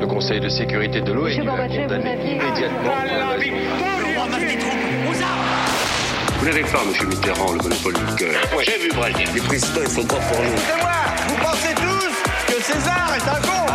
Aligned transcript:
Le 0.00 0.06
Conseil 0.06 0.40
de 0.40 0.48
sécurité 0.48 1.00
de 1.00 1.12
l'ONU 1.12 1.48
a 1.48 1.68
condamné 1.68 2.12
immédiatement 2.24 2.92
Vous 6.38 6.44
n'avez 6.46 6.62
pas, 6.62 6.84
monsieur 6.86 7.06
Mitterrand, 7.06 7.52
le 7.52 7.58
monopole 7.58 7.94
du 7.94 8.14
cœur. 8.16 8.34
J'ai 8.64 8.78
vu 8.78 8.90
Brel. 8.94 9.14
Les 9.34 9.40
présidents, 9.40 9.80
ils 9.82 9.90
sont 9.90 10.04
pas 10.04 10.16
pour 10.16 10.40
nous? 10.42 10.56
C'est 10.56 10.80
moi 10.80 10.90
Vous 11.28 11.36
pensez 11.36 11.74
tous 11.74 12.52
que 12.54 12.62
César 12.62 13.10
est 13.16 13.28
un 13.28 13.40
con 13.42 13.66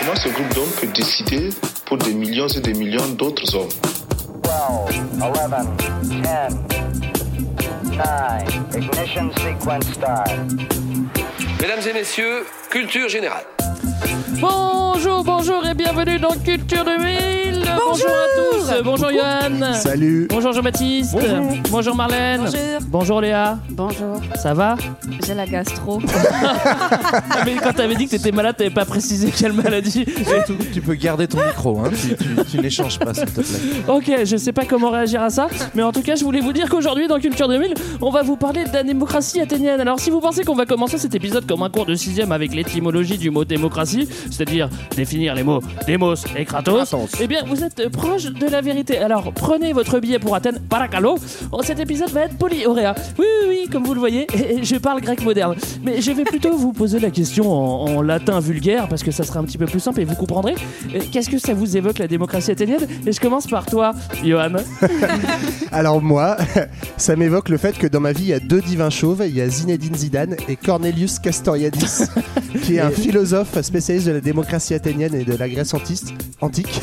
Comment 0.00 0.16
ce 0.16 0.28
groupe 0.30 0.54
d'hommes 0.54 0.72
peut 0.80 0.86
décider 0.88 1.50
pour 1.84 1.98
des 1.98 2.14
millions 2.14 2.48
et 2.48 2.60
des 2.60 2.72
millions 2.74 3.08
d'autres 3.08 3.54
hommes? 3.54 3.68
12, 4.42 5.02
11, 5.22 5.32
10, 6.04 6.16
9, 6.22 6.52
ignition 8.76 9.30
sequence 9.32 9.84
start. 9.92 10.30
Mesdames 11.60 11.80
et 11.88 11.92
messieurs, 11.92 12.46
culture 12.70 13.08
générale. 13.08 13.44
Bonjour, 14.40 15.24
bonjour 15.24 15.66
et 15.66 15.74
bienvenue 15.74 16.18
dans 16.18 16.34
Culture 16.44 16.84
2000 16.84 17.49
Bonjour, 17.76 18.08
à 18.08 18.26
tous 18.36 18.82
Bonjour 18.84 19.10
Johan 19.10 19.74
Salut 19.74 20.26
Bonjour 20.30 20.52
Jean-Baptiste 20.52 21.16
Bonjour. 21.70 21.94
Marlène 21.94 22.40
Bonjour. 22.42 22.60
Bonjour 22.88 23.20
Léa 23.20 23.58
Bonjour, 23.70 24.20
Ça 24.36 24.54
va? 24.54 24.76
J'ai 25.26 25.34
la 25.34 25.46
gastro. 25.46 26.00
Ah, 27.12 27.42
Mais 27.44 27.54
quand 27.56 27.72
t'avais 27.72 27.94
dit 27.96 28.06
que 28.06 28.10
t'étais 28.12 28.30
malade, 28.32 28.56
t'avais 28.56 28.70
pas 28.70 28.84
précisé 28.84 29.30
quelle 29.36 29.52
maladie. 29.52 30.04
tu, 30.04 30.54
tu 30.72 30.80
peux 30.80 30.94
garder 30.94 31.26
ton 31.26 31.38
micro, 31.44 31.78
hein. 31.80 31.90
tu, 31.90 32.14
tu- 32.16 32.44
tu 32.50 32.58
n'échanges 32.60 32.98
pas 32.98 33.12
s'il 33.14 33.24
te 33.26 33.40
plaît. 33.40 33.44
Ok, 33.88 34.10
je 34.24 34.36
sais 34.36 34.52
pas 34.52 34.64
comment 34.64 34.90
réagir 34.90 35.22
à 35.22 35.30
ça, 35.30 35.48
mais 35.74 35.82
en 35.82 35.92
tout 35.92 36.02
cas, 36.02 36.14
je 36.14 36.24
voulais 36.24 36.40
vous 36.40 36.52
dire 36.52 36.68
qu'aujourd'hui, 36.68 37.08
dans 37.08 37.18
Culture 37.18 37.48
2000, 37.48 37.74
on 38.00 38.10
va 38.10 38.22
vous 38.22 38.36
parler 38.36 38.64
de 38.64 38.72
la 38.72 38.82
démocratie 38.84 39.40
athénienne. 39.40 39.80
Alors, 39.80 39.98
si 40.00 40.10
vous 40.10 40.20
pensez 40.20 40.44
qu'on 40.44 40.54
va 40.54 40.66
commencer 40.66 40.98
cet 40.98 41.14
épisode 41.14 41.46
comme 41.46 41.62
un 41.62 41.70
cours 41.70 41.86
de 41.86 41.94
sixième 41.94 42.32
avec 42.32 42.54
l'étymologie 42.54 43.18
du 43.18 43.30
mot 43.30 43.44
démocratie, 43.44 44.08
c'est-à-dire 44.30 44.68
définir 44.96 45.34
les 45.34 45.42
mots 45.42 45.60
démos 45.86 46.24
et 46.36 46.44
kratos, 46.44 46.88
Kratos. 46.88 47.10
eh 47.20 47.26
bien, 47.26 47.42
vous 47.46 47.59
êtes 47.62 47.88
proche 47.88 48.24
de 48.24 48.46
la 48.46 48.60
vérité. 48.60 48.98
Alors, 48.98 49.32
prenez 49.32 49.72
votre 49.72 49.98
billet 50.00 50.18
pour 50.18 50.34
Athènes, 50.34 50.58
Paracalo. 50.68 51.16
Oh, 51.52 51.60
Cet 51.62 51.80
épisode 51.80 52.10
va 52.10 52.22
être 52.22 52.36
polyauréa. 52.36 52.94
Oui, 53.18 53.24
oui, 53.42 53.46
oui, 53.62 53.68
comme 53.70 53.84
vous 53.84 53.94
le 53.94 54.00
voyez, 54.00 54.26
je 54.62 54.76
parle 54.76 55.00
grec 55.00 55.22
moderne. 55.24 55.54
Mais 55.82 56.00
je 56.00 56.12
vais 56.12 56.24
plutôt 56.24 56.56
vous 56.56 56.72
poser 56.72 56.98
la 57.00 57.10
question 57.10 57.50
en, 57.52 57.96
en 57.96 58.02
latin 58.02 58.40
vulgaire, 58.40 58.88
parce 58.88 59.02
que 59.02 59.10
ça 59.10 59.24
sera 59.24 59.40
un 59.40 59.44
petit 59.44 59.58
peu 59.58 59.66
plus 59.66 59.80
simple 59.80 60.00
et 60.00 60.04
vous 60.04 60.14
comprendrez. 60.16 60.54
Euh, 60.94 61.00
Qu'est-ce 61.12 61.30
que 61.30 61.38
ça 61.38 61.54
vous 61.54 61.76
évoque 61.76 61.98
la 61.98 62.06
démocratie 62.08 62.50
athénienne? 62.50 62.86
Et 63.06 63.12
je 63.12 63.20
commence 63.20 63.46
par 63.46 63.66
toi, 63.66 63.92
Johan. 64.24 64.52
Alors 65.72 66.02
moi, 66.02 66.36
ça 66.96 67.16
m'évoque 67.16 67.48
le 67.48 67.56
fait 67.56 67.76
que 67.78 67.86
dans 67.86 68.00
ma 68.00 68.12
vie, 68.12 68.24
il 68.24 68.28
y 68.28 68.32
a 68.34 68.40
deux 68.40 68.60
divins 68.60 68.90
chauves, 68.90 69.22
il 69.26 69.36
y 69.36 69.40
a 69.40 69.48
Zinedine 69.48 69.94
Zidane 69.94 70.36
et 70.48 70.56
Cornelius 70.56 71.18
Castoriadis, 71.18 72.02
qui 72.62 72.76
est 72.76 72.80
un 72.80 72.90
philosophe 72.90 73.60
spécialiste 73.62 74.06
de 74.06 74.12
la 74.12 74.20
démocratie 74.20 74.74
athénienne 74.74 75.14
et 75.14 75.24
de 75.24 75.34
la 75.36 75.48
Grèce 75.48 75.74
antiste- 75.74 76.12
antique, 76.40 76.80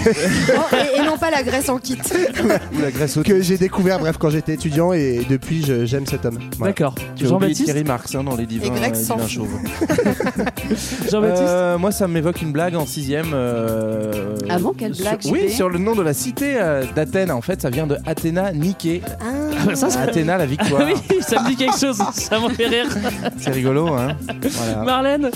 Oh, 0.56 0.67
et, 0.74 1.00
et 1.00 1.04
non 1.06 1.18
pas 1.18 1.30
la 1.32 1.44
Grèce 1.44 1.70
en 1.70 1.78
kit. 1.78 1.98
ou 2.76 2.82
la 2.82 2.92
Grèce 2.92 3.18
que 3.24 3.42
j'ai 3.42 3.58
découvert 3.58 4.00
bref 4.00 4.18
quand 4.20 4.30
j'étais 4.30 4.54
étudiant 4.54 4.94
et 4.94 5.26
depuis 5.30 5.64
je- 5.66 5.86
j'aime 5.86 6.06
cet 6.06 6.26
homme. 6.26 6.40
Voilà. 6.58 6.74
D'accord. 6.74 6.96
Tu 6.96 7.02
as 7.02 7.12
oublié 7.12 7.30
Jean-Baptiste 7.30 7.66
Thierry 7.66 7.84
Marx 7.84 8.16
hein, 8.16 8.24
dans 8.24 8.36
les 8.36 8.46
divins, 8.46 8.66
Et 8.68 8.70
Greg 8.80 8.94
euh, 8.94 8.96
sans 8.96 9.16
divins 9.16 9.28
chauves. 9.28 9.60
Jean-Baptiste 11.12 11.44
Euh, 11.48 11.78
moi, 11.78 11.92
ça 11.92 12.08
m'évoque 12.08 12.42
une 12.42 12.52
blague 12.52 12.76
en 12.76 12.86
sixième. 12.86 13.32
euh, 13.34 14.36
Ah 14.50 14.60
bon, 14.60 14.74
quelle 14.78 14.94
sur- 14.96 15.04
blague, 15.06 15.22
JB? 15.22 15.32
Oui, 15.32 15.50
sur 15.52 15.70
le 15.70 15.80
nom 15.80 15.96
de 15.96 16.02
la 16.02 16.14
cité 16.14 16.56
euh, 16.60 16.84
d'Athènes. 16.96 17.32
En 17.32 17.42
fait, 17.42 17.62
ça 17.62 17.70
vient 17.70 17.88
de 17.88 17.98
Athéna 18.06 18.52
Niké. 18.54 19.02
Ah, 19.20 19.26
bah, 19.66 19.76
ça, 19.76 19.90
ça- 19.90 20.02
Athéna, 20.02 20.38
la 20.38 20.46
victoire. 20.46 20.84
oui, 20.86 21.18
ça 21.22 21.42
me 21.44 21.50
dit 21.50 21.56
quelque 21.56 21.78
chose. 21.80 21.98
Ça 22.14 22.40
me 22.40 22.50
fait 22.50 22.68
rire. 22.68 22.88
C'est 23.40 23.52
rigolo, 23.52 23.88
hein 23.94 24.16
Voilà. 24.52 24.84
Marlène 24.84 25.30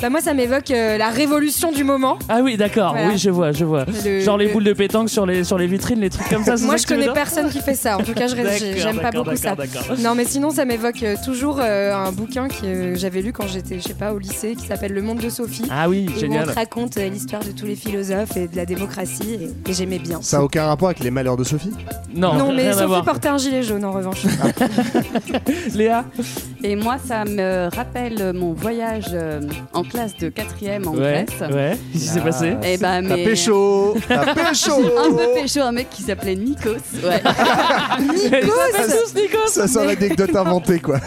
Bah 0.00 0.10
moi 0.10 0.20
ça 0.20 0.34
m'évoque 0.34 0.70
euh, 0.70 0.96
la 0.98 1.08
révolution 1.10 1.72
du 1.72 1.84
moment. 1.84 2.18
Ah 2.28 2.40
oui, 2.42 2.56
d'accord. 2.56 2.92
Voilà. 2.92 3.08
Oui, 3.08 3.18
je 3.18 3.30
vois, 3.30 3.52
je 3.52 3.64
vois. 3.64 3.84
Le- 4.04 4.20
Genre 4.20 4.36
les 4.36 4.46
le- 4.46 4.52
boules 4.52 4.64
de 4.64 4.72
pétanque 4.78 5.10
sur 5.10 5.26
les, 5.26 5.42
sur 5.44 5.58
les 5.58 5.66
vitrines, 5.66 6.00
les 6.00 6.08
trucs 6.08 6.28
comme 6.28 6.44
ça. 6.44 6.56
c'est 6.56 6.64
Moi 6.64 6.78
ça 6.78 6.82
je 6.84 6.86
connais 6.86 7.12
personne 7.12 7.50
qui 7.50 7.58
fait 7.60 7.74
ça. 7.74 7.98
En 7.98 8.02
tout 8.02 8.14
cas 8.14 8.28
j'aime 8.28 9.00
pas 9.00 9.10
beaucoup 9.10 9.36
ça. 9.36 9.54
Non 9.98 10.14
mais 10.14 10.24
sinon 10.24 10.50
ça 10.50 10.64
m'évoque 10.64 11.02
euh, 11.02 11.16
toujours 11.24 11.58
euh, 11.60 11.92
un 11.94 12.12
bouquin 12.12 12.48
que 12.48 12.64
euh, 12.64 12.94
j'avais 12.96 13.20
lu 13.20 13.32
quand 13.32 13.46
j'étais 13.48 13.78
je 13.80 13.82
sais 13.88 13.94
pas 13.94 14.12
au 14.14 14.18
lycée 14.18 14.54
qui 14.54 14.66
s'appelle 14.66 14.92
Le 14.92 15.02
Monde 15.02 15.18
de 15.18 15.28
Sophie. 15.28 15.64
Ah 15.70 15.88
oui, 15.88 16.06
Et 16.06 16.08
où 16.08 16.12
on 16.14 16.18
génial. 16.20 16.46
te 16.46 16.52
raconte 16.52 16.96
euh, 16.96 17.08
l'histoire 17.08 17.42
de 17.44 17.50
tous 17.50 17.66
les 17.66 17.74
philosophes 17.76 18.36
et 18.36 18.46
de 18.46 18.56
la 18.56 18.64
démocratie 18.64 19.34
et, 19.66 19.70
et 19.70 19.74
j'aimais 19.74 19.98
bien. 19.98 20.20
Ça 20.22 20.38
a 20.38 20.42
aucun 20.42 20.64
rapport 20.66 20.88
avec 20.88 21.00
les 21.00 21.10
malheurs 21.10 21.36
de 21.36 21.44
Sophie? 21.44 21.72
Non, 22.14 22.34
non 22.34 22.52
mais 22.52 22.72
Sophie 22.72 23.02
portait 23.04 23.28
un 23.28 23.38
gilet 23.38 23.62
jaune 23.64 23.84
en 23.84 23.92
revanche. 23.92 24.22
Léa? 25.74 26.04
Et 26.64 26.74
moi, 26.74 26.96
ça 26.98 27.24
me 27.24 27.68
rappelle 27.74 28.32
mon 28.34 28.52
voyage 28.52 29.06
euh, 29.12 29.40
en 29.72 29.84
classe 29.84 30.16
de 30.16 30.28
quatrième 30.28 30.88
en 30.88 30.92
Ouais, 30.92 31.24
Grèce. 31.26 31.50
ouais. 31.52 31.78
Qu'est-ce 31.92 32.02
qui 32.04 32.08
s'est 32.08 32.18
Ah. 32.20 32.24
passé 32.24 32.50
ben, 32.50 32.78
T'as 32.80 33.00
mais 33.00 33.24
pécho 33.24 33.96
T'as 34.08 34.34
pécho 34.50 34.72
un 34.98 35.10
peu 35.12 35.32
pécho, 35.34 35.60
un 35.60 35.70
mec 35.72 35.88
qui 35.90 36.02
s'appelait 36.02 36.34
Nikos. 36.34 36.70
Ouais, 37.04 37.22
Tous, 38.42 39.14
Nikos 39.14 39.46
Ça 39.48 39.68
sent 39.68 39.86
l'anecdote 39.86 40.34
inventée 40.36 40.80
quoi. 40.80 40.98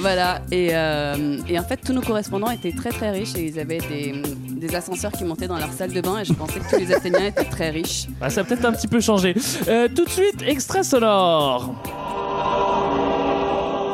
voilà. 0.00 0.42
Et, 0.52 0.68
euh, 0.72 1.38
et 1.48 1.58
en 1.58 1.64
fait, 1.64 1.78
tous 1.84 1.92
nos 1.92 2.00
correspondants 2.02 2.50
étaient 2.50 2.72
très 2.72 2.90
très 2.90 3.10
riches 3.10 3.34
et 3.36 3.46
ils 3.46 3.58
avaient 3.58 3.78
des, 3.78 4.22
des 4.48 4.74
ascenseurs 4.76 5.10
qui 5.12 5.24
montaient 5.24 5.48
dans 5.48 5.58
leur 5.58 5.72
salle 5.72 5.92
de 5.92 6.00
bain. 6.00 6.20
Et 6.20 6.24
je 6.24 6.32
pensais 6.34 6.60
que 6.60 6.70
tous 6.70 6.78
les 6.80 6.92
Athéniens 6.94 7.26
étaient 7.26 7.44
très 7.44 7.70
riches. 7.70 8.06
Ah, 8.20 8.30
ça 8.30 8.42
a 8.42 8.44
peut-être 8.44 8.64
un 8.64 8.72
petit 8.72 8.88
peu 8.88 9.00
changé. 9.00 9.34
Euh, 9.66 9.88
tout 9.94 10.04
de 10.04 10.10
suite, 10.10 10.42
extrait 10.46 10.84
sonore. 10.84 11.74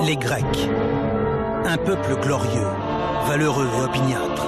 Les 0.02 0.16
Grecs. 0.16 0.68
Un 1.64 1.76
peuple 1.78 2.16
glorieux, 2.20 2.66
valeureux 3.26 3.68
et 3.78 3.84
opiniâtre. 3.84 4.46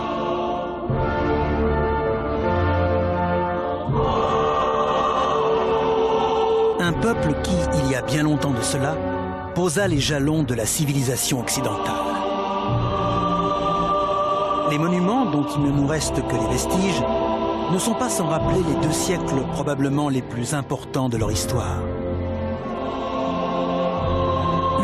Un 6.81 6.93
peuple 6.93 7.35
qui, 7.43 7.57
il 7.85 7.91
y 7.91 7.95
a 7.95 8.03
bien 8.03 8.25
longtemps 8.25 8.51
de 8.51 8.61
cela, 8.61 8.97
posa 9.55 9.89
les 9.89 10.01
jalons 10.01 10.43
de 10.43 10.55
la 10.55 10.67
civilisation 10.67 11.41
occidentale. 11.41 11.95
Les 14.71 14.79
monuments 14.79 15.27
dont 15.27 15.47
il 15.57 15.63
ne 15.63 15.71
nous 15.71 15.87
reste 15.87 16.17
que 16.27 16.35
les 16.35 16.49
vestiges 16.49 17.03
ne 17.73 17.79
sont 17.79 17.95
pas 17.95 18.09
sans 18.09 18.27
rappeler 18.27 18.61
les 18.63 18.87
deux 18.87 18.93
siècles 18.93 19.43
probablement 19.53 20.09
les 20.09 20.23
plus 20.23 20.55
importants 20.55 21.09
de 21.09 21.17
leur 21.17 21.31
histoire. 21.31 21.79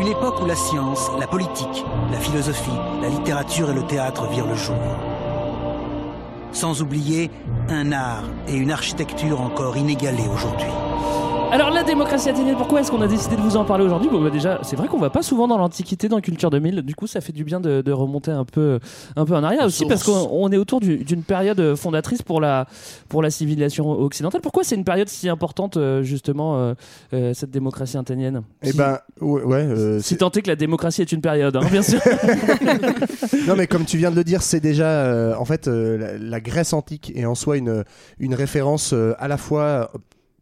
Une 0.03 0.09
époque 0.09 0.41
où 0.41 0.45
la 0.45 0.55
science, 0.57 1.09
la 1.17 1.27
politique, 1.27 1.85
la 2.11 2.19
philosophie, 2.19 2.77
la 3.01 3.07
littérature 3.07 3.71
et 3.71 3.73
le 3.73 3.83
théâtre 3.83 4.27
virent 4.27 4.47
le 4.47 4.55
jour. 4.55 4.75
Sans 6.51 6.81
oublier 6.81 7.31
un 7.69 7.93
art 7.93 8.25
et 8.49 8.57
une 8.57 8.71
architecture 8.71 9.39
encore 9.39 9.77
inégalés 9.77 10.27
aujourd'hui. 10.27 10.67
Alors 11.53 11.69
la 11.69 11.83
démocratie 11.83 12.29
athénienne, 12.29 12.55
pourquoi 12.57 12.81
est-ce 12.81 12.89
qu'on 12.89 13.03
a 13.03 13.07
décidé 13.07 13.35
de 13.35 13.41
vous 13.41 13.57
en 13.57 13.63
parler 13.63 13.85
aujourd'hui 13.85 14.09
Bon 14.09 14.19
bah 14.23 14.31
déjà, 14.31 14.59
c'est 14.63 14.75
vrai 14.75 14.87
qu'on 14.87 14.97
va 14.97 15.11
pas 15.11 15.21
souvent 15.21 15.47
dans 15.47 15.59
l'Antiquité, 15.59 16.09
dans 16.09 16.19
Culture 16.19 16.49
2000. 16.49 16.81
Du 16.81 16.95
coup, 16.95 17.05
ça 17.05 17.21
fait 17.21 17.31
du 17.31 17.43
bien 17.43 17.59
de, 17.59 17.81
de 17.81 17.91
remonter 17.91 18.31
un 18.31 18.43
peu, 18.43 18.79
un 19.15 19.23
peu 19.23 19.35
en 19.35 19.43
arrière 19.43 19.63
aussi, 19.65 19.85
parce 19.85 20.01
qu'on 20.03 20.27
on 20.31 20.51
est 20.51 20.57
autour 20.57 20.79
du- 20.79 21.03
d'une 21.03 21.21
période 21.21 21.75
fondatrice 21.75 22.23
pour 22.23 22.41
la, 22.41 22.65
pour 23.07 23.21
la 23.21 23.29
civilisation 23.29 23.87
occidentale. 23.91 24.41
Pourquoi 24.41 24.63
c'est 24.63 24.73
une 24.73 24.83
période 24.83 25.09
si 25.09 25.29
importante 25.29 25.77
euh, 25.77 26.01
justement 26.01 26.57
euh, 26.57 26.73
euh, 27.13 27.35
cette 27.35 27.51
démocratie 27.51 27.97
athénienne 27.97 28.41
Eh 28.63 28.71
Si- 28.71 28.77
ben 28.77 28.97
ouais, 29.21 29.43
ouais, 29.43 29.57
euh, 29.61 29.99
si 29.99 30.17
tant 30.17 30.31
est 30.31 30.41
que 30.41 30.47
la 30.49 30.55
démocratie 30.55 31.03
est 31.03 31.11
une 31.11 31.21
période, 31.21 31.55
hein, 31.55 31.67
bien 31.71 31.83
sûr. 31.83 31.99
Non, 33.47 33.55
mais 33.55 33.67
comme 33.67 33.85
tu 33.85 33.97
viens 33.97 34.09
de 34.09 34.15
le 34.15 34.23
dire, 34.23 34.41
c'est 34.41 34.59
déjà 34.61 35.37
en 35.39 35.45
fait 35.45 35.67
la, 35.67 36.17
la 36.17 36.39
Grèce 36.41 36.73
antique 36.73 37.11
est 37.15 37.25
en 37.25 37.35
soi 37.35 37.57
une, 37.57 37.83
une 38.19 38.33
référence 38.33 38.93
à 39.19 39.27
la 39.27 39.37
fois 39.37 39.91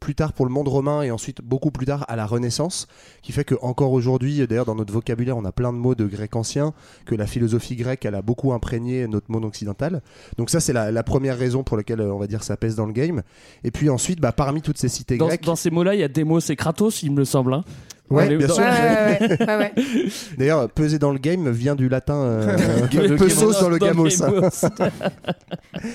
plus 0.02 0.16
tard 0.16 0.34
pour 0.34 0.46
le 0.48 0.52
monde 0.52 0.68
romain 0.68 1.04
et 1.04 1.12
ensuite 1.12 1.42
beaucoup 1.44 1.70
plus 1.72 1.86
tard 1.86 2.04
à 2.10 2.16
la 2.18 2.26
Renaissance, 2.26 2.88
qui 3.22 3.32
fait 3.32 3.46
que 3.46 3.56
encore 3.62 3.94
aujourd'hui, 3.94 4.46
d'ailleurs 4.48 4.66
dans 4.66 4.76
notre 4.76 4.92
vocabulaire, 4.92 5.38
on 5.38 5.46
a 5.46 5.52
plein 5.52 5.72
de 5.72 5.78
mots 5.78 5.96
de 5.96 6.06
grec 6.08 6.36
ancien, 6.36 6.74
que 7.06 7.16
la 7.16 7.28
philosophie 7.28 7.76
grecque 7.76 8.04
elle 8.04 8.16
a 8.16 8.22
beaucoup 8.24 8.52
imprégné 8.52 9.08
notre 9.08 9.32
monde 9.32 9.46
occidental. 9.46 10.02
Donc 10.38 10.50
ça 10.50 10.60
c'est 10.60 10.74
la, 10.74 10.92
la 10.92 11.04
première 11.04 11.38
raison 11.38 11.64
pour 11.64 11.78
laquelle 11.78 12.02
euh, 12.02 12.12
on 12.14 12.18
va 12.18 12.26
dire 12.28 12.44
ça 12.44 12.58
pèse 12.58 12.76
dans 12.76 12.88
le 12.88 12.94
game. 12.94 13.22
Et 13.64 13.70
puis 13.70 13.90
ensuite, 13.92 14.20
bah, 14.20 14.32
parmi 14.32 14.62
toutes 14.64 14.80
ces 14.80 14.90
cités 14.90 15.18
Dans, 15.18 15.28
grecques, 15.28 15.46
dans 15.46 15.56
ces 15.56 15.70
mots-là, 15.70 15.94
il 15.94 16.00
y 16.02 16.04
a 16.04 16.08
Demos 16.08 16.40
et 16.40 16.56
Kratos, 16.56 17.04
il 17.04 17.12
me 17.12 17.24
semble. 17.24 17.54
hein. 17.54 17.64
Ouais, 18.12 18.36
bien 18.36 18.48
sûr. 18.48 18.58
Ouais, 18.58 18.70
ouais, 18.70 19.28
ouais, 19.30 19.46
ouais, 19.48 19.58
ouais. 19.58 19.72
d'ailleurs 20.38 20.70
peser 20.70 21.00
dans 21.00 21.12
le 21.12 21.18
game 21.20 21.50
vient 21.50 21.76
du 21.76 21.90
latin 21.90 22.16
euh, 22.16 22.58
Le 22.94 23.16
pesos 23.16 23.60
dans 23.60 23.70
le 23.70 23.78
Gamos. 23.78 24.08
gamos. 24.08 24.50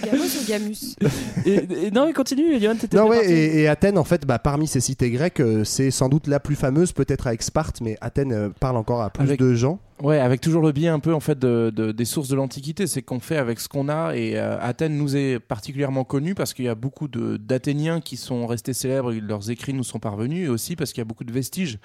Gamos 0.04 0.24
ou 0.24 0.48
Gamus 0.48 0.96
Et- 1.44 1.86
et- 1.86 1.90
non, 1.90 2.06
mais 2.06 2.12
continue, 2.12 2.58
Johan, 2.60 2.76
t'étais 2.76 2.96
Non, 2.96 3.08
ouais, 3.08 3.24
et, 3.30 3.60
et 3.62 3.68
Athènes, 3.68 3.98
en 3.98 4.04
fait, 4.04 4.26
bah, 4.26 4.38
parmi 4.38 4.66
ces 4.66 4.80
cités 4.80 5.10
grecques, 5.10 5.40
euh, 5.40 5.64
c'est 5.64 5.90
sans 5.90 6.08
doute 6.08 6.26
la 6.26 6.40
plus 6.40 6.56
fameuse, 6.56 6.92
peut-être 6.92 7.26
avec 7.26 7.42
Sparte, 7.42 7.80
mais 7.80 7.96
Athènes 8.00 8.32
euh, 8.32 8.48
parle 8.60 8.76
encore 8.76 9.02
à 9.02 9.10
plus 9.10 9.24
Avec- 9.24 9.40
de 9.40 9.54
gens. 9.54 9.78
Ouais, 10.02 10.18
avec 10.18 10.42
toujours 10.42 10.60
le 10.62 10.72
biais 10.72 10.88
un 10.88 10.98
peu 10.98 11.14
en 11.14 11.20
fait 11.20 11.38
de, 11.38 11.72
de- 11.74 11.90
des 11.90 12.04
sources 12.04 12.28
de 12.28 12.36
l'Antiquité, 12.36 12.86
c'est 12.86 13.00
qu'on 13.00 13.18
fait 13.18 13.38
avec 13.38 13.58
ce 13.60 13.68
qu'on 13.68 13.88
a 13.88 14.14
et 14.14 14.32
euh, 14.38 14.58
Athènes 14.60 14.96
nous 14.96 15.16
est 15.16 15.38
particulièrement 15.38 16.04
connu 16.04 16.34
parce 16.34 16.52
qu'il 16.52 16.66
y 16.66 16.68
a 16.68 16.74
beaucoup 16.74 17.08
de- 17.08 17.38
d'Athéniens 17.38 18.00
qui 18.02 18.18
sont 18.18 18.46
restés 18.46 18.74
célèbres, 18.74 19.12
et 19.12 19.20
leurs 19.20 19.50
écrits 19.50 19.72
nous 19.72 19.84
sont 19.84 19.98
parvenus 19.98 20.46
et 20.46 20.48
aussi 20.50 20.76
parce 20.76 20.92
qu'il 20.92 21.00
y 21.00 21.02
a 21.02 21.06
beaucoup 21.06 21.24
de 21.24 21.32
vestiges. 21.32 21.78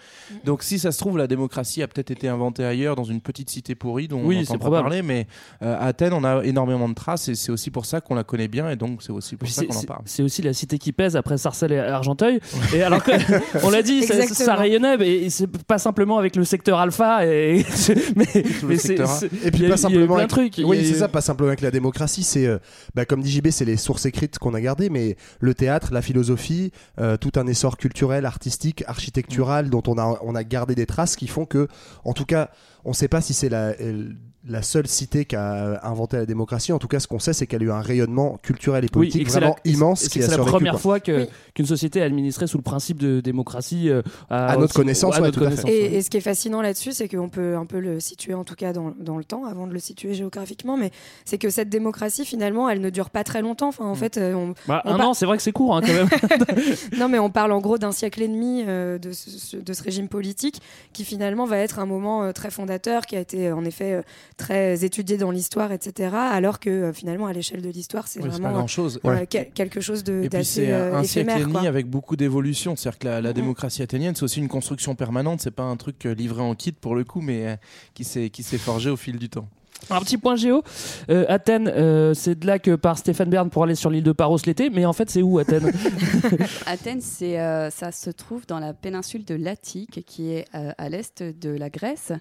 Donc 0.43 0.61
si 0.63 0.77
ça 0.77 0.91
se 0.91 0.99
trouve, 0.99 1.17
la 1.17 1.27
démocratie 1.27 1.81
a 1.83 1.87
peut-être 1.87 2.11
été 2.11 2.27
inventée 2.27 2.65
ailleurs 2.65 2.97
dans 2.97 3.05
une 3.05 3.21
petite 3.21 3.49
cité 3.49 3.75
pourrie 3.75 4.09
dont 4.09 4.21
Oui, 4.25 4.35
on 4.35 4.39
c'est 4.39 4.53
n'entend 4.53 4.53
pas 4.53 4.59
probable. 4.65 4.83
parler, 4.89 5.01
mais 5.03 5.27
euh, 5.63 5.75
à 5.79 5.85
Athènes 5.85 6.13
on 6.13 6.25
a 6.25 6.43
énormément 6.43 6.89
de 6.89 6.93
traces 6.93 7.29
et 7.29 7.35
c'est 7.35 7.51
aussi 7.53 7.71
pour 7.71 7.85
ça 7.85 8.01
qu'on 8.01 8.15
la 8.15 8.25
connaît 8.25 8.49
bien 8.49 8.69
et 8.69 8.75
donc 8.75 9.03
c'est 9.03 9.13
aussi 9.13 9.37
pour 9.37 9.47
ça 9.47 9.63
qu'on 9.65 9.75
en 9.75 9.83
parle. 9.83 10.01
C'est 10.05 10.21
aussi 10.23 10.41
la 10.41 10.51
cité 10.51 10.77
qui 10.79 10.91
pèse 10.91 11.15
après 11.15 11.37
Sarcelles 11.37 11.71
et 11.71 11.79
Argenteuil. 11.79 12.39
Et 12.75 12.81
alors 12.83 13.03
que, 13.03 13.11
on 13.65 13.69
l'a 13.69 13.81
dit, 13.83 14.03
ça, 14.03 14.21
ça 14.27 14.55
rayonnait, 14.55 14.97
mais 14.97 15.29
c'est 15.29 15.47
pas 15.47 15.77
simplement 15.77 16.17
avec 16.17 16.35
le 16.35 16.43
secteur 16.43 16.77
alpha. 16.79 17.25
Et, 17.25 17.63
mais, 18.15 18.25
mais 18.63 18.77
c'est- 18.77 18.95
Et 19.43 19.47
y 19.47 19.51
puis 19.51 19.65
a- 19.65 19.69
pas 19.69 19.77
simplement 19.77 20.15
avec... 20.15 20.57
y 20.57 20.63
Oui, 20.63 20.77
c'est 20.85 20.99
ça, 20.99 21.07
pas 21.07 21.21
simplement 21.21 21.49
avec 21.49 21.61
la 21.61 21.71
démocratie. 21.71 22.23
C'est, 22.23 22.45
euh, 22.47 22.57
bah, 22.95 23.05
comme 23.05 23.21
dit 23.21 23.31
JB, 23.31 23.49
c'est 23.51 23.65
les 23.65 23.77
sources 23.77 24.05
écrites 24.05 24.39
qu'on 24.39 24.53
a 24.53 24.61
gardées, 24.61 24.89
mais 24.89 25.15
le 25.39 25.53
théâtre, 25.53 25.93
la 25.93 26.01
philosophie, 26.01 26.71
euh, 26.99 27.17
tout 27.17 27.31
un 27.35 27.47
essor 27.47 27.77
culturel, 27.77 28.25
artistique, 28.25 28.83
architectural, 28.87 29.69
dont 29.69 29.83
on 29.87 29.97
a, 29.97 30.19
on 30.23 30.35
a 30.35 30.43
gardé 30.43 30.75
des 30.75 30.85
traces 30.85 31.15
qui 31.15 31.27
font 31.27 31.45
que, 31.45 31.67
en 32.05 32.13
tout 32.13 32.25
cas, 32.25 32.49
on 32.85 32.89
ne 32.89 32.95
sait 32.95 33.07
pas 33.07 33.21
si 33.21 33.33
c'est 33.33 33.49
la, 33.49 33.73
euh, 33.81 34.09
la 34.47 34.63
seule 34.63 34.87
cité 34.87 35.25
qui 35.25 35.35
a 35.35 35.79
inventé 35.85 36.17
la 36.17 36.25
démocratie. 36.25 36.73
En 36.73 36.79
tout 36.79 36.87
cas, 36.87 36.99
ce 36.99 37.07
qu'on 37.07 37.19
sait, 37.19 37.31
c'est 37.33 37.45
qu'elle 37.45 37.61
a 37.61 37.65
eu 37.65 37.71
un 37.71 37.81
rayonnement 37.81 38.39
culturel 38.41 38.83
et 38.83 38.87
Oui, 38.87 38.89
politique 38.91 39.21
et 39.21 39.25
c'est 39.29 39.39
vraiment 39.39 39.55
la- 39.63 39.71
immense 39.71 39.99
C'est 40.01 40.19
la 40.19 40.29
survécu, 40.29 40.49
première 40.49 40.73
quoi. 40.73 40.79
fois 40.79 40.99
que- 40.99 41.21
Oui. 41.21 41.29
qu'une 41.53 41.67
société 41.67 41.99
est 41.99 42.03
administrée 42.03 42.47
sous 42.47 42.57
le 42.57 42.63
principe 42.63 42.97
de 42.99 43.19
démocratie. 43.21 43.89
euh, 43.89 44.01
À 44.31 44.57
notre 44.57 44.73
connaissance, 44.73 45.13
à 45.15 45.19
ouais, 45.19 45.27
notre 45.27 45.39
tout 45.39 45.45
à 45.45 45.51
fait. 45.51 45.61
connaissance, 45.61 45.93
Et, 45.93 46.01
ce 46.01 46.09
qui 46.09 46.17
est 46.17 46.21
fascinant 46.21 46.61
là-dessus, 46.63 46.91
c'est 46.91 47.07
qu'on 47.07 47.29
peut 47.29 47.55
un 47.55 47.67
peu 47.67 47.79
le 47.79 47.99
situer, 47.99 48.33
en 48.33 48.43
tout 48.43 48.55
cas 48.55 48.73
dans, 48.73 48.93
dans 48.99 49.17
le 49.19 49.23
temps, 49.23 49.45
avant 49.45 49.67
de 49.67 49.73
le 49.73 49.79
situer 49.79 50.15
géographiquement, 50.15 50.75
mais 50.75 50.89
c'est 51.23 51.37
que 51.37 51.51
cette 51.51 51.69
démocratie, 51.69 52.25
finalement, 52.25 52.67
elle 52.67 52.81
ne 52.81 52.89
dure 52.89 53.11
pas 53.11 53.23
très 53.23 53.41
longtemps. 53.43 53.67
Enfin, 53.67 53.85
en 53.85 53.95
fait, 53.95 54.17
euh, 54.17 54.33
on, 54.33 54.55
Bah, 54.67 54.81
on 54.85 54.93
un 54.93 54.97
par- 54.97 55.09
an, 55.09 55.13
c'est 55.13 55.25
vrai 55.27 55.37
que 55.37 55.43
c'est 55.43 55.51
court 55.51 55.77
hein, 55.77 55.81
quand 55.85 55.93
même. 55.93 56.09
non, 56.97 57.09
mais 57.09 57.19
on 57.19 57.29
parle 57.29 57.51
en 57.51 57.59
gros 57.61 57.77
d'un 57.77 57.91
siècle 57.91 58.21
et 58.23 58.27
demi 58.27 58.63
euh, 58.67 58.97
de, 58.97 59.11
ce, 59.11 59.57
de 59.57 59.73
ce 59.73 59.83
régime 59.83 60.07
politique 60.07 60.59
qui 60.93 61.03
finalement 61.05 61.45
va 61.45 61.57
être 61.59 61.77
un 61.77 61.85
moment 61.85 62.23
euh, 62.23 62.31
très 62.31 62.49
fondateur, 62.49 63.05
qui 63.05 63.15
a 63.15 63.19
été 63.19 63.51
en 63.51 63.63
effet 63.65 63.93
euh, 63.93 64.01
très 64.41 64.83
étudié 64.83 65.17
dans 65.17 65.31
l'histoire, 65.31 65.71
etc. 65.71 66.15
Alors 66.15 66.59
que 66.59 66.69
euh, 66.69 66.93
finalement, 66.93 67.27
à 67.27 67.33
l'échelle 67.33 67.61
de 67.61 67.69
l'histoire, 67.69 68.07
c'est 68.07 68.19
Oui, 68.19 68.25
c'est 68.31 68.37
pas 68.37 68.43
vraiment 68.43 68.57
grand 68.59 68.67
chose. 68.67 68.99
euh, 69.05 69.25
quel- 69.29 69.51
quelque 69.51 69.81
chose 69.81 70.03
de- 70.03 70.13
Et 70.17 70.19
puis 70.21 70.29
d'assez 70.29 70.65
c'est 70.65 70.71
euh, 70.71 70.97
un 70.97 71.03
siècle 71.03 71.31
et 71.37 71.41
demi 71.41 71.67
avec 71.67 71.87
beaucoup 71.87 72.15
d'évolution. 72.15 72.75
C'est-à-dire 72.75 72.99
que 72.99 73.07
la, 73.07 73.21
la 73.21 73.33
démocratie 73.33 73.81
athénienne, 73.81 74.15
c'est 74.15 74.23
aussi 74.23 74.39
une 74.39 74.47
construction 74.49 74.95
permanente. 74.95 75.41
C'est 75.41 75.51
pas 75.51 75.63
un 75.63 75.77
truc 75.77 76.03
livré 76.03 76.41
en 76.41 76.55
kit 76.55 76.71
pour 76.71 76.95
le 76.95 77.03
coup, 77.03 77.21
mais 77.21 77.57
qui 77.93 78.03
s'est 78.03 78.29
qui 78.29 78.43
s'est 78.43 78.57
forgé 78.57 78.89
au 78.89 78.97
fil 78.97 79.17
du 79.17 79.29
temps. 79.29 79.47
Un 79.89 79.99
petit 79.99 80.17
point 80.17 80.35
géo. 80.35 80.63
Euh, 81.09 81.25
Athènes, 81.27 81.67
euh, 81.67 82.13
c'est 82.13 82.39
de 82.39 82.47
là 82.47 82.59
que 82.59 82.75
part 82.75 82.97
Stéphane 82.97 83.29
Bern 83.29 83.49
pour 83.49 83.63
aller 83.63 83.75
sur 83.75 83.89
l'île 83.89 84.03
de 84.03 84.11
Paros 84.11 84.37
l'été. 84.45 84.69
Mais 84.69 84.85
en 84.85 84.93
fait, 84.93 85.09
c'est 85.09 85.21
où 85.21 85.39
Athènes? 85.39 85.71
Athènes, 86.65 87.01
euh, 87.21 87.69
ça 87.69 87.91
se 87.91 88.09
trouve 88.09 88.45
dans 88.45 88.59
la 88.59 88.73
péninsule 88.73 89.25
de 89.25 89.35
l'Attique, 89.35 90.05
qui 90.05 90.31
est 90.31 90.45
à 90.53 90.89
l'est 90.89 91.23
de 91.23 91.49
la 91.49 91.69
Grèce 91.69 92.11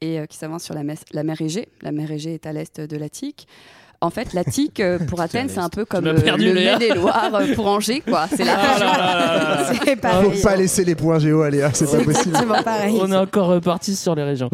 et 0.00 0.20
qui 0.28 0.36
s'avance 0.36 0.62
sur 0.62 0.74
la, 0.74 0.82
la 1.12 1.22
mer 1.22 1.40
Égée. 1.40 1.68
La 1.82 1.90
mer 1.90 2.10
Égée 2.10 2.34
est 2.34 2.46
à 2.46 2.52
l'est 2.52 2.80
de 2.80 2.96
l'Attique. 2.96 3.48
En 4.00 4.10
fait, 4.10 4.32
l'Attique 4.34 4.80
euh, 4.80 4.98
pour 4.98 5.20
Athènes, 5.26 5.48
c'est 5.48 5.58
un 5.60 5.68
peu 5.68 5.84
comme 5.84 6.04
m'as 6.04 6.10
euh, 6.10 6.20
perdu, 6.20 6.48
le. 6.48 6.54
Maine-et-Loire 6.54 7.30
euh, 7.34 7.54
pour 7.54 7.66
Angers, 7.66 8.02
quoi. 8.06 8.26
C'est 8.28 8.44
la 8.44 8.56
Ah. 8.58 9.72
C'est 9.84 9.96
pareil. 9.96 10.30
Faut 10.32 10.42
pas 10.48 10.56
laisser 10.56 10.84
les 10.84 10.94
points 10.94 11.18
géo 11.18 11.42
aller, 11.42 11.62
hein, 11.62 11.70
c'est 11.72 11.86
pas 11.90 11.98
possible. 12.04 12.34
Exactement 12.34 12.62
pareil. 12.62 12.98
On 13.00 13.10
est 13.10 13.16
encore 13.16 13.48
reparti 13.48 13.96
sur 13.96 14.14
les 14.14 14.22
régions. 14.22 14.50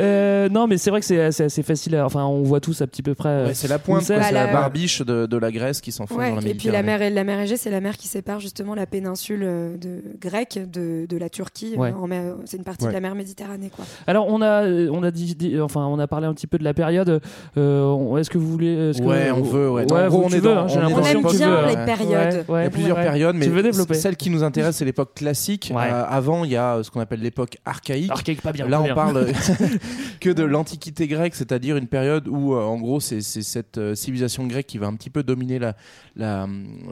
Euh, 0.00 0.48
non, 0.48 0.66
mais 0.66 0.78
c'est 0.78 0.90
vrai 0.90 1.00
que 1.00 1.06
c'est 1.06 1.20
assez, 1.20 1.44
assez 1.44 1.62
facile. 1.62 1.96
à- 1.96 2.04
Enfin, 2.06 2.24
on 2.24 2.42
voit 2.42 2.60
tous 2.60 2.80
à 2.82 2.86
petit 2.86 3.02
peu 3.02 3.14
près. 3.14 3.46
Ouais, 3.46 3.54
c'est 3.54 3.68
la 3.68 3.78
pointe, 3.78 4.02
c'est. 4.02 4.16
Bah, 4.18 4.30
la 4.32 4.46
la- 4.46 4.52
barbiche 4.52 5.02
de, 5.02 5.26
de 5.26 5.36
la 5.36 5.50
Grèce 5.52 5.80
qui 5.80 5.92
s'enfonce 5.92 6.16
Ouais, 6.18 6.30
dans 6.30 6.36
la 6.36 6.40
et 6.46 6.54
puis 6.54 6.68
la 6.68 6.82
Méditerranée. 6.82 7.10
mer, 7.10 7.10
la 7.14 7.24
mer 7.24 7.40
Égée, 7.40 7.56
c'est 7.56 7.70
la 7.70 7.80
mer 7.80 7.96
qui 7.96 8.08
sépare 8.08 8.40
justement 8.40 8.74
la 8.74 8.86
péninsule 8.86 9.40
de, 9.40 10.02
grecque 10.20 10.58
de, 10.70 11.06
de 11.08 11.16
la 11.16 11.28
Turquie. 11.28 11.74
Ouais. 11.76 11.92
en 11.92 12.06
mer- 12.06 12.34
C'est 12.46 12.56
une 12.56 12.64
partie 12.64 12.84
Ouais. 12.84 12.90
de 12.90 12.94
la 12.94 13.00
mer 13.00 13.14
Méditerranée. 13.14 13.70
Quoi. 13.74 13.84
Alors, 14.06 14.26
on 14.28 14.40
a, 14.42 14.64
on 14.66 15.02
a 15.02 15.10
dit, 15.10 15.34
dit- 15.34 15.60
enfin, 15.60 15.84
on 15.86 15.98
a 15.98 16.06
parlé 16.06 16.26
un 16.26 16.34
petit 16.34 16.46
peu 16.46 16.58
de 16.58 16.64
la 16.64 16.74
période. 16.74 17.20
Euh, 17.56 18.16
Est-ce 18.16 18.30
que 18.30 18.38
vous 18.38 18.50
voulez 18.50 18.76
est-ce 18.90 18.98
que- 19.00 19.04
Ouais, 19.06 19.30
on 19.30 19.42
veut, 19.42 19.70
ouais. 19.70 19.82
En 19.92 20.08
gros, 20.08 20.18
vous- 20.18 20.24
on 20.24 20.28
tu 20.28 20.36
est 20.36 20.38
veux, 20.40 20.54
dans- 20.54 20.60
hein, 20.62 20.68
j'ai 20.68 20.78
on 20.78 20.80
est 20.80 20.82
dans 20.82 20.86
On 20.86 20.96
l'impression 20.96 21.20
aime 21.30 21.36
bien 21.36 21.60
veux, 21.62 21.66
les 21.68 21.74
ouais. 21.76 21.84
périodes. 21.84 22.10
Ouais, 22.48 22.54
ouais, 22.54 22.60
Il 22.60 22.64
y 22.64 22.66
a 22.66 22.70
plusieurs 22.70 22.96
ouais. 22.96 23.02
périodes, 23.04 23.36
mais 23.36 23.46
Tu 23.46 23.50
veux 23.52 23.62
développer 23.62 23.94
celle 23.94 24.16
qui 24.16 24.30
nous 24.30 24.42
intéresse, 24.42 24.76
c'est 24.76 24.84
l'époque 24.84 25.14
classique. 25.14 25.72
Ouais. 25.74 25.90
Euh, 25.92 26.04
avant, 26.08 26.44
il 26.44 26.50
y 26.52 26.56
a 26.56 26.76
euh, 26.76 26.82
ce 26.82 26.90
qu'on 26.90 27.00
appelle 27.00 27.20
l'époque 27.20 27.56
archaïque. 27.64 28.10
Archaïque, 28.10 28.42
pas 28.42 28.52
bien. 28.52 28.66
Là, 28.68 28.76
pas 28.78 28.82
on 28.82 28.84
bien. 28.84 28.94
parle 28.94 29.26
que 30.20 30.30
de 30.30 30.42
l'Antiquité 30.44 31.06
grecque, 31.06 31.34
c'est-à-dire 31.34 31.76
une 31.76 31.86
période 31.88 32.28
où, 32.28 32.54
euh, 32.54 32.62
en 32.62 32.78
gros, 32.78 33.00
c'est 33.00 33.20
cette 33.20 33.78
euh, 33.78 33.94
civilisation 33.94 34.46
grecque 34.46 34.66
qui 34.66 34.78
va 34.78 34.86
un 34.86 34.94
petit 34.94 35.10
peu 35.10 35.22
dominer 35.22 35.58
la, 35.58 35.74
la, 36.16 36.46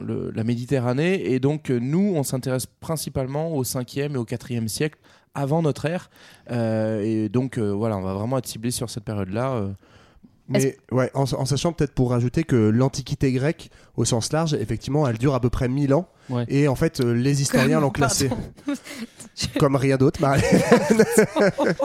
le- 0.05 0.31
la 0.33 0.43
Méditerranée. 0.43 1.31
Et 1.31 1.39
donc, 1.39 1.69
euh, 1.69 1.79
nous, 1.81 2.13
on 2.15 2.23
s'intéresse 2.23 2.65
principalement 2.65 3.53
au 3.55 3.63
5e 3.63 4.13
et 4.13 4.17
au 4.17 4.25
4e 4.25 4.67
siècle 4.67 4.99
avant 5.35 5.61
notre 5.61 5.85
ère. 5.85 6.09
Euh, 6.51 7.01
et 7.03 7.29
donc, 7.29 7.57
euh, 7.57 7.69
voilà, 7.71 7.97
on 7.97 8.01
va 8.01 8.13
vraiment 8.13 8.37
être 8.39 8.47
ciblé 8.47 8.71
sur 8.71 8.89
cette 8.89 9.03
période-là. 9.03 9.61
Mais 10.49 10.77
ouais, 10.91 11.11
en, 11.13 11.23
en 11.23 11.45
sachant 11.45 11.73
peut-être 11.73 11.93
pour 11.93 12.11
rajouter 12.11 12.43
que 12.43 12.55
l'Antiquité 12.55 13.31
grecque, 13.31 13.69
au 13.95 14.05
sens 14.05 14.31
large, 14.31 14.53
effectivement, 14.53 15.07
elle 15.07 15.17
dure 15.17 15.33
à 15.33 15.39
peu 15.39 15.49
près 15.49 15.67
1000 15.67 15.93
ans. 15.93 16.07
Ouais. 16.29 16.45
Et 16.49 16.67
en 16.67 16.75
fait, 16.75 16.99
euh, 16.99 17.13
les 17.13 17.41
historiens 17.41 17.79
l'ont 17.79 17.89
classée 17.89 18.29
comme 19.59 19.75
rien 19.75 19.97
d'autre. 19.97 20.19
Marie. 20.21 20.41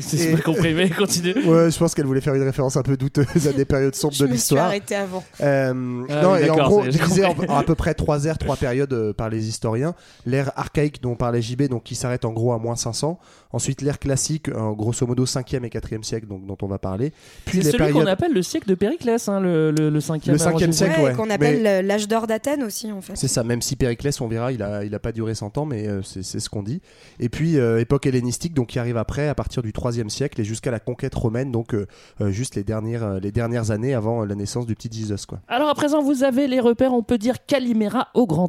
C'est 0.00 0.42
compris, 0.42 0.74
mais 0.74 0.88
continue. 0.90 1.34
ouais, 1.44 1.70
je 1.70 1.78
pense 1.78 1.94
qu'elle 1.94 2.06
voulait 2.06 2.20
faire 2.20 2.34
une 2.34 2.42
référence 2.42 2.76
un 2.76 2.82
peu 2.82 2.96
douteuse 2.96 3.46
à 3.48 3.52
des 3.52 3.64
périodes 3.64 3.94
sombres 3.94 4.14
Je 4.14 4.24
de 4.24 4.30
l'histoire. 4.32 4.66
arrêtée 4.66 4.96
avant. 4.96 5.22
Euh, 5.40 6.04
Ah 6.08 6.22
non, 6.22 6.32
oui, 6.32 6.40
et 6.42 6.50
en 6.50 6.56
gros, 6.56 6.86
divisé 6.86 7.24
en, 7.24 7.34
en 7.48 7.56
à 7.58 7.62
peu 7.62 7.74
près 7.74 7.94
trois 7.94 8.24
ères, 8.24 8.38
trois 8.38 8.56
périodes 8.56 8.92
euh, 8.92 9.12
par 9.12 9.28
les 9.30 9.48
historiens. 9.48 9.94
L'ère 10.26 10.52
archaïque 10.56 11.00
dont 11.02 11.14
parlait 11.14 11.42
JB, 11.42 11.64
donc 11.68 11.84
qui 11.84 11.94
s'arrête 11.94 12.24
en 12.24 12.32
gros 12.32 12.52
à 12.52 12.58
moins 12.58 12.76
500. 12.76 13.18
Ensuite, 13.54 13.82
l'ère 13.82 13.98
classique, 13.98 14.48
en 14.54 14.72
grosso 14.72 15.06
modo 15.06 15.26
5e 15.26 15.64
et 15.64 15.68
4e 15.68 16.02
siècle, 16.02 16.26
donc, 16.26 16.46
dont 16.46 16.56
on 16.62 16.66
va 16.66 16.78
parler. 16.78 17.12
Puis 17.44 17.58
les 17.58 17.64
celui 17.64 17.78
périodes. 17.78 18.02
qu'on 18.04 18.10
appelle 18.10 18.32
le 18.32 18.42
siècle 18.42 18.68
de 18.68 18.74
Périclès, 18.74 19.28
hein, 19.28 19.40
le, 19.40 19.70
le, 19.70 19.90
le 19.90 20.00
cinquième. 20.00 20.36
Le 20.36 20.42
avant 20.42 20.52
cinquième 20.52 20.72
Jésus. 20.72 20.84
siècle, 20.84 21.00
Ouais, 21.00 21.06
ouais. 21.06 21.12
et 21.12 21.16
qu'on 21.16 21.30
appelle 21.30 21.62
Mais- 21.62 21.68
euh, 21.68 21.82
l'âge 21.82 22.08
d'or 22.08 22.26
d'Athènes 22.26 22.62
aussi, 22.64 22.90
en 22.90 23.00
fait. 23.02 23.12
C'est 23.14 23.28
ça, 23.28 23.44
même 23.44 23.61
si 23.62 23.76
Périclès, 23.76 24.20
on 24.20 24.28
verra, 24.28 24.52
il 24.52 24.62
a, 24.62 24.84
il 24.84 24.94
a 24.94 24.98
pas 24.98 25.12
duré 25.12 25.34
100 25.34 25.58
ans, 25.58 25.64
mais 25.64 25.88
euh, 25.88 26.02
c'est 26.02 26.22
c'est 26.22 26.40
ce 26.40 26.50
qu'on 26.50 26.62
dit. 26.62 26.80
Et 27.18 27.28
puis, 27.28 27.58
euh, 27.58 27.80
époque 27.80 28.06
hellénistique, 28.06 28.54
donc 28.54 28.68
qui 28.68 28.78
arrive 28.78 28.96
après, 28.96 29.28
à 29.28 29.34
partir 29.34 29.62
du 29.62 29.72
3e 29.72 30.08
siècle 30.08 30.40
et 30.40 30.44
jusqu'à 30.44 30.70
la 30.70 30.80
conquête 30.80 31.14
romaine, 31.14 31.52
donc 31.52 31.74
euh, 31.74 31.86
juste 32.30 32.54
les 32.54 32.64
dernières, 32.64 33.20
les 33.20 33.32
dernières 33.32 33.70
années 33.70 33.94
avant 33.94 34.24
la 34.24 34.34
naissance 34.34 34.66
du 34.66 34.74
petit 34.74 34.90
Jesus, 34.92 35.26
quoi. 35.26 35.40
Alors 35.48 35.68
à 35.68 35.74
présent, 35.74 36.02
vous 36.02 36.24
avez 36.24 36.46
les 36.46 36.60
repères, 36.60 36.92
on 36.92 37.02
peut 37.02 37.18
dire 37.18 37.44
Calimera 37.46 38.08
au 38.14 38.26
grand. 38.26 38.42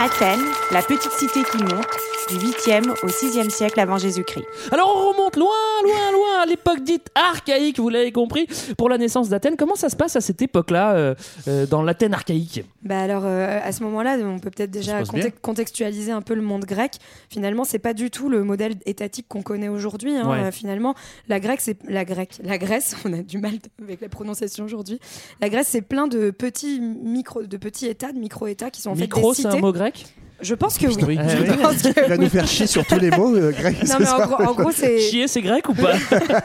Athènes, 0.00 0.40
la 0.72 0.82
petite 0.82 1.12
cité 1.12 1.42
qui 1.44 1.62
monte, 1.62 1.86
du 2.28 2.36
8e 2.36 2.90
au 3.02 3.08
6e 3.08 3.50
siècle 3.50 3.78
avant 3.80 3.98
Jésus-Christ. 3.98 4.44
Alors 4.70 4.92
on 4.94 5.10
remonte 5.12 5.36
loin, 5.36 5.48
loin, 5.82 6.12
loin 6.12 6.42
à 6.42 6.46
l'époque 6.46 6.80
dite 6.82 7.08
archaïque, 7.14 7.78
vous 7.78 7.88
l'avez 7.88 8.12
compris, 8.12 8.46
pour 8.78 8.88
la 8.88 8.98
naissance 8.98 9.28
d'Athènes. 9.28 9.56
Comment 9.56 9.74
ça 9.74 9.88
se 9.88 9.96
passe 9.96 10.16
à 10.16 10.20
cette 10.20 10.40
époque-là, 10.42 10.94
euh, 10.94 11.14
euh, 11.48 11.66
dans 11.66 11.82
l'Athènes 11.82 12.14
archaïque? 12.14 12.64
Bah 12.82 13.00
alors 13.00 13.22
euh, 13.24 13.58
à 13.62 13.72
ce 13.72 13.82
moment-là, 13.84 14.16
on 14.22 14.38
peut 14.38 14.50
peut-être 14.50 14.70
déjà 14.70 15.02
conte- 15.02 15.40
contextualiser 15.42 16.12
un 16.12 16.22
peu 16.22 16.34
le 16.34 16.42
monde 16.42 16.64
grec. 16.64 16.92
Finalement, 17.28 17.64
c'est 17.64 17.78
pas 17.78 17.92
du 17.94 18.10
tout 18.10 18.28
le 18.28 18.44
modèle 18.44 18.74
étatique 18.86 19.26
qu'on 19.28 19.42
connaît 19.42 19.68
aujourd'hui. 19.68 20.14
hein. 20.16 20.28
Ouais. 20.30 20.38
Euh, 20.44 20.50
finalement, 20.52 20.94
la 21.28 21.40
Grèce, 21.40 21.60
c'est 21.62 21.78
la 21.88 22.04
Grèce, 22.04 22.28
la 22.42 22.58
Grèce. 22.58 22.96
On 23.04 23.12
a 23.12 23.22
du 23.22 23.38
mal 23.38 23.52
avec 23.82 24.00
la 24.00 24.08
prononciation 24.08 24.64
aujourd'hui. 24.64 25.00
La 25.40 25.48
Grèce, 25.48 25.68
c'est 25.68 25.82
plein 25.82 26.06
de 26.06 26.30
petits 26.30 26.80
micro, 26.80 27.42
de 27.42 27.56
petits 27.56 27.86
États, 27.86 28.12
de 28.12 28.18
micro-États 28.18 28.70
qui 28.70 28.80
sont 28.80 28.90
en 28.90 28.94
Micro, 28.94 29.32
fait 29.34 29.42
c'est 29.42 29.48
des 29.48 29.56
un 29.56 29.60
mot 29.60 29.72
grec? 29.72 30.06
Je 30.42 30.54
pense 30.54 30.76
que 30.76 30.86
oui. 30.86 30.96
Oui. 31.06 31.18
Ah 31.18 31.24
oui. 31.28 31.46
Je 31.46 31.52
pense 31.52 31.82
que 31.82 32.02
Il 32.04 32.08
va 32.08 32.16
nous 32.16 32.28
faire 32.28 32.46
chier 32.46 32.66
sur 32.66 32.84
tous 32.84 32.98
les 32.98 33.10
mots 33.10 33.34
euh, 33.36 33.52
grecs. 33.52 33.82
Non, 33.84 33.94
mais 34.00 34.08
en 34.08 34.26
gros, 34.26 34.42
en 34.42 34.54
gros, 34.54 34.72
c'est. 34.72 34.98
Chier, 34.98 35.28
c'est 35.28 35.40
grec 35.40 35.68
ou 35.68 35.74
pas 35.74 35.92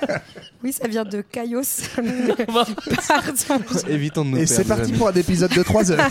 Oui, 0.64 0.72
ça 0.72 0.88
vient 0.88 1.04
de 1.04 1.22
Kaios. 1.22 1.62
Pardon. 3.48 3.64
Évitons 3.90 4.26
de 4.26 4.30
nous 4.30 4.38
Et 4.38 4.46
c'est 4.46 4.64
parti 4.66 4.92
pour 4.92 5.08
un 5.08 5.14
épisode 5.14 5.52
de 5.52 5.64
3 5.64 5.92
heures. 5.92 5.98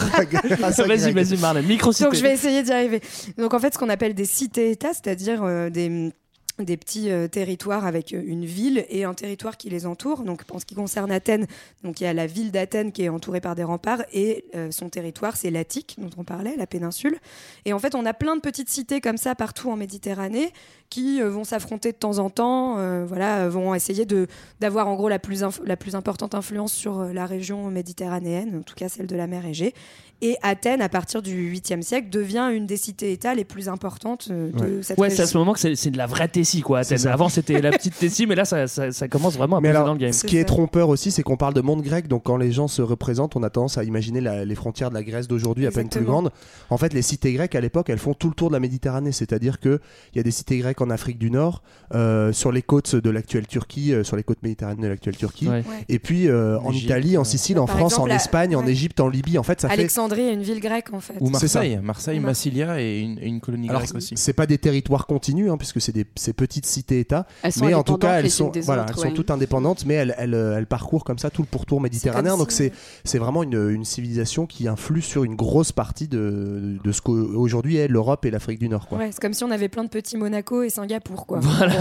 Vas-y, 0.86 1.12
vas-y, 1.12 1.36
Marlène. 1.38 1.66
Micro 1.66 1.92
Donc 1.92 2.14
je 2.14 2.22
vais 2.22 2.32
essayer 2.32 2.62
d'y 2.62 2.72
arriver. 2.72 3.00
Donc 3.38 3.54
en 3.54 3.58
fait, 3.58 3.74
ce 3.74 3.78
qu'on 3.78 3.88
appelle 3.88 4.14
des 4.14 4.24
cités-États, 4.24 4.92
c'est-à-dire 4.92 5.42
euh, 5.42 5.70
des 5.70 6.12
des 6.58 6.76
petits 6.76 7.10
euh, 7.10 7.28
territoires 7.28 7.84
avec 7.84 8.12
euh, 8.12 8.22
une 8.24 8.44
ville 8.44 8.86
et 8.88 9.04
un 9.04 9.14
territoire 9.14 9.56
qui 9.56 9.68
les 9.68 9.86
entoure. 9.86 10.22
Donc, 10.22 10.42
en 10.50 10.58
ce 10.58 10.64
qui 10.64 10.74
concerne 10.74 11.10
Athènes, 11.10 11.46
donc 11.84 12.00
il 12.00 12.04
y 12.04 12.06
a 12.06 12.14
la 12.14 12.26
ville 12.26 12.50
d'Athènes 12.50 12.92
qui 12.92 13.02
est 13.04 13.08
entourée 13.08 13.40
par 13.40 13.54
des 13.54 13.64
remparts 13.64 14.04
et 14.12 14.44
euh, 14.54 14.70
son 14.70 14.88
territoire, 14.88 15.36
c'est 15.36 15.50
l'Attique 15.50 15.96
dont 15.98 16.10
on 16.16 16.24
parlait, 16.24 16.56
la 16.56 16.66
péninsule. 16.66 17.18
Et 17.64 17.72
en 17.72 17.78
fait, 17.78 17.94
on 17.94 18.06
a 18.06 18.14
plein 18.14 18.36
de 18.36 18.40
petites 18.40 18.70
cités 18.70 19.00
comme 19.00 19.18
ça 19.18 19.34
partout 19.34 19.70
en 19.70 19.76
Méditerranée 19.76 20.52
qui 20.90 21.20
euh, 21.20 21.28
vont 21.30 21.44
s'affronter 21.44 21.92
de 21.92 21.96
temps 21.96 22.18
en 22.18 22.30
temps, 22.30 22.78
euh, 22.78 23.04
voilà, 23.06 23.40
euh, 23.44 23.48
vont 23.50 23.74
essayer 23.74 24.06
de 24.06 24.26
d'avoir 24.60 24.88
en 24.88 24.94
gros 24.94 25.08
la 25.08 25.18
plus 25.18 25.44
la 25.64 25.76
plus 25.76 25.94
importante 25.94 26.34
influence 26.34 26.72
sur 26.72 27.04
la 27.04 27.26
région 27.26 27.70
méditerranéenne, 27.70 28.58
en 28.60 28.62
tout 28.62 28.74
cas 28.74 28.88
celle 28.88 29.06
de 29.06 29.16
la 29.16 29.26
mer 29.26 29.44
Égée. 29.46 29.74
Et 30.22 30.38
Athènes, 30.42 30.80
à 30.80 30.88
partir 30.88 31.20
du 31.20 31.52
8e 31.52 31.82
siècle, 31.82 32.08
devient 32.08 32.48
une 32.54 32.64
des 32.64 32.78
cités-États 32.78 33.34
les 33.34 33.44
plus 33.44 33.68
importantes 33.68 34.30
de 34.30 34.50
Ouais, 34.58 34.82
cette 34.82 34.96
Ouais, 34.98 35.08
région. 35.08 35.16
c'est 35.16 35.22
à 35.24 35.26
ce 35.26 35.36
moment 35.36 35.52
que 35.52 35.74
c'est 35.74 35.90
de 35.90 35.98
la 35.98 36.06
vraie 36.06 36.28
Tessie, 36.28 36.62
quoi. 36.62 36.78
Athènes. 36.78 37.06
Avant, 37.06 37.28
c'était 37.28 37.60
la 37.60 37.70
petite 37.70 37.98
Tessie, 37.98 38.26
mais 38.26 38.34
là, 38.34 38.46
ça, 38.46 38.66
ça, 38.66 38.92
ça 38.92 39.08
commence 39.08 39.36
vraiment 39.36 39.58
à 39.58 39.60
Mais 39.60 39.68
alors, 39.68 39.84
dans 39.84 39.92
le 39.92 39.98
game. 39.98 40.12
ce 40.14 40.24
qui 40.26 40.38
est 40.38 40.44
trompeur 40.46 40.88
aussi, 40.88 41.10
c'est 41.10 41.22
qu'on 41.22 41.36
parle 41.36 41.52
de 41.52 41.60
monde 41.60 41.82
grec, 41.82 42.08
donc 42.08 42.22
quand 42.22 42.38
les 42.38 42.50
gens 42.50 42.66
se 42.66 42.80
représentent, 42.80 43.36
on 43.36 43.42
a 43.42 43.50
tendance 43.50 43.76
à 43.76 43.84
imaginer 43.84 44.22
la- 44.22 44.46
les 44.46 44.54
frontières 44.54 44.88
de 44.88 44.94
la 44.94 45.02
Grèce 45.02 45.28
d'aujourd'hui 45.28 45.66
à 45.66 45.70
peine 45.70 45.90
plus 45.90 46.00
grandes. 46.00 46.30
En 46.70 46.78
fait, 46.78 46.94
les 46.94 47.02
cités 47.02 47.34
grecques 47.34 47.54
à 47.54 47.60
l'époque, 47.60 47.90
elles 47.90 47.98
font 47.98 48.14
tout 48.14 48.28
le 48.28 48.34
tour 48.34 48.48
de 48.48 48.54
la 48.54 48.60
Méditerranée, 48.60 49.12
c'est-à-dire 49.12 49.60
que 49.60 49.80
il 50.14 50.16
y 50.16 50.20
a 50.20 50.22
des 50.22 50.30
cités 50.30 50.56
grecques 50.56 50.75
en 50.80 50.90
Afrique 50.90 51.18
du 51.18 51.30
Nord, 51.30 51.62
euh, 51.94 52.32
sur 52.32 52.52
les 52.52 52.62
côtes 52.62 52.94
de 52.96 53.10
l'actuelle 53.10 53.46
Turquie, 53.46 53.92
euh, 53.92 54.04
sur 54.04 54.16
les 54.16 54.22
côtes 54.22 54.42
méditerranéennes 54.42 54.84
de 54.84 54.88
l'actuelle 54.88 55.16
Turquie, 55.16 55.48
Ouais. 55.48 55.64
Et 55.88 55.98
puis 55.98 56.28
euh, 56.28 56.58
en 56.60 56.72
Italie, 56.72 57.16
en. 57.16 57.24
Sicile, 57.24 57.58
en 57.58 57.66
Par 57.66 57.76
France, 57.76 57.92
exemple, 57.92 58.08
en 58.08 58.08
la- 58.08 58.14
Espagne, 58.16 58.56
en. 58.56 58.66
Égypte, 58.66 59.00
en 59.00 59.08
Libye. 59.08 59.38
En 59.38 59.42
fait, 59.42 59.60
ça 59.60 59.68
fait 59.68 59.74
Alexandrie 59.74 60.22
est 60.22 60.32
une 60.34 60.42
ville 60.42 60.60
grecque 60.60 60.92
en 60.92 61.00
fait. 61.00 61.14
Ou 61.20 61.26
C'est 61.34 61.48
ça. 61.48 61.60
Marseille, 61.60 61.80
Marseille, 61.82 62.20
Massilia 62.20 62.80
et 62.80 63.00
une, 63.00 63.40
colonie 63.40 63.68
Alors, 63.68 63.82
grecque 63.82 63.94
aussi. 63.96 64.14
c'est 64.16 64.32
pas 64.32 64.46
des 64.46 64.58
territoires 64.58 65.06
continus, 65.06 65.50
hein, 65.50 65.56
puisque 65.56 65.80
c'est 65.80 65.92
des 65.92 66.04
ces 66.16 66.32
petites 66.32 66.66
cités-États, 66.66 67.26
Elles 67.42 67.52
sont 67.52 67.64
mais 67.66 67.74
en 67.74 67.82
tout 67.82 67.96
cas, 67.96 68.18
elles 68.18 68.24
les 68.24 68.30
sont, 68.30 68.50
voilà, 68.62 68.82
autres, 68.82 68.94
elles 69.04 69.10
sont 69.10 69.14
toutes 69.14 69.30
indépendantes, 69.30 69.84
mais 69.86 69.94
elles, 69.94 70.14
elles, 70.18 70.34
elles 70.34 70.66
parcourent 70.66 71.04
comme 71.04 71.18
ça 71.18 71.30
tout 71.30 71.42
le 71.42 71.48
pourtour 71.48 71.80
méditerranéen. 71.80 72.36
Donc 72.36 72.50
c'est 72.52 72.72
c'est 73.04 73.18
vraiment 73.18 73.42
une, 73.42 73.70
une 73.70 73.84
civilisation 73.84 74.46
qui 74.46 74.68
influe 74.68 75.02
sur 75.02 75.24
une 75.24 75.36
grosse 75.36 75.72
partie 75.72 76.08
de, 76.08 76.76
de 76.82 76.92
ce 76.92 77.00
qu'aujourd'hui 77.00 77.76
est 77.76 77.88
l'Europe 77.88 78.24
et 78.24 78.30
l'Afrique 78.30 78.58
du 78.58 78.68
Nord. 78.68 78.86
Ouais, 78.92 79.10
c'est 79.12 79.20
comme 79.20 79.32
si 79.34 79.44
on 79.44 79.50
avait 79.50 79.68
plein 79.68 79.84
de 79.84 79.88
petits 79.88 80.16
Monaco 80.16 80.62
et 80.66 80.70
Singapour 80.70 81.26
quoi. 81.26 81.38
Voilà. 81.40 81.72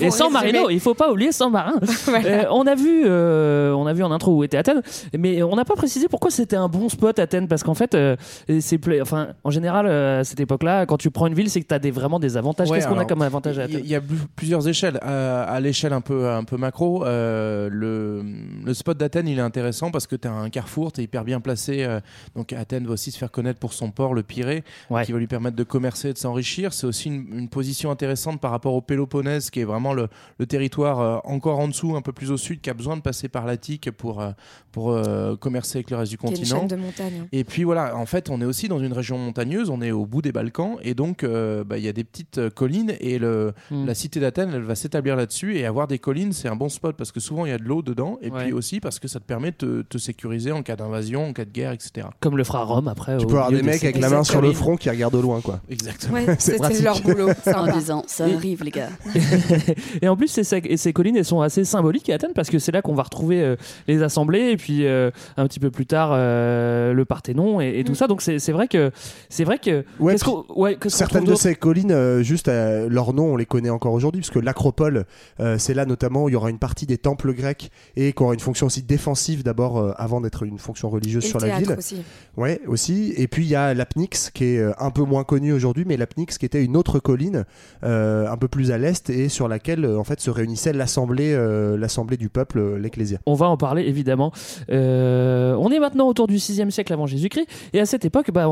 Et 0.00 0.06
Pour 0.06 0.14
San 0.14 0.28
résumer. 0.32 0.52
Marino, 0.52 0.70
il 0.70 0.80
faut 0.80 0.94
pas 0.94 1.10
oublier 1.12 1.32
San 1.32 1.50
Marin. 1.52 1.74
Euh, 2.30 2.44
on 2.50 2.66
a 2.66 2.74
vu, 2.74 3.02
euh, 3.06 3.72
on 3.72 3.86
a 3.86 3.92
vu 3.92 4.02
en 4.02 4.10
intro 4.10 4.36
où 4.36 4.44
était 4.44 4.56
Athènes, 4.56 4.82
mais 5.16 5.42
on 5.42 5.54
n'a 5.56 5.64
pas 5.64 5.74
précisé 5.74 6.06
pourquoi 6.08 6.30
c'était 6.30 6.56
un 6.56 6.68
bon 6.68 6.88
spot 6.88 7.18
Athènes, 7.18 7.48
parce 7.48 7.62
qu'en 7.62 7.74
fait, 7.74 7.94
euh, 7.94 8.16
c'est, 8.60 8.78
pla- 8.78 9.00
enfin, 9.00 9.28
en 9.44 9.50
général, 9.50 9.86
euh, 9.86 10.20
à 10.20 10.24
cette 10.24 10.40
époque-là, 10.40 10.86
quand 10.86 10.96
tu 10.96 11.10
prends 11.10 11.26
une 11.26 11.34
ville, 11.34 11.48
c'est 11.50 11.60
que 11.62 11.66
tu 11.66 11.74
as 11.74 11.78
des, 11.78 11.90
vraiment 11.90 12.18
des 12.20 12.36
avantages. 12.36 12.68
Ouais, 12.70 12.78
Qu'est-ce 12.78 12.88
qu'on 12.88 12.98
a 12.98 13.04
comme 13.04 13.22
avantage 13.22 13.58
à 13.58 13.62
Athènes 13.64 13.80
il 13.84 13.90
y, 13.90 13.94
a 13.94 14.00
plus- 14.00 14.16
plusieurs 14.36 14.66
échelles. 14.68 14.98
À, 15.02 15.42
à 15.44 15.60
l'échelle 15.60 15.92
un 15.92 16.00
peu, 16.00 16.28
un 16.28 16.44
peu 16.44 16.56
macro, 16.56 17.04
euh, 17.06 17.68
le, 17.70 18.22
le 18.64 18.74
spot 18.74 18.96
d'Athènes, 18.98 19.28
il 19.28 19.38
est 19.38 19.42
intéressant 19.42 19.90
parce 19.90 20.06
que 20.06 20.16
tu 20.16 20.28
as 20.28 20.32
un 20.32 20.50
carrefour, 20.50 20.92
tu 20.92 21.00
es 21.00 21.04
hyper 21.04 21.24
bien 21.24 21.40
placé. 21.40 21.84
euh, 21.84 22.00
donc 22.36 22.52
Athènes 22.52 22.86
va 22.86 22.92
aussi 22.94 23.10
se 23.10 23.18
faire 23.18 23.30
connaître 23.30 23.58
pour 23.60 23.72
son 23.72 23.90
port, 23.90 24.14
le 24.14 24.22
Pirée, 24.22 24.62
Ouais. 24.90 25.04
qui 25.04 25.12
va 25.12 25.18
lui 25.18 25.26
permettre 25.26 25.56
de 25.56 25.64
commercer 25.64 26.10
et 26.10 26.12
de 26.12 26.18
s'enrichir. 26.18 26.72
C'est 26.72 26.86
aussi 26.86 27.08
une, 27.08 27.26
une 27.32 27.48
position 27.48 27.90
intéressante 27.90 28.10
par 28.40 28.50
rapport 28.50 28.74
au 28.74 28.80
Péloponnèse, 28.80 29.50
qui 29.50 29.60
est 29.60 29.64
vraiment 29.64 29.92
le, 29.94 30.08
le 30.38 30.46
territoire 30.46 31.00
euh, 31.00 31.18
encore 31.24 31.58
en 31.58 31.68
dessous, 31.68 31.96
un 31.96 32.02
peu 32.02 32.12
plus 32.12 32.30
au 32.30 32.36
sud, 32.36 32.60
qui 32.60 32.70
a 32.70 32.74
besoin 32.74 32.96
de 32.96 33.02
passer 33.02 33.28
par 33.28 33.46
l'Attique 33.46 33.90
pour, 33.90 34.20
euh, 34.20 34.30
pour 34.72 34.90
euh, 34.92 35.36
commercer 35.36 35.78
avec 35.78 35.90
le 35.90 35.96
reste 35.96 36.10
du 36.12 36.18
une 36.22 36.28
continent. 36.30 36.66
de 36.66 36.76
montagne. 36.76 37.26
Et 37.32 37.44
puis 37.44 37.64
voilà, 37.64 37.96
en 37.96 38.06
fait, 38.06 38.30
on 38.30 38.40
est 38.40 38.44
aussi 38.44 38.68
dans 38.68 38.78
une 38.78 38.92
région 38.92 39.18
montagneuse, 39.18 39.70
on 39.70 39.80
est 39.82 39.90
au 39.92 40.06
bout 40.06 40.22
des 40.22 40.32
Balkans, 40.32 40.76
et 40.82 40.94
donc 40.94 41.24
euh, 41.24 41.64
bah, 41.64 41.78
il 41.78 41.84
y 41.84 41.88
a 41.88 41.92
des 41.92 42.04
petites 42.04 42.50
collines, 42.50 42.94
et 43.00 43.18
le, 43.18 43.52
Hmm. 43.70 43.86
la 43.86 43.94
cité 43.94 44.20
d'Athènes, 44.20 44.50
elle 44.54 44.62
va 44.62 44.74
s'établir 44.74 45.16
là-dessus, 45.16 45.56
et 45.56 45.66
avoir 45.66 45.86
des 45.86 45.98
collines, 45.98 46.32
c'est 46.32 46.48
un 46.48 46.56
bon 46.56 46.68
spot, 46.68 46.96
parce 46.96 47.12
que 47.12 47.20
souvent 47.20 47.46
il 47.46 47.50
y 47.50 47.54
a 47.54 47.58
de 47.58 47.64
l'eau 47.64 47.82
dedans, 47.82 48.18
et 48.22 48.30
Ouais. 48.30 48.44
puis 48.44 48.52
aussi 48.52 48.80
parce 48.80 48.98
que 48.98 49.08
ça 49.08 49.18
te 49.20 49.24
permet 49.24 49.50
de 49.50 49.56
te, 49.56 49.82
te 49.82 49.98
sécuriser 49.98 50.52
en 50.52 50.62
cas 50.62 50.76
d'invasion, 50.76 51.28
en 51.28 51.32
cas 51.32 51.44
de 51.44 51.50
guerre, 51.50 51.72
etc. 51.72 52.06
Comme 52.20 52.36
le 52.36 52.44
fera 52.44 52.64
Rome 52.64 52.88
après. 52.88 53.16
Tu 53.18 53.26
peux 53.26 53.34
avoir 53.34 53.50
des 53.50 53.62
mecs 53.62 53.82
avec 53.84 53.98
la 53.98 54.08
main 54.10 54.24
sur 54.24 54.40
le 54.40 54.52
front 54.52 54.76
qui 54.76 54.88
regardent 54.90 55.14
au 55.16 55.22
loin. 55.22 55.40
Quoi. 55.40 55.60
Exactement. 55.68 56.14
Ouais, 56.14 56.36
C'est 56.38 56.58
c'était 56.58 56.82
leur 56.82 57.00
boulot. 57.00 57.30
En 57.30 57.34
sympa. 57.34 57.72
disant, 57.72 58.04
ça 58.10 58.28
Et- 58.28 58.34
arrive 58.34 58.64
les 58.64 58.70
gars. 58.70 58.88
et 60.02 60.08
en 60.08 60.16
plus, 60.16 60.28
ces, 60.28 60.92
collines, 60.92 61.16
elles 61.16 61.24
sont 61.24 61.40
assez 61.40 61.64
symboliques 61.64 62.10
à 62.10 62.14
Athènes 62.14 62.32
parce 62.34 62.50
que 62.50 62.58
c'est 62.58 62.72
là 62.72 62.82
qu'on 62.82 62.94
va 62.94 63.02
retrouver 63.04 63.40
euh, 63.42 63.56
les 63.88 64.02
assemblées 64.02 64.50
et 64.50 64.56
puis 64.56 64.86
euh, 64.86 65.10
un 65.36 65.46
petit 65.46 65.60
peu 65.60 65.70
plus 65.70 65.86
tard 65.86 66.10
euh, 66.12 66.92
le 66.92 67.04
Parthénon 67.04 67.60
et, 67.60 67.78
et 67.78 67.84
tout 67.84 67.92
Mm. 67.92 67.96
ça. 67.96 68.06
Donc 68.06 68.22
c'est 68.22 68.52
vrai 68.52 68.68
que 68.68 68.90
c'est 69.28 69.44
vrai 69.44 69.58
que 69.58 69.84
Ouais, 69.98 70.16
ouais, 70.56 70.78
Certaines 70.88 71.24
de 71.24 71.34
ces 71.34 71.54
collines, 71.54 71.92
euh, 71.92 72.22
juste 72.22 72.48
euh, 72.48 72.88
leur 72.88 73.12
nom, 73.12 73.32
on 73.32 73.36
les 73.36 73.46
connaît 73.46 73.70
encore 73.70 73.92
aujourd'hui, 73.92 74.20
parce 74.20 74.30
que 74.30 74.38
l'acropole, 74.38 75.04
euh, 75.40 75.56
c'est 75.58 75.74
là 75.74 75.86
notamment 75.86 76.24
où 76.24 76.28
il 76.28 76.32
y 76.32 76.36
aura 76.36 76.50
une 76.50 76.58
partie 76.58 76.86
des 76.86 76.98
temples 76.98 77.32
grecs 77.34 77.70
et 77.96 78.12
qui 78.12 78.22
aura 78.22 78.34
une 78.34 78.40
fonction 78.40 78.66
aussi 78.66 78.82
défensive 78.82 79.42
d'abord 79.42 79.78
euh, 79.78 79.92
avant 79.96 80.20
d'être 80.20 80.42
une 80.44 80.58
fonction 80.58 80.88
religieuse 80.90 81.24
Et 81.24 81.28
sur 81.28 81.38
le 81.40 81.48
la 81.48 81.58
ville. 81.58 81.74
aussi. 81.76 82.02
Ouais, 82.36 82.60
aussi. 82.66 83.12
Et 83.16 83.28
puis 83.28 83.44
il 83.44 83.48
y 83.50 83.54
a 83.54 83.74
l'Apnix 83.74 84.30
qui 84.30 84.44
est 84.44 84.58
euh, 84.58 84.72
un 84.78 84.90
peu 84.90 85.02
moins 85.02 85.24
connu 85.24 85.52
aujourd'hui, 85.52 85.84
mais 85.86 85.96
l'Apnix 85.96 86.38
qui 86.38 86.46
était 86.46 86.64
une 86.64 86.76
autre 86.76 86.98
colline 86.98 87.44
euh, 87.84 87.99
un 88.00 88.36
peu 88.36 88.48
plus 88.48 88.70
à 88.70 88.78
l'est 88.78 89.10
et 89.10 89.28
sur 89.28 89.48
laquelle 89.48 89.84
euh, 89.84 89.98
en 89.98 90.04
fait 90.04 90.20
se 90.20 90.30
réunissait 90.30 90.72
l'assemblée, 90.72 91.32
euh, 91.32 91.76
l'assemblée 91.76 92.16
du 92.16 92.28
peuple, 92.28 92.58
euh, 92.58 92.78
l'ecclésia. 92.78 93.18
On 93.26 93.34
va 93.34 93.48
en 93.48 93.56
parler 93.56 93.82
évidemment. 93.82 94.32
Euh, 94.70 95.54
on 95.58 95.70
est 95.70 95.78
maintenant 95.78 96.06
autour 96.06 96.26
du 96.26 96.36
6e 96.36 96.70
siècle 96.70 96.92
avant 96.92 97.06
Jésus-Christ 97.06 97.46
et 97.72 97.80
à 97.80 97.86
cette 97.86 98.04
époque, 98.04 98.30
bah, 98.32 98.48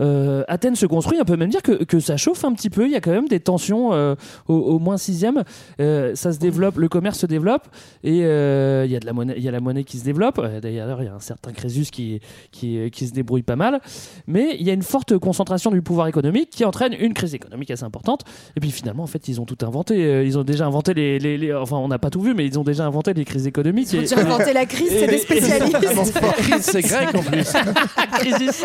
euh, 0.00 0.44
Athènes 0.48 0.76
se 0.76 0.86
construit. 0.86 1.18
On 1.20 1.24
peut 1.24 1.36
même 1.36 1.50
dire 1.50 1.62
que, 1.62 1.84
que 1.84 2.00
ça 2.00 2.16
chauffe 2.16 2.44
un 2.44 2.52
petit 2.52 2.70
peu. 2.70 2.86
Il 2.86 2.92
y 2.92 2.96
a 2.96 3.00
quand 3.00 3.10
même 3.10 3.28
des 3.28 3.40
tensions 3.40 3.92
euh, 3.92 4.14
au, 4.48 4.54
au 4.54 4.78
moins 4.78 4.96
6e. 4.96 5.42
Euh, 5.80 6.14
ça 6.14 6.32
se 6.32 6.38
développe, 6.38 6.76
le 6.76 6.88
commerce 6.88 7.18
se 7.18 7.26
développe 7.26 7.68
et 8.04 8.24
euh, 8.24 8.84
il 8.86 8.92
y 8.92 8.96
a 8.96 9.00
de 9.00 9.06
la 9.06 9.12
monnaie, 9.12 9.34
il 9.36 9.42
y 9.42 9.48
a 9.48 9.52
la 9.52 9.60
monnaie 9.60 9.84
qui 9.84 9.98
se 9.98 10.04
développe. 10.04 10.38
Euh, 10.38 10.60
D'ailleurs, 10.60 11.02
il 11.02 11.06
y 11.06 11.08
a 11.08 11.14
un 11.14 11.20
certain 11.20 11.52
Crésus 11.52 11.90
qui, 11.90 12.20
qui, 12.50 12.90
qui 12.90 13.06
se 13.06 13.12
débrouille 13.12 13.42
pas 13.42 13.56
mal. 13.56 13.80
Mais 14.26 14.56
il 14.58 14.66
y 14.66 14.70
a 14.70 14.72
une 14.72 14.82
forte 14.82 15.18
concentration 15.18 15.70
du 15.70 15.82
pouvoir 15.82 16.06
économique 16.06 16.50
qui 16.50 16.64
entraîne 16.64 16.94
une 16.98 17.14
crise 17.14 17.34
économique 17.34 17.70
assez 17.70 17.84
importante. 17.84 18.22
Et 18.56 18.60
puis 18.60 18.70
finalement, 18.70 18.91
en 19.00 19.06
fait, 19.06 19.28
ils 19.28 19.40
ont 19.40 19.44
tout 19.44 19.58
inventé. 19.66 20.04
Euh, 20.04 20.24
Ils 20.24 20.38
ont 20.38 20.44
déjà 20.44 20.66
inventé 20.66 20.94
les, 20.94 21.18
les- 21.18 21.38
les- 21.38 21.54
enfin, 21.54 21.76
on 21.76 21.88
n'a 21.88 21.98
pas 21.98 22.10
tout 22.10 22.20
vu, 22.20 22.34
mais 22.34 22.46
ils 22.46 22.58
ont 22.58 22.64
déjà 22.64 22.84
inventé 22.86 23.14
les 23.14 23.24
crises 23.24 23.46
économiques. 23.46 23.88
Ils 23.92 23.96
ont 23.96 24.00
Et- 24.00 24.02
déjà 24.04 24.18
inventé 24.20 24.52
la 24.52 24.66
crise, 24.66 24.88
c'est 24.90 25.06
des 25.06 25.18
spécialistes. 25.18 25.76
Crise, 26.36 26.62
c'est 26.62 26.82
grec 26.82 27.14
en 27.14 27.22
plus. 27.22 27.52
Crisis. 28.18 28.64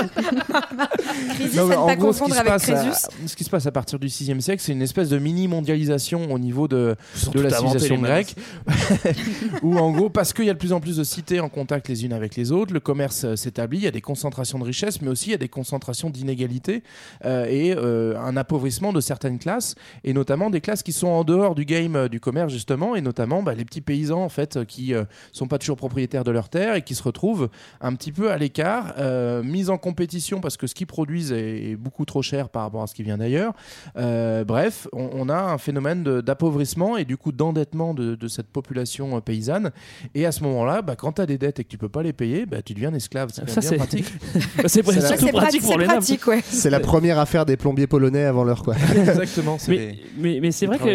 Non, 1.56 1.72
en 1.72 1.86
pas 1.88 1.96
gros, 1.96 2.14
ce 2.14 2.18
qui, 2.18 2.24
confondre 2.24 2.34
se 2.36 2.40
avec 2.40 2.52
passe 2.52 2.70
à, 2.70 2.74
Crésus. 2.74 3.08
ce 3.28 3.36
qui 3.36 3.44
se 3.44 3.50
passe 3.50 3.66
à 3.66 3.72
partir 3.72 4.00
du 4.00 4.08
6e 4.08 4.40
siècle, 4.42 4.62
c'est 4.64 4.72
une 4.74 4.82
espèce 4.82 5.10
de 5.10 5.18
mini-mondialisation 5.18 6.32
au 6.34 6.40
niveau 6.40 6.68
de, 6.68 6.96
de 7.34 7.40
la 7.42 7.50
civilisation 7.52 7.98
grecque. 7.98 8.36
où 9.62 9.78
en 9.78 9.92
gros, 9.92 10.10
parce 10.10 10.34
qu'il 10.34 10.46
y 10.46 10.50
a 10.50 10.54
de 10.54 10.60
plus 10.60 10.74
en 10.74 10.80
plus 10.80 10.98
de 10.98 11.04
cités 11.04 11.40
en 11.40 11.50
contact 11.50 11.88
les 11.88 12.06
unes 12.06 12.14
avec 12.14 12.36
les 12.36 12.52
autres, 12.52 12.74
le 12.74 12.80
commerce 12.80 13.24
euh, 13.24 13.36
s'établit, 13.36 13.78
il 13.80 13.84
y 13.84 13.88
a 13.88 13.92
des 13.92 14.02
concentrations 14.02 14.60
de 14.60 14.64
richesses, 14.64 15.02
mais 15.02 15.10
aussi 15.10 15.30
il 15.30 15.32
y 15.32 15.36
a 15.36 15.40
des 15.40 15.50
concentrations 15.50 16.10
d'inégalités 16.10 16.84
euh, 17.26 17.46
et 17.46 17.74
euh, 17.76 18.18
un 18.20 18.38
appauvrissement 18.38 18.94
de 18.94 19.02
certaines 19.02 19.40
classes, 19.40 19.76
et 20.04 20.14
notamment 20.18 20.50
des 20.50 20.62
classes 20.62 20.84
qui 20.84 20.94
sont 20.94 21.08
en 21.08 21.24
dehors 21.24 21.56
du 21.56 21.64
game 21.66 21.96
euh, 21.96 22.08
du 22.10 22.20
commerce 22.20 22.52
justement, 22.52 22.96
et 22.96 23.02
notamment 23.02 23.44
bah, 23.44 23.54
les 23.54 23.66
petits 23.66 23.82
paysans 23.82 24.24
en 24.24 24.30
fait 24.30 24.58
euh, 24.58 24.66
qui 24.66 24.94
euh, 24.94 25.04
sont 25.32 25.48
pas 25.48 25.60
toujours 25.60 25.78
propriétaires 25.78 26.24
de 26.24 26.32
leurs 26.32 26.50
terres 26.50 26.76
et 26.76 26.82
qui 26.82 26.96
se 26.96 27.04
retrouvent 27.04 27.50
un 27.82 27.94
petit 27.96 28.12
peu 28.12 28.32
à 28.32 28.38
l'écart, 28.38 28.94
euh, 28.98 29.44
mis 29.44 29.70
en 29.70 29.78
compétition 29.78 30.42
parce 30.42 30.58
que 30.58 30.68
ce 30.68 30.76
qu'ils 30.76 30.88
produisent 30.88 31.32
est, 31.32 31.72
est 31.72 31.76
beaucoup 31.76 32.06
trop 32.06 32.22
cher 32.22 32.50
par 32.50 32.64
rapport 32.64 32.82
à 32.82 32.88
ce 32.88 32.96
qui 32.96 33.04
vient 33.04 33.18
d'ailleurs. 33.18 33.54
Euh, 33.98 34.44
bref, 34.44 34.88
on, 34.94 35.10
on 35.14 35.30
a 35.30 35.38
un 35.38 35.58
phénomène 35.58 36.04
d'appauvrissement 36.04 36.98
et 36.98 37.06
du 37.06 37.18
coup 37.18 37.32
d'endettement 37.32 37.94
de, 37.94 38.16
de 38.16 38.28
cette 38.28 38.48
population 38.48 39.18
euh, 39.18 39.22
paysanne. 39.22 39.72
Et 40.16 40.26
à 40.26 40.32
ce 40.32 40.44
moment-là, 40.44 40.82
bah, 40.82 40.96
quand 40.96 41.14
tu 41.14 41.22
as 41.22 41.26
des 41.26 41.38
dettes 41.38 41.60
et 41.60 41.64
que 41.64 41.70
tu 41.70 41.78
peux 41.78 41.90
pas 41.90 42.04
les 42.04 42.14
payer, 42.14 42.46
bah, 42.46 42.62
tu 42.62 42.74
deviens 42.74 42.94
esclave. 42.94 43.30
C'est 43.32 43.76
pratique. 43.78 44.06
c'est 44.66 44.84
pratique 44.84 45.62
pratique, 45.62 46.28
ouais. 46.28 46.42
C'est 46.44 46.70
la 46.70 46.80
première 46.80 47.20
affaire 47.20 47.46
des 47.46 47.58
plombiers 47.58 47.88
polonais 47.88 48.24
avant 48.24 48.44
l'heure, 48.44 48.64
quoi. 48.64 48.76
Exactement. 48.96 49.58
Mais, 49.68 49.97
mais, 50.18 50.40
mais 50.42 50.52
c'est 50.52 50.66
vrai 50.66 50.78
que 50.78 50.86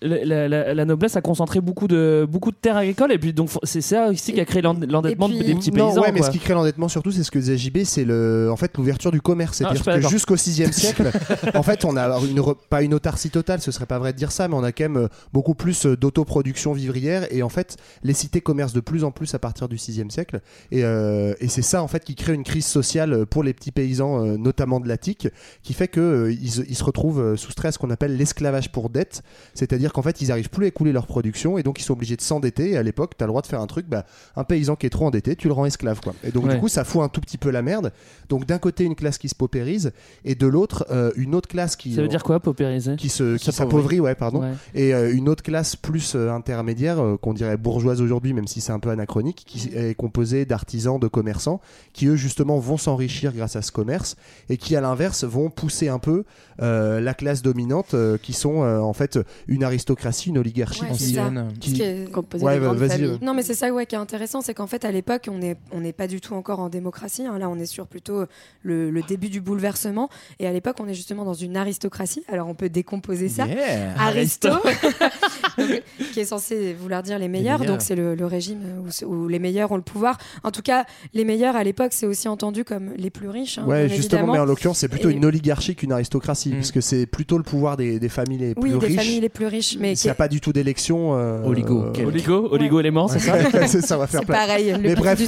la, 0.00 0.24
la- 0.24 0.48
la- 0.48 0.74
la 0.74 0.84
noblesse 0.84 1.16
a 1.16 1.20
concentré 1.20 1.60
beaucoup 1.60 1.88
de, 1.88 2.26
beaucoup 2.28 2.50
de 2.50 2.56
terres 2.56 2.76
agricoles 2.76 3.12
et 3.12 3.18
puis 3.18 3.32
donc 3.32 3.50
c'est 3.62 3.80
ça 3.80 4.08
aussi 4.08 4.32
qui 4.32 4.40
a 4.40 4.44
créé 4.44 4.62
l'en- 4.62 4.74
l'endettement 4.74 5.28
puis- 5.28 5.38
des 5.44 5.54
petits 5.54 5.70
Non, 5.72 5.88
paysans. 5.88 6.02
ouais, 6.02 6.12
mais 6.12 6.20
quoi. 6.20 6.26
ce 6.28 6.32
qui 6.32 6.38
crée 6.38 6.54
l'endettement 6.54 6.88
surtout, 6.88 7.10
c'est 7.12 7.22
ce 7.22 7.30
que 7.30 7.38
disait 7.38 7.56
JB, 7.58 7.84
c'est 7.84 8.04
le, 8.04 8.48
en 8.50 8.56
fait, 8.56 8.76
l'ouverture 8.76 9.10
du 9.12 9.20
commerce. 9.20 9.62
Ah, 9.64 9.72
C'est-à-dire 9.74 10.02
que 10.08 10.08
jusqu'au 10.12 10.36
6e 10.36 10.72
siècle, 10.72 11.10
en 11.54 11.62
fait, 11.62 11.84
on 11.84 11.96
a 11.96 12.18
une, 12.20 12.42
pas 12.70 12.82
une 12.82 12.94
autarcie 12.94 13.30
totale, 13.30 13.60
ce 13.60 13.70
serait 13.72 13.86
pas 13.86 13.98
vrai 13.98 14.12
de 14.12 14.18
dire 14.18 14.32
ça, 14.32 14.48
mais 14.48 14.54
on 14.54 14.62
a 14.64 14.72
quand 14.72 14.84
même 14.84 14.96
euh, 14.96 15.08
beaucoup 15.32 15.54
plus 15.54 15.86
euh, 15.86 15.96
d'autoproduction 15.96 16.72
vivrière. 16.72 17.26
Et 17.30 17.42
en 17.42 17.48
fait, 17.48 17.76
les 18.02 18.14
cités 18.14 18.40
commercent 18.40 18.72
de 18.72 18.80
plus 18.80 19.04
en 19.04 19.10
plus 19.10 19.34
à 19.34 19.38
partir 19.38 19.68
du 19.68 19.76
6e 19.76 20.10
siècle. 20.10 20.40
Et, 20.70 20.84
euh, 20.84 21.34
et 21.40 21.48
c'est 21.48 21.62
ça, 21.62 21.82
en 21.82 21.88
fait, 21.88 22.04
qui 22.04 22.14
crée 22.14 22.34
une 22.34 22.44
crise 22.44 22.66
sociale 22.66 23.26
pour 23.26 23.42
les 23.42 23.52
petits 23.54 23.72
paysans, 23.72 24.24
notamment 24.38 24.80
de 24.80 24.88
l'Attique, 24.88 25.28
qui 25.62 25.72
fait 25.74 25.88
qu'ils 25.88 26.38
ils 26.40 26.74
se 26.76 26.84
retrouvent 26.84 27.36
soustraits 27.36 27.68
à 27.70 27.72
ce 27.72 27.78
qu'on 27.78 27.90
appelle 27.90 28.16
l'esclavage 28.22 28.70
pour 28.72 28.88
dette. 28.90 29.22
C'est-à-dire 29.54 29.92
qu'en 29.92 30.02
fait, 30.02 30.20
ils 30.20 30.30
arrivent 30.32 30.50
plus 30.50 30.64
à 30.64 30.68
écouler 30.68 30.92
leur 30.92 31.06
production 31.06 31.58
et 31.58 31.62
donc 31.62 31.80
ils 31.80 31.84
sont 31.84 31.92
obligés 31.94 32.16
de 32.16 32.22
s'endetter. 32.22 32.70
Et 32.72 32.76
à 32.76 32.82
l'époque, 32.82 33.12
tu 33.18 33.22
as 33.24 33.26
le 33.26 33.30
droit 33.30 33.42
de 33.42 33.46
faire 33.46 33.60
un 33.60 33.66
truc, 33.66 33.86
bah, 33.88 34.04
un 34.36 34.44
paysan 34.44 34.76
qui 34.76 34.86
est 34.86 34.90
trop 34.90 35.06
endetté, 35.06 35.36
tu 35.36 35.48
le 35.48 35.54
rends 35.54 35.66
esclave. 35.66 36.00
Quoi. 36.00 36.14
Et 36.24 36.30
donc, 36.30 36.46
Ouais. 36.46 36.54
du 36.54 36.60
coup, 36.60 36.68
ça 36.68 36.84
fout 36.84 37.02
un 37.02 37.08
tout 37.08 37.20
petit 37.20 37.38
peu 37.38 37.50
la 37.50 37.62
merde. 37.62 37.92
Donc, 38.28 38.46
d'un 38.46 38.58
côté, 38.58 38.84
une 38.84 38.94
classe 38.94 39.18
qui 39.18 39.28
se 39.28 39.34
paupérise 39.34 39.92
et 40.24 40.34
de 40.34 40.46
l'autre, 40.46 40.86
euh, 40.90 41.10
une 41.16 41.34
autre 41.34 41.48
classe 41.48 41.76
qui. 41.76 41.94
Ça 41.94 42.02
veut 42.02 42.08
dire 42.08 42.22
quoi, 42.22 42.40
paupériser? 42.40 42.96
qui 42.96 43.08
se 43.08 43.36
qui 43.36 43.52
S'appauvrit. 43.52 44.00
ouais 44.00 44.14
pardon 44.14 44.40
Ouais. 44.42 44.52
et 44.74 44.94
euh, 44.94 45.12
une 45.14 45.28
autre 45.28 45.42
classe 45.42 45.76
plus 45.76 46.14
euh, 46.14 46.30
intermédiaire 46.30 46.98
qu'on 47.20 47.34
dirait 47.34 47.56
bourgeoise 47.56 48.00
aujourd'hui 48.00 48.32
même 48.32 48.46
si 48.46 48.60
c'est 48.60 48.72
un 48.72 48.78
peu 48.78 48.90
anachronique 48.90 49.42
qui 49.46 49.70
est 49.74 49.94
composée 49.94 50.44
d'artisans 50.44 50.98
de 50.98 51.06
commerçants 51.08 51.60
qui 51.92 52.06
eux 52.06 52.16
justement 52.16 52.58
vont 52.58 52.76
s'enrichir 52.76 53.32
grâce 53.32 53.56
à 53.56 53.62
ce 53.62 53.72
commerce 53.72 54.16
et 54.48 54.56
qui 54.56 54.76
à 54.76 54.80
l'inverse 54.80 55.24
vont 55.24 55.50
pousser 55.50 55.88
un 55.88 55.98
peu 55.98 56.24
la 56.58 57.14
classe 57.14 57.42
dominante 57.42 57.94
euh, 58.12 58.16
qui 58.18 58.32
sont 58.32 58.62
euh, 58.62 58.78
en 58.78 58.92
fait 58.92 59.18
une 59.48 59.64
aristocratie 59.64 60.30
une 60.30 60.38
oligarchie 60.38 60.82
Ouais, 60.82 60.88
qui. 60.92 61.18
Ancienne. 61.18 61.48
qui- 61.60 61.72
qui 61.74 61.82
est- 61.82 62.06
Ouais, 62.40 62.58
bah, 62.60 62.74
euh. 62.78 63.18
Non, 63.22 63.34
mais 63.34 63.42
c'est 63.42 63.54
ça 63.54 63.72
ouais, 63.72 63.86
qui 63.86 63.94
est 63.94 63.98
intéressant, 63.98 64.40
c'est 64.40 64.54
qu'en 64.54 64.66
fait, 64.66 64.84
à 64.84 64.90
l'époque, 64.92 65.28
on 65.30 65.38
n'est 65.38 65.56
on 65.72 65.80
n'est 65.80 65.92
pas 65.92 66.06
du 66.06 66.20
tout 66.20 66.34
encore 66.34 66.60
en 66.60 66.68
démocratie. 66.68 67.24
hein. 67.26 67.38
Là, 67.38 67.48
on 67.48 67.58
est 67.58 67.66
sur 67.66 67.86
plutôt 67.86 68.24
le, 68.62 68.90
le 68.90 69.02
début 69.02 69.28
du 69.28 69.40
bouleversement. 69.40 70.08
Et 70.38 70.46
à 70.46 70.52
l'époque, 70.52 70.76
on 70.80 70.88
est 70.88 70.94
justement 70.94 71.24
dans 71.24 71.34
une 71.34 71.56
aristocratie. 71.56 72.22
Alors, 72.28 72.48
on 72.48 72.54
peut 72.54 72.68
décomposer 72.68 73.28
ça. 73.28 73.46
Yeah. 73.46 73.94
Aristo, 73.98 74.48
Donc, 75.58 75.82
qui 76.12 76.20
est 76.20 76.24
censé 76.24 76.74
vouloir 76.74 77.02
dire 77.02 77.18
les 77.18 77.28
meilleurs. 77.28 77.58
meilleurs. 77.60 77.72
Donc 77.74 77.82
c'est 77.82 77.94
le, 77.96 78.14
le 78.14 78.26
régime 78.26 78.60
où, 79.06 79.28
les 79.28 79.38
meilleurs 79.38 79.72
ont 79.72 79.76
le 79.76 79.82
pouvoir. 79.82 80.18
En 80.44 80.50
tout 80.50 80.62
cas, 80.62 80.84
les 81.14 81.24
meilleurs 81.24 81.56
à 81.56 81.64
l'époque, 81.64 81.92
c'est 81.92 82.06
aussi 82.06 82.28
entendu 82.28 82.64
comme 82.64 82.92
les 82.96 83.10
plus 83.10 83.28
riches. 83.28 83.58
hein, 83.58 83.64
Ouais, 83.66 83.88
justement, 83.88 84.20
évidemment. 84.20 84.32
mais 84.34 84.38
en 84.40 84.44
l'occurrence, 84.44 84.78
c'est 84.78 84.88
plutôt 84.88 85.10
Et- 85.10 85.14
une 85.14 85.24
oligarchie 85.24 85.74
qu'une 85.74 85.92
aristocratie, 85.92 86.50
Mm. 86.50 86.56
puisque 86.56 86.82
c'est 86.82 87.06
plutôt 87.06 87.36
le 87.38 87.44
pouvoir 87.44 87.76
des, 87.76 87.98
des 88.02 88.10
familles 88.10 88.38
les 88.38 88.48
Oui, 88.58 88.70
plus 88.70 88.78
des 88.78 88.86
riches. 88.86 88.96
familles 88.96 89.20
les 89.20 89.28
plus 89.30 89.46
riches, 89.46 89.76
mais 89.80 89.92
Il 89.92 89.96
qui 89.98 90.06
n'y 90.06 90.10
a 90.10 90.14
pas 90.14 90.28
du 90.28 90.40
tout 90.40 90.52
d'élection. 90.52 91.16
euh, 91.16 91.42
Oligo, 91.44 91.84
euh, 91.84 91.90
quel- 91.94 92.06
Oligo, 92.06 92.48
Oligo 92.52 92.78
élément, 92.80 93.08
c'est 93.08 93.18
ça 93.18 93.36
c'est 93.66 93.80
ça, 93.80 93.96
va 93.96 94.06
faire 94.06 94.24
pareil. 94.26 94.72
Le 94.72 94.78
Mais 94.78 94.94
bref, 94.94 95.20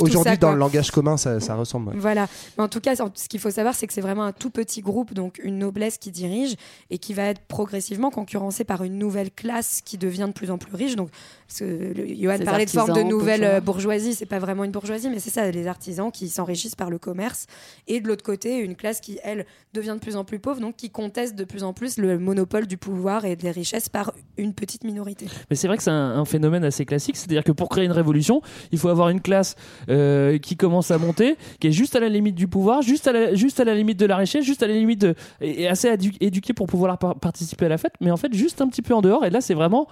aujourd'hui, 0.00 0.38
dans 0.38 0.52
le 0.52 0.58
langage 0.58 0.90
commun, 0.90 1.16
ça, 1.18 1.38
ça 1.40 1.54
ressemble. 1.54 1.90
ouais. 1.90 1.94
Voilà. 1.98 2.26
Mais 2.56 2.64
en 2.64 2.68
tout 2.68 2.80
cas, 2.80 2.94
ce 2.96 3.28
qu'il 3.28 3.40
faut 3.40 3.50
savoir, 3.50 3.74
c'est 3.74 3.86
que 3.86 3.92
c'est 3.92 4.00
vraiment 4.00 4.24
un 4.24 4.32
tout 4.32 4.50
petit 4.50 4.80
groupe, 4.80 5.12
donc 5.12 5.38
une 5.44 5.58
noblesse 5.58 5.98
qui 5.98 6.10
dirige 6.10 6.54
et 6.90 6.98
qui 6.98 7.12
va 7.14 7.24
être 7.24 7.40
progressivement 7.48 8.10
concurrencé 8.10 8.64
par 8.64 8.82
une 8.84 8.96
nouvelle 8.98 9.30
classe 9.30 9.82
qui 9.84 9.98
devient 9.98 10.26
de 10.28 10.32
plus 10.32 10.50
en 10.50 10.58
plus 10.58 10.74
riche. 10.74 10.96
Donc, 10.96 11.10
parce 11.50 11.58
que 11.58 11.64
le- 11.64 12.14
Johan 12.14 12.36
Ces 12.38 12.44
parlait 12.44 12.64
de 12.64 12.70
forme 12.70 12.92
de 12.92 13.02
nouvelle 13.02 13.42
euh, 13.42 13.60
bourgeoisie. 13.60 14.14
C'est 14.14 14.24
pas 14.26 14.38
vraiment 14.38 14.62
une 14.62 14.70
bourgeoisie, 14.70 15.10
mais 15.10 15.18
c'est 15.18 15.30
ça, 15.30 15.50
les 15.50 15.66
artisans 15.66 16.12
qui 16.12 16.28
s'enrichissent 16.28 16.76
par 16.76 16.90
le 16.90 16.98
commerce. 16.98 17.46
Et 17.88 18.00
de 18.00 18.06
l'autre 18.06 18.22
côté, 18.22 18.58
une 18.58 18.76
classe 18.76 19.00
qui, 19.00 19.18
elle, 19.24 19.46
devient 19.74 19.94
de 19.96 20.00
plus 20.00 20.14
en 20.14 20.24
plus 20.24 20.38
pauvre, 20.38 20.60
donc 20.60 20.76
qui 20.76 20.90
conteste 20.90 21.34
de 21.34 21.42
plus 21.44 21.64
en 21.64 21.72
plus 21.72 21.98
le 21.98 22.18
monopole 22.20 22.66
du 22.68 22.76
pouvoir 22.76 23.24
et 23.24 23.34
des 23.34 23.50
richesses 23.50 23.88
par 23.88 24.12
une 24.36 24.54
petite 24.54 24.84
minorité. 24.84 25.26
Mais 25.50 25.56
c'est 25.56 25.66
vrai 25.66 25.76
que 25.76 25.82
c'est 25.82 25.90
un, 25.90 26.18
un 26.18 26.24
phénomène 26.24 26.62
assez 26.64 26.84
classique, 26.84 27.16
c'est-à-dire 27.16 27.42
que 27.42 27.52
pour 27.52 27.68
créer 27.68 27.84
une 27.84 27.90
révolution, 27.92 28.42
il 28.70 28.78
faut 28.78 28.88
avoir 28.88 29.08
une 29.08 29.20
classe 29.20 29.56
euh, 29.88 30.38
qui 30.38 30.56
commence 30.56 30.90
à 30.92 30.98
monter, 30.98 31.36
qui 31.58 31.66
est 31.66 31.72
juste 31.72 31.96
à 31.96 32.00
la 32.00 32.08
limite 32.08 32.36
du 32.36 32.46
pouvoir, 32.46 32.82
juste 32.82 33.08
à 33.08 33.12
la, 33.12 33.34
juste 33.34 33.58
à 33.58 33.64
la 33.64 33.74
limite 33.74 33.98
de 33.98 34.06
la 34.06 34.16
richesse, 34.16 34.44
juste 34.44 34.62
à 34.62 34.68
la 34.68 34.74
limite 34.74 35.00
de, 35.00 35.14
et, 35.40 35.62
et 35.62 35.68
assez 35.68 35.88
édu- 35.88 36.16
éduquée 36.20 36.52
pour 36.52 36.68
pouvoir 36.68 36.96
par- 36.98 37.18
participer 37.18 37.66
à 37.66 37.68
la 37.70 37.78
fête, 37.78 37.94
mais 38.00 38.10
en 38.12 38.16
fait 38.16 38.32
juste 38.32 38.60
un 38.60 38.68
petit 38.68 38.82
peu 38.82 38.94
en 38.94 39.00
dehors. 39.00 39.24
Et 39.24 39.30
là, 39.30 39.40
c'est 39.40 39.54
vraiment 39.54 39.88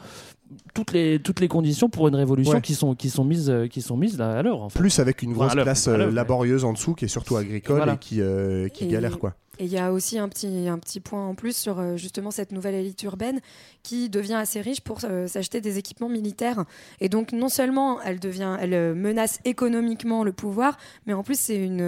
toutes 0.74 0.92
les, 0.92 1.18
toutes 1.20 1.40
les 1.40 1.48
conditions 1.48 1.88
pour 1.88 2.08
une 2.08 2.14
révolution 2.14 2.54
Ouais. 2.54 2.60
qui, 2.60 2.74
sont, 2.74 2.94
qui, 2.94 3.10
sont 3.10 3.24
mises, 3.24 3.50
euh, 3.50 3.66
qui 3.66 3.82
sont 3.82 3.96
mises 3.96 4.18
là, 4.18 4.38
à 4.38 4.42
l'heure. 4.42 4.62
En 4.62 4.68
fait. 4.68 4.78
Plus 4.78 4.98
avec 4.98 5.22
une 5.22 5.32
grosse 5.32 5.52
classe 5.54 5.88
euh, 5.88 6.06
ouais. 6.06 6.10
laborieuse 6.12 6.64
en 6.64 6.72
dessous, 6.72 6.94
qui 6.94 7.04
est 7.04 7.08
surtout 7.08 7.36
agricole 7.36 7.76
Voilà. 7.76 7.94
et 7.94 7.98
qui, 7.98 8.20
euh, 8.20 8.68
qui 8.68 8.84
Et- 8.84 8.88
galère, 8.88 9.18
quoi. 9.18 9.34
Et 9.58 9.64
il 9.64 9.72
y 9.72 9.78
a 9.78 9.92
aussi 9.92 10.18
un 10.18 10.28
petit, 10.28 11.00
point 11.00 11.26
en 11.26 11.34
plus 11.34 11.56
sur 11.56 11.80
euh, 11.80 11.96
justement 11.96 12.30
cette 12.30 12.52
nouvelle 12.52 12.76
élite 12.76 13.02
urbaine 13.02 13.40
qui 13.82 14.08
devient 14.08 14.34
assez 14.34 14.60
riche 14.60 14.80
pour 14.80 15.00
euh, 15.02 15.26
s'acheter 15.26 15.60
des 15.60 15.78
équipements 15.78 16.08
militaires. 16.08 16.64
Et 17.00 17.08
donc 17.08 17.32
non 17.32 17.48
seulement 17.48 18.00
elle, 18.02 18.20
euh, 18.24 18.94
menace 18.94 19.40
économiquement 19.44 20.22
le 20.22 20.32
pouvoir, 20.32 20.78
mais 21.06 21.12
en 21.12 21.24
plus 21.24 21.38
c'est 21.38 21.56
une, 21.56 21.78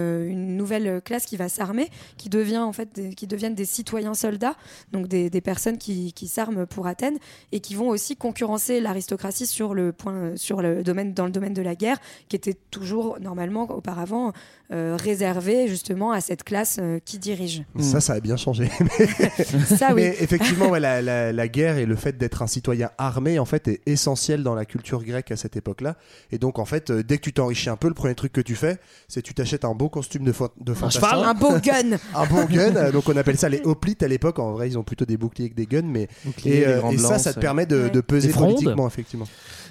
nouvelle 0.57 1.01
classe 1.01 1.25
qui 1.25 1.37
va 1.37 1.47
s'armer, 1.47 1.89
qui, 2.17 2.27
devient, 2.27 2.57
en 2.57 2.73
fait, 2.73 2.93
des- 2.93 3.15
deviennent 3.25 3.55
des 3.55 3.65
citoyens 3.65 4.13
soldats, 4.13 4.55
donc 4.91 5.07
des, 5.07 5.29
personnes 5.41 5.77
qui, 5.77 6.13
s'arment 6.27 6.65
pour 6.65 6.87
Athènes 6.87 7.17
et 7.51 7.61
qui 7.61 7.75
vont 7.75 7.87
aussi 7.87 8.15
concurrencer 8.15 8.81
l'aristocratie 8.81 9.47
sur 9.47 9.69
dans 9.69 9.75
le 9.75 11.31
domaine 11.31 11.53
de 11.53 11.61
la 11.61 11.75
guerre, 11.75 11.97
qui 12.27 12.35
était 12.35 12.57
toujours 12.71 13.19
normalement 13.19 13.63
auparavant 13.63 14.33
euh, 14.71 14.95
réservé 14.99 15.67
justement 15.67 16.11
à 16.11 16.21
cette 16.21 16.43
classe 16.43 16.77
euh, 16.81 16.99
qui 17.03 17.19
dirige. 17.19 17.63
Ça, 17.79 17.99
ça 17.99 18.13
a 18.13 18.19
bien 18.19 18.37
changé. 18.37 18.69
Ça, 19.65 19.87
oui. 19.89 19.95
Mais 19.95 20.15
effectivement, 20.19 20.69
ouais, 20.69 20.79
la, 20.79 21.01
la- 21.01 21.31
la 21.33 21.47
guerre 21.47 21.77
et 21.77 21.85
le 21.85 21.95
fait 21.95 22.17
d'être 22.17 22.41
un 22.41 22.47
citoyen 22.47 22.89
armé, 22.97 23.39
en 23.39 23.45
fait, 23.45 23.67
est 23.67 23.81
essentiel 23.85 24.43
dans 24.43 24.55
la 24.55 24.65
culture 24.65 25.03
grecque 25.03 25.31
à 25.31 25.35
cette 25.35 25.55
époque-là. 25.55 25.95
Et 26.31 26.37
donc, 26.37 26.59
en 26.59 26.65
fait, 26.65 26.89
euh, 26.89 27.03
dès 27.03 27.17
que 27.17 27.23
tu 27.23 27.33
t'enrichis 27.33 27.69
un 27.69 27.75
peu, 27.75 27.87
le 27.87 27.93
premier 27.93 28.15
truc 28.15 28.31
que 28.33 28.41
tu 28.41 28.55
fais, 28.55 28.77
c'est 29.07 29.21
tu 29.21 29.33
t'achètes 29.33 29.65
un 29.65 29.73
beau 29.75 29.89
costume 29.89 30.23
de, 30.23 30.33
de 30.61 30.73
fantassin. 30.73 31.23
Un 31.23 31.33
beau 31.33 31.51
gun 31.59 31.97
un 32.15 32.25
bon 32.25 32.45
gun, 32.45 32.91
donc 32.91 33.07
on 33.09 33.17
appelle 33.17 33.37
ça 33.37 33.49
les 33.49 33.61
hoplites 33.65 34.03
à 34.03 34.07
l'époque. 34.07 34.39
En 34.39 34.51
vrai, 34.53 34.67
ils 34.69 34.77
ont 34.77 34.83
plutôt 34.83 35.05
des 35.05 35.17
boucliers 35.17 35.49
que 35.49 35.55
des 35.55 35.65
guns, 35.65 35.81
mais 35.85 36.07
Boucliers, 36.25 36.61
et, 36.61 36.67
euh, 36.67 36.97
ça, 36.97 37.17
ça 37.19 37.33
te 37.33 37.39
permet 37.39 37.65
de, 37.65 37.81
Ouais. 37.83 37.89
de 37.89 38.01
peser 38.01 38.29
politiquement, 38.29 38.87
effectivement. 38.87 39.25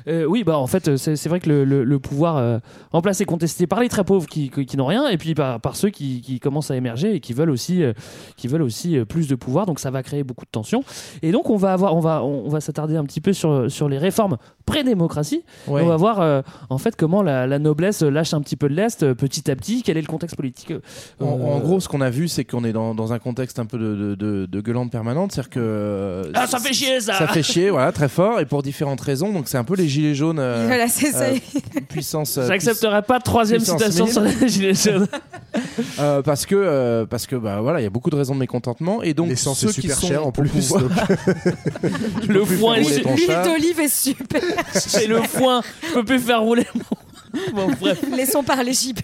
Euh, 0.09 0.25
oui, 0.25 0.45
bah 0.45 0.57
en 0.59 0.67
fait, 0.67 0.97
c'est 0.97 1.15
c'est 1.17 1.29
vrai 1.29 1.41
que 1.41 1.49
le, 1.49 1.65
le- 1.65 1.85
le 1.85 1.99
pouvoir 1.99 2.39
euh, 2.39 2.59
en 2.93 3.03
place 3.03 3.21
est 3.21 3.27
contesté 3.27 3.67
par 3.67 3.81
les 3.81 3.89
très 3.91 4.03
pauvres 4.03 4.27
qui, 4.27 4.49
qui, 4.51 4.65
qui 4.65 4.77
n'ont 4.79 4.87
rien, 4.91 5.09
et 5.09 5.17
puis 5.17 5.35
par, 5.35 5.59
par 5.61 5.75
ceux 5.77 5.89
qui, 5.91 6.21
qui 6.21 6.39
commencent 6.41 6.71
à 6.71 6.77
émerger 6.77 7.15
et 7.15 7.21
qui 7.21 7.33
veulent 7.33 7.51
aussi, 7.51 7.83
euh, 7.83 7.93
qui 8.37 8.47
veulent 8.49 8.63
aussi 8.63 8.99
euh, 8.99 9.05
plus 9.05 9.27
de 9.29 9.35
pouvoir. 9.35 9.65
Donc 9.67 9.81
ça 9.81 9.91
va 9.91 10.03
créer 10.03 10.23
beaucoup 10.23 10.45
de 10.45 10.51
tensions. 10.51 10.85
Et 11.23 11.33
donc 11.33 11.49
on 11.49 11.57
va 11.57 11.73
avoir, 11.73 11.97
on 11.97 12.01
va, 12.01 12.23
on 12.23 12.49
va 12.49 12.61
s'attarder 12.61 12.97
un 12.97 13.05
petit 13.05 13.21
peu 13.21 13.33
sur 13.33 13.71
sur 13.71 13.89
les 13.89 13.99
réformes 13.99 14.37
pré-démocratie. 14.67 15.43
Ouais. 15.67 15.83
On 15.83 15.87
va 15.87 15.97
voir 15.97 16.21
euh, 16.21 16.43
en 16.69 16.79
fait 16.79 16.95
comment 16.97 17.23
la, 17.23 17.47
la 17.47 17.59
noblesse 17.59 18.03
lâche 18.03 18.35
un 18.35 18.41
petit 18.41 18.57
peu 18.57 18.69
de 18.69 18.75
l'est 18.75 19.03
euh, 19.03 19.15
petit 19.15 19.51
à 19.51 19.57
petit. 19.57 19.83
Quel 19.83 19.97
est 19.97 20.03
le 20.03 20.07
contexte 20.07 20.37
politique 20.37 20.71
euh, 20.71 20.81
En, 21.21 21.27
en 21.27 21.59
gros, 21.59 21.81
ce 21.81 21.89
qu'on 21.89 22.01
a 22.01 22.11
vu, 22.11 22.29
c'est 22.29 22.45
qu'on 22.45 22.65
est 22.65 22.73
dans, 22.73 22.95
dans 22.95 23.13
un 23.13 23.19
contexte 23.19 23.59
un 23.59 23.67
peu 23.67 23.79
de, 23.79 23.95
de, 23.95 24.15
de, 24.15 24.47
de 24.47 24.61
gueulante 24.61 24.91
permanente. 24.93 25.33
C'est-à-dire 25.33 25.51
que. 25.51 26.31
Ah, 26.35 26.47
ça 26.47 26.59
fait 26.59 26.73
chier 26.73 27.01
ça. 27.01 27.15
Ça 27.15 27.27
fait 27.29 27.43
chier, 27.43 27.71
voilà, 27.71 27.91
très 27.93 28.09
fort, 28.09 28.41
et 28.41 28.47
pour 28.47 28.63
différentes 28.63 29.01
raisons. 29.01 29.33
Donc, 29.33 29.49
c'est 29.49 29.59
un 29.59 29.65
peu 29.65 29.75
les 29.75 29.89
gilets 29.89 30.15
jaunes. 30.15 30.39
euh, 30.39 30.65
Voilà, 30.67 30.89
c'est 30.89 31.11
ça. 31.13 31.25
euh, 31.25 31.37
puissance. 31.89 32.39
J'accepterai 32.47 33.03
pas 33.03 33.19
de 33.19 33.25
troisième 33.25 33.61
citation 33.61 34.07
sur 34.07 34.23
les 34.23 34.49
gilets 34.49 34.75
jaunes. 34.75 34.80
Euh, 35.99 36.23
parce 36.23 36.47
que 36.47 36.55
euh, 36.55 37.07
parce 37.07 37.27
que 37.27 37.37
bah 37.37 37.61
voilà 37.61 37.81
il 37.81 37.85
y 37.85 37.87
a 37.87 37.91
beaucoup 37.91 38.11
de 38.11 38.17
raisons 38.17 38.35
de 38.35 38.41
mécontentement 38.41 39.03
et 39.03 39.15
donc 39.15 39.29
L'essence 39.29 39.59
ceux 39.59 39.69
est 39.69 39.73
super 39.73 39.95
qui 39.97 40.01
sont 40.03 40.09
chère 40.09 40.27
en 40.27 40.33
plus. 40.33 40.49
pouvoir- 40.49 40.83
donc- 40.83 42.29
Le 42.29 42.45
foin 42.45 42.75
est 42.77 43.05
L'huile 43.05 43.39
d'olive 43.45 43.81
est 43.81 43.89
super. 43.89 44.43
c'est 44.73 45.07
le 45.07 45.21
foin. 45.23 45.63
Je 45.89 45.95
peux 45.95 46.05
plus 46.05 46.19
faire 46.21 46.41
rouler 46.43 46.67
mon. 46.75 46.83
Bon, 47.55 47.69
bref. 47.81 48.03
Laissons 48.17 48.43
parler 48.43 48.73
JP. 48.73 48.99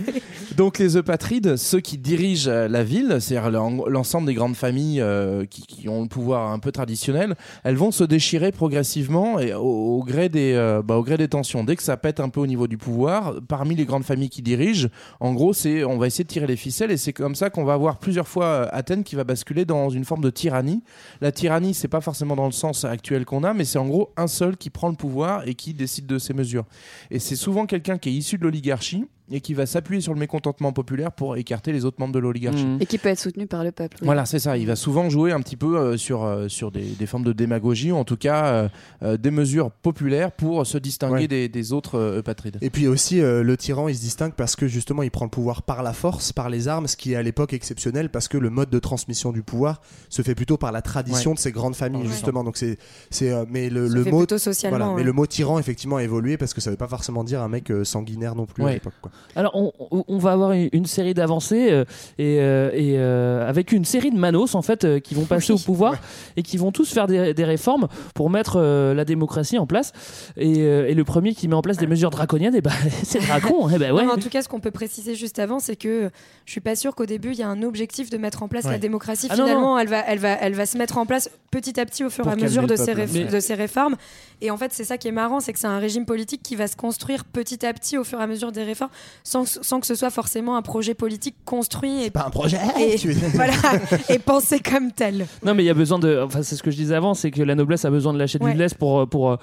Donc 0.56 0.78
les 0.78 0.96
Eupatrides, 0.96 1.56
ceux 1.56 1.80
qui 1.80 1.98
dirigent 1.98 2.48
euh, 2.50 2.68
la 2.68 2.82
ville, 2.84 3.16
c'est-à-dire 3.20 3.50
l'en- 3.50 3.86
l'ensemble 3.86 4.26
des 4.26 4.34
grandes 4.34 4.56
familles 4.56 5.00
euh, 5.00 5.44
qui, 5.44 5.62
qui 5.62 5.88
ont 5.88 6.02
le 6.02 6.08
pouvoir 6.08 6.50
un 6.52 6.58
peu 6.58 6.72
traditionnel, 6.72 7.34
elles 7.64 7.76
vont 7.76 7.90
se 7.90 8.04
déchirer 8.04 8.52
progressivement 8.52 9.38
et 9.38 9.52
au, 9.52 9.60
au 9.98 10.04
gré 10.04 10.28
des, 10.28 10.52
euh, 10.54 10.82
bah, 10.82 10.96
au 10.96 11.02
gré 11.02 11.16
des 11.16 11.28
tensions. 11.28 11.64
Dès 11.64 11.76
que 11.76 11.82
ça 11.82 11.96
pète 11.96 12.20
un 12.20 12.28
peu 12.28 12.40
au 12.40 12.46
niveau 12.46 12.66
du 12.66 12.78
pouvoir, 12.78 13.34
parmi 13.48 13.74
les 13.74 13.84
grandes 13.84 14.04
familles 14.04 14.30
qui 14.30 14.42
dirigent, 14.42 14.88
en 15.20 15.34
gros, 15.34 15.52
c'est 15.52 15.84
on 15.84 15.98
va 15.98 16.06
essayer 16.06 16.24
de 16.24 16.28
tirer 16.30 16.46
les 16.46 16.56
ficelles 16.56 16.90
et 16.90 16.96
c'est 16.96 17.12
comme 17.12 17.34
ça 17.34 17.50
qu'on 17.50 17.64
va 17.64 17.74
avoir 17.74 17.98
plusieurs 17.98 18.28
fois 18.28 18.62
Athènes 18.72 19.04
qui 19.04 19.16
va 19.16 19.24
basculer 19.24 19.64
dans 19.64 19.90
une 19.90 20.04
forme 20.04 20.22
de 20.22 20.30
tyrannie. 20.30 20.82
La 21.20 21.32
tyrannie, 21.32 21.74
c'est 21.74 21.88
pas 21.88 22.00
forcément 22.00 22.36
dans 22.36 22.46
le 22.46 22.52
sens 22.52 22.84
actuel 22.84 23.24
qu'on 23.24 23.44
a, 23.44 23.52
mais 23.52 23.64
c'est 23.64 23.78
en 23.78 23.86
gros 23.86 24.10
un 24.16 24.26
seul 24.26 24.56
qui 24.56 24.70
prend 24.70 24.88
le 24.88 24.94
pouvoir 24.96 25.46
et 25.46 25.54
qui 25.54 25.74
décide 25.74 26.06
de 26.06 26.18
ses 26.18 26.32
mesures. 26.34 26.64
Et 27.10 27.18
c'est 27.18 27.36
souvent 27.36 27.66
quelqu'un 27.66 27.98
qui 27.98 28.08
est 28.10 28.15
issu 28.16 28.38
de 28.38 28.44
l'oligarchie 28.44 29.06
et 29.30 29.40
qui 29.40 29.54
va 29.54 29.66
s'appuyer 29.66 30.00
sur 30.00 30.14
le 30.14 30.20
mécontentement 30.20 30.72
populaire 30.72 31.12
pour 31.12 31.36
écarter 31.36 31.72
les 31.72 31.84
autres 31.84 31.96
membres 32.00 32.14
de 32.14 32.18
l'oligarchie. 32.18 32.64
Mm. 32.64 32.78
Et 32.80 32.86
qui 32.86 32.98
peut 32.98 33.08
être 33.08 33.18
soutenu 33.18 33.46
par 33.46 33.64
le 33.64 33.72
peuple. 33.72 33.96
oui. 34.00 34.06
Voilà, 34.06 34.24
c'est 34.26 34.38
ça. 34.38 34.56
Il 34.56 34.66
va 34.66 34.76
souvent 34.76 35.08
jouer 35.10 35.32
un 35.32 35.40
petit 35.40 35.56
peu 35.56 35.76
euh, 35.78 35.96
sur, 35.96 36.24
euh, 36.24 36.48
sur 36.48 36.70
des, 36.70 36.82
des 36.82 37.06
formes 37.06 37.24
de 37.24 37.32
démagogie, 37.32 37.90
ou 37.92 37.96
en 37.96 38.04
tout 38.04 38.16
cas 38.16 38.46
euh, 38.46 38.68
euh, 39.02 39.16
des 39.16 39.30
mesures 39.30 39.70
populaires 39.70 40.32
pour 40.32 40.66
se 40.66 40.78
distinguer 40.78 41.06
Ouais. 41.16 41.28
des, 41.28 41.48
des 41.48 41.72
autres 41.72 41.96
euh, 41.98 42.18
eupatrides. 42.18 42.58
Et 42.60 42.70
puis 42.70 42.86
aussi, 42.88 43.20
euh, 43.20 43.42
le 43.42 43.56
tyran, 43.56 43.88
il 43.88 43.94
se 43.96 44.00
distingue 44.00 44.32
parce 44.34 44.54
que 44.56 44.66
justement, 44.68 45.02
il 45.02 45.10
prend 45.10 45.24
le 45.24 45.30
pouvoir 45.30 45.62
par 45.62 45.82
la 45.82 45.92
force, 45.92 46.32
par 46.32 46.50
les 46.50 46.68
armes, 46.68 46.86
ce 46.86 46.96
qui 46.96 47.12
est 47.12 47.16
à 47.16 47.22
l'époque 47.22 47.52
exceptionnel 47.52 48.10
parce 48.10 48.28
que 48.28 48.38
le 48.38 48.50
mode 48.50 48.70
de 48.70 48.78
transmission 48.78 49.32
du 49.32 49.42
pouvoir 49.42 49.80
se 50.08 50.22
fait 50.22 50.34
plutôt 50.34 50.56
par 50.56 50.72
la 50.72 50.82
tradition 50.82 51.30
Ouais. 51.30 51.34
de 51.36 51.40
ces 51.40 51.52
grandes 51.52 51.74
familles, 51.76 52.02
Ouais. 52.02 52.08
justement. 52.08 52.44
Donc 52.44 52.56
c'est, 52.56 52.78
c'est, 53.10 53.30
euh, 53.32 53.44
mais 53.50 53.70
le, 53.70 53.88
le 53.88 54.04
mot, 54.04 54.24
socialement. 54.36 54.76
voilà, 54.78 54.94
mais 54.96 55.02
le 55.02 55.12
mot 55.12 55.26
tyran 55.26 55.58
effectivement 55.58 55.96
a 55.96 56.02
évolué 56.02 56.36
parce 56.36 56.52
que 56.54 56.60
ça 56.60 56.70
veut 56.70 56.76
pas 56.76 56.88
forcément 56.88 57.24
dire 57.24 57.40
un 57.42 57.48
mec 57.48 57.70
euh, 57.70 57.84
sanguinaire 57.84 58.34
non 58.34 58.46
plus 58.46 58.64
à 58.64 58.72
l'époque. 58.72 58.94
quoi. 59.00 59.10
Alors, 59.34 59.54
on, 59.54 60.16
va 60.18 60.32
avoir 60.32 60.52
une, 60.52 60.86
série 60.86 61.12
d'avancées 61.12 61.68
euh, 61.70 61.84
et, 62.18 62.38
euh, 62.40 62.70
et, 62.72 62.94
euh, 62.96 63.46
avec 63.46 63.72
une 63.72 63.84
série 63.84 64.10
de 64.10 64.16
manos 64.16 64.54
en 64.54 64.62
fait 64.62 64.84
euh, 64.84 64.98
qui 64.98 65.14
vont 65.14 65.26
passer 65.26 65.52
Oui. 65.52 65.60
au 65.60 65.62
pouvoir 65.62 65.96
et 66.38 66.42
qui 66.42 66.56
vont 66.56 66.72
tous 66.72 66.90
faire 66.90 67.06
des, 67.06 67.34
des 67.34 67.44
réformes 67.44 67.88
pour 68.14 68.30
mettre 68.30 68.54
euh, 68.56 68.94
la 68.94 69.04
démocratie 69.04 69.58
en 69.58 69.66
place. 69.66 69.92
Et, 70.38 70.60
euh, 70.62 70.88
et 70.88 70.94
le 70.94 71.04
premier 71.04 71.34
qui 71.34 71.48
met 71.48 71.54
en 71.54 71.60
place 71.60 71.76
des 71.76 71.86
mesures 71.86 72.08
draconiennes, 72.10 72.54
et 72.54 72.62
ben 72.62 72.70
c'est 73.02 73.18
Dracon. 73.20 73.68
Et 73.68 73.78
ben 73.78 73.92
ouais. 73.92 74.02
Non, 74.02 74.06
mais 74.08 74.14
en 74.14 74.22
tout 74.22 74.30
cas, 74.30 74.40
ce 74.42 74.48
qu'on 74.48 74.60
peut 74.60 74.70
préciser 74.70 75.14
juste 75.14 75.38
avant, 75.38 75.58
c'est 75.58 75.76
que 75.76 76.10
je 76.46 76.50
suis 76.52 76.60
pas 76.62 76.74
sûre 76.74 76.94
qu'au 76.94 77.06
début 77.06 77.32
il 77.32 77.38
y 77.38 77.42
a 77.42 77.48
un 77.48 77.62
objectif 77.62 78.08
de 78.08 78.16
mettre 78.16 78.42
en 78.42 78.48
place 78.48 78.64
Ouais. 78.64 78.70
la 78.72 78.78
démocratie. 78.78 79.26
Ah 79.30 79.36
non, 79.36 79.44
Finalement, 79.44 79.78
elle 79.78 79.88
va, 79.88 80.02
elle 80.06 80.18
va, 80.18 80.30
elle 80.40 80.54
va 80.54 80.64
se 80.64 80.78
mettre 80.78 80.96
en 80.96 81.04
place 81.04 81.30
petit 81.50 81.78
à 81.78 81.84
petit 81.84 82.04
au 82.04 82.10
fur 82.10 82.26
et 82.26 82.30
à 82.32 82.36
mesure 82.36 82.66
de 82.66 82.74
ces, 82.76 82.94
Mais- 82.94 83.24
de 83.24 83.40
ces 83.40 83.54
réformes. 83.54 83.96
Et 84.40 84.50
en 84.50 84.56
fait, 84.56 84.72
c'est 84.72 84.84
ça 84.84 84.98
qui 84.98 85.08
est 85.08 85.12
marrant, 85.12 85.40
c'est 85.40 85.52
que 85.52 85.58
c'est 85.58 85.66
un 85.66 85.78
régime 85.78 86.04
politique 86.04 86.42
qui 86.42 86.56
va 86.56 86.66
se 86.68 86.76
construire 86.76 87.24
petit 87.24 87.64
à 87.64 87.72
petit 87.72 87.96
au 87.98 88.04
fur 88.04 88.20
et 88.20 88.22
à 88.22 88.26
mesure 88.26 88.52
des 88.52 88.64
réformes, 88.64 88.90
sans, 89.24 89.44
sans 89.62 89.80
que 89.80 89.86
ce 89.86 89.94
soit 89.94 90.10
forcément 90.10 90.56
un 90.56 90.62
projet 90.62 90.94
politique 90.94 91.36
construit 91.44 92.04
et, 92.04 92.10
Pas 92.10 92.24
un 92.26 92.30
projet. 92.30 92.58
et, 92.80 92.96
tu- 92.96 93.12
voilà, 93.12 93.52
et 94.08 94.18
pensé 94.18 94.60
comme 94.60 94.92
tel. 94.92 95.26
Non, 95.44 95.54
mais 95.54 95.62
il 95.62 95.66
y 95.66 95.70
a 95.70 95.74
besoin 95.74 95.98
de. 95.98 96.22
Enfin, 96.24 96.42
c'est 96.42 96.56
ce 96.56 96.62
que 96.62 96.70
je 96.70 96.76
disais 96.76 96.94
avant, 96.94 97.14
c'est 97.14 97.30
que 97.30 97.42
la 97.42 97.54
noblesse 97.54 97.84
a 97.84 97.90
besoin 97.90 98.12
de 98.12 98.18
lâcher 98.18 98.38
Ouais. 98.40 98.52
du 98.52 98.58
lest 98.58 98.76
pour 98.76 99.08
pour 99.08 99.38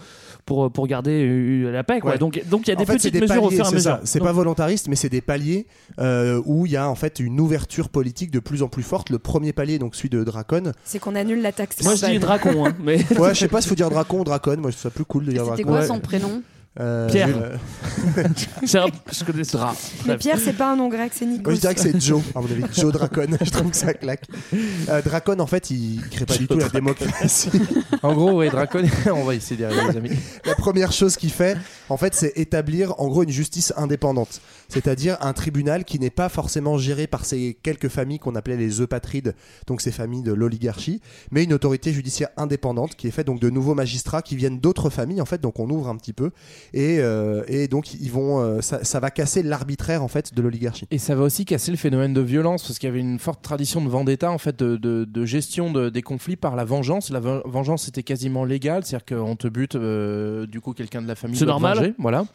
pour 0.45 0.71
pour 0.71 0.87
garder 0.87 1.25
euh, 1.27 1.71
la 1.71 1.83
paix. 1.83 1.99
Quoi. 1.99 2.11
Ouais. 2.11 2.17
Donc 2.17 2.41
donc 2.49 2.67
il 2.67 2.69
y 2.69 2.73
a 2.73 2.75
des 2.75 2.83
En 2.83 2.85
fait, 2.85 2.93
petites 2.93 3.13
des 3.13 3.21
mesures 3.21 3.43
au 3.43 3.47
paliers, 3.47 3.55
fur 3.57 3.65
et 3.65 3.67
à 3.67 3.69
c'est 3.69 3.75
mesure. 3.75 3.91
ça. 3.91 4.01
C'est 4.03 4.19
Donc- 4.19 4.27
pas 4.27 4.33
volontariste, 4.33 4.87
mais 4.87 4.95
c'est 4.95 5.09
des 5.09 5.21
paliers 5.21 5.67
euh, 5.99 6.41
où 6.45 6.65
il 6.65 6.71
y 6.73 6.77
a 6.77 6.87
en 6.89 6.95
fait 6.95 7.19
une 7.19 7.39
ouverture 7.39 7.89
politique 7.89 8.31
de 8.31 8.39
plus 8.39 8.61
en 8.63 8.67
plus 8.67 8.83
forte. 8.83 9.09
Le 9.09 9.19
premier 9.19 9.53
palier, 9.53 9.79
donc 9.79 9.95
celui 9.95 10.09
de 10.09 10.23
Dracon. 10.23 10.71
C'est 10.83 10.99
qu'on 10.99 11.15
annule 11.15 11.41
la 11.41 11.51
taxe. 11.51 11.81
Moi 11.83 11.95
je 11.95 12.05
dis. 12.05 12.19
Dracon, 12.19 12.65
hein, 12.65 12.73
mais 12.81 12.97
Ouais, 13.19 13.33
je 13.33 13.39
sais 13.39 13.47
pas 13.47 13.61
s'il 13.61 13.69
faut 13.69 13.75
dire 13.75 13.89
Dracon 13.89 14.19
ou 14.19 14.23
Dracon. 14.23 14.57
Moi, 14.59 14.69
je 14.71 14.75
trouve 14.77 14.83
ça 14.83 14.89
plus 14.91 15.05
cool 15.05 15.25
de 15.25 15.31
dire 15.31 15.43
C'était 15.45 15.63
Dracon. 15.63 15.69
quoi 15.77 15.85
son 15.87 15.99
prénom? 15.99 16.41
Euh, 16.79 17.07
Pierre. 17.07 17.29
C'est 18.65 18.79
un- 18.79 18.87
Je 19.11 19.23
connais 19.23 19.43
ce 19.43 19.57
drap. 19.57 19.75
Mais 20.07 20.17
Pierre, 20.17 20.39
c'est 20.39 20.53
pas 20.53 20.71
un 20.71 20.75
nom 20.75 20.89
grec, 20.89 21.11
c'est 21.13 21.25
Nikos. 21.25 21.43
Moi, 21.43 21.53
je 21.53 21.59
dirais 21.59 21.75
que 21.75 21.81
c'est 21.81 22.01
Joe, 22.01 22.21
à 22.33 22.41
mon 22.41 22.45
avis. 22.45 22.63
Joe 22.73 22.91
Dracon. 22.91 23.27
je 23.41 23.49
trouve 23.51 23.69
que 23.69 23.75
ça 23.77 23.93
claque. 23.93 24.23
Euh, 24.89 25.01
Dracon, 25.03 25.39
en 25.39 25.45
fait, 25.45 25.69
il 25.69 26.01
crée 26.09 26.25
pas 26.25 26.35
du 26.37 26.47
tout 26.47 26.57
la 26.57 26.69
démocratie. 26.69 27.51
En 28.01 28.13
gros, 28.13 28.39
oui, 28.39 28.49
Dracon, 28.49 28.83
on 29.13 29.23
va 29.23 29.33
essayer 29.35 29.55
d'y 29.55 29.63
arriver, 29.63 29.81
les 29.91 29.97
amis. 29.97 30.09
La 30.45 30.55
première 30.55 30.91
chose 30.91 31.15
qu'il 31.15 31.29
fait, 31.31 31.55
en 31.87 31.95
fait, 31.95 32.13
c'est 32.15 32.33
établir 32.35 32.99
en 32.99 33.07
gros 33.07 33.23
une 33.23 33.29
justice 33.29 33.71
indépendante. 33.77 34.41
C'est-à-dire 34.67 35.17
un 35.21 35.31
tribunal 35.31 35.85
qui 35.85 35.99
n'est 35.99 36.09
pas 36.09 36.27
forcément 36.27 36.77
géré 36.77 37.07
par 37.07 37.23
ces 37.23 37.57
quelques 37.63 37.87
familles 37.87 38.19
qu'on 38.19 38.35
appelait 38.35 38.57
les 38.57 38.81
eupatrides, 38.81 39.35
donc 39.67 39.79
ces 39.79 39.91
familles 39.91 40.23
de 40.23 40.33
l'oligarchie, 40.33 40.99
mais 41.31 41.43
une 41.45 41.53
autorité 41.53 41.93
judiciaire 41.93 42.29
indépendante 42.35 42.95
qui 42.95 43.07
est 43.07 43.11
faite 43.11 43.27
donc 43.27 43.39
de 43.39 43.49
nouveaux 43.49 43.75
magistrats 43.75 44.21
qui 44.21 44.35
viennent 44.35 44.59
d'autres 44.59 44.89
familles, 44.89 45.21
en 45.21 45.25
fait, 45.25 45.39
donc 45.39 45.59
on 45.59 45.69
ouvre 45.69 45.87
un 45.87 45.95
petit 45.95 46.13
peu. 46.13 46.31
Et, 46.73 46.99
euh, 46.99 47.43
et 47.47 47.67
donc, 47.67 47.93
ils 47.93 48.11
vont, 48.11 48.39
euh, 48.39 48.61
ça, 48.61 48.83
ça 48.83 48.99
va 48.99 49.11
casser 49.11 49.43
l'arbitraire, 49.43 50.03
en 50.03 50.07
fait, 50.07 50.33
de 50.33 50.41
l'oligarchie. 50.41 50.87
Et 50.91 50.97
ça 50.97 51.15
va 51.15 51.23
aussi 51.23 51.45
casser 51.45 51.71
le 51.71 51.77
phénomène 51.77 52.13
de 52.13 52.21
violence, 52.21 52.63
parce 52.63 52.79
qu'il 52.79 52.87
y 52.87 52.91
avait 52.91 52.99
une 52.99 53.19
forte 53.19 53.41
tradition 53.41 53.81
de 53.83 53.89
vendetta, 53.89 54.31
en 54.31 54.37
fait, 54.37 54.57
de, 54.57 54.77
de- 54.77 55.05
de 55.05 55.25
gestion 55.25 55.71
de- 55.71 55.89
des 55.89 56.01
conflits 56.01 56.35
par 56.35 56.55
la 56.55 56.65
vengeance. 56.65 57.09
La 57.09 57.19
ven- 57.19 57.41
vengeance 57.45 57.87
était 57.87 58.03
quasiment 58.03 58.45
légale, 58.45 58.83
c'est-à-dire 58.85 59.17
qu'on 59.17 59.35
te 59.35 59.47
bute, 59.47 59.75
euh, 59.75 60.45
du 60.47 60.61
coup, 60.61 60.73
quelqu'un 60.73 61.01
de 61.01 61.07
la 61.07 61.15
famille. 61.15 61.37
C'est 61.37 61.45
normal. 61.45 61.77
venger, 61.77 61.93
voilà. 61.99 62.25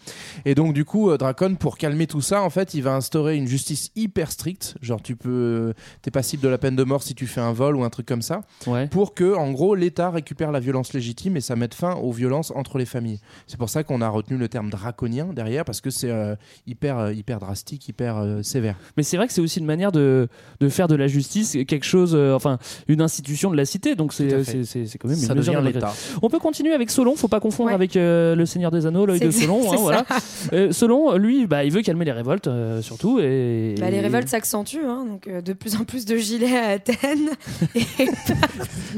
Et 0.44 0.54
donc, 0.54 0.72
du 0.74 0.84
coup, 0.84 1.10
euh, 1.10 1.18
Dracon, 1.18 1.54
pour 1.56 1.78
calmer 1.78 2.06
tout 2.06 2.20
ça, 2.20 2.42
en 2.42 2.50
fait, 2.50 2.74
il 2.74 2.82
va 2.82 2.94
instaurer 2.94 3.36
une 3.36 3.46
justice 3.46 3.90
hyper 3.96 4.30
stricte. 4.30 4.76
Genre, 4.82 5.02
tu 5.02 5.16
peux, 5.16 5.74
t'es 6.02 6.10
passible 6.10 6.42
de 6.42 6.48
la 6.48 6.58
peine 6.58 6.76
de 6.76 6.84
mort 6.84 7.02
si 7.02 7.14
tu 7.14 7.26
fais 7.26 7.40
un 7.40 7.52
vol 7.52 7.76
ou 7.76 7.84
un 7.84 7.90
truc 7.90 8.06
comme 8.06 8.22
ça. 8.22 8.42
Ouais. 8.66 8.86
Pour 8.88 9.14
que, 9.14 9.34
en 9.34 9.50
gros, 9.52 9.74
l'État 9.74 10.10
récupère 10.10 10.52
la 10.52 10.60
violence 10.60 10.92
légitime 10.92 11.36
et 11.36 11.40
ça 11.40 11.56
mette 11.56 11.74
fin 11.74 11.94
aux 11.96 12.12
violences 12.12 12.52
entre 12.54 12.78
les 12.78 12.86
familles. 12.86 13.20
C'est 13.46 13.58
pour 13.58 13.68
ça 13.70 13.82
qu'on 13.84 14.00
a 14.00 14.08
retenu 14.18 14.36
le 14.36 14.48
terme 14.48 14.70
draconien 14.70 15.26
derrière, 15.32 15.64
parce 15.64 15.80
que 15.80 15.90
c'est 15.90 16.10
euh, 16.10 16.34
hyper, 16.66 16.98
euh, 16.98 17.12
hyper 17.12 17.38
drastique, 17.38 17.88
hyper 17.88 18.18
euh, 18.18 18.42
sévère. 18.42 18.76
Mais 18.96 19.02
c'est 19.02 19.16
vrai 19.16 19.26
que 19.26 19.32
c'est 19.32 19.40
aussi 19.40 19.58
une 19.60 19.66
manière 19.66 19.92
de, 19.92 20.28
de 20.60 20.68
faire 20.68 20.88
de 20.88 20.94
la 20.94 21.06
justice 21.08 21.56
quelque 21.66 21.84
chose, 21.86 22.12
euh, 22.14 22.34
enfin, 22.34 22.58
une 22.88 23.00
institution 23.00 23.50
de 23.50 23.56
la 23.56 23.64
cité. 23.64 23.94
Donc 23.94 24.12
c'est 24.12 24.28
quand 24.28 25.08
même 25.08 25.16
Ça 25.16 25.32
une 25.32 25.38
mesure 25.38 25.54
devient 25.54 25.72
démocratique. 25.72 25.74
l'État. 25.74 25.92
On 26.22 26.28
peut 26.30 26.38
continuer 26.38 26.72
avec 26.72 26.90
Solon, 26.90 27.16
faut 27.16 27.28
pas 27.28 27.40
confondre 27.40 27.68
Ouais. 27.68 27.74
avec 27.74 27.96
euh, 27.96 28.34
le 28.34 28.46
Seigneur 28.46 28.70
des 28.70 28.86
Anneaux, 28.86 29.04
l'œil 29.06 29.20
de 29.20 29.30
Solon. 29.30 29.60
hein, 29.72 29.76
voilà. 29.78 30.04
ça. 30.08 30.16
Euh, 30.52 30.72
Solon, 30.72 31.16
lui, 31.16 31.46
bah, 31.46 31.64
il 31.64 31.72
veut 31.72 31.82
calmer 31.82 32.04
les 32.04 32.12
révoltes 32.12 32.46
euh, 32.46 32.82
surtout. 32.82 33.18
Et... 33.20 33.74
Bah, 33.78 33.90
les 33.90 34.00
révoltes 34.00 34.28
s'accentuent, 34.28 34.84
hein, 34.86 35.04
donc 35.08 35.26
euh, 35.26 35.40
de 35.40 35.52
plus 35.52 35.76
en 35.76 35.84
plus 35.84 36.04
de 36.04 36.16
gilets 36.16 36.56
à 36.56 36.68
Athènes. 36.70 37.30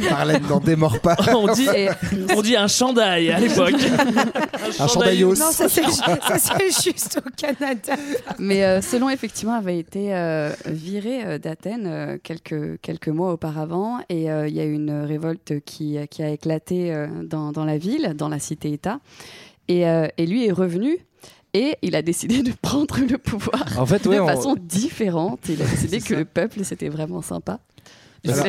Et 0.00 0.08
Marlène 0.10 0.42
n'en 0.48 0.60
démord 0.60 1.00
pas. 1.00 1.16
on, 1.34 1.52
dit, 1.52 1.66
on 2.36 2.42
dit 2.42 2.56
un 2.56 2.68
chandail 2.68 3.30
à 3.30 3.40
l'époque. 3.40 3.74
Un 4.78 4.86
c'est 5.68 5.68
ça, 5.90 6.38
c'est 6.38 6.70
juste 6.82 7.20
au 7.24 7.30
Canada. 7.36 7.94
Mais 8.38 8.64
euh, 8.64 8.80
Solon, 8.80 9.10
effectivement, 9.10 9.54
avait 9.54 9.78
été 9.78 10.14
euh, 10.14 10.50
viré 10.66 11.24
euh, 11.24 11.38
d'Athènes 11.38 11.86
euh, 11.86 12.18
quelques, 12.22 12.80
quelques 12.80 13.08
mois 13.08 13.32
auparavant. 13.32 13.98
Et 14.08 14.30
euh, 14.30 14.48
il 14.48 14.54
y 14.54 14.60
a 14.60 14.64
eu 14.64 14.72
une 14.72 15.02
révolte 15.02 15.60
qui, 15.64 15.96
qui 16.10 16.22
a 16.22 16.30
éclaté 16.30 16.94
euh, 16.94 17.06
dans, 17.24 17.52
dans 17.52 17.64
la 17.64 17.78
ville, 17.78 18.14
dans 18.16 18.28
la 18.28 18.38
cité-État. 18.38 19.00
Et, 19.68 19.86
euh, 19.88 20.08
et 20.18 20.26
lui 20.26 20.46
est 20.46 20.52
revenu. 20.52 20.98
Et 21.52 21.76
il 21.82 21.96
a 21.96 22.02
décidé 22.02 22.42
de 22.42 22.52
prendre 22.62 22.98
le 23.00 23.18
pouvoir 23.18 23.64
En 23.78 23.86
fait, 23.86 24.06
ouais, 24.06 24.16
de 24.16 24.20
on- 24.20 24.26
façon 24.26 24.56
différente. 24.58 25.40
Il 25.48 25.60
a 25.62 25.64
décidé 25.66 26.00
que 26.00 26.14
le 26.14 26.24
peuple, 26.24 26.64
c'était 26.64 26.88
vraiment 26.88 27.22
sympa. 27.22 27.58
Alors. 28.28 28.46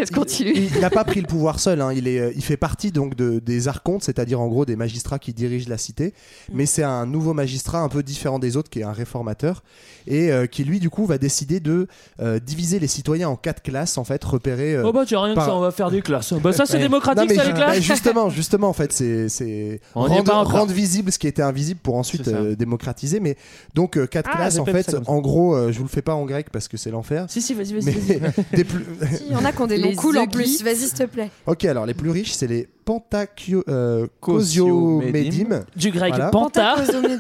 Il 0.75 0.79
n'a 0.81 0.89
pas 0.89 1.03
pris 1.03 1.21
le 1.21 1.27
pouvoir 1.27 1.59
seul, 1.59 1.81
hein. 1.81 1.91
il, 1.93 2.07
est, 2.07 2.19
euh, 2.19 2.31
il 2.35 2.43
fait 2.43 2.57
partie 2.57 2.91
donc 2.91 3.15
de, 3.15 3.39
des 3.39 3.67
archontes, 3.67 4.03
c'est-à-dire 4.03 4.39
en 4.41 4.47
gros 4.47 4.65
des 4.65 4.75
magistrats 4.75 5.19
qui 5.19 5.33
dirigent 5.33 5.69
la 5.69 5.77
cité, 5.77 6.13
mais 6.51 6.65
c'est 6.65 6.83
un 6.83 7.05
nouveau 7.05 7.33
magistrat 7.33 7.79
un 7.79 7.89
peu 7.89 8.03
différent 8.03 8.39
des 8.39 8.57
autres 8.57 8.69
qui 8.69 8.79
est 8.79 8.83
un 8.83 8.91
réformateur 8.91 9.63
et 10.07 10.31
euh, 10.31 10.45
qui 10.47 10.63
lui 10.63 10.79
du 10.79 10.89
coup 10.89 11.05
va 11.05 11.17
décider 11.17 11.59
de 11.59 11.87
euh, 12.21 12.39
diviser 12.39 12.79
les 12.79 12.87
citoyens 12.87 13.29
en 13.29 13.35
quatre 13.35 13.61
classes 13.63 13.97
en 13.97 14.03
fait 14.03 14.23
repérées. 14.23 14.75
euh, 14.75 14.83
Oh 14.85 14.91
bah 14.93 15.05
tu 15.05 15.15
as 15.15 15.21
rien 15.21 15.35
par- 15.35 15.45
que 15.45 15.51
ça, 15.51 15.55
on 15.57 15.61
va 15.61 15.71
faire 15.71 15.91
des 15.91 16.01
classes. 16.01 16.33
Bah 16.33 16.51
ça 16.53 16.65
c'est 16.65 16.73
Ouais. 16.77 16.83
démocratique 16.83 17.21
Non, 17.21 17.25
mais 17.29 17.35
ça 17.35 17.45
les 17.45 17.53
classes. 17.53 17.75
bah, 17.75 17.79
justement, 17.79 18.29
justement, 18.29 18.69
en 18.69 18.73
fait, 18.73 18.91
c'est 18.91 19.79
On 19.95 20.01
rendre, 20.05 20.31
rendre 20.47 20.71
visible 20.73 21.11
ce 21.11 21.19
qui 21.19 21.27
était 21.27 21.41
invisible 21.41 21.79
pour 21.81 21.95
ensuite 21.95 22.27
euh, 22.27 22.55
démocratiser. 22.55 23.19
Mais 23.19 23.37
donc 23.75 23.97
euh, 23.97 24.05
quatre 24.07 24.29
Ah, 24.33 24.37
classes 24.37 24.57
en 24.59 24.65
fait. 24.65 24.95
En 25.07 25.19
gros, 25.21 25.55
euh, 25.55 25.71
je 25.71 25.77
vous 25.77 25.83
le 25.85 25.89
fais 25.89 26.01
pas 26.01 26.15
en 26.15 26.25
grec 26.25 26.47
parce 26.51 26.67
que 26.67 26.77
c'est 26.77 26.91
l'enfer. 26.91 27.25
Si 27.29 27.41
si 27.41 27.53
vas-y 27.53 27.73
vas-y. 27.73 27.91
Vas-y. 28.17 28.19
des 28.55 28.63
plus. 28.63 28.85
Si, 29.15 29.35
en 29.35 29.45
a 29.45 29.51
qui 29.67 29.73
ont 29.73 29.75
des 29.75 29.81
noms 29.81 29.89
Les 29.89 29.95
cool 29.95 30.17
en 30.17 30.27
plus. 30.27 30.63
Vas-y, 30.63 30.75
s'il 30.87 30.93
te 30.93 31.03
plaît. 31.03 31.29
ok, 31.45 31.65
alors 31.65 31.85
les 31.85 31.93
plus 31.93 32.09
riches, 32.09 32.33
c'est 32.33 32.47
les 32.47 32.67
Pentaccio, 32.85 33.63
euh. 33.67 34.07
Du 35.75 35.91
grec 35.91 36.09
Voilà. 36.13 36.29
panta. 36.29 36.75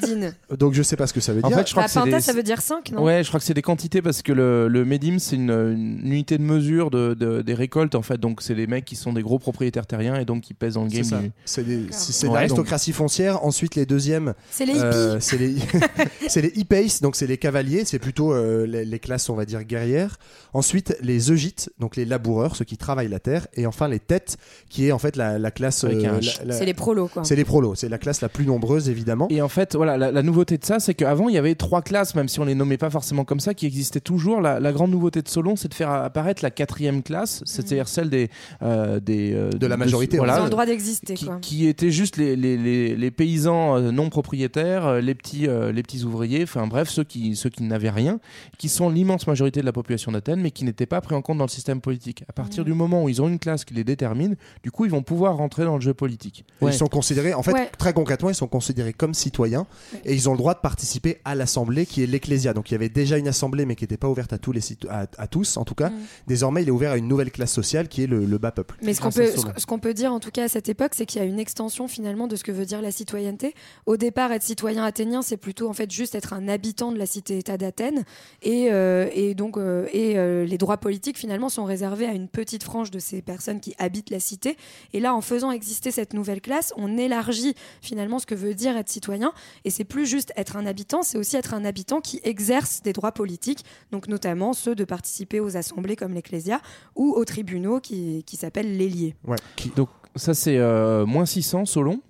Donc 0.57 0.73
je 0.73 0.83
sais 0.83 0.95
pas 0.95 1.07
ce 1.07 1.13
que 1.13 1.19
ça 1.19 1.33
veut 1.33 1.43
En 1.43 1.47
dire. 1.47 1.57
fait, 1.57 1.67
je 1.67 1.71
crois 1.71 1.83
Bah, 1.83 1.89
que 1.89 1.93
Penta, 1.93 2.17
des- 2.17 2.21
ça 2.21 2.33
veut 2.33 2.43
dire 2.43 2.61
5, 2.61 2.91
non? 2.91 3.03
Ouais, 3.03 3.23
je 3.23 3.27
crois 3.29 3.39
que 3.39 3.45
c'est 3.45 3.53
des 3.53 3.61
quantités 3.61 4.01
parce 4.01 4.21
que 4.21 4.31
le, 4.33 4.67
le 4.67 4.85
médim 4.85 5.19
c'est 5.19 5.35
une, 5.35 5.51
une 5.51 5.99
unité 6.07 6.37
de 6.37 6.43
mesure 6.43 6.91
de, 6.91 7.13
de- 7.13 7.41
des 7.41 7.53
récoltes 7.53 7.95
en 7.95 8.01
fait. 8.01 8.17
Donc 8.19 8.41
c'est 8.41 8.55
des 8.55 8.67
mecs 8.67 8.85
qui 8.85 8.95
sont 8.95 9.13
des 9.13 9.21
gros 9.21 9.39
propriétaires 9.39 9.85
terriens 9.85 10.15
et 10.19 10.25
donc 10.25 10.41
qui 10.41 10.53
pèsent 10.53 10.75
dans 10.75 10.83
le 10.83 10.89
game. 10.89 11.03
du- 11.03 11.31
C'est 11.45 11.63
des- 11.65 11.87
Ouais, 12.27 12.33
l'aristocratie 12.33 12.93
foncière. 12.93 13.43
Ensuite, 13.43 13.75
les 13.75 13.85
deuxièmes, 13.85 14.33
C'est 14.49 14.65
les 14.65 14.73
hippies. 14.73 14.81
Euh, 14.83 15.17
c'est 15.19 15.37
les 15.37 15.55
c'est 16.27 16.41
les 16.41 16.51
hippies, 16.55 16.99
donc 17.01 17.15
c'est 17.15 17.27
les 17.27 17.37
cavaliers, 17.37 17.83
c'est 17.85 17.99
plutôt 17.99 18.33
euh, 18.33 18.65
les, 18.65 18.85
les 18.85 18.99
classes 18.99 19.29
on 19.29 19.35
va 19.35 19.45
dire 19.45 19.63
guerrières. 19.63 20.17
Ensuite 20.53 20.95
les 21.01 21.31
eugites, 21.31 21.71
donc 21.79 21.95
les 21.95 22.05
laboureurs, 22.05 22.55
ceux 22.55 22.65
qui 22.65 22.77
travaillent 22.77 23.07
la 23.07 23.19
terre, 23.19 23.47
et 23.55 23.65
enfin 23.65 23.87
les 23.87 23.99
têtes, 23.99 24.37
qui 24.69 24.87
est 24.87 24.91
en 24.91 24.99
fait 24.99 25.15
la, 25.15 25.39
la- 25.59 26.19
H. 26.19 26.45
la- 26.45 26.53
C'est 26.53 26.65
les 26.65 26.73
prolos, 26.73 27.07
quoi. 27.07 27.23
c'est 27.23 27.35
les 27.35 27.43
prolos, 27.45 27.75
c'est 27.75 27.89
la 27.89 27.97
classe 27.97 28.21
la 28.21 28.29
plus 28.29 28.45
nombreuse 28.45 28.89
évidemment. 28.89 29.27
Et 29.29 29.41
en 29.41 29.49
fait, 29.49 29.75
voilà, 29.75 29.97
la, 29.97 30.11
la 30.11 30.23
nouveauté 30.23 30.57
de 30.57 30.65
ça, 30.65 30.79
c'est 30.79 30.93
qu'avant, 30.93 31.29
il 31.29 31.35
y 31.35 31.37
avait 31.37 31.55
trois 31.55 31.81
classes, 31.81 32.15
même 32.15 32.27
si 32.27 32.39
on 32.39 32.45
les 32.45 32.55
nommait 32.55 32.77
pas 32.77 32.89
forcément 32.89 33.25
comme 33.25 33.39
ça, 33.39 33.53
qui 33.53 33.65
existaient 33.65 33.99
toujours. 33.99 34.41
La, 34.41 34.59
la 34.59 34.71
grande 34.71 34.91
nouveauté 34.91 35.21
de 35.21 35.27
Solon, 35.27 35.55
c'est 35.55 35.67
de 35.67 35.73
faire 35.73 35.89
apparaître 35.91 36.43
la 36.43 36.51
quatrième 36.51 37.03
classe, 37.03 37.41
c'est-à-dire 37.45 37.87
celle 37.87 38.09
des, 38.09 38.29
euh, 38.61 38.99
des 38.99 39.33
euh, 39.33 39.49
De 39.49 39.67
la 39.67 39.77
majorité, 39.77 40.17
Ils 40.17 40.19
voilà, 40.19 40.41
ont 40.41 40.45
le 40.45 40.49
droit 40.49 40.65
d'exister, 40.65 41.13
qui, 41.15 41.25
quoi. 41.25 41.37
qui 41.41 41.67
étaient 41.67 41.91
juste 41.91 42.17
les, 42.17 42.35
les, 42.35 42.57
les, 42.57 42.95
les 42.95 43.11
paysans 43.11 43.77
euh, 43.77 43.91
non 43.91 44.09
propriétaires, 44.09 44.85
euh, 44.87 45.01
les 45.01 45.15
petits, 45.15 45.47
euh, 45.47 45.71
les 45.71 45.83
petits 45.83 46.03
ouvriers, 46.03 46.43
enfin 46.43 46.67
bref, 46.67 46.89
ceux 46.89 47.03
qui, 47.03 47.35
ceux 47.35 47.49
qui 47.49 47.63
n'avaient 47.63 47.89
rien, 47.89 48.19
qui 48.57 48.69
sont 48.69 48.89
l'immense 48.89 49.27
majorité 49.27 49.59
de 49.61 49.65
la 49.65 49.73
population 49.73 50.11
d'Athènes, 50.11 50.39
mais 50.41 50.51
qui 50.51 50.63
n'étaient 50.63 50.85
pas 50.85 51.01
pris 51.01 51.15
en 51.15 51.21
compte 51.21 51.37
dans 51.37 51.45
le 51.45 51.49
système 51.49 51.81
politique. 51.81 52.23
À 52.29 52.33
partir 52.33 52.63
du 52.63 52.73
moment 52.73 53.03
où 53.03 53.09
ils 53.09 53.21
ont 53.21 53.27
une 53.27 53.39
classe 53.39 53.65
qui 53.65 53.73
les 53.73 53.83
détermine, 53.83 54.35
du 54.63 54.71
coup, 54.71 54.85
ils 54.85 54.91
vont 54.91 55.01
pouvoir 55.03 55.40
rentrer 55.41 55.65
dans 55.65 55.75
le 55.75 55.81
jeu 55.81 55.93
politique. 55.93 56.45
Ouais. 56.61 56.71
Ils 56.71 56.77
sont 56.77 56.87
considérés, 56.87 57.33
en 57.33 57.43
fait, 57.43 57.51
Ouais. 57.53 57.69
très 57.77 57.93
concrètement, 57.93 58.29
ils 58.29 58.35
sont 58.35 58.47
considérés 58.47 58.93
comme 58.93 59.13
citoyens 59.13 59.65
et 60.05 60.13
ils 60.13 60.29
ont 60.29 60.33
le 60.33 60.37
droit 60.37 60.53
de 60.53 60.59
participer 60.59 61.19
à 61.25 61.35
l'assemblée 61.35 61.85
qui 61.85 62.01
est 62.03 62.07
l'ecclésia. 62.07 62.53
Donc 62.53 62.71
il 62.71 62.73
y 62.73 62.75
avait 62.75 62.89
déjà 62.89 63.17
une 63.17 63.27
assemblée, 63.27 63.65
mais 63.65 63.75
qui 63.75 63.83
n'était 63.83 63.97
pas 63.97 64.07
ouverte 64.07 64.31
à 64.33 64.37
tous, 64.37 64.51
les 64.51 64.61
cito- 64.61 64.87
à, 64.89 65.07
à 65.17 65.27
tous 65.27 65.57
en 65.57 65.65
tout 65.65 65.75
cas. 65.75 65.89
Mm. 65.89 65.93
Désormais, 66.27 66.61
il 66.63 66.67
est 66.67 66.71
ouvert 66.71 66.91
à 66.91 66.97
une 66.97 67.07
nouvelle 67.07 67.31
classe 67.31 67.51
sociale 67.51 67.87
qui 67.89 68.03
est 68.03 68.07
le, 68.07 68.25
le 68.25 68.37
bas 68.37 68.51
peuple. 68.51 68.77
Mais 68.83 68.93
ce 68.93 69.01
qu'on 69.01 69.11
peut, 69.11 69.27
ce 69.27 69.41
ce 69.57 69.65
qu'on 69.65 69.79
peut 69.79 69.93
dire 69.93 70.13
en 70.13 70.19
tout 70.19 70.31
cas 70.31 70.43
à 70.45 70.47
cette 70.47 70.69
époque, 70.69 70.91
c'est 70.95 71.05
qu'il 71.05 71.21
y 71.21 71.23
a 71.23 71.27
une 71.27 71.39
extension 71.39 71.87
finalement 71.87 72.27
de 72.27 72.35
ce 72.35 72.43
que 72.43 72.51
veut 72.51 72.65
dire 72.65 72.81
la 72.81 72.91
citoyenneté. 72.91 73.53
Au 73.85 73.97
départ, 73.97 74.31
être 74.31 74.43
citoyen 74.43 74.83
athénien, 74.83 75.21
c'est 75.21 75.37
plutôt 75.37 75.69
en 75.69 75.73
fait 75.73 75.89
juste 75.91 76.15
être 76.15 76.33
un 76.33 76.47
habitant 76.47 76.91
de 76.91 76.97
la 76.97 77.05
cité-État 77.05 77.57
d'Athènes, 77.57 78.03
et, 78.43 78.67
euh, 78.71 79.07
et 79.13 79.33
donc 79.35 79.57
euh, 79.57 79.87
et 79.93 80.17
euh, 80.17 80.45
les 80.45 80.57
droits 80.57 80.77
politiques 80.77 81.17
finalement 81.17 81.49
sont 81.49 81.63
réservés 81.65 82.05
à 82.05 82.13
une 82.13 82.27
petite 82.27 82.63
frange 82.63 82.91
de 82.91 82.99
ces 82.99 83.21
personnes 83.21 83.59
qui 83.59 83.73
habitent 83.79 84.09
la 84.09 84.19
cité. 84.19 84.57
Et 84.93 84.99
là, 84.99 85.15
en 85.15 85.21
faisant 85.31 85.51
exister 85.51 85.91
cette 85.91 86.13
nouvelle 86.13 86.41
classe, 86.41 86.73
on 86.75 86.97
élargit 86.97 87.55
finalement 87.81 88.19
ce 88.19 88.25
que 88.25 88.35
veut 88.35 88.53
dire 88.53 88.75
être 88.75 88.89
citoyen, 88.89 89.31
et 89.63 89.69
c'est 89.69 89.85
plus 89.85 90.05
juste 90.05 90.33
être 90.35 90.57
un 90.57 90.65
habitant, 90.65 91.03
c'est 91.03 91.17
aussi 91.17 91.37
être 91.37 91.53
un 91.53 91.63
habitant 91.63 92.01
qui 92.01 92.19
exerce 92.25 92.81
des 92.81 92.91
droits 92.91 93.13
politiques, 93.13 93.63
donc 93.93 94.09
notamment 94.09 94.51
ceux 94.51 94.75
de 94.75 94.83
participer 94.83 95.39
aux 95.39 95.55
assemblées 95.55 95.95
comme 95.95 96.13
l'Ecclésia 96.13 96.59
ou 96.97 97.13
aux 97.13 97.23
tribunaux 97.23 97.79
qui, 97.79 98.25
qui 98.25 98.35
s'appellent 98.35 98.75
l'ailier. 98.75 99.15
Ouais. 99.25 99.37
Donc 99.77 99.87
ça, 100.17 100.33
c'est 100.33 100.57
euh, 100.57 101.05
moins 101.05 101.25
600 101.25 101.63
Solon. 101.63 102.01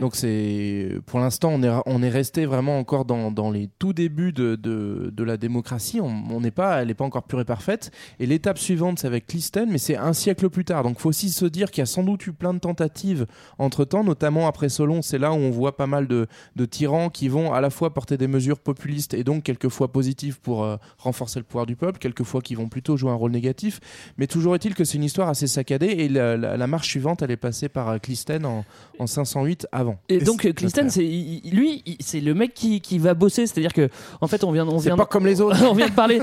Donc 0.00 0.14
c'est 0.16 0.90
pour 1.06 1.18
l'instant 1.18 1.50
on 1.52 1.62
est 1.62 1.70
on 1.86 2.02
est 2.02 2.08
resté 2.08 2.46
vraiment 2.46 2.78
encore 2.78 3.04
dans, 3.04 3.30
dans 3.30 3.50
les 3.50 3.68
tout 3.78 3.92
débuts 3.92 4.32
de, 4.32 4.54
de, 4.54 5.24
la 5.24 5.36
démocratie. 5.36 6.00
On 6.00 6.40
n'est 6.40 6.50
pas 6.52 6.80
elle 6.80 6.88
n'est 6.88 6.94
pas 6.94 7.04
encore 7.04 7.24
pure 7.24 7.40
et 7.40 7.44
parfaite. 7.44 7.90
Et 8.20 8.26
l'étape 8.26 8.58
suivante 8.58 9.00
c'est 9.00 9.06
avec 9.08 9.26
Clisthène, 9.26 9.68
mais 9.70 9.78
c'est 9.78 9.96
un 9.96 10.12
siècle 10.12 10.48
plus 10.50 10.64
tard. 10.64 10.84
Donc 10.84 11.00
faut 11.00 11.08
aussi 11.08 11.30
se 11.30 11.44
dire 11.46 11.70
qu'il 11.70 11.80
y 11.80 11.82
a 11.82 11.86
sans 11.86 12.04
doute 12.04 12.26
eu 12.26 12.32
plein 12.32 12.54
de 12.54 12.60
tentatives 12.60 13.26
entre 13.58 13.84
temps, 13.84 14.04
notamment 14.04 14.46
après 14.46 14.68
Solon. 14.68 15.02
C'est 15.02 15.18
là 15.18 15.32
où 15.32 15.36
on 15.36 15.50
voit 15.50 15.76
pas 15.76 15.86
mal 15.88 16.06
de, 16.06 16.28
de 16.54 16.64
tyrans 16.64 17.10
qui 17.10 17.28
vont 17.28 17.52
à 17.52 17.60
la 17.60 17.70
fois 17.70 17.92
porter 17.92 18.16
des 18.16 18.28
mesures 18.28 18.60
populistes 18.60 19.14
et 19.14 19.24
donc 19.24 19.42
quelquefois 19.42 19.92
positives 19.92 20.40
pour 20.40 20.62
euh, 20.64 20.76
renforcer 20.98 21.40
le 21.40 21.44
pouvoir 21.44 21.66
du 21.66 21.74
peuple, 21.74 21.98
quelquefois 21.98 22.40
qui 22.40 22.54
vont 22.54 22.68
plutôt 22.68 22.96
jouer 22.96 23.10
un 23.10 23.14
rôle 23.14 23.32
négatif. 23.32 23.80
Mais 24.16 24.26
toujours 24.28 24.54
est-il 24.54 24.74
que 24.74 24.84
c'est 24.84 24.96
une 24.96 25.04
histoire 25.04 25.28
assez 25.28 25.48
saccadée 25.48 25.86
et 25.86 26.08
la, 26.08 26.36
la- 26.36 26.66
marche 26.66 26.88
suivante 26.88 27.22
elle 27.22 27.30
est 27.30 27.36
passée 27.36 27.68
par 27.68 27.88
euh, 27.88 27.98
Clisthène 27.98 28.44
en, 28.46 28.64
en 28.98 29.06
508 29.06 29.55
avant. 29.72 29.98
Et 30.08 30.18
donc 30.18 30.46
c'est 30.88 31.04
il- 31.04 31.42
lui, 31.52 31.82
c'est 32.00 32.20
le 32.20 32.34
mec 32.34 32.54
qui, 32.54 32.80
qui 32.80 32.98
va 32.98 33.14
bosser, 33.14 33.46
c'est-à-dire 33.46 33.72
que 33.72 33.88
en 34.20 34.26
fait 34.26 34.44
on 34.44 34.52
vient 34.52 34.66
on 34.66 34.78
vient 34.78 34.96
pas 34.96 35.06
comme 35.06 35.26
les 35.26 35.40
autres. 35.40 35.56
on 35.70 35.74
vient 35.74 35.88
de 35.88 35.92
parler 35.94 36.20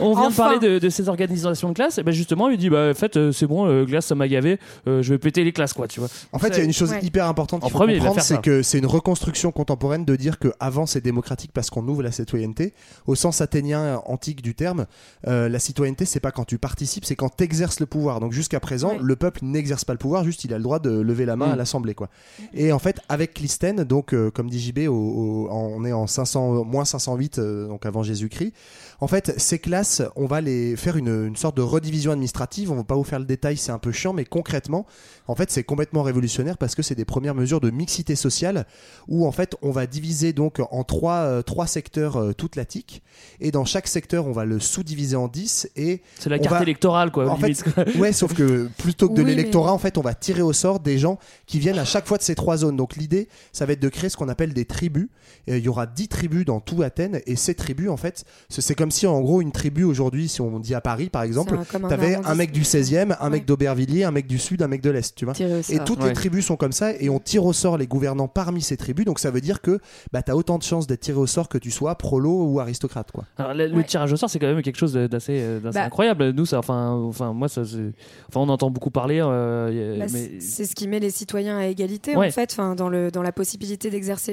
on 0.00 0.12
vient 0.14 0.22
de 0.22 0.26
Enfin. 0.28 0.44
parler 0.44 0.58
de, 0.58 0.78
de 0.78 0.88
ces 0.88 1.08
organisations 1.08 1.68
de 1.68 1.74
classe 1.74 1.98
et 1.98 2.02
ben 2.02 2.12
justement 2.12 2.48
il 2.50 2.58
dit 2.58 2.70
bah 2.70 2.90
en 2.90 2.94
fait 2.94 3.16
euh, 3.16 3.32
c'est 3.32 3.46
bon 3.46 3.66
euh, 3.66 3.84
glace 3.84 4.06
ça 4.06 4.14
m'a 4.14 4.28
gavé, 4.28 4.58
euh, 4.88 5.02
je 5.02 5.10
vais 5.14 5.18
péter 5.18 5.44
les 5.44 5.52
classes 5.52 5.72
quoi, 5.72 5.88
tu 5.88 6.00
vois. 6.00 6.08
En 6.32 6.38
fait, 6.38 6.48
il 6.48 6.58
y 6.58 6.60
a 6.60 6.64
une 6.64 6.72
chose 6.72 6.90
Ouais. 6.92 7.02
hyper 7.04 7.26
importante 7.26 7.62
En 7.64 7.66
qu'il 7.66 7.72
faut 7.72 7.78
premier, 7.78 7.98
comprendre, 7.98 8.20
c'est 8.20 8.40
que 8.42 8.62
c'est 8.62 8.78
une 8.78 8.86
reconstruction 8.86 9.50
contemporaine 9.52 10.04
de 10.04 10.16
dire 10.16 10.38
que 10.38 10.48
avant 10.60 10.86
c'est 10.86 11.00
démocratique 11.00 11.50
parce 11.52 11.70
qu'on 11.70 11.86
ouvre 11.88 12.02
la 12.02 12.12
citoyenneté. 12.12 12.74
Au 13.06 13.14
sens 13.14 13.40
athénien 13.40 14.00
antique 14.06 14.42
du 14.42 14.54
terme, 14.54 14.86
euh, 15.26 15.48
la 15.48 15.58
citoyenneté 15.58 16.04
c'est 16.04 16.20
pas 16.20 16.30
quand 16.30 16.44
tu 16.44 16.58
participes, 16.58 17.04
c'est 17.04 17.16
quand 17.16 17.34
tu 17.36 17.44
exerces 17.44 17.80
le 17.80 17.86
pouvoir. 17.86 18.20
Donc 18.20 18.32
jusqu'à 18.32 18.60
présent, 18.60 18.90
Ouais. 18.90 18.98
le 19.00 19.16
peuple 19.16 19.40
n'exerce 19.42 19.84
pas 19.84 19.92
le 19.94 19.98
pouvoir, 19.98 20.24
juste 20.24 20.44
il 20.44 20.52
a 20.52 20.58
le 20.58 20.62
droit 20.62 20.78
de 20.78 20.90
lever 20.90 21.24
la 21.24 21.36
main 21.36 21.48
Mm. 21.48 21.52
à 21.52 21.56
l'Assemblée, 21.56 21.94
quoi. 21.94 22.08
Et 22.52 22.72
en 22.74 22.78
fait, 22.78 23.00
avec 23.08 23.34
Clistène, 23.34 23.84
donc 23.84 24.12
euh, 24.12 24.30
comme 24.30 24.50
dit 24.50 24.60
JB, 24.60 24.88
on 24.88 25.84
est 25.84 25.92
en 25.92 26.06
500 26.06 26.64
moins 26.64 26.84
508, 26.84 27.38
euh, 27.38 27.68
donc 27.68 27.86
avant 27.86 28.02
Jésus-Christ. 28.02 28.52
En 29.04 29.06
fait, 29.06 29.34
ces 29.38 29.58
classes, 29.58 30.00
on 30.16 30.24
va 30.24 30.40
les 30.40 30.76
faire 30.76 30.96
une, 30.96 31.26
une 31.26 31.36
sorte 31.36 31.58
de 31.58 31.60
redivision 31.60 32.10
administrative. 32.12 32.72
On 32.72 32.74
va 32.74 32.84
pas 32.84 32.94
vous 32.94 33.04
faire 33.04 33.18
le 33.18 33.26
détail, 33.26 33.58
c'est 33.58 33.70
un 33.70 33.78
peu 33.78 33.92
chiant, 33.92 34.14
mais 34.14 34.24
concrètement, 34.24 34.86
en 35.28 35.34
fait, 35.34 35.50
c'est 35.50 35.62
complètement 35.62 36.02
révolutionnaire 36.02 36.56
parce 36.56 36.74
que 36.74 36.80
c'est 36.80 36.94
des 36.94 37.04
premières 37.04 37.34
mesures 37.34 37.60
de 37.60 37.68
mixité 37.70 38.16
sociale 38.16 38.66
où 39.06 39.26
en 39.26 39.30
fait, 39.32 39.56
on 39.60 39.72
va 39.72 39.86
diviser 39.86 40.32
donc 40.32 40.58
en 40.70 40.84
trois, 40.84 41.16
euh, 41.16 41.42
trois 41.42 41.66
secteurs 41.66 42.16
euh, 42.16 42.32
toute 42.32 42.56
la 42.56 42.64
tique 42.64 43.02
et 43.40 43.50
dans 43.50 43.66
chaque 43.66 43.88
secteur, 43.88 44.26
on 44.26 44.32
va 44.32 44.46
le 44.46 44.58
sous-diviser 44.58 45.16
en 45.16 45.28
10 45.28 45.68
et 45.76 46.00
C'est 46.18 46.30
la 46.30 46.38
carte 46.38 46.54
va- 46.56 46.62
électorale 46.62 47.10
quoi. 47.12 47.28
en 47.28 47.36
fait, 47.36 47.62
ouais, 47.98 48.12
sauf 48.14 48.32
que 48.32 48.70
plutôt 48.78 49.10
que 49.10 49.14
de 49.16 49.22
Oui, 49.22 49.28
l'électorat, 49.28 49.66
mais- 49.68 49.74
en 49.74 49.78
fait, 49.78 49.98
on 49.98 50.02
va 50.02 50.14
tirer 50.14 50.40
au 50.40 50.54
sort 50.54 50.80
des 50.80 50.96
gens 50.96 51.18
qui 51.44 51.58
viennent 51.58 51.78
à 51.78 51.84
chaque 51.84 52.06
fois 52.06 52.16
de 52.16 52.22
ces 52.22 52.34
trois 52.34 52.56
zones. 52.56 52.78
Donc 52.78 52.96
l'idée, 52.96 53.28
ça 53.52 53.66
va 53.66 53.74
être 53.74 53.80
de 53.82 53.88
créer 53.90 54.08
ce 54.08 54.16
qu'on 54.16 54.30
appelle 54.30 54.54
des 54.54 54.64
tribus. 54.64 55.08
Et 55.46 55.58
il 55.58 55.62
y 55.64 55.68
aura 55.68 55.84
10 55.86 56.08
tribus 56.08 56.46
dans 56.46 56.60
tout 56.60 56.80
Athènes. 56.82 57.20
Et 57.26 57.36
ces 57.36 57.54
tribus, 57.54 57.90
en 57.90 57.98
fait, 57.98 58.24
c'est 58.48 58.62
c'est 58.62 58.74
comme 58.74 58.90
si, 58.94 59.06
en 59.06 59.20
gros, 59.20 59.40
une 59.42 59.52
tribu 59.52 59.84
aujourd'hui, 59.84 60.28
si 60.28 60.40
on 60.40 60.58
dit 60.58 60.74
à 60.74 60.80
Paris, 60.80 61.10
par 61.10 61.22
exemple, 61.22 61.54
un- 61.54 61.60
un 61.84 61.88
t'avais 61.88 62.06
un 62.06 62.12
arrondissement. 62.14 62.34
mec 62.36 62.52
du 62.52 62.64
16e, 62.64 63.16
un 63.20 63.30
mec 63.30 63.44
d'Aubervilliers, 63.44 64.04
un 64.04 64.10
mec 64.10 64.26
du 64.26 64.38
Sud, 64.38 64.62
un 64.62 64.68
mec 64.68 64.80
de 64.80 64.90
l'Est, 64.90 65.14
tu 65.14 65.24
vois. 65.24 65.34
Et 65.38 65.78
toutes 65.84 66.00
Ouais. 66.02 66.08
les 66.08 66.14
tribus 66.14 66.46
sont 66.46 66.56
comme 66.56 66.72
ça 66.72 66.92
et 66.92 67.08
on 67.10 67.18
tire 67.18 67.44
au 67.44 67.52
sort 67.52 67.76
les 67.76 67.86
gouvernants 67.86 68.28
parmi 68.28 68.62
ces 68.62 68.76
tribus. 68.76 69.04
Donc 69.04 69.18
ça 69.18 69.30
veut 69.30 69.40
dire 69.40 69.60
que 69.60 69.78
bah, 70.12 70.22
tu 70.22 70.30
as 70.30 70.36
autant 70.36 70.58
de 70.58 70.62
chances 70.62 70.86
d'être 70.86 71.00
tiré 71.00 71.18
au 71.18 71.26
sort 71.26 71.48
que 71.48 71.58
tu 71.58 71.70
sois 71.70 71.94
prolo 71.96 72.44
ou 72.46 72.60
aristocrate. 72.60 73.10
Quoi. 73.12 73.24
Alors, 73.38 73.54
le, 73.54 73.72
Ouais. 73.74 73.84
tirage 73.84 74.12
au 74.12 74.16
sort, 74.16 74.30
c'est 74.30 74.38
quand 74.38 74.46
même 74.46 74.62
quelque 74.62 74.76
chose 74.78 74.92
d'assez 74.94 75.38
euh, 75.40 75.60
Bah. 75.60 75.82
incroyable. 75.84 76.30
Nous, 76.30 76.46
ça, 76.46 76.58
enfin, 76.58 76.90
enfin, 76.92 77.32
moi, 77.32 77.48
ça, 77.48 77.64
c'est- 77.64 77.92
enfin, 78.28 78.40
on 78.40 78.48
entend 78.48 78.70
beaucoup 78.70 78.90
parler. 78.90 79.20
euh, 79.22 79.98
Bah, 79.98 80.06
mais 80.12 80.40
C'est 80.40 80.64
ce 80.64 80.74
qui 80.74 80.86
met 80.88 81.00
les 81.00 81.10
citoyens 81.10 81.58
à 81.58 81.66
égalité 81.66 82.16
Ouais. 82.16 82.28
en 82.28 82.30
fait, 82.30 82.50
enfin, 82.52 82.74
dans, 82.74 82.88
le, 82.88 83.10
dans 83.10 83.22
la 83.22 83.32
possibilité 83.32 83.90
d'exercer 83.90 84.32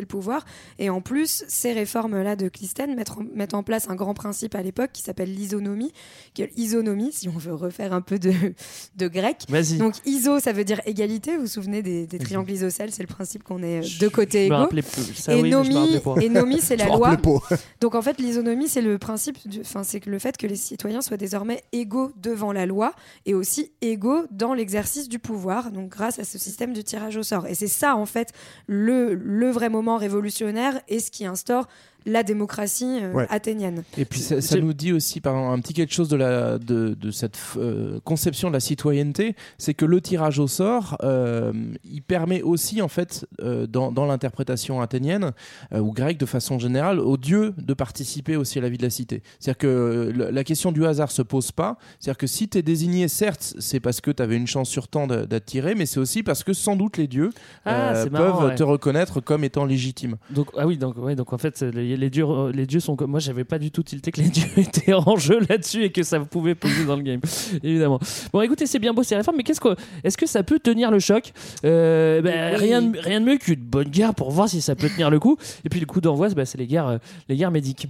le 0.00 0.06
pouvoir. 0.06 0.44
Et 0.78 0.90
en 0.90 1.00
plus, 1.00 1.44
ces 1.48 1.72
réformes-là 1.72 2.36
de 2.36 2.48
Clistène 2.48 2.94
mettent, 2.94 3.10
en- 3.12 3.24
mettent 3.34 3.53
en 3.54 3.62
place 3.62 3.88
un 3.88 3.94
grand 3.94 4.14
principe 4.14 4.54
à 4.54 4.62
l'époque 4.62 4.90
qui 4.92 5.02
s'appelle 5.02 5.32
l'isonomie. 5.34 5.92
Que 6.34 6.42
L'isonomie, 6.56 7.12
si 7.12 7.28
on 7.28 7.38
veut 7.38 7.54
refaire 7.54 7.92
un 7.92 8.00
peu 8.00 8.18
de, 8.18 8.32
de 8.96 9.08
grec. 9.08 9.44
vas-y. 9.48 9.78
Donc 9.78 9.94
iso, 10.06 10.40
ça 10.40 10.52
veut 10.52 10.64
dire 10.64 10.80
égalité. 10.86 11.36
Vous 11.36 11.42
vous 11.42 11.46
souvenez 11.48 11.82
des, 11.82 12.06
des 12.06 12.18
triangles 12.18 12.50
isocèles 12.50 12.92
C'est 12.92 13.02
le 13.02 13.08
principe 13.08 13.42
qu'on 13.42 13.62
est 13.62 13.82
euh, 13.84 13.88
deux 14.00 14.10
côtés 14.10 14.46
égaux. 14.46 14.56
rappelais 14.56 14.82
plus. 14.82 15.14
Ça, 15.14 15.32
et, 15.34 15.36
oui, 15.36 15.42
mais 15.44 15.50
je 15.50 15.56
me 15.56 15.62
nomi, 15.62 15.74
rappelais 15.96 16.00
pas. 16.00 16.14
et 16.22 16.28
nomi, 16.28 16.60
c'est 16.60 16.76
la 16.76 16.86
loi. 16.86 17.16
Donc 17.80 17.94
en 17.94 18.02
fait, 18.02 18.18
l'isonomie, 18.18 18.68
c'est 18.68 18.82
le 18.82 18.98
principe, 18.98 19.38
enfin 19.60 19.82
c'est 19.84 20.00
que 20.00 20.10
le 20.10 20.18
fait 20.18 20.36
que 20.36 20.46
les 20.46 20.56
citoyens 20.56 21.00
soient 21.00 21.16
désormais 21.16 21.62
égaux 21.72 22.12
devant 22.20 22.52
la 22.52 22.66
loi 22.66 22.92
et 23.26 23.34
aussi 23.34 23.72
égaux 23.80 24.24
dans 24.30 24.54
l'exercice 24.54 25.08
du 25.08 25.18
pouvoir, 25.18 25.70
donc 25.70 25.90
grâce 25.90 26.18
à 26.18 26.24
ce 26.24 26.38
système 26.38 26.72
de 26.72 26.80
tirage 26.82 27.16
au 27.16 27.22
sort. 27.22 27.46
Et 27.46 27.54
c'est 27.54 27.68
ça 27.68 27.96
en 27.96 28.06
fait 28.06 28.32
le, 28.66 29.14
le 29.14 29.50
vrai 29.50 29.68
moment 29.68 29.96
révolutionnaire 29.96 30.80
et 30.88 31.00
ce 31.00 31.10
qui 31.10 31.24
instaure 31.26 31.66
la 32.06 32.22
démocratie 32.22 32.98
euh, 33.02 33.12
Ouais. 33.12 33.26
athénienne. 33.30 33.82
Et 33.98 34.04
puis 34.04 34.20
ça, 34.20 34.36
nous 34.58 34.72
dit 34.72 34.92
aussi 34.92 35.20
par 35.20 35.34
exemple, 35.36 35.58
un 35.58 35.60
petit 35.60 35.74
quelque 35.74 35.92
chose 35.94 36.08
de, 36.08 36.16
la, 36.16 36.58
de, 36.58 36.94
de 37.00 37.10
cette 37.10 37.38
euh, 37.56 37.98
conception 38.04 38.48
de 38.48 38.54
la 38.54 38.60
citoyenneté, 38.60 39.36
c'est 39.58 39.74
que 39.74 39.84
le 39.84 40.00
tirage 40.00 40.38
au 40.38 40.46
sort, 40.46 40.96
euh, 41.02 41.52
il 41.84 42.02
permet 42.02 42.42
aussi 42.42 42.82
en 42.82 42.88
fait 42.88 43.26
euh, 43.40 43.66
dans, 43.66 43.92
dans 43.92 44.06
l'interprétation 44.06 44.80
athénienne 44.80 45.32
euh, 45.72 45.78
ou 45.80 45.92
grecque 45.92 46.18
de 46.18 46.26
façon 46.26 46.58
générale 46.58 46.98
aux 47.00 47.16
dieux 47.16 47.54
de 47.58 47.74
participer 47.74 48.36
aussi 48.36 48.58
à 48.58 48.62
la 48.62 48.68
vie 48.68 48.78
de 48.78 48.82
la 48.82 48.90
cité. 48.90 49.22
C'est-à-dire 49.40 49.58
que 49.58 50.12
le- 50.14 50.30
la 50.30 50.44
question 50.44 50.72
du 50.72 50.84
hasard 50.86 51.10
se 51.10 51.22
pose 51.22 51.52
pas. 51.52 51.78
C'est-à-dire 51.98 52.18
que 52.18 52.26
si 52.26 52.48
tu 52.48 52.58
es 52.58 52.62
désigné, 52.62 53.08
certes, 53.08 53.54
c'est 53.58 53.80
parce 53.80 54.00
que 54.00 54.10
tu 54.10 54.22
avais 54.22 54.36
une 54.36 54.46
chance 54.46 54.68
sur 54.68 54.88
temps 54.88 55.06
d'attirer, 55.06 55.74
mais 55.74 55.86
c'est 55.86 56.00
aussi 56.00 56.22
parce 56.22 56.44
que 56.44 56.52
sans 56.52 56.76
doute 56.76 56.96
les 56.96 57.06
dieux 57.06 57.30
Ah, 57.64 57.92
euh, 57.94 58.02
peuvent 58.04 58.12
marrant, 58.12 58.46
ouais. 58.46 58.54
te 58.54 58.62
reconnaître 58.62 59.20
comme 59.20 59.44
étant 59.44 59.64
légitime. 59.64 60.16
Donc 60.30 60.48
ah 60.56 60.66
oui 60.66 60.76
donc 60.78 60.96
ouais 60.98 61.14
donc 61.16 61.32
en 61.32 61.38
fait 61.38 61.62
les, 61.62 61.93
les 61.96 62.10
dieux 62.10 62.24
euh, 62.24 62.52
les 62.52 62.66
dieux 62.66 62.80
sont 62.80 62.96
comme 62.96 63.10
moi 63.10 63.20
j'avais 63.20 63.44
pas 63.44 63.58
du 63.58 63.70
tout 63.70 63.82
tilté 63.82 64.10
que 64.12 64.20
les 64.20 64.28
dieux 64.30 64.46
étaient 64.58 64.92
en 64.94 65.16
jeu 65.16 65.40
là-dessus 65.48 65.84
et 65.84 65.90
que 65.92 66.02
ça 66.02 66.20
pouvait 66.20 66.54
poser 66.54 66.84
dans 66.84 66.96
le 66.96 67.02
game 67.02 67.20
évidemment. 67.62 67.98
Bon 68.32 68.40
écoutez 68.42 68.66
c'est 68.66 68.78
bien 68.78 68.92
beau 68.92 69.02
ces 69.02 69.16
réformes 69.16 69.36
mais 69.36 69.42
qu'est-ce 69.42 69.60
que 69.60 69.74
est-ce 70.02 70.16
que 70.16 70.26
ça 70.26 70.42
peut 70.42 70.58
tenir 70.58 70.90
le 70.90 70.98
choc? 70.98 71.32
Euh, 71.64 72.20
ben, 72.22 72.54
Oui. 72.54 72.60
rien 72.60 72.82
de, 72.82 72.98
rien 72.98 73.20
de 73.20 73.26
mieux 73.26 73.36
qu'une 73.38 73.60
bonne 73.60 73.88
guerre 73.88 74.14
pour 74.14 74.30
voir 74.30 74.48
si 74.48 74.60
ça 74.60 74.74
peut 74.74 74.88
tenir 74.88 75.10
le 75.10 75.18
coup 75.20 75.36
et 75.64 75.68
puis 75.68 75.80
le 75.80 75.86
coup 75.86 76.00
d'envoi 76.00 76.28
bah, 76.30 76.44
c'est 76.44 76.58
les 76.58 76.66
guerres 76.66 76.88
euh, 76.88 76.98
les 77.28 77.36
guerres 77.36 77.50
médiques. 77.50 77.88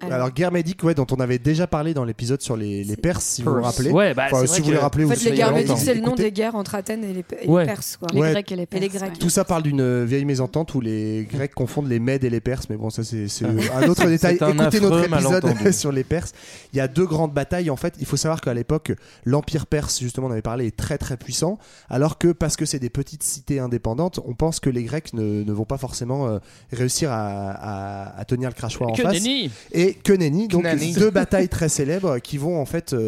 Alors, 0.00 0.30
guerre 0.30 0.52
médique, 0.52 0.84
ouais, 0.84 0.94
dont 0.94 1.06
on 1.10 1.16
avait 1.16 1.40
déjà 1.40 1.66
parlé 1.66 1.92
dans 1.92 2.04
l'épisode 2.04 2.40
sur 2.40 2.56
les, 2.56 2.84
les 2.84 2.96
Perses, 2.96 3.24
si 3.24 3.42
vous 3.42 3.52
vous 3.52 3.62
rappelez. 3.62 3.90
Ouais 3.90 4.14
bah 4.14 4.26
Enfin, 4.26 4.42
c'est 4.42 4.46
si 4.46 4.52
vrai 4.52 4.58
vous 4.60 4.64
voulez 4.66 4.76
que- 4.76 4.82
rappeler, 4.82 5.04
En 5.04 5.08
vous 5.08 5.14
fait, 5.14 5.18
savez 5.18 5.30
les 5.32 5.36
guerres 5.36 5.50
longtemps. 5.50 5.60
médiques, 5.72 5.78
c'est 5.84 5.94
le 5.94 6.00
nom 6.00 6.06
Écoutez, 6.08 6.22
des 6.22 6.32
guerres 6.32 6.54
entre 6.54 6.74
Athènes 6.76 7.02
et 7.02 7.12
les, 7.12 7.20
et 7.20 7.46
les 7.46 7.48
Ouais. 7.48 7.64
Perses. 7.66 7.96
Quoi. 7.96 8.08
Les 8.12 8.20
Ouais. 8.20 8.30
Grecs 8.30 8.52
et 8.52 8.56
les 8.56 8.62
Et 8.62 8.66
Perses. 8.66 8.80
les 8.82 8.88
Grecs. 8.90 9.02
ouais. 9.10 9.18
Tout 9.18 9.28
ça 9.28 9.44
parle 9.44 9.64
d'une 9.64 10.04
vieille 10.04 10.24
mésentente 10.24 10.72
où 10.76 10.80
les 10.80 11.26
Grecs 11.28 11.52
confondent 11.52 11.88
les 11.88 11.98
Mèdes 11.98 12.22
et 12.22 12.30
les 12.30 12.40
Perses, 12.40 12.66
mais 12.70 12.76
bon, 12.76 12.90
ça 12.90 13.02
c'est 13.02 13.26
c'est 13.26 13.44
Ah. 13.44 13.78
un 13.78 13.88
autre 13.88 14.06
détail. 14.08 14.36
C'est 14.38 14.44
un 14.44 14.50
Écoutez 14.52 14.80
notre 14.80 14.98
affreux 15.12 15.36
épisode 15.40 15.72
sur 15.72 15.90
les 15.90 16.04
Perses. 16.04 16.32
Il 16.72 16.76
y 16.76 16.80
a 16.80 16.86
deux 16.86 17.06
grandes 17.06 17.32
batailles. 17.34 17.68
En 17.70 17.76
fait, 17.76 17.94
il 17.98 18.06
faut 18.06 18.16
savoir 18.16 18.40
qu'à 18.40 18.54
l'époque, 18.54 18.92
l'Empire 19.24 19.66
perse, 19.66 19.98
justement, 19.98 20.28
on 20.28 20.30
avait 20.30 20.42
parlé, 20.42 20.66
est 20.68 20.76
très 20.76 20.98
très 20.98 21.16
puissant, 21.16 21.58
alors 21.90 22.18
que 22.18 22.28
parce 22.28 22.56
que 22.56 22.66
c'est 22.66 22.78
des 22.78 22.90
petites 22.90 23.24
cités 23.24 23.58
indépendantes, 23.58 24.20
on 24.26 24.34
pense 24.34 24.60
que 24.60 24.70
les 24.70 24.84
Grecs 24.84 25.12
ne, 25.12 25.42
ne 25.42 25.52
vont 25.52 25.64
pas 25.64 25.78
forcément 25.78 26.28
euh, 26.28 26.38
réussir 26.72 27.10
à, 27.10 27.50
à- 27.50 28.20
à 28.20 28.24
tenir 28.24 28.48
le 28.48 28.54
crachoir 28.54 28.90
en 28.90 28.92
que 28.92 29.02
face. 29.02 29.14
nenni 29.14 29.50
et 29.72 29.87
que 29.94 30.12
nenni. 30.12 30.48
Donc 30.48 30.62
Knani. 30.62 30.92
deux 30.94 31.10
batailles 31.10 31.48
très 31.48 31.68
célèbres 31.68 32.18
qui 32.18 32.38
vont 32.38 32.60
en 32.60 32.64
fait 32.66 32.92
euh, 32.92 32.98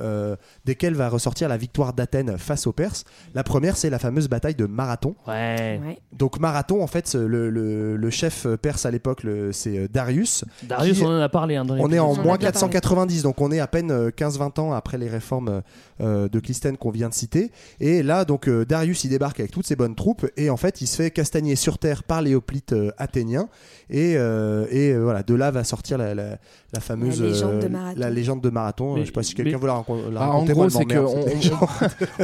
euh, 0.00 0.36
desquelles 0.64 0.94
va 0.94 1.08
ressortir 1.08 1.48
la 1.48 1.56
victoire 1.56 1.92
d'Athènes 1.92 2.36
face 2.38 2.66
aux 2.66 2.72
Perses. 2.72 3.04
La 3.34 3.42
première, 3.44 3.76
c'est 3.76 3.90
la 3.90 3.98
fameuse 3.98 4.28
bataille 4.28 4.54
de 4.54 4.66
Marathon. 4.66 5.14
ouais 5.26 5.80
Ouais. 5.84 5.98
Donc 6.12 6.38
Marathon, 6.40 6.82
en 6.82 6.86
fait, 6.86 7.14
le, 7.14 7.50
le- 7.50 7.96
le 7.96 8.10
chef 8.10 8.46
perse 8.62 8.86
à 8.86 8.90
l'époque, 8.90 9.22
c'est 9.52 9.78
euh, 9.78 9.88
Darius. 9.88 10.44
Darius 10.62 10.98
Qui- 10.98 11.04
on 11.04 11.08
en 11.08 11.20
a 11.20 11.28
parlé 11.28 11.56
hein, 11.56 11.64
dans 11.64 11.76
On 11.76 11.90
est 11.92 11.98
en 11.98 12.14
moins 12.14 12.36
déjà 12.36 12.52
490, 12.52 13.22
donc 13.22 13.40
on 13.40 13.50
est 13.52 13.60
à 13.60 13.66
peine 13.66 13.90
euh, 13.90 14.10
15-20 14.10 14.60
ans 14.60 14.72
après 14.72 14.98
les 14.98 15.08
réformes 15.08 15.62
euh, 16.00 16.28
de 16.28 16.40
Clisthène 16.40 16.76
qu'on 16.76 16.90
vient 16.90 17.08
de 17.08 17.14
citer. 17.14 17.50
Et 17.80 18.02
là, 18.02 18.24
donc 18.24 18.48
euh, 18.48 18.64
Darius, 18.64 19.04
il 19.04 19.10
débarque 19.10 19.40
avec 19.40 19.50
toutes 19.52 19.66
ses 19.66 19.76
bonnes 19.76 19.94
troupes 19.94 20.26
et 20.36 20.50
en 20.50 20.56
fait, 20.56 20.80
il 20.80 20.86
se 20.86 20.96
fait 20.96 21.10
castagner 21.10 21.56
sur 21.56 21.78
terre 21.78 22.02
par 22.04 22.22
les 22.22 22.34
hoplites 22.34 22.72
euh, 22.72 22.90
athéniens. 22.98 23.48
Et, 23.90 24.14
euh, 24.16 24.66
et 24.70 24.92
euh, 24.92 24.98
voilà, 25.02 25.22
de 25.22 25.34
là 25.34 25.50
va 25.50 25.64
sortir 25.64 25.98
la, 25.98 26.14
la- 26.14 26.29
la 26.72 26.80
fameuse 26.80 27.20
La 27.20 27.28
légende 27.28 27.58
de 27.60 27.66
euh, 27.66 27.68
Marathon. 27.68 28.00
la 28.00 28.10
légende 28.10 28.40
de 28.42 28.50
Marathon. 28.50 28.94
Mais- 28.94 29.00
je 29.02 29.06
sais 29.06 29.12
pas 29.12 29.22
si 29.22 29.34
quelqu'un 29.34 29.52
mais- 29.56 29.60
veut 29.60 29.66
la, 29.66 29.74
raconter. 29.74 30.02
Ah, 30.16 30.20
en 30.28 30.30
raconter, 30.32 30.52
gros, 30.52 30.68
c'est 30.68 30.84
qu'on- 30.84 31.26
légende. 31.26 31.58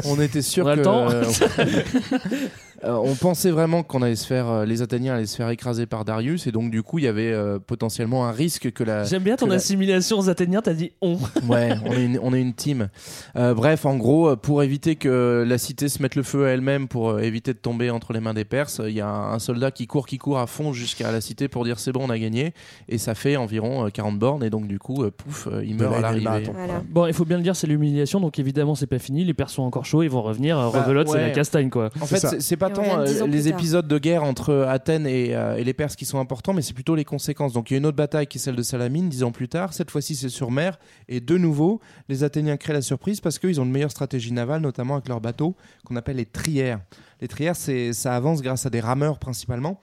on 0.04 0.20
était 0.20 0.42
sûr 0.42 0.66
On 0.66 0.70
que 0.72 0.76
le 0.76 0.82
temps 0.82 1.06
euh, 2.84 2.92
on 2.94 3.14
pensait 3.14 3.50
vraiment 3.50 3.82
qu'on 3.82 4.02
allait 4.02 4.16
se 4.16 4.26
faire 4.26 4.48
euh, 4.48 4.64
les 4.66 4.82
Athéniens 4.82 5.14
allaient 5.14 5.26
se 5.26 5.36
faire 5.36 5.48
écraser 5.50 5.86
par 5.86 6.04
Darius 6.04 6.46
et 6.46 6.52
donc 6.52 6.70
du 6.70 6.82
coup 6.82 6.98
il 6.98 7.04
y 7.04 7.08
avait 7.08 7.32
euh, 7.32 7.58
potentiellement 7.58 8.26
un 8.26 8.32
risque 8.32 8.70
que 8.72 8.84
la 8.84 9.04
j'aime 9.04 9.22
bien 9.22 9.36
ton 9.36 9.46
la- 9.46 9.54
assimilation 9.56 10.18
aux 10.18 10.28
Athéniens 10.28 10.60
t'as 10.62 10.74
dit 10.74 10.92
on 11.00 11.14
ouais 11.48 11.70
on 11.84 11.92
est 11.92 12.04
une, 12.04 12.18
on 12.22 12.34
est 12.34 12.40
une 12.40 12.54
team 12.54 12.88
Euh, 13.36 13.54
bref 13.54 13.86
en 13.86 13.96
gros 13.96 14.36
pour 14.36 14.62
éviter 14.62 14.96
que 14.96 15.44
la 15.46 15.58
cité 15.58 15.88
se 15.88 16.02
mette 16.02 16.14
le 16.16 16.22
feu 16.22 16.46
à 16.46 16.50
elle-même 16.50 16.88
pour 16.88 17.18
éviter 17.20 17.52
de 17.52 17.58
tomber 17.58 17.90
entre 17.90 18.12
les 18.12 18.20
mains 18.20 18.34
des 18.34 18.44
Perses 18.44 18.80
il 18.86 18.94
y 18.94 19.00
a 19.00 19.08
un, 19.08 19.32
un 19.32 19.38
soldat 19.38 19.70
qui 19.70 19.86
court 19.86 20.06
qui 20.06 20.18
court 20.18 20.38
à 20.38 20.46
fond 20.46 20.72
jusqu'à 20.72 21.10
la 21.12 21.20
cité 21.20 21.48
pour 21.48 21.64
dire 21.64 21.78
c'est 21.78 21.92
bon 21.92 22.02
on 22.04 22.10
a 22.10 22.18
gagné 22.18 22.52
et 22.88 22.98
ça 22.98 23.14
fait 23.14 23.36
environ 23.36 23.86
euh, 23.86 23.90
40 23.90 24.18
bornes 24.18 24.44
et 24.44 24.50
donc 24.50 24.66
du 24.66 24.78
coup 24.78 25.02
euh, 25.02 25.10
pouf 25.10 25.48
il 25.64 25.76
meurt 25.76 25.94
à 25.94 26.00
l'arrivée. 26.00 26.50
Voilà. 26.52 26.82
Bon, 26.88 27.06
il 27.06 27.12
faut 27.14 27.24
bien 27.24 27.36
le 27.36 27.42
dire, 27.42 27.54
c'est 27.56 27.66
l'humiliation, 27.66 28.20
donc 28.20 28.38
évidemment, 28.38 28.74
c'est 28.74 28.86
pas 28.86 28.98
fini. 28.98 29.24
Les 29.24 29.34
Perses 29.34 29.54
sont 29.54 29.62
encore 29.62 29.84
chauds, 29.84 30.02
ils 30.02 30.10
vont 30.10 30.22
revenir. 30.22 30.56
Bah, 30.56 30.82
Rebelote, 30.82 31.08
c'est 31.08 31.14
ouais. 31.14 31.28
la 31.28 31.30
castagne, 31.30 31.70
quoi. 31.70 31.90
En 32.00 32.06
C'est 32.06 32.20
fait, 32.20 32.26
c'est- 32.28 32.40
c'est 32.40 32.56
pas 32.56 32.70
Euh, 32.78 33.26
les 33.26 33.48
épisodes 33.48 33.86
de 33.86 33.98
guerre 33.98 34.24
entre 34.24 34.66
Athènes 34.68 35.06
et, 35.06 35.34
euh, 35.34 35.56
et 35.56 35.64
les 35.64 35.74
Perses 35.74 35.96
qui 35.96 36.04
sont 36.04 36.18
importants, 36.18 36.52
mais 36.52 36.62
c'est 36.62 36.74
plutôt 36.74 36.94
les 36.94 37.04
conséquences. 37.04 37.52
Donc 37.52 37.70
il 37.70 37.74
y 37.74 37.76
a 37.76 37.78
une 37.78 37.86
autre 37.86 37.96
bataille 37.96 38.26
qui 38.26 38.38
est 38.38 38.40
celle 38.40 38.56
de 38.56 38.62
Salamine, 38.62 39.08
dix 39.08 39.22
ans 39.22 39.32
plus 39.32 39.48
tard. 39.48 39.72
Cette 39.72 39.90
fois-ci, 39.90 40.14
c'est 40.14 40.28
sur 40.28 40.50
mer. 40.50 40.78
Et 41.08 41.20
de 41.20 41.36
nouveau, 41.36 41.80
les 42.08 42.24
Athéniens 42.24 42.56
créent 42.56 42.72
la 42.72 42.82
surprise 42.82 43.20
parce 43.20 43.38
qu'ils 43.38 43.60
ont 43.60 43.64
une 43.64 43.72
meilleure 43.72 43.90
stratégie 43.90 44.32
navale, 44.32 44.62
notamment 44.62 44.94
avec 44.94 45.08
leurs 45.08 45.20
bateaux 45.20 45.54
qu'on 45.84 45.96
appelle 45.96 46.16
les 46.16 46.26
trières. 46.26 46.80
Les 47.20 47.28
trières, 47.28 47.56
ça 47.56 48.14
avance 48.14 48.42
grâce 48.42 48.66
à 48.66 48.70
des 48.70 48.80
rameurs 48.80 49.18
principalement. 49.18 49.80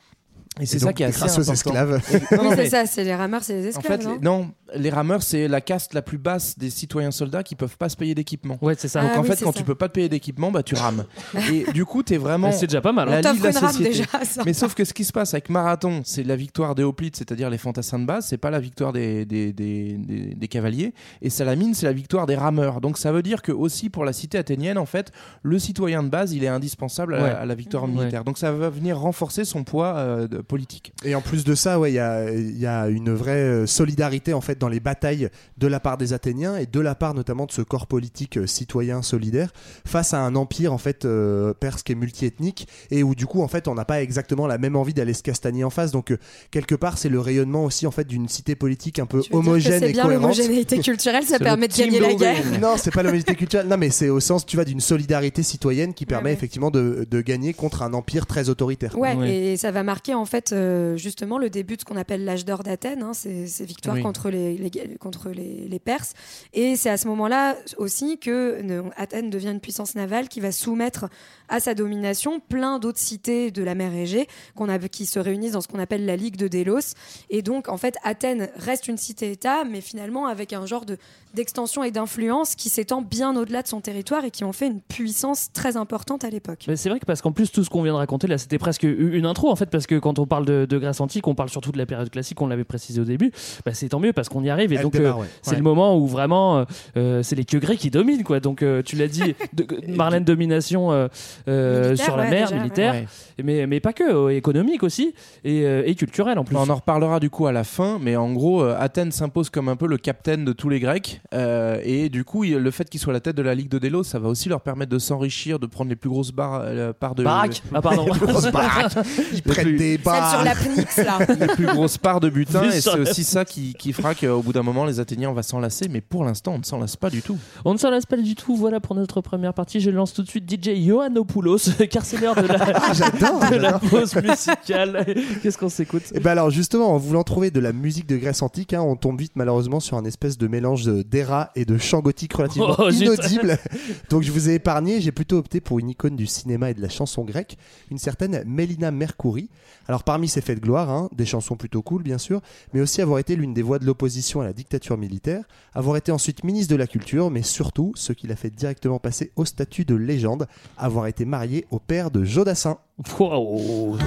Et 0.60 0.68
c'est 0.68 0.78
ça 0.78 0.86
donc, 0.88 0.96
qui 0.96 1.04
est 1.04 1.08
assez 1.08 1.18
grâce 1.20 1.38
aux 1.40 1.50
important. 1.50 1.54
esclaves. 1.54 2.02
Et- 2.14 2.36
non, 2.36 2.44
oui, 2.44 2.48
c'est 2.52 2.56
mais- 2.58 2.70
ça, 2.70 2.86
c'est 2.86 3.04
les 3.04 3.16
rameurs, 3.16 3.44
c'est 3.44 3.56
les 3.60 3.66
en 3.66 3.80
esclaves, 3.80 4.00
fait, 4.02 4.06
non 4.06 4.14
les- 4.14 4.20
non, 4.20 4.52
les 4.76 4.90
rameurs, 4.92 5.24
c'est 5.24 5.48
la 5.48 5.62
caste 5.62 5.96
la 5.96 6.04
plus 6.04 6.20
basse 6.20 6.60
des 6.60 6.70
citoyens 6.70 7.10
soldats 7.10 7.42
qui 7.42 7.56
peuvent 7.56 7.76
pas 7.78 7.90
se 7.90 7.98
payer 7.98 8.14
d'équipement. 8.14 8.60
Ouais, 8.62 8.76
c'est 8.78 8.88
ça. 8.88 9.02
Donc 9.02 9.12
Ah 9.16 9.20
en 9.20 9.24
oui, 9.24 9.30
fait, 9.30 9.44
quand 9.44 9.52
ça. 9.52 9.58
tu 9.58 9.64
peux 9.64 9.74
pas 9.74 9.88
te 9.88 9.94
payer 9.94 10.10
d'équipement, 10.10 10.52
bah 10.52 10.62
tu 10.62 10.76
rames. 10.76 11.06
Et 11.52 11.66
du 11.74 11.86
coup, 11.86 12.04
t'es 12.04 12.18
vraiment. 12.18 12.50
Mais 12.50 12.54
c'est 12.54 12.68
déjà 12.68 12.82
pas 12.82 12.92
mal, 12.92 13.10
hein. 13.10 13.22
la 13.22 13.34
une 13.34 13.42
rame 13.42 13.52
société. 13.74 13.90
déjà, 13.90 14.06
ça. 14.26 14.44
Mais 14.46 14.54
sauf 14.54 14.76
que 14.76 14.86
ce 14.86 14.94
qui 14.94 15.06
se 15.06 15.12
passe 15.12 15.34
avec 15.34 15.50
Marathon, 15.50 16.02
c'est 16.06 16.24
la 16.24 16.36
victoire 16.36 16.76
des 16.76 16.84
hoplites, 16.84 17.16
c'est-à-dire 17.16 17.50
les 17.50 17.58
fantassins 17.58 17.98
de 17.98 18.06
base, 18.06 18.28
c'est 18.28 18.38
pas 18.38 18.52
la 18.52 18.60
victoire 18.60 18.94
des, 18.94 19.26
des, 19.26 19.54
des, 19.54 19.94
des- 19.98 20.36
des 20.36 20.48
cavaliers. 20.48 20.94
Et 21.24 21.32
Salamine, 21.32 21.74
c'est 21.74 21.88
la 21.88 21.94
victoire 21.94 22.28
des 22.28 22.36
rameurs. 22.36 22.80
Donc 22.80 23.00
ça 23.00 23.12
veut 23.12 23.24
dire 23.24 23.42
que 23.42 23.52
aussi 23.52 23.90
pour 23.90 24.06
la 24.06 24.14
cité 24.14 24.38
athénienne, 24.38 24.78
en 24.78 24.86
fait, 24.86 25.12
le 25.42 25.58
citoyen 25.58 26.04
de 26.04 26.10
base, 26.10 26.34
il 26.34 26.44
est 26.44 26.48
indispensable 26.48 27.16
à, 27.16 27.18
la- 27.18 27.24
Ouais. 27.24 27.30
à 27.32 27.46
la 27.48 27.56
victoire 27.56 27.86
Ouais. 27.86 27.90
militaire. 27.90 28.24
Donc 28.24 28.38
ça 28.38 28.52
va 28.52 28.70
venir 28.70 29.00
renforcer 29.00 29.46
son 29.46 29.64
poids 29.64 29.96
euh, 29.98 30.28
de- 30.28 30.43
politique. 30.44 30.94
Et 31.04 31.16
en 31.16 31.22
plus 31.22 31.44
de 31.44 31.56
ça, 31.56 31.80
ouais, 31.80 31.92
il 31.92 31.96
y 31.96 32.00
a, 32.00 32.32
y 32.32 32.66
a 32.66 32.88
une 32.88 33.14
vraie 33.14 33.34
euh, 33.34 33.66
solidarité 33.66 34.34
en 34.34 34.42
fait 34.42 34.58
dans 34.58 34.70
les 34.70 34.80
batailles 34.80 35.30
de 35.58 35.68
la 35.68 35.80
part 35.80 35.98
des 35.98 36.14
Athéniens 36.14 36.58
et 36.58 36.66
de 36.66 36.80
la 36.80 36.96
part 36.96 37.14
notamment 37.14 37.46
de 37.46 37.52
ce 37.52 37.62
corps 37.62 37.88
politique 37.88 38.38
euh, 38.38 38.48
citoyen 38.48 39.02
solidaire 39.02 39.52
face 39.86 40.14
à 40.14 40.20
un 40.20 40.36
empire 40.36 40.74
en 40.74 40.78
fait 40.78 41.06
euh, 41.06 41.54
perse 41.54 41.84
qui 41.84 41.92
est 41.92 41.96
multiethnique 41.96 42.68
et 42.92 43.04
où 43.04 43.16
du 43.16 43.26
coup 43.26 43.42
en 43.42 43.48
fait 43.48 43.68
on 43.68 43.76
n'a 43.76 43.86
pas 43.86 44.02
exactement 44.02 44.48
la 44.48 44.58
même 44.58 44.76
envie 44.76 44.94
d'aller 44.94 45.14
se 45.14 45.24
castagner 45.24 45.64
en 45.64 45.70
face. 45.70 45.92
Donc 45.92 46.12
euh, 46.12 46.18
quelque 46.52 46.76
part 46.76 46.98
c'est 46.98 47.10
le 47.10 47.20
rayonnement 47.20 47.66
aussi 47.66 47.88
en 47.88 47.92
fait 47.92 48.06
d'une 48.08 48.28
cité 48.28 48.56
politique 48.56 49.00
un 49.00 49.06
peu 49.06 49.22
Tu 49.22 49.32
veux 49.32 49.42
dire 49.42 49.42
que 49.42 49.48
homogène 49.48 49.80
c'est 49.80 49.90
et 49.90 49.94
bien 49.94 50.04
cohérente. 50.04 50.22
l'homogénéité 50.24 50.80
culturelle, 50.80 51.24
ça 51.24 51.40
permet 51.40 51.68
de 51.68 51.74
gagner 51.76 52.00
la 52.00 52.14
guerre. 52.14 52.44
Non, 52.62 52.76
c'est 52.78 52.92
pas 52.92 53.02
l'homogénéité 53.04 53.36
culturelle. 53.36 53.68
Non, 53.68 53.78
mais 53.78 53.90
c'est 53.90 54.10
au 54.10 54.20
sens, 54.20 54.46
tu 54.46 54.58
vois, 54.58 54.66
d'une 54.66 54.80
solidarité 54.80 55.44
citoyenne 55.44 55.94
qui 55.94 56.06
permet 56.06 56.30
ouais. 56.30 56.34
effectivement 56.34 56.72
de, 56.72 57.08
de 57.10 57.22
gagner 57.22 57.54
contre 57.54 57.82
un 57.82 57.94
empire 57.94 58.26
très 58.26 58.50
autoritaire. 58.50 58.98
Ouais, 58.98 59.16
et 59.30 59.58
ça 59.58 59.72
va 59.72 59.84
marquer 59.84 60.14
en 60.14 60.26
fait 60.26 60.33
euh, 60.52 60.98
justement 60.98 61.38
le 61.38 61.50
début 61.50 61.76
de 61.76 61.82
ce 61.82 61.86
qu'on 61.86 61.96
appelle 61.98 62.26
l'âge 62.26 62.46
d'or 62.46 62.64
d'Athènes, 62.64 63.04
hein, 63.04 63.14
ces, 63.14 63.48
ces 63.48 63.66
victoires 63.66 63.96
Oui. 63.96 64.02
contre, 64.02 64.30
les, 64.30 64.58
les- 64.58 64.96
contre 65.00 65.30
les, 65.30 65.68
les 65.68 65.80
Perses. 65.80 66.14
Et 66.54 66.76
c'est 66.76 66.90
à 66.90 66.98
ce 66.98 67.08
moment-là 67.08 67.56
aussi 67.78 68.18
que 68.18 68.64
Athènes 68.98 69.30
devient 69.30 69.50
une 69.52 69.60
puissance 69.60 69.96
navale 69.96 70.28
qui 70.30 70.40
va 70.40 70.52
soumettre 70.52 71.06
à 71.50 71.60
sa 71.60 71.74
domination 71.76 72.40
plein 72.40 72.80
d'autres 72.80 73.00
cités 73.00 73.52
de 73.52 73.64
la 73.64 73.76
mer 73.76 73.94
Égée 73.94 74.28
qu'on 74.56 74.70
a, 74.70 74.80
qui 74.80 75.06
se 75.06 75.20
réunissent 75.20 75.52
dans 75.54 75.62
ce 75.62 75.68
qu'on 75.68 75.80
appelle 75.80 76.06
la 76.06 76.16
Ligue 76.16 76.38
de 76.38 76.48
Délos. 76.48 76.96
Et 77.30 77.42
donc 77.42 77.70
en 77.70 77.78
fait 77.78 77.96
Athènes 78.04 78.50
reste 78.56 78.88
une 78.88 78.98
cité-État, 78.98 79.64
mais 79.64 79.82
finalement 79.82 80.28
avec 80.28 80.54
un 80.54 80.66
genre 80.66 80.86
de 80.86 80.98
d'extension 81.34 81.84
et 81.84 81.92
d'influence 81.92 82.56
qui 82.56 82.70
s'étend 82.70 83.02
bien 83.02 83.36
au-delà 83.36 83.62
de 83.62 83.68
son 83.68 83.82
territoire 83.82 84.24
et 84.26 84.32
qui 84.32 84.44
en 84.44 84.52
fait 84.54 84.68
une 84.68 84.82
puissance 84.82 85.52
très 85.54 85.78
importante 85.78 86.24
à 86.24 86.30
l'époque. 86.30 86.66
C'est 86.76 86.90
vrai 86.90 87.00
que 87.00 87.06
parce 87.06 87.22
qu'en 87.22 87.32
plus 87.32 87.52
tout 87.52 87.64
ce 87.64 87.70
qu'on 87.70 87.82
vient 87.82 87.94
de 87.94 87.98
raconter 87.98 88.28
là 88.28 88.38
c'était 88.38 88.58
presque 88.58 88.84
une 88.84 89.26
intro 89.26 89.50
en 89.50 89.56
fait 89.56 89.70
parce 89.70 89.88
que 89.88 89.98
quand 90.00 90.20
on 90.20 90.26
parle 90.26 90.46
de, 90.46 90.66
de 90.66 90.78
Grèce 90.78 91.00
antique 91.02 91.28
on 91.28 91.36
parle 91.36 91.50
surtout 91.50 91.72
de 91.72 91.78
la 91.78 91.86
période 91.86 92.10
classique 92.10 92.42
on 92.42 92.48
l'avait 92.48 92.64
précisé 92.64 93.02
au 93.02 93.06
début 93.06 93.32
bah, 93.66 93.74
c'est 93.74 93.90
tant 93.90 94.00
mieux 94.00 94.14
parce 94.14 94.30
qu'on 94.30 94.44
y 94.44 94.50
arrive 94.50 94.72
et 94.74 94.76
Elle 94.78 94.82
donc 94.84 94.96
euh, 94.96 95.14
ouais. 95.14 95.28
c'est 95.42 95.52
Ouais. 95.52 95.58
le 95.58 95.64
moment 95.64 95.98
où 95.98 96.08
vraiment 96.08 96.58
euh, 96.60 96.66
euh, 96.98 97.24
c'est 97.24 97.36
les 97.36 97.46
queues 97.46 97.60
grecs 97.60 97.80
qui 97.80 97.90
dominent 97.90 98.24
quoi 98.24 98.40
donc 98.40 98.62
euh, 98.64 98.82
tu 98.84 98.96
l'as 98.96 99.08
dit 99.08 99.36
de- 99.54 99.66
Marlène 99.88 100.24
domination 100.24 100.92
euh, 100.92 101.08
euh, 101.48 101.96
sur 101.96 102.16
la 102.18 102.24
ouais, 102.24 102.30
mer 102.30 102.48
déjà, 102.50 102.60
militaire 102.60 102.94
ouais. 102.94 103.08
mais, 103.44 103.68
mais 103.68 103.80
pas 103.80 103.94
que 103.94 104.04
euh, 104.04 104.30
économique 104.36 104.84
aussi 104.84 105.14
et, 105.44 105.64
euh, 105.66 105.84
et 105.86 105.96
culturelle 105.96 106.40
en 106.40 106.44
plus 106.44 106.56
On 106.56 106.70
en 106.70 106.76
reparlera 106.76 107.20
du 107.20 107.30
coup 107.30 107.48
à 107.48 107.52
la 107.52 107.64
fin, 107.64 108.00
mais 108.02 108.16
en 108.16 108.32
gros, 108.34 108.64
euh, 108.64 108.76
Athènes 108.80 109.12
s'impose 109.12 109.50
comme 109.50 109.70
un 109.70 109.76
peu 109.76 109.88
le 109.88 109.98
capitaine 109.98 110.46
de 110.46 110.54
tous 110.54 110.70
les 110.70 110.80
Grecs, 110.80 111.22
euh, 111.34 111.80
et 111.84 112.10
du 112.10 112.24
coup, 112.24 112.44
il- 112.44 112.58
le 112.58 112.72
fait 112.72 112.90
qu'il 112.90 113.00
soit 113.00 113.12
à 113.12 113.16
la 113.16 113.20
tête 113.20 113.36
de 113.36 113.42
la 113.42 113.56
Ligue 113.56 113.70
de 113.70 113.80
Délos, 113.80 114.04
ça 114.04 114.20
va 114.20 114.30
aussi 114.30 114.50
leur 114.50 114.62
permettre 114.62 114.92
de 114.92 115.00
s'enrichir, 115.00 115.58
de 115.60 115.66
prendre 115.66 115.90
les 115.90 115.96
plus 115.96 116.10
grosses 116.10 116.32
barres, 116.32 116.62
euh, 116.64 116.94
parts 116.94 117.16
de 117.16 117.24
Baraques. 117.24 117.64
Ah, 117.74 117.82
pardon. 117.82 118.06
Les 118.12 118.12
plus 118.20 118.28
grosses 118.28 118.52
baraques. 118.52 118.94
Ils 119.34 119.42
prennent 119.42 119.66
plus- 119.66 119.78
des 119.78 119.98
barres. 119.98 120.44
Celle 120.44 121.04
sur 121.04 121.04
la 121.06 121.26
là. 121.26 121.36
les 121.48 121.48
plus 121.54 121.66
grosses 121.66 121.98
parts 121.98 122.20
de 122.20 122.30
butin, 122.30 122.64
et 122.64 122.82
c'est 122.82 123.00
aussi 123.00 123.24
ça 123.24 123.46
qui, 123.46 123.74
qui 123.74 123.94
fera 123.94 124.14
qu'au 124.16 124.42
bout 124.42 124.54
d'un 124.54 124.64
moment, 124.64 124.86
les 124.86 125.00
Athéniens 125.00 125.30
on 125.30 125.34
va 125.34 125.44
s'enlacer, 125.44 125.88
mais 125.90 126.02
pour 126.02 126.24
l'instant, 126.26 126.54
on 126.54 126.60
ne 126.60 126.64
s'enlace 126.64 126.96
pas 126.96 127.10
du 127.10 127.22
tout. 127.22 127.38
On 127.66 127.74
ne 127.74 127.78
s'en 127.80 127.90
lasse 127.90 128.06
pas 128.06 128.18
du 128.18 128.36
tout. 128.36 128.56
Voilà 128.56 128.80
pour 128.80 128.96
notre 128.96 129.22
première 129.22 129.54
partie. 129.54 129.80
Je 129.80 129.90
lance 129.90 130.14
tout 130.14 130.22
de 130.24 130.30
suite 130.30 130.50
DJ 130.50 130.68
Ioannopoulos, 130.78 131.58
car 131.90 132.06
c'est 132.06 132.20
l'heure 132.20 132.36
de 132.36 132.48
la, 132.48 132.58
Ah, 132.76 132.94
j'adore, 132.94 133.40
de 133.50 133.56
la 133.56 133.72
j'adore. 133.72 133.80
pause 133.90 134.16
musicale. 134.16 135.06
Qu'est-ce 135.42 135.58
qu'on 135.58 135.70
s'écoute? 135.70 136.04
Et 136.14 136.20
ben 136.20 136.32
alors 136.32 136.50
justement, 136.50 136.94
en 136.94 136.98
voulant 136.98 137.24
trouver 137.24 137.52
de 137.52 137.60
la 137.60 137.74
musique 137.74 138.08
de 138.08 138.18
Grèce 138.18 138.42
antique, 138.42 138.74
hein, 138.74 138.82
on 138.82 138.96
tombe 138.96 139.20
vite 139.20 139.34
malheureusement 139.36 139.80
sur 139.80 139.98
un 139.98 140.06
espèce 140.06 140.38
de 140.38 140.48
mélange 140.48 140.84
de- 140.86 141.02
d'era 141.14 141.52
et 141.56 141.64
de 141.66 141.78
chant 141.78 142.00
gothique 142.00 142.34
relativement 142.34 142.76
Oh, 142.80 142.90
zut. 142.90 143.04
inaudible. 143.04 143.58
Donc 144.10 144.24
je 144.24 144.32
vous 144.32 144.50
ai 144.50 144.56
épargné, 144.56 145.00
j'ai 145.00 145.12
plutôt 145.12 145.38
opté 145.38 145.62
pour 145.62 145.78
une 145.80 145.90
icône 145.90 146.16
du 146.16 146.26
cinéma 146.26 146.72
et 146.72 146.74
de 146.74 146.82
la 146.82 146.90
chanson 146.90 147.24
grecque, 147.24 147.58
une 147.92 148.00
certaine 148.00 148.44
Mélina 148.48 148.90
Mercouri. 148.90 149.50
Alors 149.88 150.04
parmi 150.04 150.28
ses 150.28 150.42
faits 150.42 150.60
de 150.60 150.64
gloire, 150.64 150.90
hein, 150.90 151.10
des 151.16 151.26
chansons 151.26 151.56
plutôt 151.56 151.82
cool 151.84 152.02
bien 152.04 152.18
sûr, 152.18 152.42
mais 152.74 152.82
aussi 152.82 153.02
avoir 153.02 153.20
été 153.20 153.36
l'une 153.36 153.54
des 153.54 153.62
voix 153.62 153.78
de 153.80 153.86
l'opposition 153.86 154.42
à 154.42 154.46
la 154.46 154.54
dictature 154.54 154.98
militaire, 154.98 155.44
avoir 155.74 155.98
été 155.98 156.12
ensuite 156.12 156.44
ministre 156.44 156.72
de 156.72 156.78
la 156.78 156.88
Culture, 156.88 157.30
mais 157.30 157.44
surtout, 157.44 157.92
ce 157.96 158.12
qui 158.14 158.26
l'a 158.28 158.36
fait 158.36 158.50
directement 158.50 158.98
passer 159.00 159.32
au 159.36 159.46
statut 159.46 159.86
de 159.86 159.96
légende, 159.96 160.48
avoir 160.78 161.06
été 161.08 161.26
mariée 161.26 161.66
au 161.70 161.80
père 161.80 162.10
de 162.12 162.24
Jodassin. 162.24 162.78
Waouh 163.20 163.98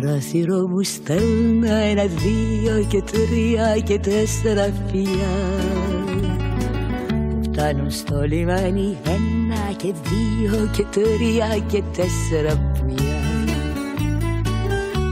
παράθυρο 0.00 0.68
μου 0.68 0.82
στέλνα 0.82 1.74
ένα, 1.74 2.02
δύο 2.02 2.84
και 2.88 3.02
τρία 3.02 3.78
και 3.84 3.98
τέσσερα 3.98 4.72
φιλιά. 4.90 5.34
Που 7.08 7.40
φτάνουν 7.42 7.90
στο 7.90 8.22
λιμάνι 8.22 8.96
ένα 9.04 9.72
και 9.76 9.92
δύο 10.08 10.68
και 10.76 10.84
τρία 10.90 11.58
και 11.66 11.82
τέσσερα 11.96 12.72
πουλιά 12.72 13.20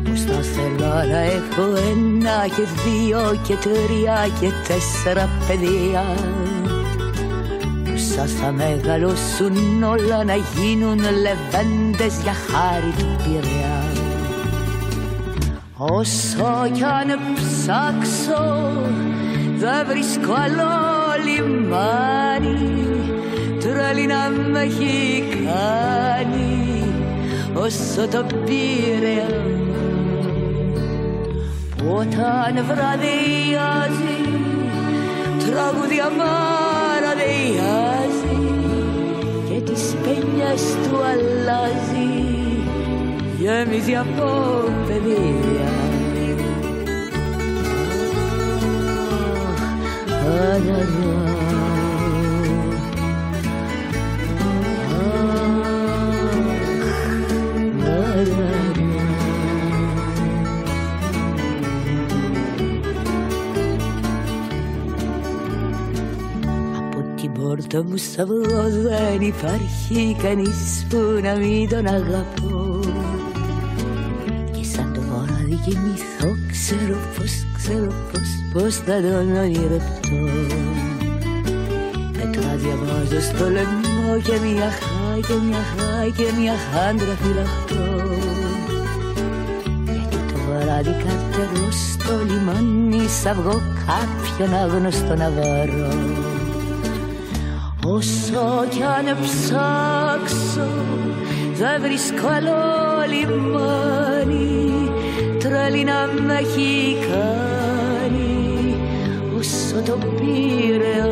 Πως 0.05 0.21
θα 0.21 0.41
θέλω 0.43 1.11
να 1.11 1.19
έχω 1.19 1.63
ένα 1.93 2.47
και 2.57 2.63
δύο 2.85 3.41
και 3.47 3.55
τρία 3.55 4.29
και 4.41 4.51
τέσσερα 4.67 5.29
παιδιά. 5.47 6.05
Πόσα 7.85 8.27
θα 8.27 8.53
μεγαλώσουν 8.53 9.83
όλα 9.83 10.25
να 10.25 10.35
γίνουν 10.35 10.99
λεβέντες 10.99 12.23
για 12.23 12.33
χάρη 12.33 12.93
του 12.99 13.17
Πειραιά 13.25 14.06
Όσο 15.79 16.71
κι 16.73 16.85
αν 16.85 17.19
ψάξω 17.35 18.73
δεν 19.57 19.87
βρίσκω 19.87 20.33
άλλο 20.33 20.69
λιμάνι. 21.25 22.77
Τρέλη 23.61 24.07
να 24.07 24.29
με 24.51 24.61
έχει 24.61 25.25
κάνει 25.45 26.85
όσο 27.55 28.09
το 28.09 28.27
Πειραιά 28.45 29.29
Που 31.77 31.85
όταν 31.89 32.65
βραδιάζει 32.65 34.19
τραγούδια 35.39 36.11
παραδιάζει 36.19 37.19
και 39.49 39.61
τις 39.73 39.95
πένιες 40.03 40.63
του 40.83 40.97
αλλάζει 40.97 42.36
γέμιζε 43.39 43.97
από 43.97 44.25
παιδεία. 44.87 45.87
Από 66.77 67.05
την 67.17 67.33
πόρτα 67.33 67.85
μου 67.85 67.97
σ' 67.97 68.17
δεν 68.83 69.21
υπάρχει 69.21 70.17
κανείς 70.23 70.87
που 70.89 70.97
να 71.23 71.37
μην 71.37 71.69
τον 71.69 71.87
αγαπώ 71.87 72.66
πως, 78.67 78.75
πως 78.75 78.95
θα 78.95 79.01
τον 79.01 79.37
ονειρευτώ 79.37 80.17
Μετά 82.13 82.57
διαβάζω 82.57 83.21
στο 83.21 83.45
λαιμό 83.45 84.21
και 84.25 84.37
μια 84.45 84.71
χάη 84.79 85.21
και 85.21 85.35
μια 85.47 85.63
χάη 85.77 86.11
και 86.11 86.27
μια 86.41 86.55
χάντρα 86.71 87.17
φυλαχτώ. 87.23 87.85
Γιατί 89.85 90.33
το 90.33 90.39
βράδυ 90.47 90.91
καρτερώ 90.91 91.71
στο 91.71 92.13
λιμάνι 92.27 93.09
σ' 93.09 93.27
αυγό 93.27 93.63
κάποιον 93.87 94.55
άγνωστο 94.55 95.15
να 95.15 95.31
βρω 95.31 95.89
Όσο 97.85 98.67
κι 98.71 98.83
αν 98.83 99.17
ψάξω 99.23 100.69
δεν 101.59 101.81
βρίσκω 101.83 102.29
άλλο 102.29 102.57
λιμάνι 103.09 104.57
collina 105.67 106.07
mexicani 106.29 107.66
σου 109.77 109.83
το 109.83 109.99
πήρα 110.17 111.09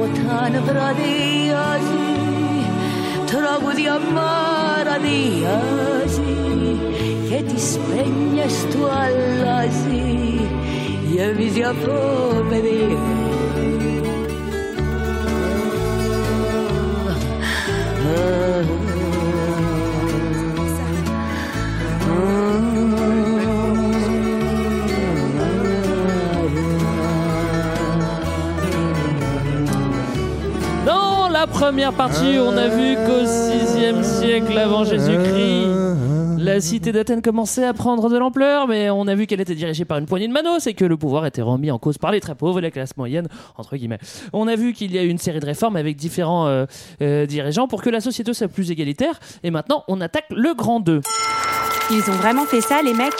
Όταν 0.00 0.62
βραδιάζει 0.64 2.06
τραγούδια 3.26 4.00
μαραδιάζει 4.14 5.54
και 7.28 7.42
τις 7.42 7.78
πένιες 7.88 8.54
του 8.70 8.82
αλλάζει. 8.90 10.40
Γεμίζει 11.12 11.62
από 11.62 11.94
παιδί. 12.48 12.98
Oh, 18.08 18.75
première 31.58 31.94
partie, 31.94 32.36
on 32.38 32.54
a 32.54 32.68
vu 32.68 32.96
qu'au 32.96 33.24
6e 33.24 34.02
siècle 34.02 34.58
avant 34.58 34.84
Jésus-Christ, 34.84 36.36
la 36.36 36.60
cité 36.60 36.92
d'Athènes 36.92 37.22
commençait 37.22 37.64
à 37.64 37.72
prendre 37.72 38.10
de 38.10 38.18
l'ampleur, 38.18 38.68
mais 38.68 38.90
on 38.90 39.08
a 39.08 39.14
vu 39.14 39.26
qu'elle 39.26 39.40
était 39.40 39.54
dirigée 39.54 39.86
par 39.86 39.96
une 39.96 40.04
poignée 40.04 40.28
de 40.28 40.34
manos 40.34 40.66
et 40.66 40.74
que 40.74 40.84
le 40.84 40.98
pouvoir 40.98 41.24
était 41.24 41.40
remis 41.40 41.70
en 41.70 41.78
cause 41.78 41.96
par 41.96 42.12
les 42.12 42.20
très 42.20 42.34
pauvres 42.34 42.58
et 42.58 42.62
la 42.62 42.70
classe 42.70 42.94
moyenne, 42.98 43.26
entre 43.56 43.74
guillemets. 43.76 43.98
On 44.34 44.48
a 44.48 44.54
vu 44.54 44.74
qu'il 44.74 44.92
y 44.94 44.98
a 44.98 45.02
eu 45.02 45.08
une 45.08 45.16
série 45.16 45.40
de 45.40 45.46
réformes 45.46 45.76
avec 45.76 45.96
différents 45.96 46.46
euh, 46.46 46.66
euh, 47.00 47.24
dirigeants 47.24 47.68
pour 47.68 47.80
que 47.80 47.88
la 47.88 48.02
société 48.02 48.34
soit 48.34 48.48
plus 48.48 48.70
égalitaire, 48.70 49.18
et 49.42 49.50
maintenant 49.50 49.82
on 49.88 50.02
attaque 50.02 50.26
le 50.28 50.52
grand 50.54 50.80
2. 50.80 51.00
Ils 51.90 52.10
ont 52.10 52.16
vraiment 52.16 52.44
fait 52.44 52.60
ça, 52.60 52.82
les 52.82 52.92
mecs? 52.92 53.14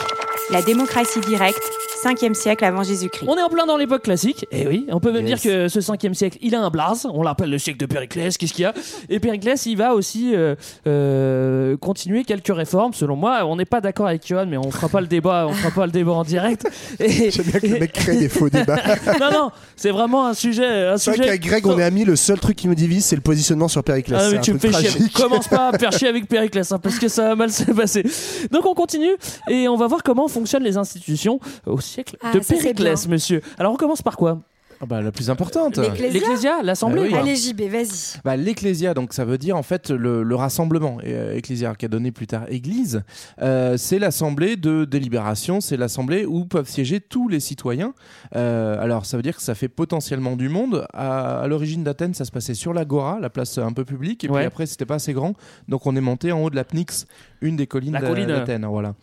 La 0.51 0.61
démocratie 0.61 1.20
directe, 1.20 1.62
5e 2.07 2.35
siècle 2.35 2.65
avant 2.65 2.85
Jésus-Christ. 2.85 3.27
On 3.29 3.37
est 3.37 3.43
en 3.43 3.49
plein 3.49 3.67
dans 3.67 3.77
l'époque 3.77 4.03
classique, 4.03 4.47
et 4.53 4.67
oui, 4.69 4.87
on 4.91 5.01
peut 5.01 5.11
même 5.13 5.27
Yes. 5.27 5.43
dire 5.43 5.51
que 5.53 5.69
ce 5.69 5.81
5e 5.81 6.15
siècle, 6.15 6.39
il 6.41 6.55
a 6.55 6.61
un 6.61 6.71
blaze, 6.71 7.07
on 7.13 7.23
l'appelle 7.23 7.51
le 7.51 7.59
siècle 7.59 7.79
de 7.79 7.87
Périclès, 7.87 8.37
qu'est-ce 8.39 8.53
qu'il 8.53 8.63
y 8.63 8.67
a? 8.67 8.75
Et 9.09 9.19
Périclès, 9.19 9.67
il 9.67 9.77
va 9.77 9.95
aussi 9.95 10.35
euh, 10.37 10.55
euh, 10.87 11.77
continuer 11.79 12.23
quelques 12.23 12.55
réformes, 12.55 12.93
selon 12.95 13.17
moi. 13.17 13.45
On 13.47 13.57
n'est 13.57 13.65
pas 13.65 13.81
d'accord 13.81 14.07
avec 14.07 14.25
Johan, 14.27 14.47
mais 14.47 14.57
on 14.57 14.71
fera 14.71 14.89
pas 14.89 15.01
le 15.01 15.09
débat, 15.09 15.47
on 15.49 15.53
fera 15.53 15.71
pas 15.73 15.87
le 15.87 15.93
débat 15.93 16.13
en 16.13 16.23
direct. 16.23 16.67
J'aime 17.01 17.45
bien 17.47 17.61
que 17.61 17.67
le 17.67 17.79
mec 17.81 17.93
crée 17.93 18.17
des 18.17 18.29
faux 18.29 18.49
débats. 18.49 18.77
non, 19.21 19.31
non, 19.33 19.51
c'est 19.75 19.91
vraiment 19.91 20.27
un 20.27 20.35
sujet... 20.35 20.65
Un 20.87 20.99
C'est 20.99 21.11
vrai 21.11 21.17
sujet... 21.17 21.27
qu'avec 21.27 21.43
Greg, 21.43 21.67
on 21.67 21.79
est 21.79 21.83
amis. 21.83 22.05
Le 22.05 22.15
seul 22.15 22.39
truc 22.39 22.57
qui 22.57 22.69
me 22.69 22.75
divise, 22.77 23.05
c'est 23.05 23.17
le 23.17 23.23
positionnement 23.23 23.69
sur 23.69 23.83
Périclès. 23.83 24.21
Ah, 24.23 24.29
mais 24.31 24.39
un 24.39 24.41
tu 24.41 24.53
me 24.53 24.59
fais 24.59 24.73
chier. 24.73 24.91
Commence 25.13 25.49
pas 25.49 25.71
à 25.71 25.79
faire 25.79 25.93
chier 25.99 26.09
avec 26.09 26.29
Périclès, 26.29 26.71
hein, 26.71 26.79
parce 26.79 26.99
que 27.01 27.09
ça 27.09 27.29
va 27.29 27.35
mal 27.35 27.51
se 27.51 27.65
passer. 27.73 28.05
Donc 28.53 28.65
on 28.67 28.75
continue 28.75 29.17
et 29.51 29.67
on 29.67 29.77
va 29.77 29.87
voir 29.89 30.03
comment 30.05 30.29
fonctionnent 30.29 30.63
les 30.65 30.77
institutions 30.77 31.41
au 31.67 31.81
siècle 31.97 32.16
Ah, 32.22 32.32
de 32.32 32.40
ça, 32.40 32.55
Périclès, 32.55 33.09
monsieur. 33.09 33.40
Alors 33.59 33.72
on 33.72 33.76
commence 33.76 34.03
par 34.03 34.16
quoi? 34.16 34.40
Ah 34.78 34.84
bah, 34.84 35.01
la 35.01 35.11
plus 35.11 35.30
importante. 35.30 35.78
L'Ecclésia 35.78 36.11
L'Ecclésia, 36.12 36.62
l'Assemblée. 36.62 37.05
Ah 37.07 37.09
oui. 37.11 37.14
Allez, 37.18 37.34
JB, 37.34 37.62
vas-y. 37.62 38.20
Bah, 38.22 38.36
L'ecclésia, 38.36 38.92
donc 38.92 39.14
ça 39.14 39.24
veut 39.24 39.38
dire 39.38 39.57
en 39.57 39.62
fait 39.62 39.88
le, 39.90 40.22
le 40.22 40.34
rassemblement. 40.34 40.99
Et, 41.03 41.14
euh, 41.14 41.34
ecclésia, 41.34 41.74
qui 41.74 41.86
a 41.86 41.88
donné 41.88 42.12
plus 42.12 42.26
tard 42.26 42.44
église, 42.51 43.03
euh, 43.40 43.78
c'est 43.78 43.99
l'assemblée 43.99 44.57
de 44.57 44.84
délibération, 44.84 45.62
c'est 45.62 45.78
l'assemblée 45.78 46.26
où 46.26 46.44
peuvent 46.44 46.68
siéger 46.68 47.01
tous 47.01 47.28
les 47.28 47.40
citoyens. 47.40 47.94
Euh, 48.34 48.78
alors 48.78 49.07
ça 49.07 49.16
veut 49.16 49.22
dire 49.22 49.36
que 49.36 49.42
ça 49.42 49.55
fait 49.55 49.68
potentiellement 49.70 50.36
du 50.36 50.51
monde. 50.51 50.86
À, 50.92 51.40
à 51.40 51.47
l'origine 51.47 51.82
d'Athènes, 51.82 52.12
ça 52.12 52.26
se 52.26 52.30
passait 52.30 52.53
sur 52.53 52.74
l'Agora, 52.74 53.18
la 53.18 53.30
place 53.30 53.57
un 53.57 53.72
peu 53.72 53.86
publique, 53.86 54.24
et 54.24 54.28
Ouais. 54.28 54.40
puis 54.40 54.47
après 54.47 54.66
c'était 54.66 54.84
pas 54.84 54.97
assez 54.97 55.14
grand, 55.14 55.32
donc 55.68 55.86
on 55.86 55.97
est 55.97 56.03
monté 56.03 56.32
en 56.32 56.42
haut 56.42 56.51
de 56.51 56.57
la 56.57 56.64
Pnyx, 56.64 57.07
une 57.40 57.57
des 57.57 57.66
collines 57.66 57.94
d'Athènes. 57.94 58.66
Voilà. 58.66 58.94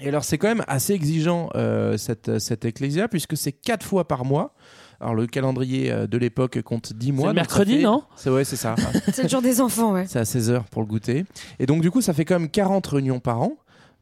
Et 0.00 0.08
alors 0.08 0.24
c'est 0.24 0.36
quand 0.38 0.48
même 0.48 0.64
assez 0.68 0.92
exigeant 0.92 1.48
euh, 1.54 1.96
cette, 1.96 2.38
cette 2.38 2.64
ecclésia 2.64 3.08
puisque 3.08 3.36
c'est 3.36 3.52
quatre 3.52 3.84
fois 3.84 4.06
par 4.06 4.24
mois. 4.24 4.54
Alors 5.00 5.14
le 5.14 5.26
calendrier 5.26 5.90
euh, 5.92 6.06
de 6.06 6.16
l'époque 6.18 6.60
compte 6.62 6.92
10 6.94 7.12
mois. 7.12 7.28
ça 7.28 7.32
mercredi, 7.34 7.76
fait- 7.78 7.82
non? 7.82 8.02
C'est 8.16 8.30
ouais, 8.30 8.44
c'est 8.44 8.56
ça. 8.56 8.74
C'est 9.12 9.24
le 9.24 9.28
jour 9.28 9.42
des 9.42 9.60
enfants, 9.60 9.92
ouais. 9.92 10.04
C'est 10.08 10.18
à 10.18 10.22
16h 10.24 10.64
pour 10.70 10.80
le 10.82 10.86
goûter. 10.88 11.24
Et 11.58 11.66
donc, 11.66 11.82
du 11.82 11.90
coup, 11.90 12.00
ça 12.00 12.12
fait 12.14 12.24
quand 12.24 12.38
même 12.38 12.48
40 12.48 12.86
réunions 12.86 13.20
par 13.20 13.40
an. 13.42 13.56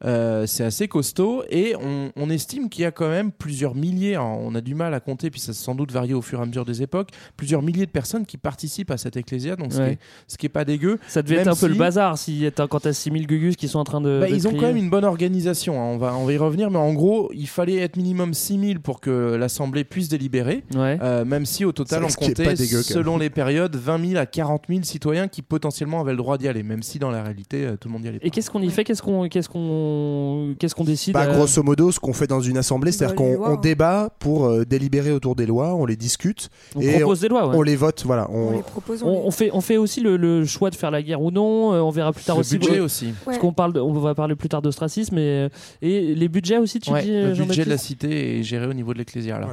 Euh, 0.05 0.47
c'est 0.47 0.65
assez 0.65 0.87
costaud 0.89 1.43
et 1.51 1.75
on, 1.81 2.11
on 2.17 2.31
estime 2.31 2.69
qu'il 2.69 2.83
y 2.83 2.85
a 2.85 2.91
quand 2.91 3.09
même 3.09 3.33
plusieurs 3.33 3.75
milliers, 3.75 4.15
alors 4.15 4.39
on 4.41 4.55
a 4.55 4.61
du 4.61 4.75
mal 4.75 4.93
à 4.95 5.01
compter, 5.01 5.31
puis 5.31 5.41
ça 5.41 5.53
s'est 5.53 5.63
sans 5.65 5.75
doute 5.75 5.93
varié 5.93 6.13
au 6.15 6.23
fur 6.23 6.39
et 6.41 6.43
à 6.43 6.47
mesure 6.47 6.65
des 6.65 6.83
époques, 6.83 7.09
plusieurs 7.37 7.63
milliers 7.63 7.87
de 7.87 7.91
personnes 7.91 8.27
qui 8.27 8.37
participent 8.37 8.91
à 8.91 8.99
cette 8.99 9.17
ecclésia, 9.17 9.57
donc 9.57 9.73
ce, 9.73 9.79
Ouais. 9.79 9.87
qui 9.87 9.93
est, 9.93 9.99
ce 10.29 10.37
qui 10.39 10.47
est 10.47 10.51
pas 10.51 10.65
dégueu. 10.65 10.99
Ça 11.09 11.23
devait 11.23 11.37
être 11.37 11.49
un 11.49 11.55
peu 11.57 11.69
le 11.69 11.75
bazar 11.75 12.19
si 12.19 12.47
quand 12.57 12.81
t'as 12.81 12.93
6000 12.93 13.27
gugus 13.27 13.57
qui 13.57 13.69
sont 13.69 13.79
en 13.79 13.85
train 13.85 14.01
de. 14.01 14.19
Bah, 14.21 14.29
de 14.29 14.35
ils 14.35 14.47
ont 14.47 14.53
quand 14.53 14.63
même 14.67 14.77
une 14.77 14.91
bonne 14.91 15.05
organisation, 15.05 15.81
hein. 15.81 15.85
on, 15.95 15.97
va, 15.99 16.15
on 16.17 16.25
va 16.25 16.33
y 16.33 16.37
revenir, 16.37 16.71
mais 16.71 16.79
en 16.79 16.93
gros, 16.93 17.31
il 17.35 17.49
fallait 17.49 17.77
être 17.77 17.97
minimum 17.97 18.35
6000 18.35 18.81
pour 18.81 19.01
que 19.01 19.35
l'Assemblée 19.37 19.85
puisse 19.85 20.09
délibérer, 20.09 20.65
Ouais. 20.75 20.99
euh, 21.03 21.25
même 21.25 21.47
si 21.47 21.65
au 21.65 21.73
total 21.73 22.05
on 22.05 22.09
comptait, 22.09 22.55
dégueu, 22.55 22.83
selon 22.83 23.17
les 23.19 23.31
périodes, 23.31 23.75
20 23.77 24.07
000 24.11 24.21
à 24.21 24.27
40 24.27 24.65
000 24.69 24.81
citoyens 24.83 25.29
qui 25.29 25.43
potentiellement 25.43 26.01
avaient 26.01 26.13
le 26.13 26.19
droit 26.19 26.37
d'y 26.39 26.49
aller, 26.49 26.63
même 26.63 26.83
si 26.83 26.99
dans 26.99 27.11
la 27.11 27.23
réalité, 27.23 27.65
euh, 27.65 27.77
tout 27.77 27.89
le 27.89 27.93
monde 27.95 28.05
y 28.05 28.09
allait. 28.09 28.19
Et 28.23 28.31
qu'est-ce 28.31 28.51
qu'on 28.51 28.61
y 28.63 28.71
fait? 28.71 28.85
Qu'est-ce 28.85 29.03
qu'on 29.03 29.29
qu'est-ce 29.29 29.49
qu'on 29.95 30.55
qu'est-ce 30.59 30.75
qu'on 30.75 30.85
décide 30.85 31.15
Bah, 31.15 31.25
euh, 31.29 31.35
grosso 31.35 31.63
modo, 31.63 31.91
ce 31.93 32.01
qu'on 32.01 32.13
fait 32.13 32.27
dans 32.27 32.41
une 32.41 32.57
assemblée, 32.57 32.93
c'est-à-dire 32.93 33.17
qu'on 33.17 33.43
on 33.45 33.57
débat 33.57 34.11
pour 34.19 34.47
euh, 34.47 34.65
délibérer 34.65 35.13
autour 35.13 35.35
des 35.37 35.47
lois, 35.47 35.75
on 35.75 35.87
les 35.87 35.97
discute 35.97 36.49
On 36.75 36.81
et 36.81 36.99
propose 37.01 37.21
des 37.21 37.29
lois. 37.29 37.49
ouais. 37.49 37.57
on 37.57 37.63
les 37.63 37.77
vote. 37.77 38.03
Voilà. 38.07 38.29
On 38.31 38.49
On, 38.49 38.53
les 38.53 38.63
propose. 38.63 39.03
on 39.03 39.07
On, 39.09 39.13
les- 39.13 39.19
on 39.27 39.31
fait, 39.31 39.51
on 39.53 39.61
fait 39.61 39.77
aussi 39.77 40.01
le, 40.01 40.17
le 40.17 40.45
choix 40.45 40.71
de 40.71 40.75
faire 40.77 40.91
la 40.91 41.03
guerre 41.03 41.23
ou 41.23 41.31
non. 41.31 41.73
euh, 41.73 41.81
On 41.81 41.91
verra 41.91 42.13
plus 42.13 42.25
tard 42.25 42.37
Le 42.37 42.41
aussi. 42.41 42.59
budget 42.59 42.81
aussi. 42.81 43.07
Ouais. 43.07 43.13
Parce 43.27 43.39
qu'on 43.39 43.53
parle, 43.53 43.73
de- 43.73 43.81
on 43.81 43.93
va 43.93 44.15
parler 44.15 44.35
plus 44.35 44.49
tard 44.49 44.63
d'ostracisme 44.63 45.19
et, 45.19 45.49
et 45.83 46.15
les 46.15 46.29
budgets 46.29 46.59
aussi. 46.59 46.81
Tu 46.81 46.91
Ouais, 46.93 47.03
dis, 47.03 47.11
le 47.11 47.31
euh, 47.31 47.35
budget 47.35 47.65
de 47.65 47.71
la 47.71 47.79
cité 47.79 48.39
est 48.39 48.43
géré 48.43 48.67
au 48.67 48.73
niveau 48.75 48.93
de 48.93 48.99
l'ecclésia. 48.99 49.37
alors. 49.37 49.51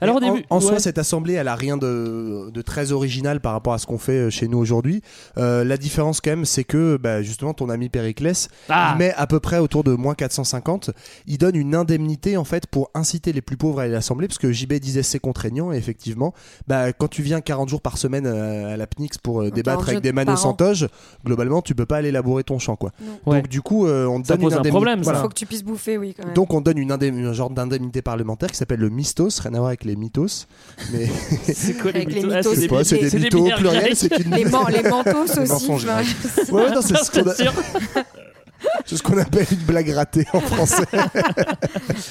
Alors 0.00 0.16
au 0.50 0.54
en- 0.56 0.60
soi, 0.60 0.78
cette 0.78 0.98
assemblée, 0.98 1.34
elle 1.34 1.48
a 1.48 1.54
rien 1.54 1.76
de, 1.76 2.50
de 2.52 2.62
très 2.62 2.92
original 2.92 3.40
par 3.40 3.52
rapport 3.52 3.72
à 3.72 3.78
ce 3.78 3.86
qu'on 3.86 3.98
fait 3.98 4.12
euh, 4.26 4.30
chez 4.30 4.48
nous 4.48 4.58
aujourd'hui. 4.58 5.02
Euh, 5.38 5.64
la 5.64 5.76
différence 5.76 6.20
quand 6.20 6.30
même, 6.30 6.44
c'est 6.44 6.64
que 6.64 6.96
bah, 6.96 7.22
justement 7.22 7.54
ton 7.54 7.68
ami 7.68 7.88
Périclès, 7.88 8.48
Ah. 8.68 8.94
met 8.98 9.12
à 9.16 9.26
peu 9.26 9.40
près 9.40 9.57
autour 9.62 9.84
de 9.84 9.92
moins 9.94 10.14
450. 10.14 10.90
Il 11.26 11.38
donne 11.38 11.56
une 11.56 11.74
indemnité 11.74 12.36
en 12.36 12.44
fait 12.44 12.66
pour 12.66 12.90
inciter 12.94 13.32
les 13.32 13.40
plus 13.42 13.56
pauvres 13.56 13.80
à 13.80 13.82
aller 13.84 13.92
à 13.92 13.96
l'assemblée, 13.96 14.28
parce 14.28 14.38
que 14.38 14.52
JB 14.52 14.74
disait 14.74 15.02
c'est 15.02 15.18
contraignant 15.18 15.72
et 15.72 15.76
effectivement, 15.76 16.34
bah, 16.66 16.92
quand 16.92 17.08
tu 17.08 17.22
viens 17.22 17.40
40 17.40 17.68
jours 17.68 17.80
par 17.80 17.98
semaine 17.98 18.26
euh, 18.26 18.74
à 18.74 18.76
la 18.76 18.86
PNIX 18.86 19.18
pour 19.18 19.42
euh, 19.42 19.50
débattre 19.50 19.84
40 19.84 19.88
avec 19.88 20.00
des 20.02 20.08
jours 20.10 20.14
par 20.16 20.24
manos 20.26 20.44
en 20.44 20.50
an. 20.50 20.52
toge, 20.54 20.88
globalement 21.24 21.62
tu 21.62 21.74
peux 21.74 21.86
pas 21.86 21.96
aller 21.98 22.10
labourer 22.12 22.44
ton 22.44 22.58
champ 22.58 22.76
quoi. 22.76 22.90
Ouais. 23.26 23.38
Donc 23.38 23.48
du 23.48 23.60
coup, 23.62 23.86
euh, 23.86 24.06
on 24.06 24.20
te 24.20 24.26
Ça 24.28 24.34
donne 24.34 24.42
pose 24.44 24.52
une 24.52 24.56
un 24.58 24.60
indemnité. 24.60 24.70
problème, 24.76 24.98
ça. 24.98 25.04
voilà. 25.04 25.20
Faut 25.22 25.28
que 25.28 25.34
tu 25.34 25.46
puisses 25.46 25.64
bouffer, 25.64 25.98
oui, 25.98 26.14
quand 26.16 26.24
même. 26.26 26.34
Donc 26.34 26.52
on 26.54 26.60
donne 26.60 26.78
une 26.78 26.90
indemn- 26.92 27.26
un 27.26 27.32
genre 27.32 27.50
d'indemnité 27.50 28.02
parlementaire 28.02 28.50
qui 28.50 28.56
s'appelle 28.56 28.80
le 28.80 28.90
mistos, 28.90 29.40
rien 29.40 29.54
à 29.54 29.58
voir 29.58 29.68
avec 29.68 29.84
les 29.84 29.96
mythos, 29.96 30.46
mais 30.92 31.06
c'est 31.52 31.74
quoi 31.78 31.92
les 31.92 32.06
mythos? 32.06 32.30
Ah, 32.32 32.42
c'est 32.84 32.98
des 32.98 33.18
mythos 33.18 33.46
au 33.46 33.50
pluriel, 33.56 33.94
une 34.24 34.34
les, 34.34 34.44
man- 34.44 34.64
les 34.70 34.82
mentos 34.90 35.10
Les 35.36 35.50
aussi. 35.50 35.66
vois. 35.66 35.96
Ouais, 36.62 36.70
non, 36.74 36.80
c'est 36.82 36.96
ce 36.96 37.10
qu'on 37.10 37.28
a- 37.28 37.34
C'est 37.38 37.42
sûr. 37.44 37.52
C'est 38.86 38.96
ce 38.96 39.02
qu'on 39.02 39.18
appelle 39.18 39.46
une 39.50 39.64
blague 39.66 39.90
ratée 39.90 40.24
en 40.32 40.40
français. 40.40 40.84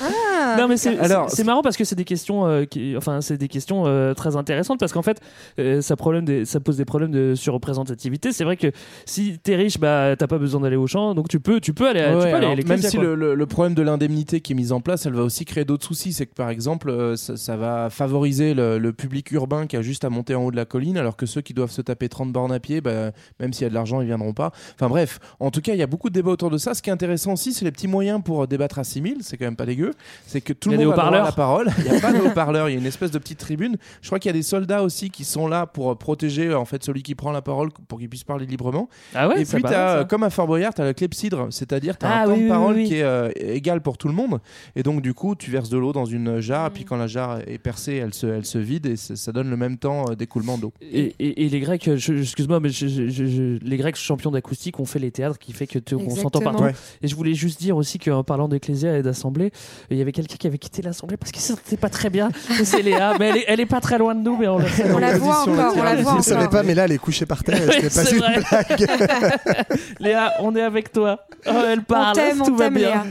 Ah, 0.01 0.55
non 0.59 0.67
mais 0.67 0.77
c'est 0.77 0.97
Alors, 0.99 1.29
c'est 1.29 1.43
marrant 1.43 1.61
parce 1.61 1.77
que 1.77 1.83
c'est 1.83 1.95
des 1.95 2.03
questions 2.05 2.45
euh, 2.47 2.65
qui 2.65 2.95
enfin 2.97 3.21
c'est 3.21 3.37
des 3.37 3.47
questions 3.47 3.83
euh, 3.87 4.13
très 4.13 4.35
intéressantes 4.35 4.79
parce 4.79 4.93
qu'en 4.93 5.01
fait 5.01 5.19
euh, 5.59 5.81
ça 5.81 5.95
problème 5.95 6.25
des, 6.25 6.45
ça 6.45 6.59
pose 6.59 6.77
des 6.77 6.85
problèmes 6.85 7.11
de 7.11 7.35
surreprésentativité 7.35 8.31
c'est 8.31 8.43
vrai 8.43 8.57
que 8.57 8.71
si 9.05 9.39
t'es 9.39 9.55
riche 9.55 9.79
bah 9.79 10.15
t'as 10.17 10.27
pas 10.27 10.37
besoin 10.37 10.61
d'aller 10.61 10.75
au 10.75 10.87
champ 10.87 11.15
donc 11.15 11.27
tu 11.29 11.39
peux 11.39 11.59
tu 11.59 11.73
peux 11.73 11.87
aller, 11.89 12.01
tu 12.01 12.15
Ouais, 12.17 12.33
à 12.33 12.39
même 12.55 12.81
si 12.81 12.97
le, 12.97 13.15
le- 13.15 13.35
le 13.35 13.45
problème 13.45 13.73
de 13.73 13.81
l'indemnité 13.81 14.41
qui 14.41 14.53
est 14.53 14.55
mise 14.55 14.71
en 14.71 14.81
place, 14.81 15.05
elle 15.05 15.13
va 15.13 15.23
aussi 15.23 15.45
créer 15.45 15.65
d'autres 15.65 15.85
soucis. 15.85 16.13
C'est 16.13 16.25
que 16.25 16.33
par 16.33 16.49
exemple, 16.49 16.89
euh, 16.89 17.15
ça, 17.15 17.37
ça 17.37 17.55
va 17.57 17.89
favoriser 17.89 18.53
le, 18.53 18.77
le 18.77 18.93
public 18.93 19.31
urbain 19.31 19.67
qui 19.67 19.75
a 19.77 19.81
juste 19.81 20.03
à 20.05 20.09
monter 20.09 20.35
en 20.35 20.43
haut 20.43 20.51
de 20.51 20.55
la 20.55 20.65
colline, 20.65 20.97
alors 20.97 21.15
que 21.17 21.25
ceux 21.25 21.41
qui 21.41 21.53
doivent 21.53 21.71
se 21.71 21.81
taper 21.81 22.09
30 22.09 22.31
bornes 22.31 22.51
à 22.51 22.59
pied, 22.59 22.81
bah, 22.81 23.11
même 23.39 23.53
s'il 23.53 23.63
y 23.63 23.65
a 23.65 23.69
de 23.69 23.73
l'argent, 23.73 24.01
ils 24.01 24.07
viendront 24.07 24.33
pas. 24.33 24.51
Enfin 24.75 24.87
bref, 24.89 25.19
en 25.39 25.51
tout 25.51 25.61
cas, 25.61 25.73
il 25.73 25.79
y 25.79 25.83
a 25.83 25.87
beaucoup 25.87 26.09
de 26.09 26.13
débats 26.13 26.31
autour 26.37 26.49
de 26.51 26.57
ça. 26.57 26.73
Ce 26.73 26.81
qui 26.81 26.89
est 26.89 26.93
intéressant 26.93 27.33
aussi, 27.33 27.51
c'est 27.53 27.65
les 27.65 27.71
petits 27.71 27.87
moyens 27.87 28.21
pour 28.23 28.43
euh, 28.43 28.47
débattre 28.47 28.77
à 28.79 28.83
6000. 28.83 29.17
C'est 29.21 29.37
quand 29.37 29.45
même 29.45 29.55
pas 29.55 29.65
dégueu. 29.65 29.91
C'est 30.27 30.41
que 30.41 30.53
tout 30.53 30.69
le 30.69 30.77
monde 30.77 30.99
a 30.99 31.09
le 31.11 31.17
la 31.17 31.31
parole. 31.31 31.69
Il 31.79 31.91
n'y 31.91 31.97
a 31.97 31.99
pas 31.99 32.13
de 32.13 32.19
haut-parleur. 32.25 32.69
Il 32.69 32.73
y 32.73 32.75
a 32.75 32.79
une 32.79 32.85
espèce 32.85 33.11
de 33.11 33.17
petite 33.17 33.39
tribune. 33.39 33.75
Je 34.01 34.07
crois 34.07 34.19
qu'il 34.19 34.29
y 34.29 34.33
a 34.35 34.37
des 34.37 34.43
soldats 34.43 34.83
aussi 34.83 35.09
qui 35.09 35.23
sont 35.23 35.47
là 35.47 35.65
pour 35.65 35.91
euh, 35.91 35.95
protéger 35.95 36.47
euh, 36.47 36.59
en 36.59 36.65
fait 36.65 36.83
celui 36.83 37.01
qui 37.03 37.15
prend 37.15 37.31
la 37.31 37.41
parole 37.41 37.69
pour 37.87 37.97
qu'il 37.99 38.07
puisse 38.09 38.23
parler 38.23 38.45
librement. 38.45 38.87
ah 39.15 39.27
ouais 39.27 39.41
Et 39.41 39.45
puis, 39.45 39.63
euh, 39.65 40.03
comme 40.05 40.23
à 40.23 40.29
Fort 40.29 40.47
Boyard, 40.47 40.73
tu 40.73 40.81
as 40.81 40.85
la 40.85 40.93
clepsydre, 40.93 41.47
c'est-à-dire 41.49 41.97
tu 41.97 42.05
as 42.05 42.09
Ah 42.09 42.21
un 42.21 42.25
temps 42.25 42.31
oui, 42.33 42.37
de 42.39 42.43
oui, 42.43 42.49
parole 42.49 42.75
oui, 42.75 42.81
oui. 42.83 42.87
qui 42.87 42.95
est 42.95 43.03
euh, 43.03 43.29
égal 43.37 43.81
pour 43.81 43.97
tout 43.97 44.07
le 44.07 44.13
monde. 44.13 44.39
Et 44.75 44.83
donc, 44.83 45.01
du 45.01 45.13
coup, 45.13 45.35
tu 45.35 45.49
verses 45.51 45.69
de 45.69 45.77
l'eau 45.77 45.91
dans 45.93 46.05
une 46.05 46.39
jarre, 46.39 46.67
et 46.67 46.69
puis 46.71 46.83
quand 46.85 46.97
la 46.97 47.07
jarre 47.07 47.39
est 47.47 47.57
percée, 47.57 47.95
elle 47.95 48.13
se, 48.13 48.27
elle 48.27 48.45
se 48.45 48.57
vide 48.59 48.85
et 48.85 48.95
ça, 48.95 49.31
donne 49.31 49.49
le 49.49 49.57
même 49.57 49.77
temps 49.77 50.05
d'écoulement 50.17 50.57
d'eau. 50.57 50.71
et, 50.81 51.15
et- 51.19 51.45
et 51.45 51.49
les 51.49 51.59
Grecs, 51.59 51.87
excuse-moi, 51.87 52.59
mais 52.59 52.69
je- 52.69 52.87
je- 52.87 53.09
je- 53.25 53.57
les 53.63 53.77
Grecs 53.77 53.95
champions 53.95 54.31
d'acoustique 54.31 54.79
ont 54.79 54.85
fait 54.85 54.99
les 54.99 55.11
théâtres 55.11 55.39
qui 55.39 55.53
fait 55.53 55.67
que 55.67 55.79
tu- 55.79 55.95
on. 56.35 56.63
Ouais. 56.63 56.75
Et 57.01 57.07
je 57.07 57.15
voulais 57.15 57.33
juste 57.33 57.59
dire 57.59 57.75
aussi 57.77 57.97
qu'en 57.99 58.23
parlant 58.23 58.47
d'ecclésia 58.47 58.97
et 58.97 59.01
d'assemblée, 59.03 59.51
il 59.89 59.97
y 59.97 60.01
avait 60.01 60.11
quel- 60.11 60.27
quelqu'un 60.27 60.37
qui 60.41 60.47
avait 60.47 60.57
quitté 60.57 60.81
l'Assemblée 60.81 61.15
parce 61.17 61.31
qu'il 61.31 61.41
se 61.41 61.49
sentait 61.53 61.77
pas 61.77 61.89
très 61.89 62.09
bien. 62.09 62.29
C'est 62.63 62.81
Léa, 62.81 63.13
mais 63.19 63.29
elle 63.29 63.37
est, 63.37 63.45
elle 63.47 63.59
est 63.61 63.65
pas 63.65 63.79
très 63.81 63.97
loin 63.97 64.13
de 64.15 64.21
nous, 64.21 64.37
mais 64.37 64.47
on, 64.47 64.57
On 64.93 64.97
la 64.97 65.17
voit 65.17 65.41
encore, 65.41 65.73
on 65.77 65.83
la 65.83 65.95
voit 65.95 66.11
Je 66.13 66.17
ne 66.17 66.21
savais 66.21 66.39
encore. 66.41 66.49
pas, 66.51 66.63
mais 66.63 66.75
là, 66.75 66.85
elle 66.85 66.91
est 66.91 66.97
couchée 66.97 67.25
par 67.25 67.43
terre. 67.43 67.61
C'est 67.89 68.11
une 68.11 68.19
blague. 68.19 68.87
Léa, 69.99 70.33
on 70.41 70.55
est 70.55 70.61
avec 70.61 70.91
toi. 70.91 71.19
Oh, 71.47 71.51
elle 71.67 71.83
parle, 71.83 72.15
t'aime, 72.15 72.37
tout 72.39 72.51
on 72.51 72.55
va 72.55 72.69
bien. 72.69 73.03
Léa. 73.03 73.05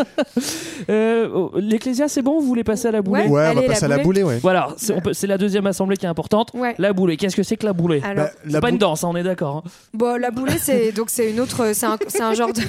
Euh, 0.90 1.28
oh, 1.32 1.52
L'Ecclésia, 1.56 2.08
c'est 2.08 2.22
bon 2.22 2.40
Vous 2.40 2.46
voulez 2.46 2.64
passer 2.64 2.88
à 2.88 2.90
la 2.92 3.02
boulée? 3.02 3.22
Ouais, 3.22 3.28
Ouais, 3.28 3.48
on 3.52 3.54
va 3.54 3.62
passer 3.62 3.84
à 3.84 3.88
la 3.88 3.98
boulée. 3.98 4.22
ouais. 4.22 4.38
Voilà, 4.42 4.68
c'est 4.76 4.92
on 4.94 5.00
la 5.26 5.38
deuxième 5.38 5.66
assemblée 5.66 5.96
qui 5.96 6.06
est 6.06 6.08
importante. 6.08 6.50
Ouais. 6.54 6.74
La 6.78 6.92
boulée, 6.92 7.16
qu'est-ce 7.16 7.36
que 7.36 7.42
c'est 7.42 7.56
que 7.56 7.66
la 7.66 7.72
boulée? 7.72 8.00
Alors, 8.04 8.26
Bah, 8.26 8.30
C'est 8.44 8.52
la 8.52 8.60
pas 8.60 8.68
bou- 8.68 8.72
une 8.74 8.78
danse, 8.78 9.04
hein, 9.04 9.08
on 9.12 9.16
est 9.16 9.22
d'accord. 9.22 9.62
hein. 9.64 9.70
bon, 9.94 10.20
la 10.20 10.30
boulée, 10.30 10.58
c'est 10.60 10.92
donc 10.92 11.10
c'est 11.10 11.30
une 11.30 11.40
autre, 11.40 11.72
c'est 11.74 11.86
un, 11.86 11.96
c'est 12.08 12.22
un 12.22 12.34
genre 12.34 12.52
de. 12.52 12.60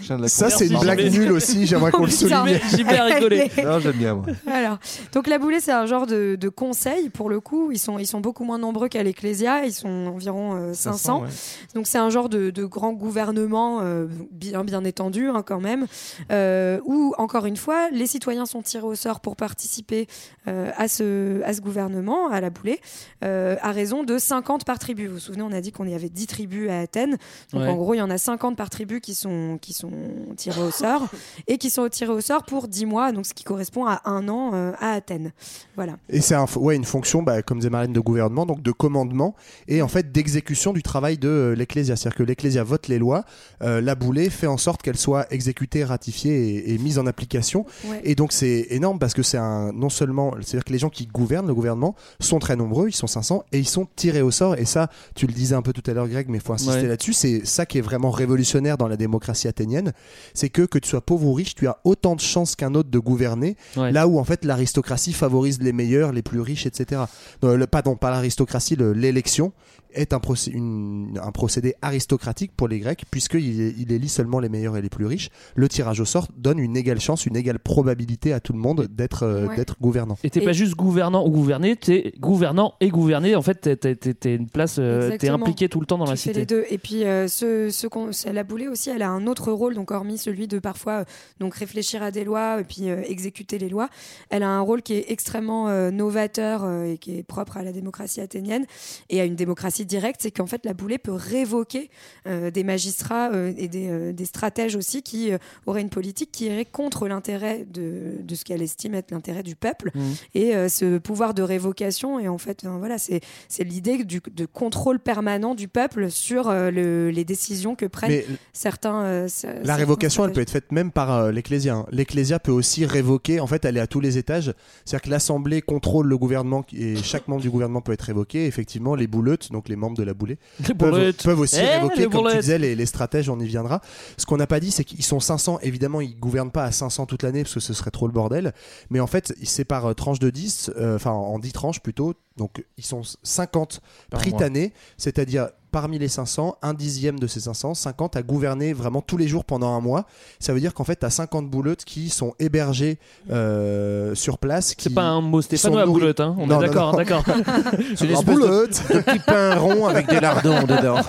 Je 0.00 0.06
viens 0.06 0.16
de 0.16 0.22
la 0.22 0.28
Ça, 0.28 0.50
c'est 0.50 0.66
une 0.66 0.78
blague 0.78 1.10
nulle 1.12 1.32
aussi. 1.32 1.66
J'aimerais 1.66 1.90
qu'on 1.92 2.04
le 2.04 2.10
souligne. 2.10 2.60
J'ai 2.76 2.84
bien 2.84 3.04
rigolé. 3.04 3.50
Non, 3.64 3.78
j'aime 3.80 3.96
bien 3.96 4.14
moi. 4.14 4.26
Alors, 4.50 4.78
donc 5.12 5.26
la 5.26 5.38
boulée, 5.38 5.60
c'est 5.60 5.72
un 5.72 5.86
genre 5.86 6.06
de, 6.06 6.36
de 6.38 6.48
conseil 6.48 7.08
pour 7.10 7.28
le 7.30 7.40
coup. 7.40 7.70
Ils 7.72 7.78
sont, 7.78 7.98
ils 7.98 8.06
sont 8.06 8.20
beaucoup 8.20 8.44
moins 8.44 8.58
nombreux 8.58 8.88
qu'à 8.88 9.02
l'Ecclésia. 9.02 9.64
Ils 9.64 9.72
sont 9.72 9.88
environ 9.88 10.54
euh, 10.56 10.72
500. 10.74 11.22
ouais. 11.22 11.28
Donc 11.74 11.86
c'est 11.86 11.98
un 11.98 12.10
genre 12.10 12.28
de, 12.28 12.50
de 12.50 12.64
grand 12.64 12.92
gouvernement 12.92 13.80
euh, 13.82 14.06
bien, 14.30 14.64
bien 14.64 14.84
étendu 14.84 15.28
hein, 15.28 15.42
quand 15.44 15.60
même, 15.60 15.86
euh, 16.30 16.80
où 16.84 17.14
encore 17.18 17.46
une 17.46 17.56
fois, 17.56 17.90
les 17.90 18.06
citoyens 18.06 18.46
sont 18.46 18.62
tirés 18.62 18.84
au 18.86 18.94
sort 18.94 19.20
pour 19.20 19.36
participer 19.36 20.06
euh, 20.48 20.70
à, 20.76 20.88
ce, 20.88 21.42
à 21.42 21.52
ce 21.52 21.60
gouvernement, 21.60 22.28
à 22.30 22.40
la 22.40 22.50
boulée, 22.50 22.80
euh, 23.24 23.56
à 23.62 23.72
raison 23.72 24.02
de 24.04 24.18
50 24.18 24.64
par 24.64 24.78
tribu. 24.78 25.06
Vous 25.06 25.14
vous 25.14 25.18
souvenez, 25.20 25.42
on 25.42 25.52
a 25.52 25.60
dit 25.60 25.72
qu'on 25.72 25.86
y 25.86 25.94
avait 25.94 26.08
10 26.08 26.26
tribus 26.26 26.70
à 26.70 26.80
Athènes. 26.80 27.16
Donc 27.52 27.62
Ouais. 27.62 27.68
en 27.68 27.76
gros, 27.76 27.94
il 27.94 27.98
y 27.98 28.02
en 28.02 28.10
a 28.10 28.18
50 28.18 28.56
par 28.56 28.70
tribu 28.70 29.00
qui 29.00 29.14
sont, 29.14 29.57
qui 29.60 29.72
sont 29.72 29.90
tirés 30.36 30.62
au 30.62 30.70
sort 30.70 31.08
et 31.46 31.58
qui 31.58 31.70
sont 31.70 31.88
tirés 31.88 32.12
au 32.12 32.20
sort 32.20 32.44
pour 32.44 32.68
10 32.68 32.86
mois, 32.86 33.12
donc 33.12 33.26
ce 33.26 33.34
qui 33.34 33.44
correspond 33.44 33.86
à 33.86 34.00
un 34.04 34.28
an 34.28 34.50
euh, 34.54 34.72
à 34.80 34.92
Athènes. 34.92 35.32
Voilà. 35.76 35.96
Et 36.08 36.20
c'est 36.20 36.34
un, 36.34 36.46
ouais, 36.56 36.76
une 36.76 36.84
fonction, 36.84 37.22
bah, 37.22 37.42
comme 37.42 37.58
disait 37.58 37.70
Marlène, 37.70 37.92
de 37.92 38.00
gouvernement, 38.00 38.46
donc 38.46 38.62
de 38.62 38.72
commandement 38.72 39.34
et 39.66 39.82
en 39.82 39.88
fait 39.88 40.12
d'exécution 40.12 40.72
du 40.72 40.82
travail 40.82 41.18
de 41.18 41.28
euh, 41.28 41.54
l'Ecclésia. 41.54 41.96
C'est-à-dire 41.96 42.16
que 42.18 42.22
l'Ecclésia 42.22 42.62
vote 42.64 42.88
les 42.88 42.98
lois, 42.98 43.24
euh, 43.62 43.80
la 43.80 43.94
boulée 43.94 44.30
fait 44.30 44.46
en 44.46 44.56
sorte 44.58 44.82
qu'elles 44.82 44.96
soient 44.98 45.26
exécutées, 45.32 45.84
ratifiées 45.84 46.56
et, 46.56 46.74
et 46.74 46.78
mises 46.78 46.98
en 46.98 47.06
application. 47.06 47.66
Ouais. 47.86 48.00
Et 48.04 48.14
donc 48.14 48.32
c'est 48.32 48.66
énorme 48.70 48.98
parce 48.98 49.14
que 49.14 49.22
c'est 49.22 49.38
un 49.38 49.72
non 49.72 49.88
seulement, 49.88 50.32
c'est-à-dire 50.40 50.64
que 50.64 50.72
les 50.72 50.78
gens 50.78 50.90
qui 50.90 51.06
gouvernent 51.06 51.46
le 51.46 51.54
gouvernement 51.54 51.94
sont 52.20 52.38
très 52.38 52.56
nombreux, 52.56 52.88
ils 52.88 52.92
sont 52.94 53.06
500 53.06 53.44
et 53.52 53.58
ils 53.58 53.68
sont 53.68 53.86
tirés 53.96 54.22
au 54.22 54.30
sort. 54.30 54.56
Et 54.56 54.64
ça, 54.64 54.88
tu 55.14 55.26
le 55.26 55.32
disais 55.32 55.54
un 55.54 55.62
peu 55.62 55.72
tout 55.72 55.88
à 55.90 55.94
l'heure, 55.94 56.08
Greg, 56.08 56.26
mais 56.28 56.38
il 56.38 56.40
faut 56.40 56.52
insister 56.52 56.82
Ouais. 56.82 56.86
là-dessus. 56.86 57.12
C'est 57.12 57.44
ça 57.46 57.66
qui 57.66 57.78
est 57.78 57.82
vraiment 57.82 58.10
révolutionnaire 58.10 58.76
dans 58.78 58.88
la 58.88 58.96
démocratie 58.96 59.47
athénienne, 59.48 59.92
c'est 60.34 60.48
que 60.48 60.62
que 60.62 60.78
tu 60.78 60.88
sois 60.88 61.00
pauvre 61.00 61.26
ou 61.26 61.32
riche, 61.32 61.54
tu 61.54 61.66
as 61.66 61.78
autant 61.84 62.14
de 62.14 62.20
chances 62.20 62.54
qu'un 62.54 62.74
autre 62.74 62.90
de 62.90 62.98
gouverner. 62.98 63.56
Ouais. 63.76 63.90
Là 63.90 64.06
où 64.06 64.18
en 64.18 64.24
fait 64.24 64.44
l'aristocratie 64.44 65.12
favorise 65.12 65.60
les 65.60 65.72
meilleurs, 65.72 66.12
les 66.12 66.22
plus 66.22 66.40
riches, 66.40 66.66
etc. 66.66 67.02
Non, 67.42 67.56
le, 67.56 67.66
pardon, 67.66 67.96
pas 67.96 68.10
l'aristocratie, 68.10 68.76
le- 68.76 68.92
l'élection 68.92 69.52
est 69.94 70.12
un, 70.12 70.18
procé- 70.18 70.52
une- 70.52 71.18
un 71.22 71.32
procédé 71.32 71.74
aristocratique 71.80 72.52
pour 72.54 72.68
les 72.68 72.78
Grecs 72.78 73.04
puisqu'il 73.10 73.78
il 73.80 73.90
élit 73.90 74.08
seulement 74.10 74.38
les 74.38 74.48
meilleurs 74.50 74.76
et 74.76 74.82
les 74.82 74.90
plus 74.90 75.06
riches. 75.06 75.30
Le 75.56 75.66
tirage 75.68 75.98
au 76.00 76.04
sort 76.04 76.28
donne 76.36 76.58
une 76.58 76.76
égale 76.76 77.00
chance, 77.00 77.24
une 77.26 77.36
égale 77.36 77.58
probabilité 77.58 78.32
à 78.34 78.40
tout 78.40 78.52
le 78.52 78.58
monde 78.58 78.86
d'être 78.90 79.22
euh, 79.24 79.46
Ouais. 79.48 79.64
gouvernant. 79.80 80.18
Et 80.24 80.30
t'es 80.30 80.42
pas 80.42 80.52
juste 80.52 80.74
gouvernant 80.76 81.26
ou 81.26 81.30
gouverné, 81.30 81.74
t'es 81.74 82.12
gouvernant 82.20 82.74
et 82.80 82.88
gouverné. 82.90 83.34
En 83.34 83.42
fait, 83.42 83.78
t'es- 83.80 84.34
une 84.34 84.48
place, 84.50 84.76
euh, 84.78 85.16
t'es 85.16 85.30
impliqué 85.30 85.68
tout 85.70 85.80
le 85.80 85.86
temps 85.86 85.96
dans 85.98 86.04
Tu 86.04 86.10
la 86.10 86.16
fais 86.16 86.22
cité. 86.22 86.40
les 86.40 86.46
deux. 86.46 86.64
Et 86.70 86.76
puis, 86.78 87.04
euh, 87.04 87.26
ce, 87.28 87.70
ce 87.70 87.86
la 88.30 88.44
boulée 88.44 88.68
aussi, 88.68 88.90
elle 88.90 89.02
a 89.02 89.08
un 89.10 89.26
autre 89.26 89.37
rôle, 89.46 89.74
donc 89.74 89.90
hormis 89.90 90.18
celui 90.18 90.48
de 90.48 90.58
parfois 90.58 90.92
euh, 91.00 91.04
donc 91.40 91.54
réfléchir 91.54 92.02
à 92.02 92.10
des 92.10 92.24
lois 92.24 92.60
et 92.60 92.64
puis 92.64 92.88
euh, 92.90 93.02
exécuter 93.06 93.58
les 93.58 93.68
lois. 93.68 93.88
Elle 94.30 94.42
a 94.42 94.48
un 94.48 94.60
rôle 94.60 94.82
qui 94.82 94.94
est 94.94 95.06
extrêmement 95.10 95.68
euh, 95.68 95.90
novateur 95.90 96.70
et 96.84 96.98
qui 96.98 97.18
est 97.18 97.22
propre 97.22 97.56
à 97.56 97.62
la 97.62 97.72
démocratie 97.72 98.20
athénienne 98.20 98.66
et 99.08 99.20
à 99.20 99.24
une 99.24 99.36
démocratie 99.36 99.84
directe. 99.86 100.20
C'est 100.22 100.30
qu'en 100.30 100.46
fait, 100.46 100.64
la 100.64 100.74
boulée 100.74 100.98
peut 100.98 101.12
révoquer 101.12 101.90
des 102.26 102.64
magistrats 102.64 103.30
et 103.56 103.68
des, 103.68 104.12
des 104.12 104.24
stratèges 104.24 104.76
aussi 104.76 105.02
qui 105.02 105.30
auraient 105.66 105.80
une 105.80 105.90
politique 105.90 106.30
qui 106.32 106.46
irait 106.46 106.64
contre 106.64 107.08
l'intérêt 107.08 107.64
de, 107.70 108.16
de 108.20 108.34
ce 108.34 108.44
qu'elle 108.44 108.62
estime 108.62 108.94
être 108.94 109.10
l'intérêt 109.10 109.42
du 109.42 109.56
peuple. 109.56 109.90
Mhm. 109.94 110.14
Et 110.34 110.68
ce 110.68 110.98
pouvoir 110.98 111.34
de 111.34 111.42
révocation, 111.42 112.18
et 112.18 112.28
en 112.28 112.38
fait, 112.38 112.64
voilà, 112.64 112.98
c'est 112.98 113.20
c'est 113.48 113.64
l'idée 113.64 114.04
de 114.04 114.46
contrôle 114.46 114.98
permanent 114.98 115.54
du 115.54 115.68
peuple 115.68 116.10
sur 116.10 116.50
le- 116.50 117.10
les 117.10 117.24
décisions 117.24 117.74
que 117.74 117.86
prennent 117.86 118.10
Mais 118.10 118.24
certains. 118.52 119.02
euh, 119.02 119.27
la 119.62 119.76
révocation, 119.76 120.24
elle 120.24 120.32
peut 120.32 120.40
être 120.40 120.50
faite 120.50 120.72
même 120.72 120.90
par 120.90 121.10
euh, 121.12 121.30
l'Ecclésia. 121.32 121.74
hein. 121.74 121.86
L'Ecclésia 121.90 122.38
peut 122.38 122.52
aussi 122.52 122.84
révoquer, 122.86 123.40
en 123.40 123.46
fait, 123.46 123.64
elle 123.64 123.76
est 123.76 123.80
à 123.80 123.86
tous 123.86 124.00
les 124.00 124.18
étages. 124.18 124.52
C'est-à-dire 124.84 125.02
que 125.04 125.10
l'Assemblée 125.10 125.62
contrôle 125.62 126.06
le 126.08 126.18
gouvernement 126.18 126.64
et 126.72 126.96
chaque 126.96 127.28
membre 127.28 127.42
du 127.42 127.50
gouvernement 127.50 127.80
peut 127.80 127.92
être 127.92 128.02
révoqué. 128.02 128.46
Effectivement, 128.46 128.94
les 128.94 129.06
bouleutes, 129.06 129.50
donc 129.52 129.68
les 129.68 129.76
membres 129.76 129.96
de 129.96 130.02
la 130.02 130.14
boulée, 130.14 130.38
Les 130.66 130.74
peuvent, 130.74 130.90
boulettes. 130.90 131.22
peuvent 131.22 131.40
aussi 131.40 131.56
Eh, 131.60 131.76
révoquer, 131.76 131.96
les 131.96 132.02
comme 132.04 132.12
tu 132.12 132.18
boulettes. 132.18 132.40
disais, 132.40 132.58
les, 132.58 132.74
les 132.74 132.86
stratèges, 132.86 133.28
on 133.28 133.38
y 133.40 133.46
viendra. 133.46 133.80
Ce 134.16 134.26
qu'on 134.26 134.36
n'a 134.36 134.46
pas 134.46 134.60
dit, 134.60 134.70
c'est 134.70 134.84
qu'ils 134.84 135.04
sont 135.04 135.20
500. 135.20 135.58
Évidemment, 135.62 136.00
ils 136.00 136.18
gouvernent 136.18 136.50
pas 136.50 136.64
à 136.64 136.72
500 136.72 137.06
toute 137.06 137.22
l'année 137.22 137.42
parce 137.42 137.54
que 137.54 137.60
ce 137.60 137.74
serait 137.74 137.90
trop 137.90 138.06
le 138.06 138.12
bordel. 138.12 138.52
Mais 138.90 139.00
en 139.00 139.06
fait, 139.06 139.34
c'est 139.42 139.64
par 139.64 139.86
euh, 139.86 139.94
tranche 139.94 140.18
de 140.18 140.30
10, 140.30 140.70
euh, 140.76 140.96
enfin 140.96 141.10
en 141.12 141.38
10 141.38 141.52
tranches 141.52 141.80
plutôt. 141.80 142.14
Donc 142.36 142.64
ils 142.76 142.84
sont 142.84 143.02
50 143.24 143.80
Par 144.10 144.20
pritanés, 144.20 144.72
c'est-à-dire 144.96 145.48
parmi 145.70 145.98
les 145.98 146.08
500, 146.08 146.56
un 146.62 146.74
dixième 146.74 147.18
de 147.18 147.26
ces 147.26 147.40
500, 147.40 147.74
50 147.74 148.16
à 148.16 148.22
gouverner 148.22 148.72
vraiment 148.72 149.00
tous 149.02 149.16
les 149.16 149.28
jours 149.28 149.44
pendant 149.44 149.74
un 149.74 149.80
mois. 149.80 150.06
Ça 150.40 150.52
veut 150.52 150.60
dire 150.60 150.74
qu'en 150.74 150.84
fait, 150.84 151.00
tu 151.00 151.06
as 151.06 151.10
50 151.10 151.48
bouleutes 151.48 151.84
qui 151.84 152.08
sont 152.08 152.34
hébergées 152.38 152.98
euh, 153.30 154.14
sur 154.14 154.38
place. 154.38 154.74
C'est 154.78 154.94
pas 154.94 155.02
un 155.04 155.20
mot 155.20 155.42
stéphanois, 155.42 155.86
bouleute, 155.86 156.20
hein. 156.20 156.34
On 156.38 156.46
Non, 156.46 156.60
est 156.60 156.66
d'accord, 156.66 156.96
d'accord. 156.96 157.24
C'est 157.96 158.06
Un 158.06 158.10
espèce 158.10 158.36
de, 158.38 158.94
de 158.94 159.00
petit 159.00 159.18
pain 159.20 159.56
rond 159.56 159.86
avec 159.86 160.08
des 160.08 160.20
lardons 160.20 160.62
dedans. 160.62 160.98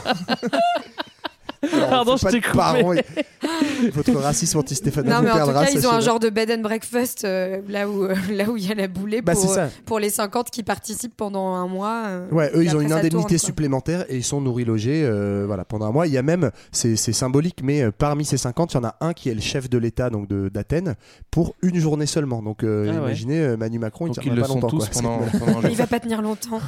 Pardon, 1.89 2.15
je 2.17 2.27
t'ai 2.27 2.41
coupé. 2.41 3.01
et- 3.17 3.89
Votre 3.91 4.13
racisme 4.15 4.59
anti-stéphanois 4.59 5.13
Non, 5.15 5.21
mais 5.21 5.31
en 5.31 5.47
tout 5.47 5.53
cas, 5.53 5.69
ils 5.73 5.85
ont 5.87 5.91
un 5.91 5.99
genre 5.99 6.19
de 6.19 6.29
bed 6.29 6.51
and 6.51 6.61
breakfast 6.61 7.23
euh, 7.25 7.61
là 7.67 7.89
où 7.89 8.03
euh, 8.03 8.13
là 8.31 8.49
où 8.49 8.55
il 8.57 8.67
y 8.67 8.71
a 8.71 8.75
la 8.75 8.87
boulée 8.87 9.21
Bah, 9.21 9.33
pour, 9.33 9.57
euh, 9.57 9.67
pour 9.85 9.99
les 9.99 10.09
50 10.09 10.49
qui 10.51 10.63
participent 10.63 11.15
pendant 11.17 11.53
un 11.55 11.67
mois. 11.67 12.03
euh, 12.07 12.27
Ouais, 12.31 12.51
eux 12.55 12.63
ils 12.63 12.75
ont 12.75 12.81
une 12.81 12.91
indemnité 12.93 13.09
tourne, 13.35 13.37
supplémentaire 13.37 14.05
et 14.09 14.17
ils 14.17 14.23
sont 14.23 14.39
nourris 14.41 14.65
logés 14.65 15.03
euh, 15.05 15.43
voilà, 15.47 15.65
pendant 15.65 15.87
un 15.87 15.91
mois. 15.91 16.07
Il 16.07 16.13
y 16.13 16.17
a 16.17 16.21
même, 16.21 16.51
c'est 16.71 16.95
c'est 16.95 17.13
symbolique, 17.13 17.59
mais 17.63 17.81
euh, 17.81 17.91
parmi 17.97 18.25
ces 18.25 18.37
50, 18.37 18.73
il 18.73 18.77
y 18.77 18.79
en 18.79 18.83
a 18.85 18.95
un 19.01 19.13
qui 19.13 19.29
est 19.29 19.33
le 19.33 19.41
chef 19.41 19.69
de 19.69 19.77
l'État 19.77 20.09
donc 20.09 20.27
de- 20.27 20.49
d'Athènes 20.49 20.95
pour 21.31 21.55
une 21.61 21.79
journée 21.79 22.05
seulement. 22.05 22.41
Donc 22.41 22.63
euh, 22.63 22.85
Ah 22.89 22.91
ouais. 22.91 22.97
imaginez 23.07 23.39
euh, 23.39 23.57
Manu 23.57 23.79
Macron, 23.79 24.05
il 24.05 24.09
Donc 24.09 24.23
tiendra 24.23 24.33
ils 24.33 24.35
le 24.35 24.41
pas 24.41 24.47
sont 24.47 24.59
longtemps. 24.59 24.77
quoi. 24.77 24.87
pendant, 24.93 25.19
pendant. 25.53 25.67
Il 25.69 25.75
va 25.75 25.87
pas 25.87 25.99
tenir 25.99 26.21
longtemps. 26.21 26.59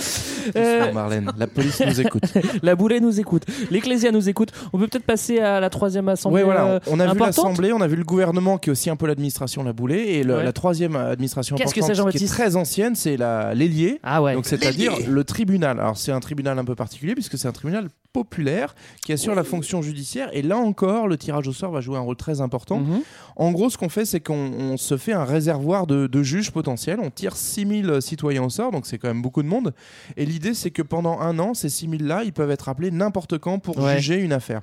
Euh, 0.56 0.90
Marlène, 0.92 1.30
la 1.36 1.46
police 1.46 1.80
nous 1.86 2.00
écoute. 2.06 2.22
la 2.62 2.74
boulée 2.74 2.98
nous 3.00 3.20
écoute. 3.20 3.44
L'Ecclésia 3.70 4.10
nous 4.10 4.28
écoute. 4.28 4.50
On 4.72 4.78
peut 4.78 4.86
peut-être 4.88 5.04
passer 5.04 5.38
à 5.38 5.60
la 5.60 5.68
troisième 5.70 6.08
assemblée. 6.08 6.40
Oui, 6.40 6.44
voilà. 6.44 6.64
euh, 6.64 6.80
On 6.86 6.98
a 6.98 7.04
vu 7.04 7.10
importante. 7.10 7.26
l'Assemblée, 7.26 7.72
on 7.74 7.80
a 7.80 7.86
vu 7.86 7.96
le 7.96 8.04
gouvernement 8.04 8.56
qui 8.58 8.70
est 8.70 8.72
aussi 8.72 8.88
un 8.90 8.96
peu 8.96 9.06
l'administration, 9.06 9.62
la 9.62 9.72
boulée. 9.74 9.98
Et 9.98 10.22
le- 10.24 10.36
Ouais. 10.38 10.44
la 10.44 10.52
troisième 10.52 10.96
administration 10.96 11.56
importante, 11.56 11.74
c'est, 12.12 12.18
qui 12.18 12.24
est 12.24 12.26
très 12.28 12.56
ancienne, 12.56 12.94
c'est 12.96 13.16
la- 13.18 13.54
l'ailier. 13.54 14.00
Ah 14.02 14.22
ouais. 14.22 14.32
Donc 14.34 14.46
c'est-à-dire 14.46 14.92
le 15.06 15.24
tribunal. 15.24 15.78
Alors 15.78 15.98
c'est 15.98 16.12
un 16.12 16.20
tribunal 16.20 16.58
un 16.58 16.64
peu 16.64 16.74
particulier 16.74 17.14
puisque 17.14 17.36
c'est 17.36 17.46
un 17.48 17.52
tribunal 17.52 17.88
populaire 18.12 18.74
qui 19.04 19.12
assure 19.12 19.34
la 19.34 19.44
fonction 19.44 19.82
judiciaire 19.82 20.30
et 20.32 20.42
là 20.42 20.56
encore 20.58 21.06
le 21.08 21.16
tirage 21.16 21.46
au 21.48 21.52
sort 21.52 21.70
va 21.70 21.80
jouer 21.80 21.96
un 21.96 22.00
rôle 22.00 22.16
très 22.16 22.40
important. 22.40 22.78
Mhm. 22.80 23.00
En 23.36 23.52
gros 23.52 23.70
ce 23.70 23.78
qu'on 23.78 23.88
fait 23.88 24.04
c'est 24.04 24.20
qu'on 24.20 24.34
on 24.34 24.76
se 24.76 24.96
fait 24.96 25.12
un 25.12 25.24
réservoir 25.24 25.86
de, 25.86 26.06
de 26.06 26.22
juges 26.22 26.50
potentiels, 26.50 26.98
on 27.02 27.10
tire 27.10 27.36
6000 27.36 27.98
citoyens 28.00 28.42
au 28.44 28.50
sort 28.50 28.72
donc 28.72 28.86
c'est 28.86 28.98
quand 28.98 29.08
même 29.08 29.22
beaucoup 29.22 29.42
de 29.42 29.48
monde 29.48 29.72
et 30.16 30.26
l'idée 30.26 30.54
c'est 30.54 30.70
que 30.70 30.82
pendant 30.82 31.20
un 31.20 31.38
an 31.38 31.54
ces 31.54 31.68
6000 31.68 32.06
là 32.06 32.22
ils 32.24 32.32
peuvent 32.32 32.50
être 32.50 32.68
appelés 32.68 32.90
n'importe 32.90 33.38
quand 33.38 33.58
pour 33.58 33.78
Ouais. 33.78 33.96
juger 33.96 34.16
une 34.20 34.32
affaire. 34.32 34.62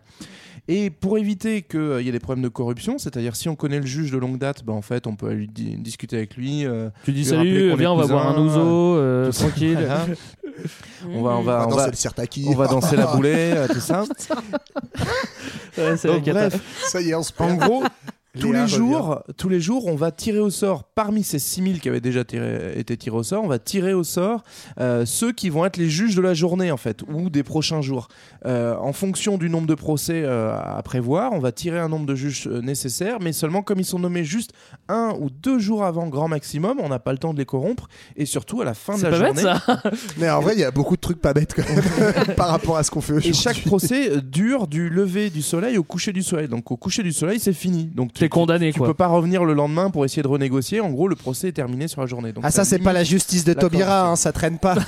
Et 0.70 0.90
pour 0.90 1.18
éviter 1.18 1.62
qu'il 1.62 2.02
y 2.02 2.10
ait 2.10 2.12
des 2.12 2.20
problèmes 2.20 2.44
de 2.44 2.50
corruption, 2.50 2.98
c'est-à-dire 2.98 3.36
si 3.38 3.48
on 3.48 3.56
connaît 3.56 3.80
le 3.80 3.86
juge 3.86 4.12
de 4.12 4.18
longue 4.18 4.38
date, 4.38 4.64
ben 4.66 4.74
en 4.74 4.82
fait 4.82 5.08
on 5.08 5.16
peut 5.16 5.30
aller 5.30 5.48
di- 5.48 5.78
discuter 5.78 6.18
avec 6.18 6.36
lui. 6.36 6.66
euh, 6.66 6.90
Tu 7.06 7.14
dis 7.14 7.24
salut, 7.24 7.72
est 7.72 7.76
viens, 7.76 7.92
on 7.92 7.96
va 7.96 8.06
boire 8.08 8.28
un 8.30 8.34
cousins, 8.34 8.60
ouzo, 8.62 8.96
euh, 8.98 9.32
tranquille. 9.32 9.80
On 11.08 11.22
va, 11.22 11.30
on 11.32 11.40
On 11.40 11.42
va, 11.44 11.58
va 11.60 11.68
on 11.68 11.70
danser 11.70 11.78
va, 11.84 11.88
le 11.92 11.96
sirtaki. 11.96 12.46
on 12.50 12.56
va 12.56 12.68
danser 12.68 12.96
la 12.98 13.06
boulée, 13.16 13.54
euh, 13.56 13.68
tout 13.68 13.80
ça. 13.80 14.04
Ouais, 15.78 15.96
Donc, 16.06 16.24
bref, 16.26 16.60
Ça 16.88 17.00
y 17.02 17.12
est, 17.12 17.16
on 17.16 17.22
se 17.22 17.32
en 17.38 17.54
gros, 17.56 17.84
tous 18.40 18.52
Léa 18.52 18.66
les 18.66 18.72
revient. 18.72 18.76
jours, 18.76 19.24
tous 19.38 19.50
les 19.50 19.60
jours, 19.60 19.86
on 19.88 19.96
va 19.96 20.12
tirer 20.12 20.40
au 20.40 20.50
sort 20.50 20.84
parmi 20.84 21.24
ces 21.24 21.40
6000 21.40 21.80
qui 21.80 21.90
avaient 21.90 22.02
déjà 22.02 22.24
tiré- 22.24 22.74
été 22.78 22.96
tirés 22.98 23.16
au 23.18 23.24
sort, 23.24 23.44
on 23.44 23.48
va 23.48 23.60
tirer 23.60 23.94
au 23.94 24.04
sort 24.04 24.44
euh, 24.80 25.06
ceux 25.06 25.32
qui 25.32 25.50
vont 25.50 25.66
être 25.66 25.78
les 25.78 25.90
juges 25.90 26.16
de 26.16 26.22
la 26.22 26.34
journée 26.34 26.72
en 26.72 26.78
fait 26.78 27.02
ou 27.12 27.30
des 27.30 27.44
prochains 27.44 27.82
jours. 27.82 28.08
Euh, 28.46 28.76
en 28.78 28.94
fonction 28.94 29.38
du 29.38 29.50
nombre 29.50 29.68
de 29.68 29.76
procès 29.76 30.24
euh, 30.24 30.56
à 30.58 30.82
prévoir, 30.84 31.34
on 31.34 31.40
va 31.40 31.52
tirer 31.52 31.80
un 31.80 31.90
nombre 31.90 32.06
de 32.06 32.16
juges 32.16 32.48
euh, 32.48 32.62
nécessaires, 32.62 33.18
mais 33.22 33.34
seulement 33.34 33.62
comme 33.62 33.80
ils 33.80 33.86
sont 33.86 34.00
nommés 34.00 34.24
juste 34.24 34.52
un 34.90 35.14
ou 35.20 35.30
deux 35.30 35.60
jours 35.60 35.84
avant 35.84 36.08
grand 36.08 36.28
maximum, 36.28 36.78
on 36.82 36.90
n'a 36.90 37.00
pas 37.00 37.12
le 37.12 37.18
temps 37.18 37.34
de 37.34 37.40
les 37.40 37.46
corrompre 37.46 37.88
et 38.16 38.26
surtout 38.26 38.62
à 38.62 38.66
la 38.66 38.74
fin 38.74 38.98
de 38.98 39.04
la 39.04 39.10
pas 39.10 39.20
bête 39.20 39.26
journée. 39.40 39.42
ça. 39.42 39.82
Mais 40.18 40.30
en 40.30 40.42
vrai, 40.42 40.54
il 40.56 40.60
y 40.60 40.64
a 40.64 40.72
beaucoup 40.72 40.96
de 40.96 41.02
trucs 41.02 41.20
pas 41.22 41.34
bêtes 41.34 41.54
quand 41.56 41.64
même 41.70 42.36
par 42.36 42.48
rapport 42.50 42.78
à 42.78 42.84
ce 42.84 42.92
qu'on 42.92 43.02
fait 43.02 43.14
Et 43.14 43.18
aujourd'hui. 43.18 43.34
chaque 43.34 43.64
procès 43.64 44.22
dure 44.22 44.68
du 44.68 44.90
lever 44.90 45.30
du 45.30 45.42
soleil 45.42 45.78
au 45.78 45.84
coucher 45.84 46.14
du 46.14 46.24
soleil. 46.24 46.48
Donc 46.48 46.72
au 46.72 46.78
coucher 46.78 47.04
du 47.04 47.12
soleil, 47.14 47.40
c'est 47.40 47.54
fini. 47.54 47.86
Donc 47.86 48.14
tu 48.14 48.24
t'es 48.28 48.40
condamné, 48.40 48.72
tu 48.72 48.80
quoi. 48.80 48.88
peux 48.88 48.94
pas 48.94 49.08
revenir 49.08 49.44
le 49.46 49.54
lendemain 49.54 49.90
pour 49.90 50.06
essayer 50.06 50.22
de 50.24 50.28
renégocier. 50.28 50.82
En 50.82 50.90
gros, 50.92 51.08
le 51.08 51.16
procès 51.16 51.50
est 51.50 51.52
terminé 51.54 51.88
sur 51.88 52.02
la 52.02 52.08
journée. 52.08 52.32
Donc 52.34 52.44
Ah 52.46 52.52
ça 52.52 52.64
c'est 52.66 52.80
pas 52.80 52.94
la 52.94 53.04
justice 53.04 53.44
de 53.46 53.54
Taubira, 53.54 54.08
hein, 54.10 54.16
ça 54.16 54.32
traîne 54.32 54.58
pas. 54.60 54.76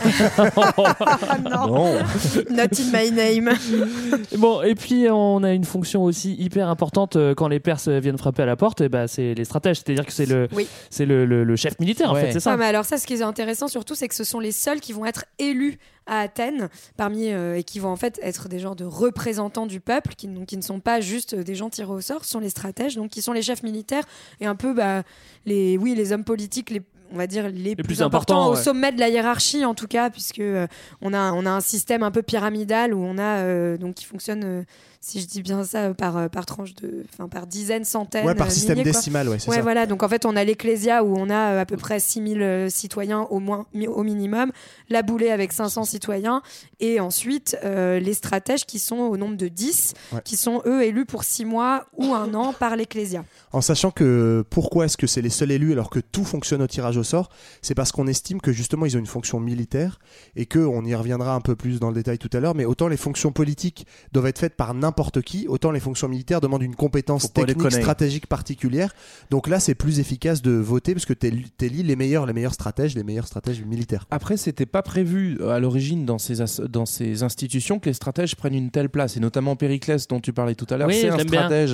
Non. 1.43 1.93
Not 2.49 2.79
in 2.79 2.91
my 2.93 3.11
name. 3.11 3.49
Bon, 4.37 4.61
et 4.61 4.75
puis 4.75 5.07
on 5.09 5.43
a 5.43 5.51
une 5.53 5.63
fonction 5.65 6.03
aussi 6.03 6.33
hyper 6.35 6.69
importante 6.69 7.15
euh, 7.15 7.33
quand 7.35 7.47
les 7.47 7.59
Perses 7.59 7.87
viennent 7.89 8.17
frapper 8.17 8.43
à 8.43 8.45
la 8.45 8.55
porte, 8.55 8.81
et 8.81 8.89
bah, 8.89 9.07
c'est 9.07 9.33
les 9.33 9.45
stratèges, 9.45 9.77
c'est-à-dire 9.77 10.05
que 10.05 10.11
c'est 10.11 10.25
le, 10.25 10.47
Oui. 10.53 10.67
c'est 10.89 11.05
le, 11.05 11.25
le- 11.25 11.43
le 11.43 11.55
chef 11.55 11.79
militaire 11.79 12.11
en 12.11 12.15
fait, 12.15 12.31
c'est 12.31 12.39
ça 12.39 12.51
Ouais, 12.51 12.57
mais 12.57 12.65
alors 12.65 12.85
ça, 12.85 12.97
ce 12.97 13.05
qui 13.07 13.13
est 13.13 13.21
intéressant 13.21 13.67
surtout, 13.67 13.95
c'est 13.95 14.07
que 14.07 14.15
ce 14.15 14.23
sont 14.23 14.39
les 14.39 14.51
seuls 14.51 14.79
qui 14.79 14.93
vont 14.93 15.05
être 15.05 15.25
élus 15.39 15.77
à 16.09 16.19
Athènes, 16.19 16.69
parmi 16.97 17.31
euh, 17.31 17.57
et 17.57 17.63
qui 17.63 17.79
vont 17.79 17.89
en 17.89 17.95
fait 17.95 18.19
être 18.21 18.49
des 18.49 18.59
genres 18.59 18.75
de 18.75 18.85
représentants 18.85 19.65
du 19.65 19.79
peuple, 19.79 20.15
qui, 20.15 20.27
donc, 20.27 20.47
qui 20.47 20.57
ne 20.57 20.61
sont 20.61 20.79
pas 20.79 20.99
juste 20.99 21.35
euh, 21.35 21.43
des 21.43 21.55
gens 21.55 21.69
tirés 21.69 21.91
au 21.91 22.01
sort, 22.01 22.25
ce 22.25 22.31
sont 22.31 22.39
les 22.39 22.49
stratèges, 22.49 22.95
donc 22.95 23.11
qui 23.11 23.21
sont 23.21 23.31
les 23.31 23.41
chefs 23.41 23.63
militaires 23.63 24.03
et 24.41 24.45
un 24.45 24.55
peu 24.55 24.73
bah, 24.73 25.03
les, 25.45 25.77
oui, 25.77 25.95
les 25.95 26.11
hommes 26.11 26.23
politiques 26.23 26.71
les 26.71 26.81
on 27.11 27.17
va 27.17 27.27
dire 27.27 27.49
les, 27.49 27.75
plus, 27.75 27.83
plus 27.83 28.01
importants, 28.01 28.43
importants, 28.43 28.51
au 28.51 28.63
sommet 28.63 28.91
de 28.91 28.99
la 28.99 29.09
hiérarchie 29.09 29.65
en 29.65 29.73
tout 29.73 29.87
cas 29.87 30.09
puisque 30.09 30.39
euh, 30.39 30.67
on 31.01 31.13
a 31.13 31.31
on 31.33 31.45
a 31.45 31.49
un 31.49 31.61
système 31.61 32.03
un 32.03 32.11
peu 32.11 32.21
pyramidal 32.21 32.93
où 32.93 33.03
on 33.03 33.17
a 33.17 33.39
euh, 33.39 33.77
donc 33.77 33.95
qui 33.95 34.05
fonctionne 34.05 34.43
euh, 34.43 34.63
si 35.01 35.21
je 35.21 35.27
dis 35.27 35.41
bien 35.41 35.63
ça 35.63 35.85
euh, 35.85 35.93
par 35.93 36.17
euh, 36.17 36.27
par 36.27 36.45
tranche 36.45 36.75
de 36.75 37.05
enfin 37.13 37.29
par 37.29 37.47
dizaines 37.47 37.85
centaines 37.85 38.25
Ouais, 38.25 38.35
par 38.35 38.47
euh, 38.47 38.49
système 38.49 38.81
décimal, 38.83 39.29
ouais, 39.29 39.39
c'est 39.39 39.49
ouais 39.49 39.55
ça. 39.57 39.61
voilà 39.61 39.85
donc 39.85 40.03
en 40.03 40.09
fait 40.09 40.25
on 40.25 40.35
a 40.35 40.43
l'ecclésia 40.43 41.03
où 41.05 41.15
on 41.17 41.29
a 41.29 41.57
à 41.59 41.65
peu 41.65 41.77
près 41.77 41.99
6000 42.01 42.41
euh, 42.41 42.69
citoyens 42.69 43.21
au 43.29 43.39
moins 43.39 43.65
au 43.87 44.03
minimum 44.03 44.51
la 44.89 45.01
boulée 45.01 45.29
avec 45.29 45.53
500 45.53 45.85
citoyens 45.85 46.41
et 46.81 46.99
ensuite 46.99 47.57
euh, 47.63 47.99
les 47.99 48.13
stratèges 48.13 48.65
qui 48.65 48.77
sont 48.79 48.97
au 48.97 49.15
nombre 49.17 49.37
de 49.37 49.47
10 49.47 49.93
Ouais. 50.11 50.21
qui 50.25 50.35
sont 50.37 50.61
eux 50.65 50.83
élus 50.83 51.05
pour 51.05 51.23
6 51.23 51.45
mois 51.45 51.85
ou 51.97 52.13
un 52.13 52.33
an 52.33 52.51
par 52.53 52.75
l'ecclésia 52.75 53.23
En 53.53 53.61
sachant 53.61 53.91
que 53.91 54.43
pourquoi 54.49 54.85
est-ce 54.85 54.97
que 54.97 55.07
c'est 55.07 55.21
les 55.21 55.29
seuls 55.29 55.51
élus 55.51 55.71
alors 55.71 55.89
que 55.89 55.99
tout 55.99 56.25
fonctionne 56.25 56.61
au 56.61 56.67
tirage 56.67 56.97
au 56.97 57.03
sort 57.03 57.29
C'est 57.61 57.75
parce 57.75 57.91
qu'on 57.91 58.07
estime 58.07 58.41
que 58.41 58.51
justement 58.51 58.85
ils 58.85 58.95
ont 58.97 58.99
une 58.99 59.05
fonction 59.05 59.39
militaire 59.39 59.99
et 60.35 60.45
que 60.45 60.59
on 60.59 60.83
y 60.83 60.93
reviendra 60.95 61.35
un 61.35 61.41
peu 61.41 61.55
plus 61.55 61.79
dans 61.79 61.87
le 61.89 61.93
détail 61.95 62.17
tout 62.17 62.29
à 62.33 62.39
l'heure. 62.39 62.55
Mais 62.55 62.65
autant 62.65 62.87
les 62.87 62.97
fonctions 62.97 63.31
politiques 63.31 63.85
doivent 64.11 64.25
être 64.27 64.39
faites 64.39 64.55
par 64.57 64.73
n'importe 64.73 64.88
qui, 65.23 65.47
autant 65.47 65.71
les 65.71 65.79
fonctions 65.79 66.07
militaires 66.07 66.41
demandent 66.41 66.63
une 66.63 66.75
compétence 66.75 67.23
Faut 67.23 67.45
technique 67.45 67.71
stratégique 67.71 68.27
particulière. 68.27 68.93
Donc 69.29 69.47
là 69.47 69.59
c'est 69.59 69.75
plus 69.75 69.99
efficace 69.99 70.41
de 70.41 70.51
voter 70.51 70.93
parce 70.93 71.05
que 71.05 71.13
t'élis 71.13 71.83
les 71.83 71.95
meilleurs, 71.95 72.25
les 72.25 72.33
meilleurs 72.33 72.53
stratèges, 72.53 72.95
les 72.95 73.03
meilleurs 73.03 73.27
stratèges 73.27 73.63
militaires. 73.63 74.05
Après, 74.11 74.37
c'était 74.37 74.65
pas 74.65 74.81
prévu 74.81 75.37
euh, 75.41 75.49
à 75.49 75.59
l'origine 75.59 76.05
dans 76.05 76.17
ces, 76.17 76.43
dans 76.67 76.85
ces 76.85 77.23
institutions 77.23 77.79
que 77.79 77.87
les 77.87 77.93
stratèges 77.93 78.35
prennent 78.35 78.55
une 78.55 78.71
telle 78.71 78.89
place, 78.89 79.17
et 79.17 79.19
notamment 79.19 79.55
Périclès 79.55 80.07
dont 80.07 80.19
tu 80.19 80.33
parlais 80.33 80.55
tout 80.55 80.67
à 80.69 80.77
l'heure. 80.77 80.87
Oui, 80.87 80.97
c'est 80.99 81.09
un 81.09 81.19
stratège, 81.19 81.73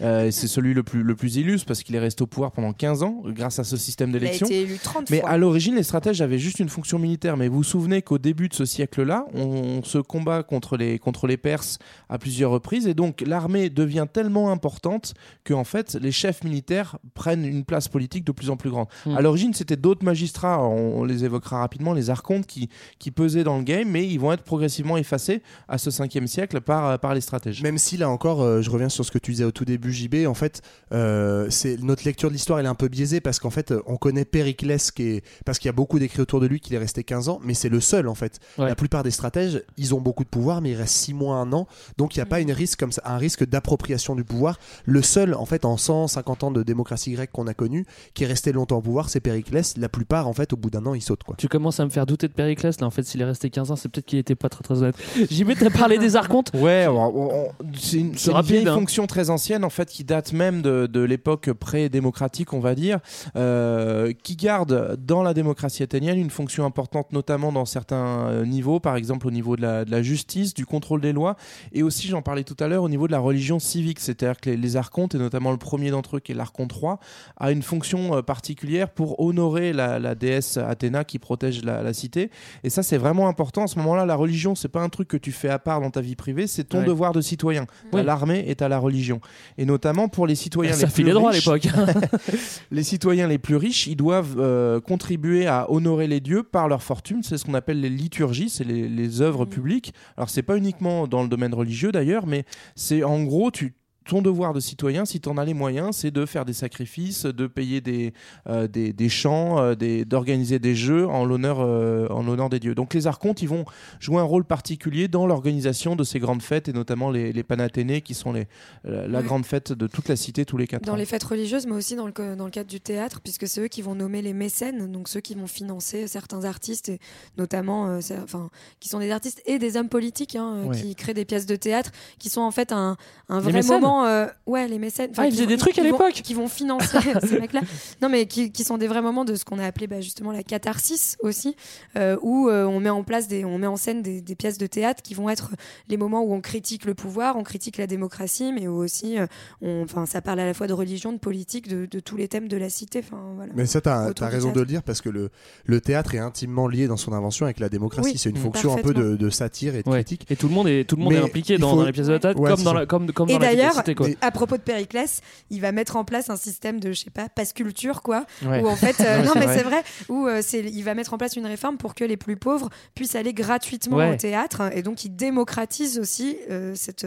euh, 0.00 0.30
c'est 0.30 0.48
celui 0.48 0.74
le 0.74 0.82
plus, 0.82 1.02
le 1.02 1.14
plus 1.14 1.36
illustre 1.36 1.66
parce 1.66 1.82
qu'il 1.82 1.94
est 1.94 2.00
resté 2.00 2.22
au 2.22 2.26
pouvoir 2.26 2.52
pendant 2.52 2.72
15 2.72 3.02
ans 3.02 3.22
euh, 3.24 3.32
grâce 3.32 3.58
à 3.58 3.64
ce 3.64 3.76
système 3.76 4.10
il 4.10 4.16
a 4.16 4.18
d'élection. 4.18 4.46
été 4.46 4.62
élu 4.62 4.78
30 4.82 5.10
Mais 5.10 5.20
fois 5.20 5.30
à 5.30 5.36
l'origine, 5.36 5.74
les 5.74 5.82
stratèges 5.82 6.20
avaient 6.20 6.38
juste 6.38 6.60
une 6.60 6.68
fonction 6.68 6.98
militaire. 6.98 7.36
Mais 7.36 7.48
vous 7.48 7.58
vous 7.58 7.62
souvenez 7.62 8.02
qu'au 8.02 8.18
début 8.18 8.48
de 8.48 8.54
ce 8.54 8.64
siècle-là, 8.64 9.26
on, 9.34 9.42
on 9.42 9.82
se 9.82 9.98
combat 9.98 10.42
contre 10.42 10.76
les, 10.76 10.98
contre 10.98 11.26
les 11.26 11.36
Perses 11.36 11.78
à 12.08 12.18
plusieurs 12.18 12.51
reprises. 12.52 12.86
Et 12.86 12.94
donc, 12.94 13.22
l'armée 13.26 13.70
devient 13.70 14.06
tellement 14.12 14.50
importante 14.50 15.14
que, 15.44 15.54
en 15.54 15.64
fait, 15.64 15.96
les 16.00 16.12
chefs 16.12 16.44
militaires 16.44 16.98
prennent 17.14 17.44
une 17.44 17.64
place 17.64 17.88
politique 17.88 18.24
de 18.24 18.32
plus 18.32 18.50
en 18.50 18.56
plus 18.56 18.70
grande. 18.70 18.86
Hmm. 19.06 19.16
À 19.16 19.20
l'origine, 19.22 19.54
c'était 19.54 19.76
d'autres 19.76 20.04
magistrats, 20.04 20.62
on, 20.62 21.00
on 21.00 21.04
les 21.04 21.24
évoquera 21.24 21.60
rapidement, 21.60 21.92
les 21.92 22.10
archontes, 22.10 22.46
qui, 22.46 22.68
qui 22.98 23.10
pesaient 23.10 23.44
dans 23.44 23.58
le 23.58 23.64
game, 23.64 23.88
mais 23.88 24.06
ils 24.06 24.18
vont 24.18 24.32
être 24.32 24.44
progressivement 24.44 24.96
effacés 24.96 25.42
à 25.68 25.78
ce 25.78 25.90
5e 25.90 26.26
siècle 26.26 26.60
par, 26.60 26.98
par 26.98 27.14
les 27.14 27.20
stratèges. 27.20 27.62
Même 27.62 27.78
si 27.78 27.96
là 27.96 28.08
encore, 28.08 28.42
euh, 28.42 28.62
je 28.62 28.70
reviens 28.70 28.88
sur 28.88 29.04
ce 29.04 29.10
que 29.10 29.18
tu 29.18 29.32
disais 29.32 29.44
au 29.44 29.52
tout 29.52 29.64
début, 29.64 29.92
JB, 29.92 30.26
en 30.26 30.34
fait, 30.34 30.62
euh, 30.92 31.46
c'est 31.50 31.80
notre 31.82 32.04
lecture 32.04 32.28
de 32.28 32.34
l'histoire, 32.34 32.58
elle 32.58 32.66
est 32.66 32.70
un 32.70 32.74
peu 32.74 32.88
biaisée 32.88 33.20
parce 33.20 33.38
qu'en 33.38 33.50
fait, 33.50 33.72
on 33.86 33.96
connaît 33.96 34.24
Périclès 34.24 34.90
qui 34.90 35.02
est 35.02 35.24
parce 35.44 35.58
qu'il 35.58 35.68
y 35.68 35.70
a 35.70 35.74
beaucoup 35.74 35.98
d'écrits 35.98 36.20
autour 36.20 36.40
de 36.40 36.46
lui 36.46 36.60
qu'il 36.60 36.74
est 36.74 36.78
resté 36.78 37.04
15 37.04 37.28
ans, 37.28 37.40
mais 37.42 37.54
c'est 37.54 37.68
le 37.68 37.80
seul 37.80 38.08
en 38.08 38.14
fait. 38.14 38.38
Ouais. 38.58 38.68
La 38.68 38.74
plupart 38.74 39.02
des 39.02 39.10
stratèges, 39.10 39.62
ils 39.76 39.94
ont 39.94 40.00
beaucoup 40.00 40.24
de 40.24 40.28
pouvoir, 40.28 40.60
mais 40.60 40.70
il 40.70 40.76
reste 40.76 40.94
6 40.94 41.14
mois, 41.14 41.36
un 41.36 41.52
an, 41.52 41.66
donc 41.98 42.14
il 42.16 42.18
n'y 42.18 42.22
a 42.22 42.26
pas 42.26 42.40
une 42.42 42.52
risque 42.52 42.78
comme 42.78 42.92
ça, 42.92 43.02
un 43.04 43.16
risque 43.16 43.46
d'appropriation 43.46 44.14
du 44.14 44.24
pouvoir. 44.24 44.58
Le 44.84 45.02
seul, 45.02 45.34
en 45.34 45.46
fait, 45.46 45.64
en 45.64 45.76
150 45.76 46.44
ans 46.44 46.50
de 46.50 46.62
démocratie 46.62 47.12
grecque 47.12 47.30
qu'on 47.32 47.46
a 47.46 47.54
connu, 47.54 47.86
qui 48.14 48.24
est 48.24 48.26
resté 48.26 48.52
longtemps 48.52 48.76
au 48.78 48.82
pouvoir, 48.82 49.08
c'est 49.08 49.20
Périclès. 49.20 49.76
La 49.76 49.88
plupart, 49.88 50.28
en 50.28 50.32
fait, 50.32 50.52
au 50.52 50.56
bout 50.56 50.70
d'un 50.70 50.84
an, 50.86 50.94
ils 50.94 51.00
sautent 51.02 51.22
quoi. 51.24 51.34
Tu 51.38 51.48
commences 51.48 51.80
à 51.80 51.84
me 51.84 51.90
faire 51.90 52.06
douter 52.06 52.28
de 52.28 52.32
Périclès 52.32 52.80
là 52.80 52.86
en 52.86 52.90
fait 52.90 53.02
s'il 53.04 53.20
est 53.20 53.24
resté 53.24 53.50
15 53.50 53.70
ans 53.70 53.76
c'est 53.76 53.88
peut-être 53.88 54.06
qu'il 54.06 54.18
était 54.18 54.34
pas 54.34 54.48
très 54.48 54.62
très 54.62 54.78
honnête. 54.82 54.96
JB 55.30 55.52
t'as 55.58 55.70
parlé 55.70 55.98
des 55.98 56.16
archontes 56.16 56.50
Ouais, 56.54 56.86
on- 56.88 56.96
on- 57.16 57.34
on- 57.46 57.48
c'est 57.78 57.98
une, 57.98 58.16
c'est 58.16 58.30
une 58.30 58.36
rapide, 58.36 58.50
vieille 58.52 58.68
hein. 58.68 58.74
fonction 58.74 59.06
très 59.06 59.30
ancienne 59.30 59.64
en 59.64 59.70
fait 59.70 59.88
qui 59.88 60.04
date 60.04 60.32
même 60.32 60.62
de, 60.62 60.86
de 60.86 61.00
l'époque 61.00 61.52
pré-démocratique, 61.52 62.52
on 62.52 62.60
va 62.60 62.74
dire, 62.74 62.98
euh, 63.36 64.12
qui 64.22 64.36
garde 64.36 64.96
dans 65.04 65.22
la 65.22 65.34
démocratie 65.34 65.82
athénienne 65.82 66.18
une 66.18 66.30
fonction 66.30 66.64
importante, 66.64 67.12
notamment 67.12 67.52
dans 67.52 67.64
certains 67.64 68.26
euh, 68.28 68.44
niveaux, 68.46 68.80
par 68.80 68.96
exemple 68.96 69.26
au 69.26 69.30
niveau 69.30 69.56
de 69.56 69.62
la, 69.62 69.84
de 69.84 69.90
la 69.90 70.02
justice, 70.02 70.54
du 70.54 70.66
contrôle 70.66 71.00
des 71.00 71.12
lois, 71.12 71.36
et 71.72 71.82
aussi, 71.82 72.08
j'en 72.08 72.22
parlais 72.32 72.44
tout 72.44 72.56
à 72.60 72.66
l'heure, 72.68 72.82
au 72.82 72.88
niveau 72.88 73.06
de 73.08 73.12
la 73.12 73.18
religion 73.18 73.58
civique, 73.58 74.00
c'est-à-dire 74.00 74.40
que 74.40 74.48
les, 74.48 74.56
les 74.56 74.76
archontes, 74.78 75.14
et 75.14 75.18
notamment 75.18 75.50
le 75.50 75.58
premier 75.58 75.90
d'entre 75.90 76.16
eux 76.16 76.20
qui 76.20 76.32
est 76.32 76.34
l'archonte 76.34 76.72
roi, 76.72 76.98
a 77.36 77.52
une 77.52 77.60
fonction 77.60 78.16
euh, 78.16 78.22
particulière 78.22 78.88
pour 78.88 79.20
honorer 79.20 79.74
la, 79.74 79.98
la 79.98 80.14
déesse 80.14 80.56
Athéna 80.56 81.04
qui 81.04 81.18
protège 81.18 81.62
la, 81.62 81.82
la 81.82 81.92
cité. 81.92 82.30
Et 82.64 82.70
ça, 82.70 82.82
c'est 82.82 82.96
vraiment 82.96 83.28
important. 83.28 83.64
À 83.64 83.66
ce 83.66 83.76
moment-là, 83.80 84.06
la 84.06 84.14
religion, 84.14 84.54
c'est 84.54 84.68
pas 84.70 84.80
un 84.80 84.88
truc 84.88 85.08
que 85.08 85.18
tu 85.18 85.30
fais 85.30 85.50
à 85.50 85.58
part 85.58 85.82
dans 85.82 85.90
ta 85.90 86.00
vie 86.00 86.16
privée, 86.16 86.46
c'est 86.46 86.64
ton 86.64 86.78
Ouais. 86.78 86.86
devoir 86.86 87.12
de 87.12 87.20
citoyen. 87.20 87.66
Oui. 87.92 88.02
l'armée 88.02 88.44
et 88.48 88.54
t'as 88.56 88.68
la 88.68 88.78
religion. 88.78 89.20
Et 89.58 89.66
notamment 89.66 90.08
pour 90.08 90.26
les 90.26 90.34
citoyens 90.34 90.72
Ça 90.72 90.86
les 90.86 90.92
plus 90.92 91.04
droit 91.12 91.28
à 91.28 91.32
riches, 91.34 91.44
l'époque. 91.44 91.68
les 92.70 92.82
citoyens 92.82 93.28
les 93.28 93.36
plus 93.38 93.56
riches, 93.56 93.86
ils 93.88 93.96
doivent 93.96 94.36
euh, 94.38 94.80
contribuer 94.80 95.46
à 95.46 95.70
honorer 95.70 96.06
les 96.06 96.20
dieux 96.20 96.44
par 96.44 96.66
leur 96.66 96.82
fortune. 96.82 97.22
C'est 97.22 97.36
ce 97.36 97.44
qu'on 97.44 97.52
appelle 97.52 97.80
les 97.82 97.90
liturgies, 97.90 98.48
c'est 98.48 98.64
les, 98.64 98.88
les 98.88 99.20
œuvres 99.20 99.44
publiques. 99.44 99.92
Alors 100.16 100.30
c'est 100.30 100.42
pas 100.42 100.56
uniquement 100.56 101.06
dans 101.06 101.22
le 101.22 101.28
domaine 101.28 101.52
religieux 101.52 101.92
d'ailleurs, 101.92 102.21
mais 102.26 102.44
c'est 102.76 103.02
en 103.04 103.22
gros 103.24 103.50
tu 103.50 103.74
ton 104.04 104.22
devoir 104.22 104.52
de 104.52 104.60
citoyen, 104.60 105.04
si 105.04 105.20
tu 105.20 105.28
en 105.28 105.36
as 105.38 105.44
les 105.44 105.54
moyens, 105.54 105.96
c'est 105.96 106.10
de 106.10 106.26
faire 106.26 106.44
des 106.44 106.52
sacrifices, 106.52 107.24
de 107.24 107.46
payer 107.46 107.80
des, 107.80 108.12
euh, 108.48 108.66
des, 108.66 108.92
des 108.92 109.08
chants, 109.08 109.58
euh, 109.60 109.74
des- 109.74 110.04
d'organiser 110.04 110.58
des 110.58 110.74
jeux 110.74 111.06
en 111.06 111.24
l'honneur 111.24 111.58
euh, 111.60 112.08
en 112.08 112.22
l'honneur 112.22 112.48
des 112.48 112.58
dieux. 112.60 112.74
Donc 112.74 112.94
les 112.94 113.06
archontes, 113.06 113.42
ils 113.42 113.48
vont 113.48 113.64
jouer 114.00 114.18
un 114.18 114.24
rôle 114.24 114.44
particulier 114.44 115.08
dans 115.08 115.26
l'organisation 115.26 115.96
de 115.96 116.04
ces 116.04 116.18
grandes 116.18 116.42
fêtes, 116.42 116.68
et 116.68 116.72
notamment 116.72 117.10
les, 117.10 117.32
les 117.32 117.42
Panathénées, 117.42 118.00
qui 118.00 118.14
sont 118.14 118.32
les, 118.32 118.46
la 118.84 119.18
Ouais. 119.18 119.24
grande 119.24 119.44
fête 119.46 119.72
de 119.72 119.86
toute 119.86 120.08
la 120.08 120.16
cité 120.16 120.44
tous 120.44 120.56
les 120.56 120.66
quatre 120.66 120.84
Dans 120.84 120.92
ans. 120.94 120.96
les 120.96 121.04
fêtes 121.04 121.22
religieuses, 121.22 121.66
mais 121.66 121.74
aussi 121.74 121.94
dans 121.96 122.06
le, 122.06 122.12
dans 122.36 122.44
le 122.44 122.50
cadre 122.50 122.68
du 122.70 122.80
théâtre, 122.80 123.20
puisque 123.22 123.46
c'est 123.46 123.60
eux 123.60 123.68
qui 123.68 123.82
vont 123.82 123.94
nommer 123.94 124.20
les 124.22 124.32
mécènes, 124.32 124.90
donc 124.90 125.08
ceux 125.08 125.20
qui 125.20 125.34
vont 125.34 125.46
financer 125.46 126.06
certains 126.08 126.44
artistes, 126.44 126.88
et 126.88 126.98
notamment, 127.38 127.88
euh, 127.88 128.00
enfin, 128.22 128.50
qui 128.80 128.88
sont 128.88 128.98
des 128.98 129.10
artistes 129.10 129.42
et 129.46 129.58
des 129.58 129.76
hommes 129.76 129.88
politiques, 129.88 130.36
hein, 130.36 130.54
euh, 130.56 130.68
Ouais. 130.68 130.76
qui 130.80 130.94
créent 130.94 131.14
des 131.14 131.24
pièces 131.24 131.46
de 131.46 131.56
théâtre, 131.56 131.90
qui 132.18 132.28
sont 132.30 132.40
en 132.40 132.50
fait 132.50 132.72
un, 132.72 132.96
un 133.28 133.40
vrai 133.40 133.52
mécènes 133.52 133.80
euh, 134.04 134.26
ouais, 134.46 134.66
les 134.68 134.78
mécènes. 134.78 135.10
Ah, 135.16 135.26
ils 135.26 135.30
qui 135.30 135.36
faisaient 135.36 135.44
vont- 135.44 135.50
des 135.50 135.56
trucs 135.56 135.78
à 135.78 135.82
l'époque 135.82 136.12
Qui 136.12 136.34
vont 136.34 136.48
financer 136.48 136.98
ces 137.26 137.38
mecs-là. 137.40 137.60
Non, 138.00 138.08
mais 138.08 138.26
qui, 138.26 138.50
qui 138.52 138.64
sont 138.64 138.78
des 138.78 138.86
vrais 138.88 139.02
moments 139.02 139.24
de 139.24 139.34
ce 139.34 139.44
qu'on 139.44 139.58
a 139.58 139.66
appelé 139.66 139.86
bah, 139.86 140.00
justement 140.00 140.32
la 140.32 140.42
catharsis 140.42 141.16
aussi, 141.20 141.56
euh, 141.96 142.16
où 142.22 142.48
euh, 142.48 142.64
on 142.64 142.80
met 142.80 142.90
en 142.90 143.02
place 143.04 143.28
des, 143.28 143.44
on 143.44 143.58
met 143.58 143.66
en 143.66 143.76
scène 143.76 144.02
des, 144.02 144.20
des 144.20 144.34
pièces 144.34 144.58
de 144.58 144.66
théâtre 144.66 145.02
qui 145.02 145.14
vont 145.14 145.28
être 145.28 145.50
les 145.88 145.96
moments 145.96 146.22
où 146.22 146.32
on 146.32 146.40
critique 146.40 146.84
le 146.84 146.94
pouvoir, 146.94 147.36
on 147.36 147.42
critique 147.42 147.76
la 147.78 147.86
démocratie, 147.86 148.52
mais 148.52 148.68
où 148.68 148.76
aussi, 148.76 149.18
euh, 149.18 149.26
on, 149.60 149.82
enfin, 149.84 150.06
ça 150.06 150.20
parle 150.22 150.40
à 150.40 150.46
la 150.46 150.54
fois 150.54 150.66
de 150.66 150.72
religion, 150.72 151.12
de 151.12 151.18
politique, 151.18 151.68
de, 151.68 151.86
de 151.86 152.00
tous 152.00 152.16
les 152.16 152.28
thèmes 152.28 152.48
de 152.48 152.56
la 152.56 152.70
cité. 152.70 153.00
Enfin, 153.04 153.20
voilà. 153.36 153.52
Mais 153.54 153.66
ça, 153.66 153.80
t'as 153.80 154.10
as 154.20 154.28
raison 154.28 154.52
de 154.52 154.60
le 154.60 154.66
dire 154.66 154.82
parce 154.82 155.00
que 155.00 155.08
le, 155.08 155.30
le 155.64 155.80
théâtre 155.80 156.14
est 156.14 156.18
intimement 156.18 156.68
lié 156.68 156.86
dans 156.86 156.96
son 156.96 157.12
invention 157.12 157.46
avec 157.46 157.60
la 157.60 157.68
démocratie. 157.68 158.10
Oui, 158.12 158.18
c'est 158.18 158.30
une 158.30 158.36
fonction 158.36 158.72
un 158.76 158.80
peu 158.82 158.94
de, 158.94 159.30
satire 159.30 159.74
et 159.76 159.82
de 159.82 159.88
Ouais. 159.88 160.04
critique. 160.04 160.26
Et 160.30 160.36
tout 160.36 160.46
le 160.48 160.54
monde 160.54 160.68
est 160.68 160.84
tout 160.88 160.96
le 160.96 161.02
monde 161.02 161.12
Mais 161.12 161.18
est 161.18 161.22
impliqué 161.22 161.58
dans, 161.58 161.70
faut- 161.70 161.76
dans 161.76 161.84
les 161.84 161.92
pièces 161.92 162.06
de 162.06 162.18
théâtre 162.18 162.38
Ouais, 162.38 162.50
comme 162.50 162.62
dans 162.62 162.72
la 162.74 162.86
comme 162.86 163.10
comme 163.12 163.28
Et 163.28 163.34
dans 163.34 163.38
la 163.40 163.46
d'ailleurs, 163.46 163.81
cité 163.82 163.94
quoi. 163.94 164.06
à 164.20 164.30
propos 164.30 164.56
de 164.56 164.62
Périclès, 164.62 165.20
il 165.50 165.60
va 165.60 165.72
mettre 165.72 165.96
en 165.96 166.04
place 166.04 166.30
un 166.30 166.36
système 166.36 166.80
de, 166.80 166.92
je 166.92 167.00
sais 167.00 167.10
pas, 167.10 167.28
passe 167.28 167.52
culture, 167.52 168.02
quoi. 168.02 168.24
Ouais. 168.44 168.62
Où 168.62 168.68
en 168.68 168.76
fait, 168.76 168.96
euh, 169.00 169.22
non 169.24 169.32
mais 169.36 169.46
c'est 169.48 169.62
vrai, 169.62 169.82
où 170.08 170.26
euh, 170.26 170.40
c'est, 170.42 170.60
il 170.60 170.82
va 170.82 170.94
mettre 170.94 171.12
en 171.14 171.18
place 171.18 171.36
une 171.36 171.46
réforme 171.46 171.76
pour 171.76 171.94
que 171.94 172.04
les 172.04 172.16
plus 172.16 172.36
pauvres 172.36 172.68
puissent 172.94 173.14
aller 173.14 173.32
gratuitement 173.32 173.96
Ouais. 173.98 174.12
au 174.14 174.16
théâtre, 174.16 174.62
et 174.74 174.82
donc 174.82 175.04
il 175.04 175.14
démocratise 175.16 175.98
aussi 175.98 176.36
euh, 176.50 176.72
cette. 176.74 177.06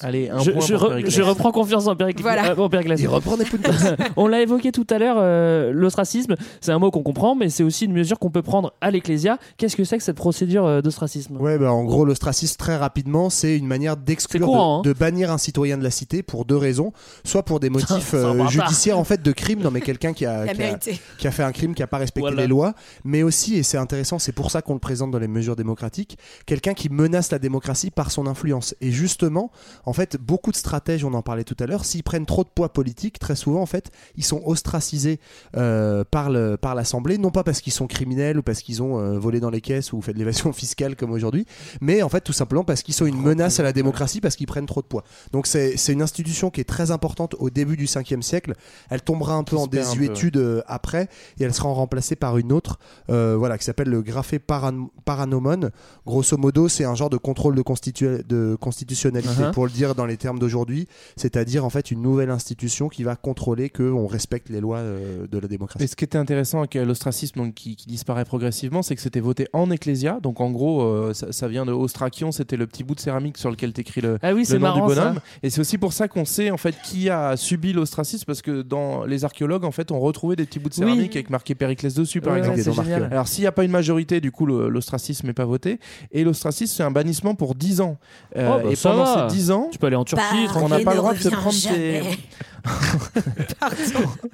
Allez, 0.00 0.28
un 0.30 0.38
Je, 0.40 0.50
point 0.50 0.60
je 0.60 0.74
pour 0.74 0.84
re- 0.84 0.88
Périclès. 0.90 1.14
je 1.14 1.22
reprends 1.22 1.52
confiance 1.52 1.86
en 1.86 1.96
Périclès. 1.96 2.22
Voilà. 2.22 2.50
euh, 2.58 2.68
Périclès. 2.68 3.00
Il 3.00 3.08
reprend 3.08 3.36
des 3.36 3.44
On 4.16 4.26
l'a 4.26 4.40
évoqué 4.40 4.72
tout 4.72 4.86
à 4.90 4.98
l'heure, 4.98 5.16
euh, 5.18 5.70
l'ostracisme, 5.72 6.34
c'est 6.60 6.72
un 6.72 6.78
mot 6.78 6.90
qu'on 6.90 7.02
comprend, 7.02 7.34
mais 7.34 7.48
c'est 7.48 7.62
aussi 7.62 7.84
une 7.84 7.92
mesure 7.92 8.18
qu'on 8.18 8.30
peut 8.30 8.42
prendre 8.42 8.72
à 8.80 8.90
l'Ecclésia. 8.90 9.38
Qu'est-ce 9.56 9.76
que 9.76 9.84
c'est 9.84 9.98
que 9.98 10.02
cette 10.04 10.16
procédure 10.16 10.66
euh, 10.66 10.80
d'ostracisme? 10.80 11.36
Ouais, 11.40 11.58
bah, 11.58 11.72
en 11.72 11.84
gros, 11.84 12.04
l'ostracisme, 12.04 12.56
très 12.56 12.76
rapidement, 12.76 13.30
c'est 13.30 13.56
une 13.56 13.66
manière 13.66 13.96
d'exclure, 13.96 14.40
C'est 14.40 14.44
courant, 14.52 14.82
de, 14.82 14.88
hein. 14.88 14.92
de 14.92 14.98
bannir 14.98 15.30
un 15.30 15.38
citoyen 15.38 15.73
de 15.78 15.82
la 15.84 15.90
cité 15.90 16.22
pour 16.22 16.44
deux 16.44 16.56
raisons. 16.56 16.92
Soit 17.24 17.44
pour 17.44 17.60
des 17.60 17.70
motifs 17.70 18.14
euh, 18.14 18.46
judiciaires 18.48 18.98
en 18.98 19.04
fait 19.04 19.22
de 19.22 19.32
crime, 19.32 19.60
non 19.60 19.70
mais 19.70 19.80
quelqu'un 19.82 20.12
qui 20.12 20.26
a, 20.26 20.44
qui 20.44 20.50
a- 20.50 20.54
mérité. 20.54 21.00
qui 21.18 21.26
a 21.26 21.30
fait 21.30 21.42
un 21.42 21.52
crime, 21.52 21.74
qui 21.74 21.82
a 21.82 21.86
pas 21.86 21.98
respecté 21.98 22.20
Voilà. 22.28 22.42
les 22.42 22.48
lois, 22.48 22.74
mais 23.04 23.22
aussi, 23.22 23.56
et 23.56 23.62
c'est 23.62 23.78
intéressant, 23.78 24.18
c'est 24.18 24.32
pour 24.32 24.50
ça 24.50 24.62
qu'on 24.62 24.74
le 24.74 24.78
présente 24.80 25.10
dans 25.10 25.18
les 25.18 25.28
mesures 25.28 25.56
démocratiques, 25.56 26.18
quelqu'un 26.46 26.74
qui 26.74 26.88
menace 26.88 27.30
la 27.30 27.38
démocratie 27.38 27.90
par 27.90 28.10
son 28.10 28.26
influence. 28.26 28.74
Et 28.80 28.90
justement, 28.90 29.50
en 29.84 29.92
fait, 29.92 30.16
beaucoup 30.20 30.50
de 30.52 30.56
stratèges, 30.56 31.04
on 31.04 31.14
en 31.14 31.22
parlait 31.22 31.44
tout 31.44 31.56
à 31.60 31.66
l'heure, 31.66 31.84
s'ils 31.84 32.02
prennent 32.02 32.26
trop 32.26 32.44
de 32.44 32.48
poids 32.48 32.72
politique, 32.72 33.18
très 33.18 33.36
souvent, 33.36 33.60
en 33.62 33.66
fait, 33.66 33.90
ils 34.16 34.24
sont 34.24 34.42
ostracisés 34.44 35.20
euh, 35.56 36.04
par 36.10 36.30
le- 36.30 36.56
par 36.56 36.74
l'Assemblée, 36.74 37.18
non 37.18 37.30
pas 37.30 37.44
parce 37.44 37.60
qu'ils 37.60 37.72
sont 37.72 37.86
criminels 37.86 38.38
ou 38.38 38.42
parce 38.42 38.60
qu'ils 38.62 38.82
ont 38.82 38.98
euh, 38.98 39.18
volé 39.18 39.40
dans 39.40 39.50
les 39.50 39.60
caisses 39.60 39.92
ou 39.92 40.00
fait 40.00 40.12
de 40.12 40.18
l'évasion 40.18 40.52
fiscale 40.52 40.96
comme 40.96 41.10
aujourd'hui, 41.12 41.46
mais 41.80 42.02
en 42.02 42.08
fait, 42.08 42.20
tout 42.20 42.32
simplement 42.32 42.64
parce 42.64 42.82
qu'ils 42.82 42.94
sont 42.94 43.06
une 43.06 43.20
menace 43.20 43.60
à 43.60 43.62
la 43.62 43.72
démocratie, 43.72 44.20
parce 44.20 44.36
qu'ils 44.36 44.46
prennent 44.46 44.66
trop 44.66 44.82
de 44.82 44.86
poids. 44.86 45.04
Donc 45.32 45.46
c'est 45.46 45.63
c'est 45.76 45.92
une 45.92 46.02
institution 46.02 46.50
qui 46.50 46.60
est 46.60 46.64
très 46.68 46.90
importante 46.90 47.34
au 47.38 47.50
début 47.50 47.76
du 47.76 47.86
5e 47.86 48.22
siècle. 48.22 48.54
Elle 48.90 49.02
tombera 49.02 49.34
un 49.34 49.44
peu 49.44 49.56
en 49.56 49.66
peu, 49.66 49.78
désuétude 49.78 50.36
euh, 50.36 50.62
après 50.66 51.08
et 51.38 51.44
elle 51.44 51.54
sera 51.54 51.68
remplacée 51.70 52.16
par 52.16 52.38
une 52.38 52.52
autre 52.52 52.78
euh, 53.10 53.36
voilà, 53.38 53.58
qui 53.58 53.64
s'appelle 53.64 53.88
le 53.88 54.02
graphé 54.02 54.38
paran- 54.38 54.88
paranomon. 55.04 55.70
Grosso 56.06 56.36
modo, 56.36 56.68
c'est 56.68 56.84
un 56.84 56.94
genre 56.94 57.10
de 57.10 57.16
contrôle 57.16 57.54
de, 57.54 57.62
constitu- 57.62 58.22
de 58.26 58.56
constitutionnalité, 58.60 59.24
Uh-huh. 59.34 59.52
pour 59.52 59.64
le 59.64 59.70
dire 59.72 59.94
dans 59.94 60.06
les 60.06 60.16
termes 60.16 60.38
d'aujourd'hui, 60.38 60.86
c'est-à-dire 61.16 61.64
en 61.64 61.70
fait 61.70 61.90
une 61.90 62.02
nouvelle 62.02 62.30
institution 62.30 62.88
qui 62.88 63.02
va 63.04 63.16
contrôler 63.16 63.70
qu'on 63.70 64.06
respecte 64.06 64.48
les 64.50 64.60
lois 64.60 64.78
euh, 64.78 65.26
de 65.26 65.38
la 65.38 65.46
Et 65.46 65.48
démocratie. 65.48 65.88
ce 65.88 65.96
qui 65.96 66.04
était 66.04 66.18
intéressant 66.18 66.58
avec 66.58 66.74
l'ostracisme 66.74 67.52
qui, 67.52 67.74
qui 67.76 67.86
disparaît 67.86 68.24
progressivement, 68.24 68.82
c'est 68.82 68.94
que 68.96 69.00
c'était 69.00 69.20
voté 69.20 69.48
en 69.52 69.70
ecclésia. 69.70 70.18
Donc 70.22 70.40
en 70.40 70.50
gros, 70.50 70.82
euh, 70.82 71.14
ça, 71.14 71.32
ça 71.32 71.48
vient 71.48 71.64
de 71.64 71.72
ostrakion, 71.72 72.32
c'était 72.32 72.56
le 72.56 72.66
petit 72.66 72.84
bout 72.84 72.94
de 72.94 73.00
céramique 73.00 73.38
sur 73.38 73.50
lequel 73.50 73.72
t'écris 73.72 74.00
le, 74.02 74.18
Ah 74.22 74.32
oui, 74.34 74.44
le 74.48 74.54
nom 74.58 74.60
marrant 74.62 74.88
du 74.88 74.94
ça. 74.94 75.00
bonhomme. 75.04 75.20
Et 75.42 75.50
c'est 75.54 75.60
aussi 75.60 75.78
pour 75.78 75.92
ça 75.92 76.08
qu'on 76.08 76.24
sait 76.24 76.50
en 76.50 76.56
fait 76.56 76.74
qui 76.82 77.08
a 77.08 77.36
subi 77.36 77.72
l'ostracisme, 77.72 78.24
parce 78.26 78.42
que 78.42 78.62
dans 78.62 79.04
les 79.04 79.24
archéologues 79.24 79.64
en 79.64 79.70
fait 79.70 79.92
ont 79.92 80.00
retrouvé 80.00 80.34
des 80.34 80.46
petits 80.46 80.58
bouts 80.58 80.68
de 80.68 80.74
Oui. 80.74 80.80
céramique 80.80 81.14
avec 81.14 81.30
marqué 81.30 81.54
Périclès 81.54 81.94
dessus, 81.94 82.20
par 82.20 82.32
Ouais, 82.32 82.40
exemple. 82.40 82.56
Des 82.84 82.92
Alors 83.12 83.28
s'il 83.28 83.42
n'y 83.42 83.46
a 83.46 83.52
pas 83.52 83.62
une 83.62 83.70
majorité, 83.70 84.20
du 84.20 84.32
coup 84.32 84.46
l'ostracisme 84.46 85.28
n'est 85.28 85.32
pas 85.32 85.44
voté. 85.44 85.78
Et 86.10 86.24
l'ostracisme 86.24 86.74
c'est 86.76 86.82
un 86.82 86.90
bannissement 86.90 87.36
pour 87.36 87.54
10 87.54 87.80
ans. 87.82 87.98
Euh, 88.36 88.50
Oh, 88.52 88.60
bah, 88.64 88.70
et 88.72 88.76
pendant 88.76 89.04
va. 89.04 89.28
ces 89.30 89.36
10 89.36 89.50
ans, 89.52 89.68
Tu 89.70 89.78
peux 89.78 89.86
aller 89.86 89.94
en 89.96 90.04
Turquie. 90.04 90.24
on 90.56 90.68
n'a 90.68 90.80
pas 90.80 90.90
le 90.92 90.96
droit 90.98 91.14
de 91.14 91.18
te 91.20 91.28
prendre 91.28 91.54
tes... 91.74 92.02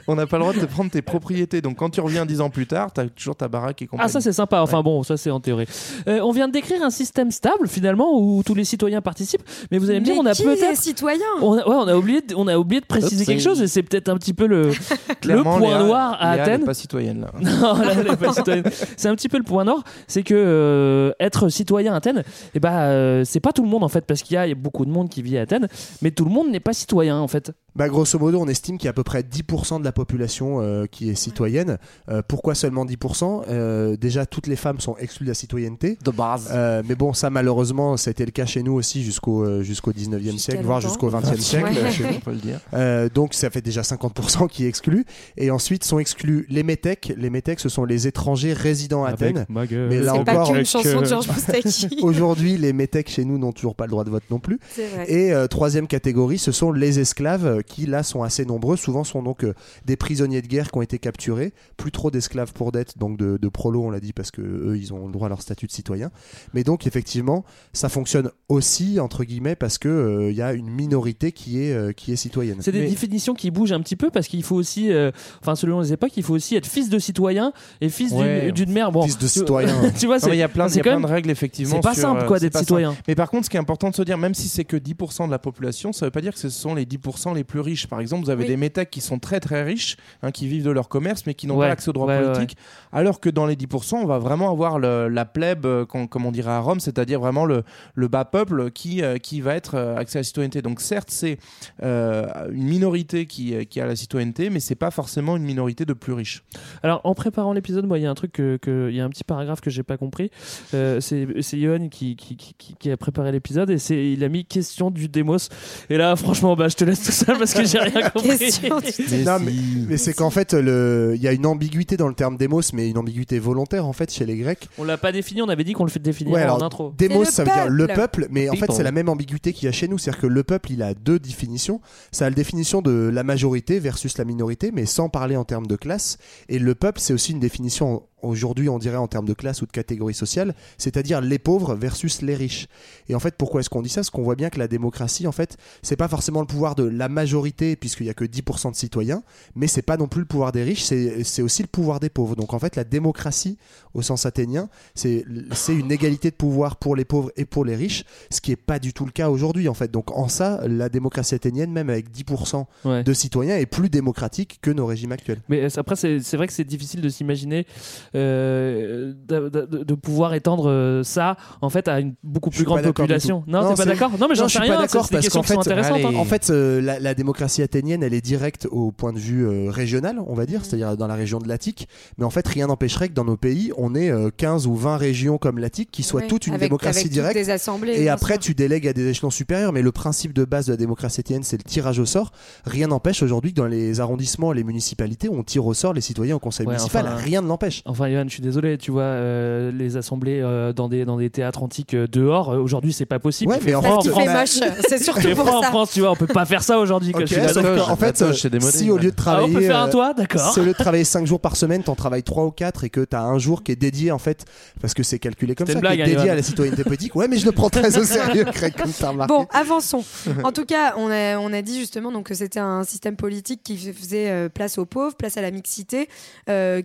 On 0.06 0.14
n'a 0.14 0.26
pas 0.26 0.36
le 0.38 0.42
droit 0.44 0.52
de 0.54 0.60
te 0.60 0.66
prendre 0.66 0.90
tes 0.90 1.02
propriétés. 1.02 1.60
Donc 1.60 1.76
quand 1.76 1.90
tu 1.90 2.00
reviens 2.00 2.26
10 2.26 2.40
ans 2.40 2.50
plus 2.50 2.66
tard, 2.66 2.92
tu 2.92 3.00
as 3.00 3.08
toujours 3.08 3.36
ta 3.36 3.48
baraque 3.48 3.82
et 3.82 3.86
compagnie. 3.86 4.06
Ah 4.06 4.12
ça 4.12 4.20
c'est 4.20 4.32
sympa, 4.32 4.60
enfin 4.60 4.82
bon 4.82 5.02
ça 5.02 5.16
c'est 5.16 5.30
en 5.30 5.40
théorie. 5.40 5.66
Euh, 6.08 6.20
on 6.22 6.32
vient 6.32 6.48
de 6.48 6.52
décrire 6.52 6.82
un 6.82 6.90
système 6.90 7.30
stable 7.30 7.68
finalement 7.68 8.18
où 8.18 8.42
tous 8.44 8.54
les 8.54 8.64
citoyens 8.64 9.00
participent, 9.00 9.42
mais 9.70 9.78
vous 9.78 9.90
allez 9.90 10.00
me 10.00 10.04
dire 10.04 10.14
Mais 10.14 10.20
on 10.20 10.26
a 10.26 10.32
qui 10.32 10.42
est 10.42 10.44
peut-être... 10.44 10.76
citoyen 10.76 11.24
On 11.42 11.52
a, 11.58 11.68
ouais, 11.68 11.74
on 11.76 11.88
a 11.88 11.96
oublié, 11.96 12.20
de, 12.22 12.34
on 12.34 12.46
a 12.46 12.56
oublié 12.56 12.80
de 12.80 12.86
préciser 12.86 13.22
Oups, 13.22 13.26
quelque 13.26 13.42
chose 13.42 13.60
et 13.62 13.66
c'est 13.68 13.82
peut-être 13.82 14.08
un 14.08 14.16
petit 14.16 14.34
peu 14.34 14.46
le, 14.46 14.70
point 15.22 15.60
Léa- 15.60 15.84
noir 15.84 16.16
à 16.20 16.34
Léa, 16.36 16.44
elle 16.44 16.52
Athènes. 16.52 16.64
pas 16.64 16.74
citoyenne 16.74 17.20
là. 17.22 17.30
Non, 17.60 17.74
là, 17.74 17.92
elle 17.98 18.06
est 18.08 18.16
pas 18.16 18.32
citoyenne. 18.32 18.64
c'est 18.96 19.08
un 19.08 19.14
petit 19.14 19.28
peu 19.28 19.38
le 19.38 19.44
point 19.44 19.64
noir, 19.64 19.82
c'est 20.06 20.22
que 20.22 20.34
euh, 20.36 21.12
être 21.20 21.48
citoyen 21.48 21.92
à 21.94 21.96
Athènes, 21.96 22.22
eh 22.54 22.60
ben, 22.60 22.72
euh, 22.72 23.24
c'est 23.24 23.40
pas 23.40 23.52
tout 23.52 23.62
le 23.62 23.68
monde 23.68 23.84
en 23.84 23.88
fait, 23.88 24.04
parce 24.06 24.22
qu'il 24.22 24.34
y 24.34 24.38
a 24.38 24.54
beaucoup 24.54 24.84
de 24.84 24.90
monde 24.90 25.08
qui 25.08 25.22
vit 25.22 25.36
à 25.38 25.42
Athènes, 25.42 25.68
mais 26.02 26.10
tout 26.10 26.24
le 26.24 26.30
monde 26.30 26.50
n'est 26.50 26.60
pas 26.60 26.72
citoyen 26.72 27.18
en 27.18 27.28
fait. 27.28 27.52
Bah, 27.76 27.88
grosso 27.88 28.18
modo, 28.18 28.40
on 28.40 28.48
estime 28.48 28.78
qu'il 28.78 28.86
y 28.86 28.88
a 28.88 28.90
à 28.90 28.94
peu 28.94 29.02
près 29.04 29.22
10% 29.22 29.78
de 29.80 29.84
la 29.84 29.92
population 29.92 30.60
euh, 30.60 30.86
qui 30.90 31.10
est 31.10 31.14
citoyenne. 31.14 31.78
Euh, 32.08 32.22
pourquoi 32.26 32.54
seulement 32.54 32.84
10% 32.84 33.44
Euh, 33.48 33.96
Déjà, 33.96 34.26
toutes 34.26 34.46
les 34.46 34.56
femmes 34.56 34.80
sont 34.80 34.96
exclues 34.98 35.24
de 35.26 35.30
la 35.30 35.34
citoyenneté. 35.34 35.96
De 36.04 36.10
base. 36.10 36.48
Euh, 36.52 36.82
mais 36.88 36.94
bon, 36.94 37.12
ça 37.12 37.30
malheureusement, 37.30 37.96
ça 37.96 38.10
a 38.10 38.12
été 38.12 38.24
le 38.24 38.30
cas 38.30 38.46
chez 38.46 38.62
nous 38.62 38.72
aussi 38.74 39.02
jusqu'au 39.02 39.44
euh, 39.44 39.62
jusqu'au 39.62 39.92
19e 39.92 40.38
siècle, 40.38 40.62
voire 40.64 40.80
jusqu'au 40.80 41.10
20e 41.10 41.36
siècle. 41.38 41.66
Ouais. 41.82 41.90
chez 41.90 42.04
nous. 42.04 42.10
on 42.16 42.20
peut 42.20 42.30
le 42.32 42.36
dire. 42.38 42.60
Euh, 42.74 43.08
donc 43.12 43.34
ça 43.34 43.50
fait 43.50 43.60
déjà 43.62 43.82
50% 43.82 44.48
qui 44.48 44.64
est 44.64 44.68
exclu. 44.68 45.04
Et 45.36 45.50
ensuite 45.50 45.84
sont 45.84 45.98
exclus 45.98 46.46
les 46.48 46.62
métèques. 46.62 47.12
Les 47.16 47.30
métèques, 47.30 47.60
ce 47.60 47.68
sont 47.68 47.84
les 47.84 48.06
étrangers 48.06 48.52
résidant 48.52 49.04
à 49.04 49.10
Athènes. 49.10 49.46
ma 49.48 49.66
gueule. 49.66 49.88
Mais 49.88 50.00
là 50.00 50.12
pas 50.24 50.42
encore, 50.42 50.56
chanson 50.64 51.00
de 51.00 51.04
Georges 51.04 51.28
aujourd'hui, 52.02 52.56
les 52.56 52.72
métèques 52.72 53.10
chez 53.10 53.24
nous 53.24 53.38
n'ont 53.38 53.52
toujours 53.52 53.74
pas 53.74 53.84
le 53.84 53.90
droit 53.90 54.04
de 54.04 54.10
vote 54.10 54.24
non 54.30 54.38
plus. 54.38 54.58
C'est 54.70 54.86
vrai. 54.88 55.10
Et 55.12 55.32
euh, 55.32 55.46
troisième 55.46 55.86
catégorie, 55.86 56.38
ce 56.38 56.52
sont 56.52 56.72
les 56.72 56.98
esclaves 57.00 57.59
qui 57.62 57.86
là 57.86 58.02
sont 58.02 58.22
assez 58.22 58.44
nombreux. 58.44 58.76
Souvent 58.76 59.04
sont 59.04 59.22
donc 59.22 59.44
euh, 59.44 59.54
des 59.84 59.96
prisonniers 59.96 60.42
de 60.42 60.46
guerre 60.46 60.70
qui 60.70 60.78
ont 60.78 60.82
été 60.82 60.98
capturés. 60.98 61.52
Plus 61.76 61.90
trop 61.92 62.10
d'esclaves 62.10 62.52
pour 62.52 62.72
dette, 62.72 62.98
donc 62.98 63.18
de, 63.18 63.36
de 63.36 63.48
prolos, 63.48 63.84
on 63.84 63.90
l'a 63.90 64.00
dit, 64.00 64.12
parce 64.12 64.30
que 64.30 64.40
eux, 64.42 64.76
ils 64.76 64.92
ont 64.92 65.06
le 65.06 65.12
droit 65.12 65.26
à 65.26 65.28
leur 65.28 65.42
statut 65.42 65.66
de 65.66 65.72
citoyen. 65.72 66.10
Mais 66.54 66.64
donc 66.64 66.86
effectivement, 66.86 67.44
ça 67.72 67.88
fonctionne 67.88 68.30
aussi 68.48 69.00
entre 69.00 69.24
guillemets 69.24 69.56
parce 69.56 69.78
que 69.78 69.88
euh, 69.88 70.30
il 70.30 70.36
y 70.36 70.42
a 70.42 70.52
une 70.52 70.70
minorité 70.70 71.32
qui 71.32 71.62
est 71.62 71.72
euh, 71.72 71.92
qui 71.92 72.12
est 72.12 72.16
citoyenne. 72.16 72.58
C'est 72.60 72.72
des 72.72 72.80
Mais- 72.80 72.88
définitions 72.88 73.34
qui 73.34 73.50
bougent 73.50 73.72
un 73.72 73.80
petit 73.80 73.96
peu 73.96 74.10
parce 74.10 74.26
qu'il 74.28 74.42
faut 74.42 74.56
aussi, 74.56 74.92
euh, 74.92 75.10
enfin 75.40 75.54
selon 75.56 75.80
les 75.80 75.92
époques, 75.92 76.12
il 76.16 76.22
faut 76.22 76.34
aussi 76.34 76.56
être 76.56 76.66
fils 76.66 76.88
de 76.88 76.98
citoyen 76.98 77.52
et 77.80 77.88
fils 77.88 78.10
d'une- 78.12 78.20
Ouais. 78.20 78.52
d'une 78.52 78.72
mère. 78.72 78.92
Bon, 78.92 79.02
Fils 79.02 79.18
de 79.18 79.26
citoyen. 79.26 79.90
tu 79.98 80.06
vois, 80.06 80.18
il 80.28 80.34
y 80.36 80.42
a 80.42 80.48
plein, 80.48 80.66
y 80.66 80.70
c'est 80.70 80.80
a 80.80 80.82
quand 80.82 80.90
plein 80.90 80.98
même- 80.98 81.02
de 81.08 81.12
règles 81.12 81.30
effectivement. 81.30 81.76
c'est 81.76 81.80
pas 81.80 81.94
sur, 81.94 82.02
simple 82.02 82.22
euh, 82.22 82.26
quoi 82.26 82.38
d'être 82.38 82.52
simple. 82.54 82.64
citoyen. 82.64 82.96
Mais 83.08 83.14
par 83.14 83.30
contre, 83.30 83.44
ce 83.46 83.50
qui 83.50 83.56
est 83.56 83.60
important 83.60 83.90
de 83.90 83.94
se 83.94 84.02
dire, 84.02 84.18
même 84.18 84.34
si 84.34 84.48
c'est 84.48 84.64
que 84.64 84.76
10% 84.76 85.26
de 85.26 85.30
la 85.30 85.38
population, 85.38 85.92
ça 85.92 86.06
veut 86.06 86.10
pas 86.10 86.20
dire 86.20 86.32
que 86.32 86.38
ce 86.38 86.48
sont 86.48 86.74
les 86.74 86.84
10% 86.86 87.34
les 87.34 87.44
plus 87.50 87.60
riches. 87.60 87.86
Par 87.88 88.00
exemple, 88.00 88.24
vous 88.24 88.30
avez 88.30 88.42
Oui. 88.44 88.48
des 88.48 88.56
métèques 88.56 88.90
qui 88.90 89.00
sont 89.00 89.18
très 89.18 89.40
très 89.40 89.62
riches, 89.62 89.96
hein, 90.22 90.30
qui 90.30 90.46
vivent 90.46 90.64
de 90.64 90.70
leur 90.70 90.88
commerce, 90.88 91.24
mais 91.26 91.34
qui 91.34 91.46
n'ont 91.46 91.56
Ouais. 91.56 91.66
pas 91.66 91.72
accès 91.72 91.88
aux 91.90 91.92
droits 91.92 92.06
Ouais, 92.06 92.18
ouais, 92.20 92.32
politiques. 92.32 92.56
Alors 92.92 93.20
que 93.20 93.28
dans 93.28 93.46
les 93.46 93.56
10%, 93.56 93.98
on 94.02 94.06
va 94.06 94.18
vraiment 94.18 94.50
avoir 94.50 94.78
le- 94.78 95.08
la 95.08 95.24
plèbe, 95.24 95.66
euh, 95.66 95.84
com- 95.84 96.08
comme 96.08 96.24
on 96.26 96.32
dirait 96.32 96.50
à 96.52 96.60
Rome, 96.60 96.80
c'est-à-dire 96.80 97.18
vraiment 97.20 97.44
le, 97.44 97.62
le 97.94 98.08
bas 98.08 98.24
peuple 98.24 98.70
qui, 98.70 99.02
euh, 99.02 99.18
qui 99.18 99.40
va 99.40 99.54
être 99.56 99.74
euh, 99.74 99.96
accès 99.96 100.18
à 100.18 100.20
la 100.20 100.24
citoyenneté. 100.24 100.62
Donc 100.62 100.80
certes, 100.80 101.10
c'est 101.10 101.38
euh, 101.82 102.26
une 102.52 102.64
minorité 102.68 103.26
qui, 103.26 103.66
qui 103.66 103.80
a 103.80 103.86
la 103.86 103.96
citoyenneté, 103.96 104.50
mais 104.50 104.60
c'est 104.60 104.74
pas 104.74 104.90
forcément 104.90 105.36
une 105.36 105.42
minorité 105.44 105.84
de 105.84 105.92
plus 105.92 106.12
riches. 106.12 106.42
Alors, 106.82 107.00
en 107.04 107.14
préparant 107.14 107.52
l'épisode, 107.52 107.86
moi, 107.86 107.98
il 107.98 108.02
y 108.02 108.06
a 108.06 108.10
un 108.10 108.14
truc 108.14 108.32
que, 108.32 108.90
y 108.90 109.00
a 109.00 109.04
un 109.04 109.10
petit 109.10 109.24
paragraphe 109.24 109.60
que 109.60 109.70
j'ai 109.70 109.82
pas 109.82 109.96
compris. 109.96 110.30
Euh, 110.74 111.00
c'est 111.00 111.58
Johan 111.58 111.88
qui, 111.88 112.16
qui, 112.16 112.36
qui, 112.36 112.54
qui- 112.56 112.74
qui 112.78 112.90
a 112.90 112.96
préparé 112.96 113.32
l'épisode 113.32 113.70
et 113.70 113.78
c'est 113.78 114.12
il 114.12 114.22
a 114.24 114.28
mis 114.28 114.44
question 114.44 114.90
du 114.90 115.08
démos. 115.08 115.48
Et 115.88 115.96
là, 115.96 116.14
franchement, 116.16 116.54
bah, 116.56 116.68
je 116.68 116.76
te 116.76 116.84
laisse 116.84 117.02
tout 117.04 117.12
seul 117.12 117.36
parce 117.40 117.54
que 117.54 117.64
j'ai 117.64 117.78
rien 117.80 118.08
compris. 118.10 118.28
Mais 119.10 119.24
Non, 119.24 119.38
si. 119.38 119.44
mais, 119.44 119.52
mais 119.88 119.96
c'est 119.96 120.12
qu'en 120.14 120.30
fait, 120.30 120.54
le- 120.54 121.14
il 121.16 121.22
y 121.22 121.26
a 121.26 121.32
une 121.32 121.46
ambiguïté 121.46 121.96
dans 121.96 122.06
le 122.06 122.14
terme 122.14 122.36
démos, 122.36 122.72
mais 122.72 122.88
une 122.88 122.98
ambiguïté 122.98 123.38
volontaire 123.40 123.84
en 123.86 123.92
fait 123.92 124.12
chez 124.12 124.24
les 124.26 124.36
Grecs. 124.36 124.68
On 124.78 124.84
l'a 124.84 124.96
pas 124.98 125.10
défini. 125.10 125.42
On 125.42 125.48
avait 125.48 125.64
dit 125.64 125.72
qu'on 125.72 125.84
le 125.84 125.90
fait 125.90 125.98
définir 126.00 126.34
Ouais, 126.34 126.42
en 126.42 126.54
alors, 126.54 126.62
intro. 126.62 126.94
Démos, 126.96 127.26
C'est 127.30 127.32
ça 127.32 127.44
le 127.44 127.50
veut 127.50 127.54
dire 127.56 127.68
le 127.70 127.86
peuple. 127.88 128.00
peuple, 128.00 128.26
mais 128.30 128.48
en 128.48 128.52
fait, 128.52 128.60
People. 128.60 128.74
c'est 128.76 128.82
la 128.84 128.92
même 128.92 129.08
ambiguïté 129.08 129.52
qu'il 129.52 129.66
y 129.66 129.68
a 129.68 129.72
chez 129.72 129.88
nous. 129.88 129.98
C'est-à-dire 129.98 130.20
que 130.22 130.26
le 130.28 130.42
peuple, 130.44 130.70
il 130.72 130.82
a 130.82 130.94
deux 130.94 131.18
définitions. 131.18 131.80
Ça 132.12 132.26
a 132.26 132.30
la 132.30 132.34
définition 132.36 132.82
de 132.82 133.10
la 133.12 133.22
majorité 133.24 133.78
versus 133.80 134.16
la 134.18 134.24
minorité, 134.24 134.70
mais 134.72 134.86
sans 134.86 135.08
parler 135.08 135.36
en 135.36 135.44
termes 135.44 135.66
de 135.66 135.76
classe. 135.76 136.18
Et 136.48 136.58
le 136.58 136.74
peuple, 136.74 137.00
c'est 137.00 137.12
aussi 137.12 137.32
une 137.32 137.40
définition 137.40 138.02
aujourd'hui, 138.22 138.68
on 138.68 138.78
dirait 138.78 138.96
en 138.96 139.06
termes 139.08 139.26
de 139.26 139.34
classe 139.34 139.62
ou 139.62 139.66
de 139.66 139.70
catégorie 139.72 140.14
sociale, 140.14 140.54
c'est-à-dire 140.78 141.20
les 141.20 141.38
pauvres 141.38 141.74
versus 141.74 142.22
les 142.22 142.34
riches. 142.34 142.66
Et 143.08 143.14
en 143.14 143.20
fait, 143.20 143.34
pourquoi 143.36 143.60
est-ce 143.60 143.70
qu'on 143.70 143.82
dit 143.82 143.88
ça? 143.88 144.00
Parce 144.00 144.10
qu'on 144.10 144.22
voit 144.22 144.36
bien 144.36 144.50
que 144.50 144.58
la 144.58 144.68
démocratie, 144.68 145.26
en 145.26 145.32
fait, 145.32 145.56
c'est 145.82 145.96
pas 145.96 146.08
forcément 146.08 146.40
le 146.40 146.46
pouvoir 146.46 146.74
de 146.74 146.84
la 146.84 147.08
majorité, 147.08 147.76
puisqu'il 147.76 148.06
y 148.06 148.10
a 148.10 148.14
que 148.14 148.24
10% 148.24 148.70
de 148.72 148.76
citoyens, 148.76 149.22
mais 149.54 149.66
c'est 149.66 149.82
pas 149.82 149.96
non 149.96 150.08
plus 150.08 150.20
le 150.20 150.26
pouvoir 150.26 150.52
des 150.52 150.62
riches, 150.62 150.82
c'est 150.84 151.42
aussi 151.42 151.62
le 151.62 151.68
pouvoir 151.68 152.00
des 152.00 152.08
pauvres. 152.10 152.36
Donc 152.36 152.54
en 152.54 152.58
fait, 152.58 152.76
la 152.76 152.84
démocratie, 152.84 153.58
au 153.94 154.02
sens 154.02 154.26
athénien, 154.26 154.68
c'est 154.94 155.24
une 155.68 155.92
égalité 155.92 156.30
de 156.30 156.36
pouvoir 156.36 156.76
pour 156.76 156.96
les 156.96 157.04
pauvres 157.04 157.30
et 157.36 157.44
pour 157.44 157.64
les 157.64 157.76
riches, 157.76 158.04
ce 158.30 158.40
qui 158.40 158.52
est 158.52 158.56
pas 158.56 158.78
du 158.78 158.92
tout 158.92 159.04
le 159.04 159.12
cas 159.12 159.30
aujourd'hui, 159.30 159.68
en 159.68 159.74
fait. 159.74 159.90
Donc 159.90 160.10
en 160.16 160.28
ça, 160.28 160.60
la 160.66 160.88
démocratie 160.88 161.34
athénienne, 161.34 161.72
même 161.72 161.90
avec 161.90 162.10
10% 162.10 162.66
Ouais. 162.84 163.02
de 163.04 163.12
citoyens, 163.12 163.56
est 163.58 163.66
plus 163.66 163.90
démocratique 163.90 164.58
que 164.62 164.70
nos 164.70 164.86
régimes 164.86 165.12
actuels. 165.12 165.40
Mais 165.48 165.62
euh, 165.64 165.68
après, 165.76 165.96
c'est 165.96 166.34
vrai 166.36 166.46
que 166.46 166.52
c'est 166.52 166.64
difficile 166.64 167.00
de 167.00 167.08
s'imaginer 167.08 167.66
de, 168.14 169.48
de- 169.48 169.84
de 169.84 169.94
pouvoir 169.94 170.34
étendre 170.34 170.68
euh, 170.68 171.02
ça 171.02 171.36
en 171.60 171.70
fait 171.70 171.88
à 171.88 172.00
une 172.00 172.14
beaucoup 172.22 172.50
plus 172.50 172.64
grande 172.64 172.82
population. 172.82 173.44
Non, 173.46 173.62
Non, 173.62 173.70
t'es 173.70 173.76
pas 173.76 173.84
d'accord? 173.84 174.10
Non, 174.18 174.26
mais 174.28 174.34
j'en 174.34 174.48
sais 174.48 174.58
rien. 174.58 174.78
d'accord 174.80 175.04
C'est 175.06 175.10
des 175.10 175.16
parce 175.16 175.24
questions 175.26 175.40
qu'en 175.42 175.46
fait, 175.62 175.70
intéressantes. 175.70 176.04
allez. 176.04 176.16
hein. 176.16 176.18
En 176.18 176.24
fait, 176.24 176.50
euh, 176.50 176.80
la, 176.80 176.98
la 176.98 177.14
démocratie 177.14 177.62
athénienne, 177.62 178.02
elle 178.02 178.14
est 178.14 178.20
directe 178.20 178.66
au 178.70 178.90
point 178.92 179.12
de 179.12 179.18
vue 179.18 179.46
euh, 179.46 179.70
régional, 179.70 180.20
on 180.26 180.34
va 180.34 180.46
dire, 180.46 180.64
c'est-à-dire 180.64 180.96
dans 180.96 181.06
la 181.06 181.14
région 181.14 181.38
de 181.38 181.48
l'Attique. 181.48 181.88
Mais 182.18 182.24
en 182.24 182.30
fait, 182.30 182.46
rien 182.46 182.66
n'empêcherait 182.66 183.08
que 183.08 183.14
dans 183.14 183.24
nos 183.24 183.36
pays, 183.36 183.72
on 183.76 183.94
ait 183.94 184.10
euh, 184.10 184.30
15 184.36 184.66
ou 184.66 184.74
20 184.74 184.96
régions 184.96 185.38
comme 185.38 185.58
l'Attique 185.58 185.90
qui 185.90 186.02
soient 186.02 186.22
toutes 186.22 186.46
une 186.46 186.54
avec- 186.54 186.68
démocratie 186.68 187.00
avec 187.00 187.12
directe. 187.12 187.34
des 187.34 187.50
assemblées, 187.50 187.94
Et 188.00 188.08
après, 188.08 188.34
sûr. 188.34 188.40
tu 188.42 188.54
délègues 188.54 188.88
à 188.88 188.92
des 188.92 189.08
échelons 189.08 189.30
supérieurs. 189.30 189.72
Mais 189.72 189.82
le 189.82 189.92
principe 189.92 190.32
de 190.32 190.44
base 190.44 190.66
de 190.66 190.72
la 190.72 190.76
démocratie 190.76 191.20
athénienne, 191.20 191.42
c'est 191.42 191.56
le 191.56 191.62
tirage 191.64 191.98
au 191.98 192.06
sort. 192.06 192.32
Rien 192.64 192.88
n'empêche 192.88 193.22
aujourd'hui 193.22 193.52
que 193.52 193.56
dans 193.60 193.66
les 193.66 194.00
arrondissements, 194.00 194.52
les 194.52 194.64
municipalités, 194.64 195.28
on 195.28 195.42
tire 195.42 195.66
au 195.66 195.74
sort 195.74 195.92
les 195.92 196.00
citoyens 196.00 196.36
au 196.36 196.38
conseil 196.38 196.66
Ouais, 196.66 196.74
municipal. 196.74 197.06
enfin, 197.06 197.16
rien 197.16 197.42
ne 197.42 197.46
l'empêche. 197.48 197.82
Enfin, 197.86 197.99
enfin, 198.00 198.10
Johan, 198.10 198.24
je 198.26 198.32
suis 198.32 198.42
désolé, 198.42 198.78
tu 198.78 198.90
vois, 198.90 199.02
euh, 199.02 199.70
les 199.72 199.96
assemblées 199.96 200.40
euh, 200.40 200.72
dans, 200.72 200.88
des, 200.88 201.04
dans 201.04 201.16
des 201.18 201.30
théâtres 201.30 201.62
antiques 201.62 201.94
euh, 201.94 202.06
dehors, 202.06 202.50
euh, 202.50 202.58
aujourd'hui, 202.58 202.92
c'est 202.92 203.06
pas 203.06 203.18
possible. 203.18 203.52
Ouais, 203.52 203.58
mais 203.64 203.74
en 203.74 203.80
en 203.80 203.82
France. 203.82 204.06
moche, 204.08 204.68
c'est 204.88 205.02
surtout 205.02 205.28
pour 205.34 205.46
froid 205.46 205.58
en 205.58 205.62
ça. 205.62 205.68
France, 205.68 205.90
tu 205.92 206.00
vois, 206.00 206.10
on 206.10 206.16
peut 206.16 206.26
pas 206.26 206.44
faire 206.46 206.62
ça 206.62 206.78
aujourd'hui. 206.78 207.12
quoi, 207.12 207.22
Ok, 207.22 207.28
je 207.28 207.34
suis 207.34 207.48
sauf 207.48 207.62
d'accord. 207.62 207.88
qu'en 207.88 207.96
fait, 207.96 208.22
démodé, 208.48 208.72
si 208.72 208.90
au 208.90 208.96
lieu 208.96 209.10
de 209.10 209.16
Ah, 209.18 209.22
travailler, 209.22 209.56
on 209.56 209.58
peut 209.58 209.64
faire 209.66 209.80
un 209.80 209.88
toit, 209.88 210.14
d'accord. 210.14 210.52
si 210.52 210.60
au 210.60 210.64
lieu 210.64 210.72
de 210.72 210.76
travailler 210.78 211.04
5 211.04 211.26
jours 211.26 211.40
par 211.40 211.56
semaine, 211.56 211.82
t'en 211.82 211.94
travailles 211.94 212.22
3 212.22 212.44
ou 212.46 212.50
4 212.50 212.84
et 212.84 212.90
que 212.90 213.00
t'as 213.00 213.22
un 213.22 213.38
jour 213.38 213.62
qui 213.62 213.72
est 213.72 213.76
dédié 213.76 214.12
en 214.12 214.18
fait, 214.18 214.44
parce 214.80 214.94
que 214.94 215.02
c'est 215.02 215.18
calculé 215.18 215.54
comme 215.54 215.66
ça, 215.66 215.74
qui 215.80 215.86
est 215.86 216.02
hein, 216.02 216.06
dédié 216.06 216.30
à 216.30 216.34
la 216.34 216.42
citoyenneté 216.42 216.84
politique. 216.84 217.14
Ouais, 217.16 217.28
mais 217.28 217.36
je 217.36 217.44
le 217.46 217.52
prends 217.52 217.70
très 217.70 217.98
au 217.98 218.04
sérieux, 218.04 218.44
Craig, 218.52 218.74
comme 218.74 218.92
t'as 218.92 219.10
remarqué. 219.10 219.32
Bon, 219.34 219.46
avançons. 219.52 220.04
En 220.44 220.52
tout 220.52 220.64
cas, 220.64 220.94
on 220.96 221.10
a, 221.10 221.38
on 221.38 221.52
a 221.52 221.62
dit 221.62 221.78
justement 221.78 222.12
donc, 222.12 222.26
que 222.26 222.34
c'était 222.34 222.60
un 222.60 222.84
système 222.84 223.16
politique 223.16 223.60
qui 223.62 223.76
faisait 223.76 224.48
place 224.48 224.78
aux 224.78 224.86
pauvres, 224.86 225.16
place 225.16 225.36
à 225.36 225.42
la 225.42 225.50
mixité, 225.50 226.08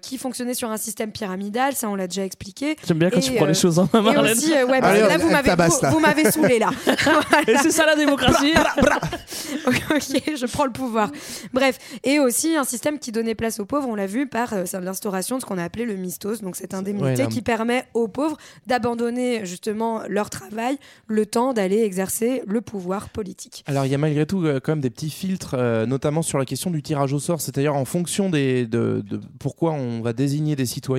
qui 0.02 0.18
fonctionnait 0.18 0.54
sur 0.54 0.70
un 0.70 0.78
système 0.78 1.05
pyramidal, 1.12 1.74
ça 1.74 1.90
on 1.90 1.96
l'a 1.96 2.08
déjà 2.08 2.26
expliqué. 2.26 2.76
J'aime 2.88 3.00
bien 3.00 3.10
quand 3.10 3.20
Et, 3.20 3.22
tu 3.24 3.34
prends 3.34 3.46
euh, 3.46 3.50
les 3.50 3.54
choses 3.54 3.80
en 3.80 3.90
main, 3.94 4.00
Et 4.00 4.14
Marlène. 4.16 4.32
aussi, 4.32 4.54
euh, 4.54 4.66
ouais, 4.66 4.80
Allez, 4.82 5.00
là, 5.02 5.18
vous 5.18 5.30
m'avez, 5.30 5.50
tabasse, 5.50 5.76
vous, 5.78 5.82
là. 5.84 5.90
vous 5.92 6.00
m'avez 6.00 6.32
saoulé 6.32 6.60
là. 6.60 6.70
Et 7.48 7.56
c'est 7.58 7.72
ça 7.72 7.86
la 7.86 7.96
démocratie 7.96 8.54
ok, 9.68 10.22
je 10.38 10.46
prends 10.46 10.66
le 10.66 10.72
pouvoir. 10.72 11.12
Bref, 11.54 11.78
et 12.04 12.20
aussi 12.20 12.56
un 12.56 12.64
système 12.64 13.00
qui 13.00 13.12
donnait 13.12 13.36
place 13.36 13.60
aux 13.60 13.66
pauvres, 13.66 13.88
on 13.90 13.96
l'a 13.96 14.08
vu 14.08 14.28
par 14.28 14.54
euh, 14.54 14.64
l'instauration 14.82 15.38
de 15.38 15.42
ce 15.42 15.46
qu'on 15.46 15.58
a 15.58 15.64
appelé 15.64 15.86
le 15.86 15.96
mistos, 15.96 16.42
donc 16.42 16.56
cette 16.56 16.74
indemnité 16.74 17.24
Ouais, 17.24 17.28
qui 17.28 17.42
permet 17.42 17.86
aux 17.94 18.08
pauvres 18.08 18.38
d'abandonner 18.68 19.46
justement 19.46 20.02
leur 20.08 20.30
travail 20.30 20.78
le 21.08 21.26
temps 21.26 21.54
d'aller 21.54 21.82
exercer 21.82 22.42
le 22.48 22.62
pouvoir 22.62 23.10
politique. 23.10 23.64
Alors 23.68 23.86
il 23.86 23.92
y 23.92 23.96
a 23.96 23.98
malgré 23.98 24.26
tout 24.26 24.44
euh, 24.46 24.60
quand 24.64 24.74
même 24.74 24.82
des 24.82 24.90
petits 24.90 25.10
filtres, 25.10 25.56
euh, 25.58 25.86
notamment 25.86 26.22
sur 26.22 26.38
la 26.38 26.46
question 26.46 26.72
du 26.72 26.82
tirage 26.82 27.14
au 27.14 27.20
sort, 27.20 27.42
c'est-à-dire 27.42 27.76
en 27.76 27.86
fonction 27.86 28.30
des, 28.30 28.66
de, 28.66 29.04
de 29.08 29.20
pourquoi 29.40 29.72
on 29.74 30.02
va 30.02 30.14
désigner 30.14 30.56
des 30.56 30.66
citoyens, 30.66 30.95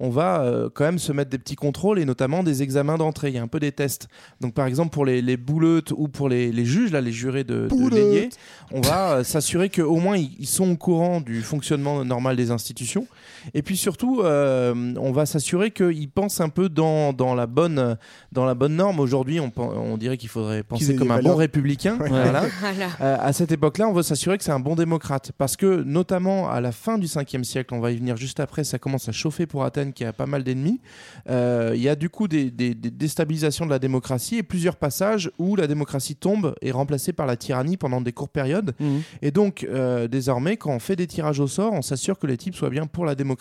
on 0.00 0.10
va 0.10 0.42
euh, 0.42 0.68
quand 0.72 0.84
même 0.84 0.98
se 0.98 1.12
mettre 1.12 1.30
des 1.30 1.38
petits 1.38 1.56
contrôles 1.56 1.98
et 1.98 2.04
notamment 2.04 2.42
des 2.42 2.62
examens 2.62 2.98
d'entrée, 2.98 3.28
il 3.28 3.34
y 3.34 3.38
a 3.38 3.42
un 3.42 3.48
peu 3.48 3.60
des 3.60 3.72
tests. 3.72 4.08
Donc 4.40 4.54
par 4.54 4.66
exemple 4.66 4.90
pour 4.90 5.04
les, 5.04 5.22
les 5.22 5.36
bouleutes 5.36 5.92
ou 5.96 6.08
pour 6.08 6.28
les, 6.28 6.52
les 6.52 6.64
juges, 6.64 6.92
là, 6.92 7.00
les 7.00 7.12
jurés 7.12 7.44
de, 7.44 7.68
de. 7.68 7.94
Lénier, 7.94 8.28
on 8.72 8.80
va 8.80 9.12
euh, 9.12 9.24
s'assurer 9.24 9.68
qu'au 9.68 9.96
moins 9.96 10.16
ils, 10.16 10.34
ils 10.38 10.46
sont 10.46 10.70
au 10.70 10.76
courant 10.76 11.20
du 11.20 11.42
fonctionnement 11.42 12.04
normal 12.04 12.36
des 12.36 12.50
institutions. 12.50 13.06
Et 13.52 13.62
puis 13.62 13.76
surtout, 13.76 14.22
euh, 14.22 14.94
on 14.98 15.12
va 15.12 15.26
s'assurer 15.26 15.70
qu'ils 15.70 16.08
pensent 16.08 16.40
un 16.40 16.48
peu 16.48 16.68
dans, 16.68 17.12
dans, 17.12 17.34
la, 17.34 17.46
bonne, 17.46 17.96
dans 18.32 18.44
la 18.44 18.54
bonne 18.54 18.76
norme. 18.76 19.00
Aujourd'hui, 19.00 19.40
on, 19.40 19.52
on 19.56 19.96
dirait 19.98 20.16
qu'il 20.16 20.28
faudrait 20.30 20.62
penser 20.62 20.96
comme 20.96 21.10
un 21.10 21.20
bon 21.22 21.34
républicain. 21.36 21.98
Ouais. 22.00 22.08
Voilà. 22.08 22.42
Voilà. 22.60 22.88
Euh, 23.00 23.16
à 23.20 23.32
cette 23.32 23.52
époque-là, 23.52 23.88
on 23.88 23.92
veut 23.92 24.02
s'assurer 24.02 24.38
que 24.38 24.44
c'est 24.44 24.52
un 24.52 24.60
bon 24.60 24.74
démocrate. 24.76 25.32
Parce 25.36 25.56
que, 25.56 25.82
notamment 25.82 26.48
à 26.48 26.60
la 26.60 26.72
fin 26.72 26.96
du 26.98 27.06
5e 27.06 27.42
siècle, 27.44 27.74
on 27.74 27.80
va 27.80 27.90
y 27.90 27.96
venir 27.96 28.16
juste 28.16 28.40
après, 28.40 28.64
ça 28.64 28.78
commence 28.78 29.08
à 29.08 29.12
chauffer 29.12 29.46
pour 29.46 29.64
Athènes 29.64 29.92
qui 29.92 30.04
a 30.04 30.12
pas 30.12 30.26
mal 30.26 30.44
d'ennemis. 30.44 30.80
Euh, 31.28 31.72
Il 31.74 31.82
y 31.82 31.88
a 31.88 31.96
du 31.96 32.08
coup 32.08 32.28
des, 32.28 32.50
des- 32.50 32.74
des 32.74 32.90
déstabilisations 32.90 33.64
de 33.66 33.70
la 33.70 33.78
démocratie 33.78 34.36
et 34.36 34.42
plusieurs 34.42 34.76
passages 34.76 35.30
où 35.38 35.56
la 35.56 35.66
démocratie 35.66 36.16
tombe 36.16 36.54
et 36.62 36.68
est 36.68 36.72
remplacée 36.72 37.12
par 37.12 37.26
la 37.26 37.36
tyrannie 37.36 37.76
pendant 37.76 38.00
des 38.00 38.12
courtes 38.12 38.32
périodes. 38.32 38.74
Mhm. 38.80 39.02
Et 39.22 39.30
donc, 39.30 39.66
euh, 39.68 40.08
désormais, 40.08 40.56
quand 40.56 40.70
on 40.72 40.78
fait 40.78 40.96
des 40.96 41.06
tirages 41.06 41.40
au 41.40 41.46
sort, 41.48 41.72
on 41.72 41.82
s'assure 41.82 42.18
que 42.18 42.26
les 42.26 42.36
types 42.36 42.54
soient 42.54 42.70
bien 42.70 42.86
pour 42.86 43.04
la 43.04 43.14
démocratie 43.14 43.33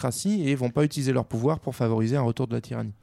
et 0.48 0.56
vont 0.56 0.70
pas 0.70 0.84
utiliser 0.84 1.12
leur 1.14 1.26
pouvoir 1.26 1.60
pour 1.60 1.76
favoriser 1.76 2.16
un 2.18 2.22
retour 2.22 2.48
de 2.48 2.54
la 2.54 2.62
tyrannie. 2.62 2.94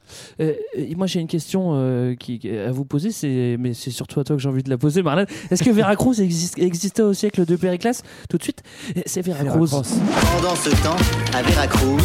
Euh, 0.40 0.54
et 0.74 0.94
moi 0.94 1.06
j'ai 1.06 1.20
une 1.20 1.26
question 1.28 1.70
euh, 1.74 2.14
qui, 2.14 2.40
à 2.50 2.72
vous 2.72 2.84
poser, 2.84 3.10
c'est, 3.12 3.56
mais 3.58 3.74
c'est 3.74 3.90
surtout 3.90 4.20
à 4.20 4.24
toi 4.24 4.36
que 4.36 4.42
j'ai 4.42 4.48
envie 4.48 4.62
de 4.62 4.70
la 4.70 4.78
poser, 4.78 5.02
Marlène. 5.02 5.26
Est-ce 5.50 5.62
que 5.62 5.70
Veracruz 5.70 6.14
existe- 6.20 6.58
existait 6.58 7.02
au 7.02 7.12
siècle 7.14 7.44
de 7.44 7.56
Périclas 7.56 8.02
Tout 8.28 8.36
de 8.38 8.42
suite, 8.42 8.62
c'est 9.06 9.22
Veracruz. 9.22 9.70
Pendant 9.70 10.54
ce 10.56 10.70
temps, 10.82 10.96
à 11.34 11.42
Veracruz, 11.42 12.02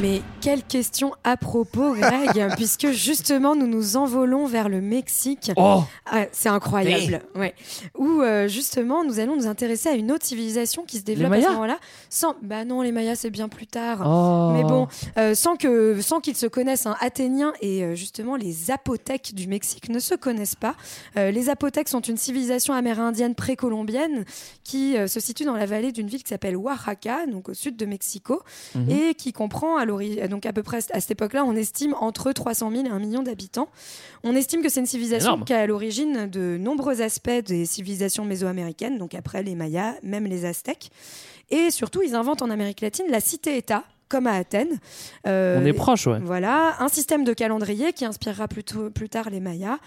Mais 0.00 0.22
quelle 0.40 0.62
question 0.62 1.12
à 1.24 1.36
propos, 1.36 1.94
Greg, 1.94 2.52
puisque 2.56 2.90
justement 2.92 3.56
nous 3.56 3.66
nous 3.66 3.96
envolons 3.96 4.46
vers 4.46 4.68
le 4.68 4.80
Mexique. 4.80 5.50
Oh 5.56 5.82
Ah, 6.06 6.26
c'est 6.32 6.48
incroyable, 6.48 7.22
ouais. 7.34 7.54
Où 7.96 8.20
euh, 8.22 8.46
justement 8.48 9.04
nous 9.04 9.18
allons 9.20 9.36
nous 9.36 9.46
intéresser 9.46 9.88
à 9.88 9.94
une 9.94 10.12
autre 10.12 10.24
civilisation 10.24 10.84
qui 10.84 10.98
se 10.98 11.04
développe 11.04 11.32
à 11.32 11.40
ce 11.42 11.48
moment-là. 11.48 11.78
Sans, 12.10 12.34
bah 12.42 12.64
non, 12.64 12.82
les 12.82 12.92
Mayas 12.92 13.16
c'est 13.16 13.30
bien 13.30 13.48
plus 13.48 13.66
tard. 13.66 14.02
Oh. 14.04 14.27
Mais 14.54 14.62
bon, 14.64 14.86
euh, 15.16 15.34
sans 15.34 15.56
que, 15.56 16.00
sans 16.00 16.20
qu'ils 16.20 16.36
se 16.36 16.46
connaissent, 16.46 16.86
un 16.86 16.96
Athénien 17.00 17.52
et 17.60 17.84
euh, 17.84 17.94
justement 17.94 18.36
les 18.36 18.52
Zapotèques 18.52 19.34
du 19.34 19.46
Mexique 19.48 19.88
ne 19.88 19.98
se 19.98 20.14
connaissent 20.14 20.54
pas. 20.56 20.74
Euh, 21.16 21.30
les 21.30 21.42
Zapotèques 21.42 21.88
sont 21.88 22.00
une 22.00 22.16
civilisation 22.16 22.74
amérindienne 22.74 23.34
précolombienne 23.34 24.24
qui 24.64 24.96
se 25.06 25.20
situe 25.20 25.44
dans 25.44 25.54
la 25.56 25.66
vallée 25.66 25.92
d'une 25.92 26.08
ville 26.08 26.22
qui 26.22 26.28
s'appelle 26.28 26.56
Oaxaca, 26.56 27.26
donc 27.26 27.48
au 27.48 27.54
sud 27.54 27.76
de 27.76 27.86
Mexico, 27.86 28.42
Mhm. 28.74 28.90
et 28.90 29.14
qui 29.14 29.32
comprend 29.32 29.76
à 29.76 29.86
donc 30.28 30.44
à 30.46 30.52
peu 30.52 30.62
près 30.62 30.78
à 30.92 31.00
cette 31.00 31.10
époque-là, 31.10 31.44
on 31.44 31.54
estime 31.56 31.94
entre 32.00 32.32
300 32.32 32.70
000 32.70 32.84
et 32.84 32.88
1 32.90 32.98
million 32.98 33.22
d'habitants. 33.22 33.68
On 34.24 34.34
estime 34.36 34.62
que 34.62 34.68
c'est 34.68 34.80
une 34.80 34.86
civilisation 34.86 35.40
qui 35.44 35.54
a 35.54 35.60
à 35.60 35.66
l'origine 35.66 36.26
de 36.28 36.56
nombreux 36.60 37.00
aspects 37.00 37.30
des 37.46 37.64
civilisations 37.64 38.24
mésoaméricaines, 38.24 38.98
donc 38.98 39.14
après 39.14 39.42
les 39.42 39.54
Mayas, 39.54 39.94
même 40.02 40.26
les 40.26 40.44
Aztèques. 40.44 40.90
Et 41.50 41.70
surtout, 41.70 42.02
ils 42.02 42.14
inventent 42.14 42.42
en 42.42 42.50
Amérique 42.50 42.80
latine 42.82 43.06
la 43.08 43.20
cité-État, 43.20 43.84
comme 44.08 44.26
à 44.26 44.32
Athènes. 44.32 44.78
Euh, 45.26 45.60
On 45.62 45.66
est 45.66 45.72
proche, 45.72 46.06
ouais. 46.06 46.18
Voilà, 46.22 46.76
un 46.80 46.88
système 46.88 47.24
de 47.24 47.32
calendrier 47.32 47.92
qui 47.92 48.04
inspirera 48.04 48.48
plus, 48.48 48.64
tôt- 48.64 48.90
plus 48.90 49.08
tard 49.08 49.30
les 49.30 49.40
Mayas. 49.40 49.78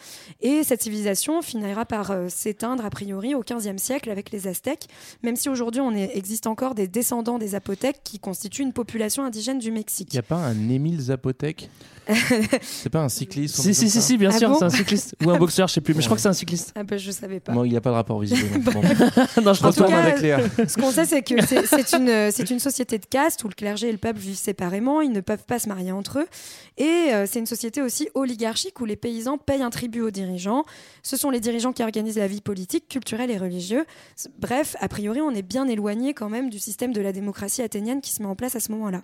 Et 0.42 0.64
cette 0.64 0.84
civilisation 0.84 1.42
finira 1.42 1.86
par 1.86 2.12
euh, 2.12 2.28
s'éteindre, 2.30 2.86
a 2.86 2.90
priori, 2.90 3.36
au 3.36 3.42
XVe 3.44 3.78
siècle 3.78 4.10
avec 4.10 4.32
les 4.32 4.48
Aztèques, 4.48 4.88
même 5.24 5.36
si 5.36 5.50
aujourd'hui, 5.50 5.82
on 5.82 5.96
est- 5.96 6.16
existe 6.16 6.48
encore 6.48 6.76
des 6.76 6.88
descendants 6.88 7.38
des 7.40 7.48
Zapotèques 7.50 8.02
qui 8.04 8.20
constituent 8.20 8.64
une 8.64 8.74
population 8.74 9.24
indigène 9.24 9.60
du 9.60 9.72
Mexique. 9.72 10.10
Il 10.12 10.16
n'y 10.16 10.20
a 10.20 10.24
pas 10.24 10.36
un 10.38 10.70
Émile 10.70 11.00
Zapotec 11.02 11.70
C'est 12.62 12.90
pas 12.90 13.02
un 13.02 13.10
cycliste 13.10 13.58
ou 13.58 13.62
un 13.62 13.64
Si, 13.64 13.74
si, 13.76 13.90
si, 13.90 14.02
si, 14.02 14.18
bien 14.18 14.32
Ah 14.34 14.38
sûr, 14.38 14.50
bon 14.50 14.58
c'est 14.58 14.66
un 14.66 14.70
cycliste. 14.70 15.16
Ou 15.24 15.30
un 15.30 15.38
boxeur, 15.40 15.68
je 15.68 15.74
sais 15.76 15.82
plus, 15.82 15.94
mais 15.94 16.02
je 16.02 16.08
crois 16.08 16.18
que 16.18 16.22
c'est 16.22 16.28
un 16.30 16.34
cycliste. 16.34 16.74
Ah 16.76 16.84
bah, 16.84 16.98
je 16.98 17.12
savais 17.12 17.40
pas. 17.40 17.54
Bon, 17.54 17.64
il 17.64 17.70
n'y 17.70 17.78
a 17.78 17.82
pas 17.82 17.92
de 17.92 17.96
rapport 17.96 18.20
visiblement. 18.20 18.52
Bon. 18.72 18.82
non, 19.44 19.54
je 19.54 19.62
cas, 19.62 19.98
avec 19.98 20.20
Léa. 20.22 20.40
ce 20.68 20.76
qu'on 20.78 20.92
sait, 20.92 21.06
c'est 21.06 21.22
que 21.22 21.36
c'est 21.46 21.94
une, 21.94 22.10
euh, 22.10 22.30
c'est 22.34 22.50
une 22.50 22.60
société 22.60 22.98
de 22.98 23.06
caste 23.06 23.44
où 23.44 23.48
le 23.48 23.54
clergé 23.54 23.90
et 23.90 23.92
le 23.92 23.98
peuple 23.98 24.11
vivent 24.18 24.38
séparément, 24.38 25.02
ils 25.02 25.12
ne 25.12 25.22
peuvent 25.22 25.44
pas 25.46 25.60
se 25.60 25.68
marier 25.68 25.92
entre 25.92 26.20
eux. 26.20 26.28
Et 26.78 27.14
euh, 27.14 27.26
c'est 27.28 27.40
une 27.40 27.46
société 27.46 27.82
aussi 27.82 28.10
oligarchique 28.14 28.80
où 28.82 28.86
les 28.86 28.96
paysans 28.96 29.38
payent 29.38 29.62
un 29.64 29.70
tribut 29.70 30.02
aux 30.02 30.12
dirigeants. 30.12 30.64
Ce 31.04 31.18
sont 31.18 31.30
les 31.30 31.40
dirigeants 31.40 31.74
qui 31.74 31.84
organisent 31.84 32.18
la 32.18 32.28
vie 32.28 32.42
politique, 32.42 32.88
culturelle 32.88 33.32
et 33.32 33.38
religieuse. 33.38 33.86
Bref, 34.40 34.76
a 34.80 34.88
priori, 34.88 35.22
on 35.22 35.32
est 35.32 35.42
bien 35.42 35.68
éloigné 35.68 36.14
quand 36.14 36.30
même 36.30 36.50
du 36.50 36.60
système 36.60 36.94
de 36.94 37.02
la 37.02 37.12
démocratie 37.12 37.62
athénienne 37.62 38.02
qui 38.02 38.12
se 38.12 38.22
met 38.22 38.28
en 38.28 38.36
place 38.36 38.56
à 38.56 38.60
ce 38.60 38.72
moment-là. 38.72 39.02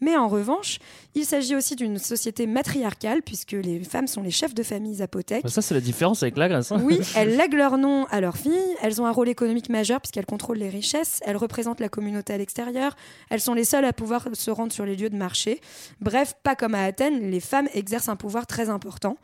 Mais 0.00 0.16
en 0.16 0.26
revanche, 0.28 0.78
il 1.14 1.24
s'agit 1.24 1.54
aussi 1.54 1.76
d'une 1.76 1.98
société 1.98 2.46
matriarcale 2.48 3.22
puisque 3.22 3.52
les 3.52 3.80
femmes 3.84 4.08
sont 4.08 4.22
les 4.22 4.32
chefs 4.32 4.54
de 4.54 4.62
famille 4.64 4.96
zapotèques. 4.96 5.44
Bah, 5.44 5.48
Ça, 5.50 5.62
c'est 5.62 5.74
la 5.74 5.80
différence 5.80 6.22
avec 6.24 6.36
la 6.36 6.48
Grèce. 6.48 6.72
hein. 6.72 6.80
Oui, 6.82 6.98
elles 7.16 7.36
lèguent 7.36 7.54
leur 7.54 7.78
nom 7.78 8.06
à 8.10 8.20
leurs 8.20 8.36
filles, 8.36 8.52
elles 8.82 9.00
ont 9.00 9.06
un 9.06 9.12
rôle 9.12 9.28
économique 9.28 9.68
majeur 9.68 10.00
puisqu'elles 10.00 10.26
contrôlent 10.26 10.58
les 10.58 10.68
richesses, 10.70 11.20
elles 11.24 11.36
représentent 11.36 11.78
la 11.80 11.88
communauté 11.88 12.32
à 12.32 12.38
l'extérieur, 12.38 12.96
elles 13.30 13.40
sont 13.40 13.54
les 13.54 13.64
seules 13.64 13.84
à 13.84 13.92
pouvoir 13.92 14.28
se 14.42 14.50
rendre 14.50 14.72
sur 14.72 14.84
les 14.84 14.96
lieux 14.96 15.10
de 15.10 15.16
marché. 15.16 15.60
Bref, 16.00 16.34
pas 16.42 16.54
comme 16.56 16.74
à 16.74 16.82
Athènes, 16.84 17.30
les 17.30 17.40
femmes 17.40 17.68
exercent 17.74 18.08
un 18.08 18.16
pouvoir 18.16 18.46
très 18.46 18.68
important. 18.68 19.16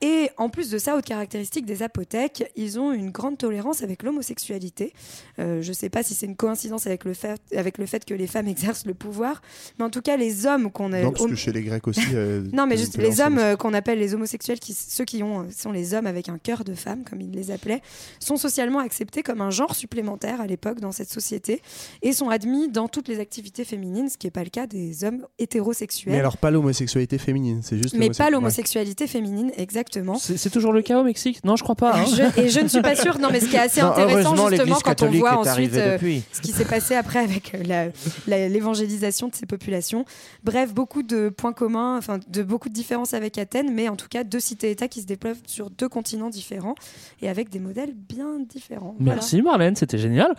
Et 0.00 0.30
en 0.36 0.48
plus 0.48 0.70
de 0.70 0.78
ça, 0.78 0.94
autre 0.96 1.08
caractéristique 1.08 1.66
des 1.66 1.82
apothèques, 1.82 2.44
ils 2.56 2.78
ont 2.78 2.92
une 2.92 3.10
grande 3.10 3.36
tolérance 3.36 3.82
avec 3.82 4.04
l'homosexualité. 4.04 4.92
Euh, 5.40 5.60
je 5.60 5.68
ne 5.70 5.74
sais 5.74 5.88
pas 5.88 6.04
si 6.04 6.14
c'est 6.14 6.26
une 6.26 6.36
coïncidence 6.36 6.86
avec 6.86 7.04
le, 7.04 7.14
fait, 7.14 7.40
avec 7.56 7.78
le 7.78 7.86
fait 7.86 8.04
que 8.04 8.14
les 8.14 8.28
femmes 8.28 8.46
exercent 8.46 8.86
le 8.86 8.94
pouvoir, 8.94 9.42
mais 9.78 9.84
en 9.84 9.90
tout 9.90 10.00
cas, 10.00 10.16
les 10.16 10.46
hommes 10.46 10.70
qu'on 10.70 10.92
a... 10.92 11.02
Non, 11.02 11.10
parce 11.10 11.26
que 11.26 11.34
chez 11.34 11.50
les 11.52 11.62
Grecs 11.62 11.86
aussi. 11.88 12.00
euh, 12.14 12.42
Non, 12.52 12.66
mais 12.66 12.76
il 12.76 12.78
y 12.78 12.82
a 12.82 12.84
juste 12.84 12.94
une 12.94 13.02
les 13.02 13.08
tolérance 13.10 13.26
hommes 13.32 13.38
euh, 13.38 13.56
qu'on 13.56 13.74
appelle 13.74 13.98
les 13.98 14.14
homosexuels, 14.14 14.60
qui, 14.60 14.72
ceux 14.72 15.04
qui 15.04 15.24
ont, 15.24 15.40
euh, 15.40 15.44
sont 15.56 15.72
les 15.72 15.94
hommes 15.94 16.06
avec 16.06 16.28
un 16.28 16.38
cœur 16.38 16.62
de 16.62 16.74
femme, 16.74 17.02
comme 17.02 17.20
ils 17.20 17.32
les 17.32 17.50
appelaient, 17.50 17.82
sont 18.20 18.36
socialement 18.36 18.78
acceptés 18.78 19.24
comme 19.24 19.40
un 19.40 19.50
genre 19.50 19.74
supplémentaire 19.74 20.40
à 20.40 20.46
l'époque 20.46 20.78
dans 20.78 20.92
cette 20.92 21.10
société 21.10 21.60
et 22.02 22.12
sont 22.12 22.28
admis 22.28 22.68
dans 22.68 22.86
toutes 22.86 23.08
les 23.08 23.18
activités 23.18 23.64
féminines, 23.64 24.08
ce 24.08 24.16
qui 24.16 24.28
n'est 24.28 24.32
pas 24.32 24.44
le 24.44 24.50
cas 24.50 24.68
des 24.68 25.02
hommes 25.02 25.26
hétérosexuels. 25.40 26.12
Mais 26.12 26.20
alors 26.20 26.36
pas 26.36 26.52
l'homosexualité 26.52 27.18
féminine, 27.18 27.62
c'est 27.64 27.76
juste. 27.78 27.94
Mais 27.94 28.06
l'homosexualité- 28.06 28.18
pas 28.18 28.24
ouais. 28.26 28.30
l'homosexualité 28.30 29.06
féminine, 29.08 29.50
exactement. 29.56 29.87
C'est 30.18 30.36
c'est 30.36 30.50
toujours 30.50 30.72
le 30.72 30.82
cas 30.82 30.98
au 31.00 31.04
Mexique? 31.04 31.40
Non, 31.44 31.56
je 31.56 31.62
crois 31.62 31.74
pas. 31.74 31.96
hein. 31.96 32.04
Je- 32.06 32.40
et 32.42 32.48
je 32.48 32.60
ne 32.60 32.68
suis 32.68 32.82
pas 32.82 32.94
sûre. 32.94 33.18
Non, 33.18 33.28
mais 33.32 33.40
ce 33.40 33.46
qui 33.46 33.56
est 33.56 33.60
assez 33.60 33.80
Non, 33.82 33.88
intéressant 33.92 34.48
justement 34.48 34.78
quand 34.84 35.02
on 35.02 35.10
voit 35.10 35.38
ensuite 35.38 35.74
euh, 35.74 35.98
ce 36.32 36.40
qui 36.40 36.52
s'est 36.52 36.64
passé 36.64 36.94
après 36.94 37.18
avec 37.20 37.54
euh, 37.54 37.62
la- 37.66 37.86
la- 38.26 38.48
l'évangélisation 38.48 39.28
de 39.28 39.34
ces 39.34 39.46
populations. 39.46 40.04
Bref, 40.44 40.72
beaucoup 40.74 41.02
de 41.02 41.28
points 41.28 41.52
communs, 41.52 41.96
enfin 41.98 42.18
de 42.28 42.42
beaucoup 42.42 42.68
de 42.68 42.74
différences 42.74 43.14
avec 43.14 43.38
Athènes, 43.38 43.72
mais 43.72 43.88
en 43.88 43.96
tout 43.96 44.08
cas 44.08 44.24
deux 44.24 44.40
cités-États 44.40 44.88
qui 44.88 45.00
se 45.02 45.06
développent 45.06 45.36
sur 45.46 45.70
deux 45.70 45.88
continents 45.88 46.30
différents 46.30 46.74
et 47.22 47.28
avec 47.28 47.50
des 47.50 47.58
modèles 47.58 47.92
bien 47.94 48.38
différents. 48.48 48.94
Voilà. 48.98 49.14
Merci 49.16 49.42
Marlène, 49.42 49.76
c'était 49.76 49.98
génial. 49.98 50.34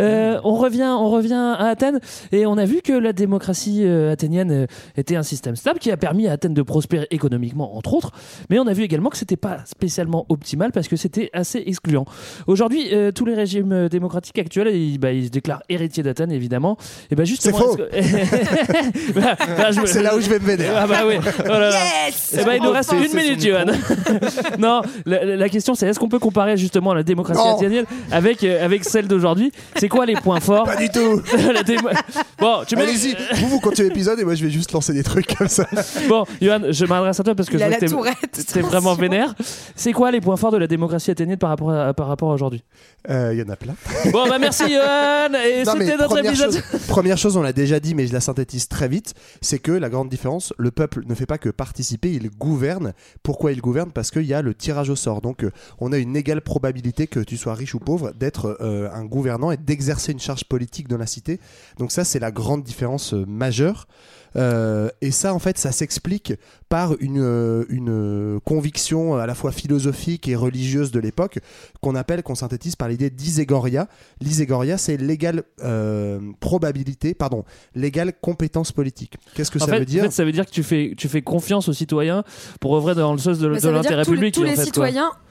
Euh, 0.00 0.40
on 0.44 0.54
revient, 0.56 0.94
on 0.98 1.10
revient 1.10 1.34
à 1.58 1.66
Athènes 1.68 2.00
et 2.32 2.46
on 2.46 2.56
a 2.58 2.64
vu 2.64 2.80
que 2.82 2.92
la 2.92 3.12
démocratie 3.12 3.82
euh, 3.84 4.12
athénienne 4.12 4.66
était 4.96 5.16
un 5.16 5.22
système 5.22 5.56
stable 5.56 5.78
qui 5.78 5.90
a 5.90 5.96
permis 5.96 6.26
à 6.28 6.32
Athènes 6.32 6.54
de 6.54 6.62
prospérer 6.62 7.06
économiquement, 7.10 7.76
entre 7.76 7.94
autres. 7.94 8.12
Mais 8.50 8.58
on 8.58 8.66
a 8.66 8.72
vu 8.72 8.85
également 8.86 9.10
que 9.10 9.18
c'était 9.18 9.36
pas 9.36 9.58
spécialement 9.66 10.24
optimal 10.30 10.72
parce 10.72 10.88
que 10.88 10.96
c'était 10.96 11.28
assez 11.34 11.62
excluant. 11.66 12.06
Aujourd'hui, 12.46 12.88
euh, 12.92 13.12
tous 13.12 13.24
les 13.26 13.34
régimes 13.34 13.72
euh, 13.72 13.88
démocratiques 13.90 14.38
actuels, 14.38 14.74
ils, 14.74 14.98
bah, 14.98 15.12
ils 15.12 15.26
se 15.26 15.30
déclarent 15.30 15.62
héritiers 15.68 16.02
d'Athènes, 16.02 16.32
évidemment. 16.32 16.78
Et 17.10 17.14
bah 17.14 17.24
justement, 17.24 17.58
que- 17.76 17.82
Bah, 19.14 19.36
bah, 19.58 19.70
je 19.72 19.80
me- 19.80 19.86
C'est 19.86 20.02
là 20.02 20.16
où 20.16 20.20
je 20.20 20.28
vais 20.30 20.38
me 20.38 20.46
vénérer. 20.46 20.74
Ah 20.76 20.86
bah 20.86 21.00
oui. 21.06 21.14
Oh 21.44 21.48
là 21.48 21.58
là. 21.70 21.70
Yes 22.06 22.36
Eh 22.40 22.44
ben, 22.44 22.54
il 22.56 22.62
nous 22.62 22.70
reste 22.70 22.92
une 22.92 23.06
c'est 23.08 23.16
minute, 23.16 23.44
Johan. 23.46 23.66
non, 24.58 24.82
la, 25.04 25.48
question 25.48 25.74
c'est 25.74 25.86
est-ce 25.88 25.98
qu'on 25.98 26.08
peut 26.08 26.18
comparer 26.18 26.56
justement 26.56 26.94
la 26.94 27.02
démocratie 27.02 27.40
Non. 27.40 27.56
athénienne 27.56 27.84
avec, 28.10 28.42
euh, 28.44 28.64
avec 28.64 28.84
celle 28.84 29.06
d'aujourd'hui? 29.08 29.52
C'est 29.76 29.88
quoi 29.88 30.06
les 30.06 30.14
points 30.14 30.40
forts? 30.40 30.64
Pas 30.64 30.76
du 30.76 30.88
tout. 30.88 31.20
Démo- 31.66 31.90
Bon, 32.38 32.62
tu 32.66 32.76
mets. 32.76 32.82
Allez-y, 32.82 33.16
vous 33.40 33.48
vous 33.48 33.60
continuez 33.60 33.88
l'épisode 33.88 34.20
et 34.20 34.24
moi 34.24 34.34
je 34.34 34.44
vais 34.44 34.50
juste 34.50 34.72
lancer 34.72 34.92
des 34.92 35.02
trucs 35.02 35.34
comme 35.36 35.48
ça. 35.48 35.66
Bon, 36.08 36.24
Johan, 36.40 36.60
je 36.70 36.84
m'adresse 36.86 37.18
à 37.18 37.24
toi 37.24 37.34
parce 37.34 37.48
que 37.48 37.56
Il 37.56 37.64
je 37.64 37.68
la 37.70 37.76
que 37.76 37.86
tourette. 37.86 38.16
Vraiment 38.80 38.94
vénère. 38.94 39.34
C'est 39.74 39.92
quoi 39.92 40.10
les 40.10 40.20
points 40.20 40.36
forts 40.36 40.52
de 40.52 40.56
la 40.56 40.66
démocratie 40.66 41.10
athénienne 41.10 41.38
par 41.38 41.50
rapport 41.50 41.70
à, 41.70 41.94
par 41.94 42.06
rapport 42.08 42.30
à 42.30 42.34
aujourd'hui? 42.34 42.62
Euh, 43.10 43.32
Il 43.32 43.38
y 43.38 43.42
en 43.42 43.48
a 43.48 43.56
plein. 43.56 43.74
Bon, 44.12 44.28
bah 44.28 44.38
merci 44.38 44.64
Johan 44.68 45.32
Et 45.34 45.64
c'était 45.64 45.96
notre 45.96 46.14
première 46.14 46.32
épisode. 46.32 46.52
chose, 46.52 46.62
première 46.88 47.18
chose, 47.18 47.36
on 47.36 47.42
l'a 47.42 47.52
déjà 47.52 47.80
dit, 47.80 47.94
mais 47.94 48.06
je 48.06 48.12
la 48.12 48.20
synthétise 48.20 48.68
très 48.68 48.88
vite, 48.88 49.14
c'est 49.40 49.58
que 49.58 49.72
la 49.72 49.88
grande 49.88 50.08
différence, 50.08 50.52
le 50.58 50.70
peuple 50.70 51.02
ne 51.06 51.14
fait 51.14 51.26
pas 51.26 51.38
que 51.38 51.48
participer, 51.48 52.12
il 52.12 52.30
gouverne. 52.30 52.92
Pourquoi 53.22 53.52
il 53.52 53.60
gouverne? 53.60 53.90
Parce 53.92 54.10
qu'il 54.10 54.24
y 54.24 54.34
a 54.34 54.42
le 54.42 54.54
tirage 54.54 54.90
au 54.90 54.96
sort. 54.96 55.20
Donc, 55.20 55.44
euh, 55.44 55.50
on 55.80 55.92
a 55.92 55.98
une 55.98 56.16
égale 56.16 56.40
probabilité 56.40 57.06
que 57.06 57.20
tu 57.20 57.36
sois 57.36 57.54
riche 57.54 57.74
ou 57.74 57.78
pauvre 57.78 58.12
d'être 58.12 58.56
euh, 58.60 58.88
un 58.92 59.04
gouvernant 59.04 59.50
et 59.50 59.56
d'exercer 59.56 60.12
une 60.12 60.20
charge 60.20 60.44
politique 60.44 60.88
dans 60.88 60.98
la 60.98 61.06
cité. 61.06 61.40
Donc 61.78 61.92
ça, 61.92 62.04
c'est 62.04 62.18
la 62.18 62.30
grande 62.30 62.62
différence 62.62 63.14
euh, 63.14 63.24
majeure. 63.26 63.86
Euh, 64.36 64.88
et 65.00 65.10
ça, 65.10 65.32
en 65.34 65.38
fait, 65.38 65.56
ça 65.58 65.72
s'explique 65.72 66.34
par 66.68 66.94
une, 67.00 67.20
euh, 67.20 67.64
une 67.68 68.40
conviction 68.44 69.14
à 69.16 69.26
la 69.26 69.34
fois 69.34 69.52
philosophique 69.52 70.28
et 70.28 70.36
religieuse 70.36 70.90
de 70.90 70.98
l'époque 71.00 71.38
qu'on 71.80 71.94
appelle, 71.94 72.22
qu'on 72.22 72.34
synthétise 72.34 72.76
par 72.76 72.88
l'idée 72.88 73.08
d'iségoria. 73.10 73.88
L'iségoria, 74.20 74.76
c'est 74.78 74.96
l'égale 74.96 75.44
euh, 75.62 76.18
probabilité, 76.40 77.14
pardon, 77.14 77.44
l'égale 77.74 78.12
compétence 78.20 78.72
politique. 78.72 79.14
Qu'est-ce 79.34 79.50
que 79.50 79.58
En 79.58 79.66
ça 79.66 79.72
fait, 79.72 79.78
veut 79.78 79.84
dire 79.84 80.02
en 80.02 80.06
fait, 80.06 80.12
ça 80.12 80.24
veut 80.24 80.32
dire 80.32 80.44
que 80.46 80.50
tu 80.50 80.62
fais, 80.62 80.94
tu 80.96 81.08
fais 81.08 81.22
confiance 81.22 81.68
aux 81.68 81.72
citoyens 81.72 82.24
pour 82.60 82.76
œuvrer 82.76 82.94
dans 82.94 83.12
le 83.12 83.18
sens 83.18 83.38
de, 83.38 83.48
de 83.48 83.58
ça 83.58 83.68
veut 83.68 83.74
dire 83.74 83.82
l'intérêt 83.82 84.02
que 84.02 84.06
tous, 84.06 84.12
les- 84.12 84.18
public. 84.18 84.34
tous 84.34 84.40
en 84.40 84.44
les 84.44 84.54
quoi. 84.54 84.64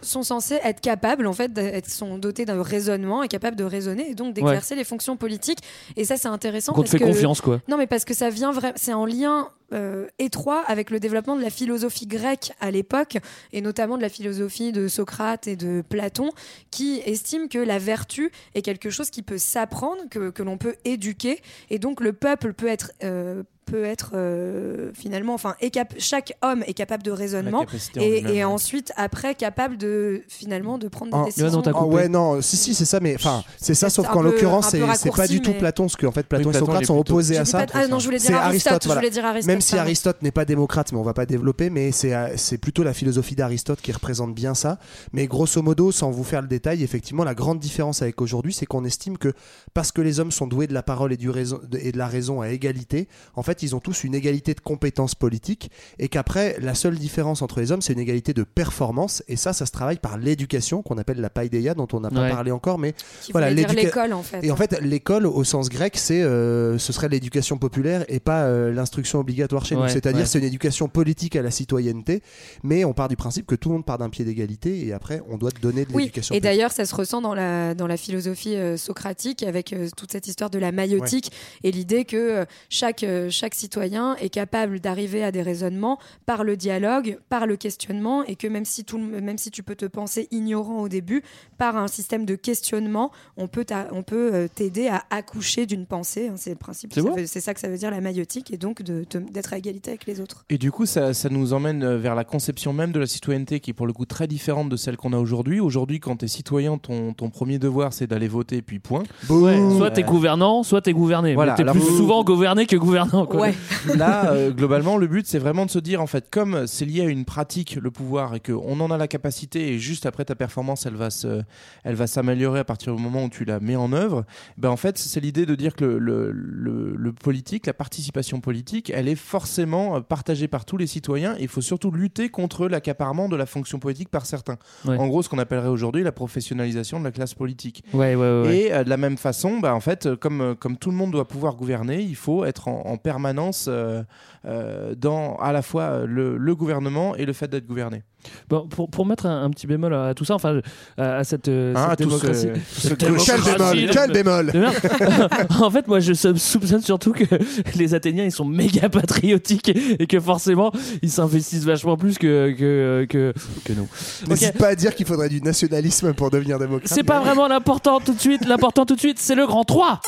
Sont 0.05 0.23
censés 0.23 0.59
être 0.63 0.81
capables, 0.81 1.27
en 1.27 1.33
fait, 1.33 1.51
d'être 1.53 1.89
sont 1.89 2.17
dotés 2.17 2.45
d'un 2.45 2.61
raisonnement 2.61 3.23
et 3.23 3.27
capables 3.27 3.55
de 3.57 3.63
raisonner 3.63 4.09
et 4.09 4.15
donc 4.15 4.33
d'exercer 4.33 4.75
les 4.75 4.83
fonctions 4.83 5.17
politiques. 5.17 5.59
Et 5.95 6.05
ça, 6.05 6.17
c'est 6.17 6.27
intéressant. 6.27 6.73
Donc 6.73 6.79
on 6.81 6.83
te 6.83 6.89
fait 6.89 6.99
que- 6.99 7.03
confiance, 7.05 7.41
quoi. 7.41 7.61
Non, 7.67 7.77
mais 7.77 7.87
parce 7.87 8.05
que 8.05 8.13
ça 8.13 8.29
vient 8.29 8.51
vraiment, 8.51 8.75
c'est 8.77 8.93
en 8.93 9.05
lien 9.05 9.49
euh, 9.73 10.07
étroit 10.19 10.63
avec 10.67 10.91
le 10.91 10.99
développement 10.99 11.35
de 11.35 11.41
la 11.41 11.49
philosophie 11.49 12.05
grecque 12.05 12.53
à 12.59 12.69
l'époque, 12.69 13.17
et 13.51 13.61
notamment 13.61 13.97
de 13.97 14.01
la 14.03 14.09
philosophie 14.09 14.71
de 14.71 14.87
Socrate 14.87 15.47
et 15.47 15.55
de 15.55 15.81
Platon, 15.87 16.29
qui 16.69 17.01
estiment 17.05 17.47
que 17.47 17.57
la 17.57 17.79
vertu 17.79 18.31
est 18.53 18.61
quelque 18.61 18.91
chose 18.91 19.09
qui 19.09 19.23
peut 19.23 19.39
s'apprendre, 19.39 20.03
que, 20.11 20.29
que 20.29 20.43
l'on 20.43 20.57
peut 20.59 20.75
éduquer, 20.85 21.41
et 21.71 21.79
donc 21.79 21.99
le 21.99 22.13
peuple 22.13 22.53
peut 22.53 22.67
être 22.67 22.91
euh, 23.03 23.41
peut 23.65 23.83
être 23.83 24.11
euh, 24.13 24.91
finalement, 24.93 25.33
enfin, 25.33 25.55
est 25.59 25.71
cap- 25.71 25.93
chaque 25.97 26.33
homme 26.41 26.63
est 26.67 26.73
capable 26.73 27.03
de 27.03 27.11
raisonnement 27.11 27.65
et, 27.95 28.43
ensuite 28.43 28.91
après 28.95 29.33
capable 29.35 29.77
de 29.77 30.21
finalement 30.27 30.77
de 30.77 30.87
prendre 30.87 31.11
des 31.11 31.17
En- 31.17 31.25
décisions. 31.25 31.61
Ah 31.73 31.85
ouais, 31.85 32.07
non, 32.07 32.41
si, 32.41 32.57
si, 32.57 32.75
c'est 32.75 32.85
ça, 32.85 32.99
mais 32.99 33.15
enfin, 33.15 33.43
c'est 33.57 33.73
ça, 33.73 33.89
sauf 33.89 34.07
qu'en 34.07 34.21
l'occurrence, 34.21 34.69
c'est 34.69 35.11
pas 35.15 35.27
du 35.27 35.41
tout 35.41 35.51
mais- 35.51 35.57
Platon, 35.59 35.83
parce 35.85 35.95
qu'en 35.95 36.11
fait, 36.11 36.27
Platon 36.27 36.49
Oui, 36.49 36.55
et 36.55 36.59
Socrate 36.59 36.85
sont 36.85 36.97
opposés 36.97 37.37
à 37.37 37.45
ça. 37.45 37.65
pas- 37.65 37.73
ah 37.73 37.87
non, 37.87 37.99
je 37.99 38.05
voulais 38.05 38.19
dire 38.19 38.35
Aristote, 38.37 38.83
je 38.83 38.93
voulais 38.93 39.09
dire 39.09 39.25
Aristote, 39.25 39.47
Même 39.47 39.61
si 39.61 39.71
pardon. 39.71 39.83
Aristote 39.85 40.21
n'est 40.21 40.31
pas 40.31 40.45
démocrate, 40.45 40.91
mais 40.91 40.97
on 40.99 41.03
va 41.03 41.13
pas 41.13 41.25
développer, 41.25 41.69
mais 41.69 41.91
c'est 41.91 42.13
c'est 42.37 42.57
plutôt 42.57 42.83
la 42.83 42.93
philosophie 42.93 43.35
d'Aristote 43.35 43.81
qui 43.81 43.91
représente 43.91 44.33
bien 44.35 44.53
ça. 44.53 44.77
Mais 45.11 45.27
grosso 45.27 45.61
modo, 45.61 45.91
sans 45.91 46.11
vous 46.11 46.23
faire 46.23 46.41
le 46.41 46.47
détail, 46.47 46.83
effectivement, 46.83 47.23
la 47.23 47.33
grande 47.35 47.59
différence 47.59 48.01
avec 48.01 48.21
aujourd'hui, 48.21 48.53
c'est 48.53 48.65
qu'on 48.65 48.85
estime 48.85 49.17
que 49.17 49.33
parce 49.73 49.91
que 49.91 50.01
les 50.01 50.19
hommes 50.19 50.31
sont 50.31 50.47
doués 50.47 50.67
de 50.67 50.73
la 50.73 50.83
parole 50.83 51.11
et, 51.13 51.17
du 51.17 51.29
raison, 51.29 51.59
et 51.79 51.91
de 51.91 51.97
la 51.97 52.07
raison 52.07 52.41
à 52.41 52.49
égalité, 52.49 53.07
en 53.35 53.43
fait, 53.43 53.54
ils 53.63 53.75
ont 53.75 53.79
tous 53.79 54.03
une 54.03 54.15
égalité 54.15 54.53
de 54.53 54.59
compétences 54.59 55.15
politiques 55.15 55.69
et 55.99 56.07
qu'après, 56.07 56.57
la 56.59 56.73
seule 56.75 56.97
différence 56.97 57.41
entre 57.41 57.59
les 57.59 57.71
hommes, 57.71 57.81
c'est 57.81 57.93
une 57.93 57.99
égalité 57.99 58.33
de 58.33 58.43
performance. 58.43 59.23
Et 59.27 59.35
ça, 59.35 59.53
ça 59.53 59.65
se 59.65 59.71
travaille 59.71 59.97
par 59.97 60.17
l'éducation 60.17 60.81
qu'on 60.81 60.97
appelle 60.97 61.21
la 61.21 61.29
paideia, 61.29 61.73
dont 61.73 61.87
on 61.93 61.99
n'a 61.99 62.09
pas 62.09 62.21
Ouais. 62.21 62.29
parlé 62.29 62.51
encore, 62.51 62.79
mais 62.79 62.93
Qui 63.21 63.31
voilà, 63.31 63.49
l'école, 63.51 64.13
en 64.13 64.23
fait. 64.23 64.43
Et 64.43 64.51
en 64.51 64.55
fait, 64.55 64.79
l'école 64.81 65.25
au 65.27 65.43
sens 65.43 65.69
grec, 65.69 65.97
c'est 65.97 66.21
euh, 66.23 66.77
ce 66.77 66.93
serait 66.93 67.09
l'éducation 67.09 67.57
populaire 67.57 68.05
et 68.07 68.19
pas 68.19 68.43
euh, 68.45 68.71
l'instruction 68.73 69.19
obligatoire 69.19 69.65
chez 69.65 69.75
nous. 69.75 69.87
C'est-à-dire, 69.87 70.21
ouais. 70.21 70.25
c'est 70.25 70.39
une 70.39 70.45
éducation 70.45 70.87
politique 70.87 71.35
à 71.35 71.41
la 71.41 71.51
citoyenneté, 71.51 72.21
mais 72.63 72.85
on 72.85 72.93
part 72.93 73.07
du 73.09 73.15
principe 73.15 73.45
que 73.45 73.55
tout 73.55 73.69
le 73.69 73.75
monde 73.75 73.85
part 73.85 73.97
d'un 73.97 74.09
pied 74.09 74.25
d'égalité 74.25 74.85
et 74.87 74.93
après, 74.93 75.21
on 75.29 75.37
doit 75.37 75.51
donner 75.61 75.85
de 75.85 75.93
Oui, 75.93 76.03
l'éducation. 76.03 76.33
et 76.35 76.39
d'ailleurs, 76.39 76.71
ça 76.71 76.85
se 76.85 76.95
ressent 76.95 77.21
dans 77.21 77.35
la, 77.35 77.75
dans 77.75 77.87
la 77.87 77.97
philosophie 77.97 78.55
euh, 78.55 78.77
socratique 78.77 79.43
avec 79.43 79.73
euh, 79.73 79.89
toute 79.95 80.11
cette 80.11 80.27
histoire 80.27 80.49
de 80.49 80.59
la 80.59 80.71
maïotique 80.71 81.31
et 81.63 81.71
l'idée 81.71 82.05
que 82.05 82.15
euh, 82.17 82.45
chaque, 82.69 83.03
euh, 83.03 83.29
chaque 83.45 83.53
citoyen 83.53 84.15
est 84.15 84.29
capable 84.29 84.79
d'arriver 84.79 85.23
à 85.23 85.31
des 85.31 85.43
raisonnements 85.43 85.99
par 86.25 86.43
le 86.43 86.57
dialogue, 86.57 87.19
par 87.29 87.45
le 87.45 87.57
questionnement 87.57 88.23
et 88.23 88.35
que 88.35 88.47
même 88.47 88.65
si, 88.65 88.83
tout, 88.83 88.97
le- 88.97 89.21
même 89.21 89.37
si 89.37 89.51
tu 89.51 89.61
peux 89.61 89.75
te 89.75 89.85
penser 89.85 90.27
ignorant 90.31 90.81
au 90.81 90.89
début, 90.89 91.21
par 91.59 91.77
un 91.77 91.87
système 91.87 92.25
de 92.25 92.33
questionnement, 92.33 93.11
on 93.37 93.47
peut 93.47 93.63
t'a- 93.63 93.87
on 93.91 94.01
peut 94.01 94.31
euh, 94.33 94.47
t'aider 94.47 94.87
à 94.87 95.03
accoucher 95.11 95.67
d'une 95.67 95.85
pensée. 95.85 96.29
hein, 96.29 96.33
c'est 96.37 96.49
le 96.49 96.55
principe. 96.55 96.91
C'est 97.27 97.39
ça 97.39 97.53
que 97.53 97.59
ça 97.59 97.67
veut 97.67 97.77
dire 97.77 97.91
la 97.91 98.01
maïotique 98.01 98.49
et 98.51 98.57
donc 98.57 98.81
d'être 98.81 99.53
à 99.53 99.59
égalité 99.59 99.91
avec 99.91 100.07
les 100.07 100.19
autres. 100.21 100.43
Et 100.49 100.57
du 100.57 100.71
coup, 100.71 100.87
ça, 100.87 101.13
ça 101.13 101.29
nous 101.29 101.53
emmène 101.53 101.83
euh, 101.83 101.99
vers 101.99 102.15
la 102.15 102.23
conception 102.23 102.73
même 102.73 102.91
de 102.91 102.99
la 102.99 103.05
citoyenneté 103.05 103.59
qui 103.59 103.69
est 103.69 103.73
pour 103.75 103.85
le 103.85 103.93
coup 103.93 104.05
très 104.05 104.25
différente 104.25 104.69
de 104.69 104.75
celle 104.75 104.97
qu'on 104.97 105.13
a 105.13 105.19
aujourd'hui. 105.19 105.59
Aujourd'hui, 105.59 105.99
quand 105.99 106.15
tu 106.17 106.25
es 106.25 106.27
citoyen, 106.27 106.79
ton, 106.79 107.13
ton 107.13 107.29
premier 107.29 107.59
devoir 107.59 107.93
c'est 107.93 108.07
d'aller 108.07 108.27
voter, 108.27 108.63
puis 108.63 108.79
point. 108.79 109.03
Ouais, 109.29 109.59
soit 109.77 109.91
t'es 109.91 110.01
gouvernant, 110.01 110.63
soit 110.63 110.81
t'es 110.81 110.93
gouverné. 110.93 111.35
Voilà, 111.35 111.51
mais 111.51 111.57
t'es 111.57 111.61
alors 111.61 111.75
plus 111.75 111.81
vous- 111.83 111.97
souvent 111.97 112.23
gouverné 112.23 112.65
que 112.65 112.75
gouvernant. 112.75 113.27
Quoi. 113.37 113.49
Là, 113.95 114.31
euh, 114.31 114.51
globalement, 114.51 114.97
le 114.97 115.07
but, 115.07 115.25
c'est 115.27 115.39
vraiment 115.39 115.65
de 115.65 115.71
se 115.71 115.79
dire, 115.79 116.01
en 116.01 116.07
fait, 116.07 116.29
comme 116.29 116.67
c'est 116.67 116.85
lié 116.85 117.01
à 117.01 117.05
une 117.05 117.25
pratique, 117.25 117.77
le 117.81 117.91
pouvoir, 117.91 118.35
et 118.35 118.39
qu'on 118.39 118.79
en 118.79 118.91
a 118.91 118.97
la 118.97 119.07
capacité, 119.07 119.73
et 119.73 119.79
juste 119.79 120.05
après 120.05 120.25
ta 120.25 120.35
performance, 120.35 120.85
elle 120.85 120.95
va 120.95 121.09
se, 121.09 121.41
elle 121.83 121.95
va 121.95 122.07
s'améliorer 122.07 122.59
à 122.59 122.63
partir 122.63 122.95
du 122.95 123.01
moment 123.01 123.25
où 123.25 123.29
tu 123.29 123.45
la 123.45 123.59
mets 123.59 123.75
en 123.75 123.93
œuvre. 123.93 124.25
Ben, 124.57 124.69
en 124.69 124.77
fait, 124.77 124.97
c'est 124.97 125.19
l'idée 125.19 125.45
de 125.45 125.55
dire 125.55 125.75
que 125.75 125.85
le, 125.85 126.31
le, 126.31 126.31
le- 126.31 126.95
le 126.95 127.11
politique, 127.13 127.65
la 127.65 127.73
participation 127.73 128.39
politique, 128.41 128.91
elle 128.93 129.07
est 129.07 129.15
forcément 129.15 129.97
euh, 129.97 129.99
partagée 130.01 130.47
par 130.47 130.65
tous 130.65 130.77
les 130.77 130.87
citoyens. 130.87 131.35
Il 131.39 131.47
faut 131.47 131.61
surtout 131.61 131.91
lutter 131.91 132.29
contre 132.29 132.67
l'accaparement 132.67 133.29
de 133.29 133.35
la 133.35 133.45
fonction 133.45 133.79
politique 133.79 134.09
par 134.09 134.25
certains. 134.25 134.57
Ouais. 134.85 134.97
En 134.97 135.07
gros, 135.07 135.21
ce 135.23 135.29
qu'on 135.29 135.39
appellerait 135.39 135.67
aujourd'hui 135.69 136.03
la 136.03 136.11
professionnalisation 136.11 136.99
de 136.99 137.03
la 137.03 137.11
classe 137.11 137.33
politique. 137.33 137.83
Ouais, 137.93 138.15
ouais, 138.15 138.41
ouais, 138.41 138.41
ouais. 138.47 138.57
Et 138.57 138.73
euh, 138.73 138.83
de 138.83 138.89
la 138.89 138.97
même 138.97 139.17
façon, 139.17 139.59
bah, 139.59 139.73
en 139.75 139.79
fait, 139.79 140.15
comme, 140.15 140.55
comme 140.59 140.77
tout 140.77 140.89
le 140.91 140.95
monde 140.97 141.11
doit 141.11 141.27
pouvoir 141.27 141.55
gouverner, 141.55 142.01
il 142.01 142.15
faut 142.15 142.45
être 142.45 142.67
en, 142.67 142.85
en 142.85 142.97
permanence 142.97 143.24
euh, 143.67 144.03
euh, 144.47 144.93
dans 144.95 145.35
à 145.37 145.51
la 145.51 145.61
fois 145.61 145.83
euh, 145.83 146.05
le, 146.07 146.37
le 146.37 146.55
gouvernement 146.55 147.15
et 147.15 147.25
le 147.25 147.33
fait 147.33 147.47
d'être 147.47 147.65
gouverné. 147.65 148.03
Bon, 148.49 148.67
pour, 148.67 148.89
pour 148.89 149.05
mettre 149.05 149.27
un, 149.27 149.43
un 149.43 149.49
petit 149.51 149.67
bémol 149.67 149.93
à, 149.93 150.15
tout 150.15 150.25
ça, 150.25 150.33
enfin, 150.33 150.59
à, 150.97 151.17
à 151.17 151.23
cette, 151.23 151.47
euh, 151.47 151.73
Hein, 151.75 151.89
cette 151.91 152.01
à 152.01 152.03
tout 152.03 152.09
ce- 152.09 152.25
démocratie. 152.25 152.61
ce 152.73 152.87
cette 152.89 152.97
que- 152.99 153.05
démocratie 153.05 153.87
Quel 153.91 154.11
bémol, 154.11 154.49
quel 154.51 154.61
bémol. 154.61 155.27
en 155.61 155.69
fait, 155.69 155.87
moi, 155.87 155.99
je 155.99 156.13
sou- 156.13 156.35
soupçonne 156.35 156.81
surtout 156.81 157.11
que 157.11 157.23
les 157.75 157.93
Athéniens, 157.93 158.23
ils 158.23 158.31
sont 158.31 158.45
méga 158.45 158.89
patriotiques 158.89 159.71
et 159.99 160.07
que 160.07 160.19
forcément, 160.19 160.71
ils 161.03 161.11
s'investissent 161.11 161.65
vachement 161.65 161.97
plus 161.97 162.17
que, 162.17 162.51
que, 162.57 163.05
que, 163.07 163.33
que 163.63 163.73
nous. 163.73 163.87
N'hésite 164.27 164.57
pas 164.57 164.69
à 164.69 164.75
dire 164.75 164.95
qu'il 164.95 165.05
faudrait 165.05 165.29
du 165.29 165.41
nationalisme 165.41 166.13
pour 166.13 166.31
devenir 166.31 166.57
démocrate. 166.57 166.91
C'est 166.91 167.03
pas 167.03 167.19
vraiment 167.19 167.47
l'important 167.47 167.99
tout 167.99 168.13
de 168.13 168.19
suite. 168.19 168.47
L'important 168.47 168.85
tout 168.87 168.95
de 168.95 168.99
suite, 168.99 169.19
c'est 169.19 169.35
le 169.35 169.45
grand 169.45 169.63
3. 169.65 169.99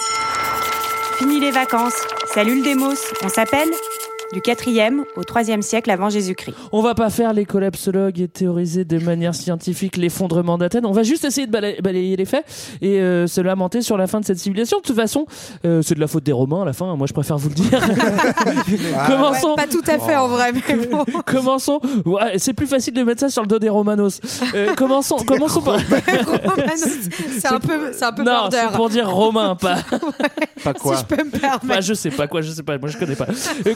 Fini 1.20 1.40
les 1.40 1.52
vacances. 1.52 1.94
Salut 2.38 2.58
le 2.58 2.62
démos. 2.62 3.04
On 3.24 3.30
s'appelle 3.30 3.72
du 4.34 4.40
4e 4.42 5.04
au 5.16 5.22
3e 5.22 5.62
siècle 5.62 5.90
avant 5.90 6.10
Jésus-Christ. 6.10 6.54
On 6.72 6.82
va 6.82 6.94
pas 6.96 7.10
faire 7.10 7.34
les 7.34 7.46
collapsologues 7.46 8.20
et 8.20 8.28
théoriser 8.28 8.84
de 8.86 9.00
manière 9.00 9.34
scientifique 9.34 9.96
l'effondrement 9.98 10.58
d'Athènes. 10.58 10.86
On 10.86 10.92
va 10.92 11.04
juste 11.04 11.24
essayer 11.26 11.48
de 11.48 11.52
bala- 11.52 11.80
balayer 11.82 12.16
les 12.18 12.26
faits 12.26 12.46
et 12.82 13.00
euh, 13.00 13.28
se 13.28 13.40
lamenter 13.42 13.82
sur 13.82 13.98
la 13.98 14.06
fin 14.08 14.20
de 14.20 14.26
cette 14.26 14.38
civilisation. 14.40 14.80
De 14.80 14.84
toute 14.84 14.96
façon, 14.96 15.26
euh, 15.66 15.82
c'est 15.82 15.96
de 15.96 16.00
la 16.00 16.08
faute 16.08 16.24
des 16.24 16.32
Romains 16.34 16.64
à 16.64 16.66
la 16.66 16.74
fin. 16.74 16.94
Moi, 16.96 17.08
je 17.08 17.14
préfère 17.14 17.38
vous 17.38 17.50
le 17.50 17.56
dire. 17.56 17.80
Commençons. 19.08 19.50
Ouais, 19.52 19.56
pas 19.56 19.68
tout 19.68 19.84
à 19.88 19.98
fait 20.00 20.16
en 20.16 20.28
vrai, 20.28 20.52
mais 20.52 20.86
bon. 20.92 21.06
Commençons. 21.26 21.80
Ouais, 22.06 22.34
c'est 22.38 22.54
plus 22.54 22.68
facile 22.68 22.94
de 22.94 23.04
mettre 23.04 23.22
ça 23.22 23.30
sur 23.30 23.42
le 23.44 23.48
dos 23.48 23.60
des 23.60 23.70
Romanos. 23.70 24.20
Euh, 24.56 24.74
commençons. 24.76 25.18
Commençons 25.28 25.62
par. 25.62 25.78
c'est 25.80 27.48
un 27.48 27.60
peu, 27.60 27.92
c'est 27.94 28.06
un 28.06 28.12
peu 28.12 28.24
non, 28.24 28.50
c'est 28.52 28.76
pour 28.76 28.90
dire 28.90 29.10
romain, 29.10 29.56
pas. 29.56 29.78
Pas 30.64 30.74
Si 30.74 30.90
je 31.00 31.06
peux 31.16 31.24
me 31.24 31.30
permettre. 31.32 31.82
Je 31.82 31.94
sais 31.94 32.10
pas 32.10 32.28
quoi, 32.28 32.42
je 32.42 32.52
sais 32.52 32.64
pas, 32.64 32.78
moi 32.78 32.90
je 32.90 32.98
connais 32.98 33.16
pas. 33.16 33.28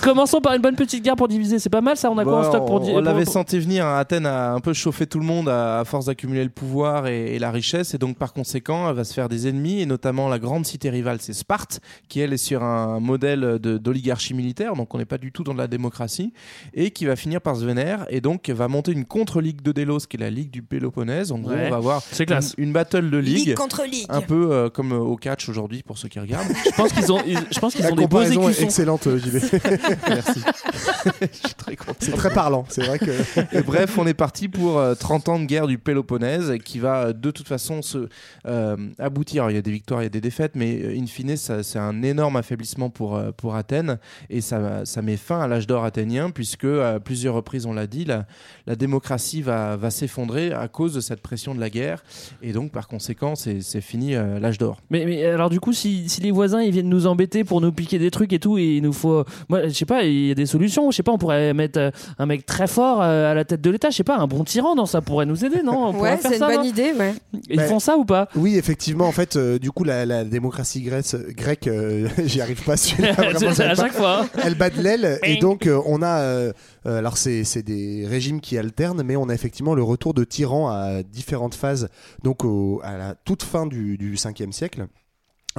Commençons 0.02 0.41
Commençons 0.42 0.50
par 0.50 0.54
une 0.56 0.62
bonne 0.62 0.76
petite 0.76 1.04
guerre 1.04 1.16
pour 1.16 1.28
diviser. 1.28 1.60
C'est 1.60 1.70
pas 1.70 1.82
mal 1.82 1.98
ça. 1.98 2.10
On 2.12 2.18
a 2.18 2.24
quoi 2.24 2.40
en 2.40 2.44
stock 2.50 2.66
pour 2.66 2.82
on, 2.82 2.96
on 2.98 3.02
l'avait 3.02 3.26
senti 3.26 3.60
venir. 3.60 3.86
hein. 3.86 3.98
Athènes 4.00 4.26
a 4.26 4.54
un 4.54 4.60
peu 4.60 4.74
chauffé 4.74 5.06
tout 5.06 5.20
le 5.20 5.26
monde 5.26 5.48
à, 5.50 5.80
à 5.80 5.86
force 5.86 6.06
d'accumuler 6.06 6.44
le 6.44 6.50
pouvoir 6.50 7.08
et, 7.08 7.36
et 7.36 7.40
la 7.40 7.52
richesse. 7.52 7.94
Et 7.94 7.98
donc, 7.98 8.18
par 8.18 8.34
conséquent, 8.34 8.90
elle 8.90 8.96
va 8.96 9.04
se 9.04 9.14
faire 9.14 9.30
des 9.30 9.48
ennemis. 9.48 9.82
Et 9.82 9.86
notamment, 9.86 10.28
la 10.30 10.40
grande 10.40 10.66
cité 10.66 10.90
rivale, 10.90 11.18
c'est 11.22 11.34
Sparte, 11.34 11.80
qui 12.10 12.20
elle 12.20 12.34
est 12.34 12.38
sur 12.38 12.64
un 12.64 13.00
modèle 13.00 13.60
de- 13.60 13.78
d'oligarchie 13.78 14.34
militaire. 14.34 14.74
Donc, 14.76 14.94
on 14.96 14.98
n'est 14.98 15.06
pas 15.06 15.18
du 15.20 15.32
tout 15.32 15.44
dans 15.44 15.54
de 15.54 15.58
la 15.60 15.68
démocratie. 15.68 16.34
Et 16.74 16.92
qui 16.92 17.06
va 17.06 17.16
finir 17.16 17.42
par 17.42 17.56
se 17.56 17.64
vénère. 17.66 18.06
Et 18.10 18.22
donc, 18.22 18.50
va 18.50 18.68
monter 18.68 18.92
une 18.92 19.06
contre-ligue 19.06 19.62
de 19.62 19.72
Délos, 19.72 20.00
qui 20.10 20.18
est 20.18 20.20
la 20.22 20.30
ligue 20.30 20.50
du 20.52 20.62
Péloponnèse. 20.64 21.32
En 21.32 21.38
gros, 21.40 21.52
Ouais. 21.52 21.68
on 21.68 21.70
va 21.72 21.76
avoir. 21.78 22.02
Une, 22.20 22.40
une 22.66 22.74
battle 22.74 23.10
de 23.10 23.18
ligue. 23.18 23.48
Ligue 23.48 23.54
contre 23.56 23.84
ligue. 23.84 24.06
Un 24.10 24.22
peu 24.22 24.52
euh, 24.52 24.70
comme 24.70 24.92
euh, 24.94 24.98
au 25.00 25.18
catch 25.18 25.50
aujourd'hui, 25.50 25.84
pour 25.84 25.98
ceux 25.98 26.08
qui 26.08 26.20
regardent. 26.20 26.48
Je 26.66 26.72
pense 26.76 26.94
qu'ils 26.94 27.12
ont, 27.12 27.20
ils- 27.28 27.38
je 27.52 27.60
pense 27.60 27.74
qu'ils 27.76 27.84
La 27.84 27.92
ont 27.92 27.96
des 27.96 28.08
beaux 28.08 28.22
écussons. 28.22 28.48
excellente, 28.64 29.08
euh, 29.08 29.18
JB. 29.18 29.36
Merci. 30.08 30.31
Je 31.22 31.48
suis 31.48 31.56
très 31.56 31.76
content. 31.76 31.96
C'est 32.00 32.12
très 32.12 32.34
parlant, 32.34 32.66
c'est 32.70 32.84
vrai 32.84 33.00
que. 33.00 33.12
Et 33.58 33.62
bref, 33.62 33.98
on 33.98 34.08
est 34.08 34.14
parti 34.14 34.48
pour 34.48 34.80
euh, 34.80 34.96
30 34.96 35.30
ans 35.30 35.40
de 35.40 35.46
guerre 35.46 35.68
du 35.68 35.78
Péloponnèse 35.78 36.54
qui 36.64 36.80
va 36.80 37.08
euh, 37.08 37.14
de 37.14 37.32
toute 37.32 37.48
façon 37.48 37.82
se 37.82 38.08
euh, 38.46 38.78
aboutir. 39.00 39.50
Il 39.50 39.56
y 39.56 39.60
a 39.60 39.62
des 39.62 39.72
victoires, 39.72 40.02
il 40.02 40.06
y 40.06 40.08
a 40.08 40.10
des 40.10 40.22
défaites, 40.22 40.56
mais 40.56 40.82
euh, 40.82 40.98
in 40.98 41.06
fine, 41.06 41.36
c'est 41.38 41.80
un 41.80 42.04
énorme 42.04 42.36
affaiblissement 42.36 42.90
pour, 42.90 43.16
euh, 43.16 43.32
pour 43.32 43.56
Athènes 43.56 44.00
et 44.30 44.42
ça, 44.42 44.86
ça 44.86 45.02
met 45.02 45.18
fin 45.18 45.42
à 45.42 45.48
l'âge 45.48 45.68
d'or 45.68 45.84
athénien 45.84 46.30
puisque 46.32 46.66
à 46.66 47.00
plusieurs 47.00 47.36
reprises, 47.36 47.66
on 47.66 47.74
l'a 47.74 47.88
dit, 47.88 48.06
la, 48.06 48.26
la 48.68 48.76
démocratie 48.76 49.42
va, 49.42 49.76
va 49.78 49.92
s'effondrer 49.92 50.52
à 50.52 50.68
cause 50.68 50.94
de 50.94 51.00
cette 51.00 51.22
pression 51.22 51.56
de 51.56 51.60
la 51.60 51.70
guerre 51.70 52.04
et 52.42 52.54
donc 52.54 52.72
par 52.72 52.88
conséquent, 52.88 53.36
c'est 53.36 53.62
c'est 53.62 53.82
fini 53.82 54.16
euh, 54.16 54.40
l'âge 54.40 54.58
d'or. 54.58 54.78
Mais, 54.90 55.06
mais 55.06 55.26
alors 55.26 55.50
du 55.50 55.60
coup, 55.60 55.74
si, 55.74 56.10
si 56.10 56.22
les 56.22 56.32
voisins 56.32 56.62
ils 56.62 56.72
viennent 56.72 56.90
nous 56.90 57.08
embêter 57.08 57.44
pour 57.44 57.62
nous 57.62 57.72
piquer 57.72 58.00
des 58.00 58.12
trucs 58.12 58.34
et 58.34 58.40
tout, 58.40 58.58
et 58.58 58.78
il 58.78 58.84
nous 58.84 58.94
faut, 58.94 59.24
moi 59.50 59.68
je 59.68 59.74
sais 59.74 59.86
pas, 59.86 60.04
il 60.04 60.21
y 60.28 60.32
a 60.32 60.36
des 60.36 60.46
solutions. 60.46 60.92
Je 60.92 60.96
sais 60.98 61.04
pas, 61.04 61.12
on 61.12 61.18
pourrait 61.18 61.54
mettre 61.54 61.80
euh, 61.80 61.92
un 62.20 62.26
mec 62.26 62.46
très 62.46 62.68
fort 62.68 63.02
euh, 63.02 63.32
à 63.32 63.34
la 63.34 63.46
tête 63.46 63.62
de 63.62 63.70
l'État. 63.70 63.90
Je 63.90 63.96
sais 63.98 64.04
pas, 64.04 64.18
un 64.18 64.28
bon 64.28 64.44
tyran, 64.44 64.76
non, 64.76 64.86
ça 64.86 65.02
pourrait 65.02 65.26
nous 65.26 65.44
aider, 65.46 65.62
non 65.64 65.88
On 65.90 66.00
Ouais, 66.02 66.18
c'est 66.22 66.34
une 66.34 66.40
ça, 66.40 66.48
bonne 66.48 66.66
idée, 66.66 66.94
ouais. 66.98 67.14
Ils 67.50 67.58
Bah, 67.58 67.64
font 67.66 67.80
ça 67.80 67.98
ou 67.98 68.06
pas 68.06 68.28
Oui, 68.36 68.56
effectivement, 68.58 69.06
en 69.08 69.12
fait, 69.12 69.36
euh, 69.36 69.60
du 69.60 69.72
coup, 69.72 69.84
la, 69.84 70.06
la 70.06 70.24
démocratie 70.24 70.82
grecque, 70.82 71.16
grecque 71.36 71.68
euh, 71.68 72.08
j'y 72.26 72.42
arrive 72.42 72.64
pas 72.64 72.78
celui-là. 72.78 73.12
vraiment, 73.14 73.52
à 73.52 73.56
pas. 73.56 73.76
chaque 73.76 73.94
fois, 73.94 74.22
hein. 74.24 74.30
Elle 74.44 74.56
bat 74.56 74.70
de 74.70 74.82
l'aile, 74.82 75.20
et 75.24 75.38
donc 75.38 75.68
euh, 75.68 75.80
on 75.86 76.02
a. 76.02 76.52
alors, 76.86 77.18
c'est 77.18 77.44
c'est 77.44 77.64
des 77.64 78.06
régimes 78.08 78.42
qui 78.42 78.58
alternent, 78.58 79.04
mais 79.04 79.16
on 79.16 79.30
a 79.30 79.34
effectivement 79.34 79.74
le 79.76 79.84
retour 79.84 80.14
de 80.14 80.24
tyrans 80.24 80.70
à 80.70 81.04
différentes 81.04 81.56
phases, 81.56 81.90
donc 82.24 82.44
au- 82.46 82.82
à 82.84 82.98
la 82.98 83.16
toute 83.16 83.44
fin 83.44 83.66
du, 83.66 83.98
du 83.98 84.16
5e 84.16 84.52
siècle. 84.52 84.86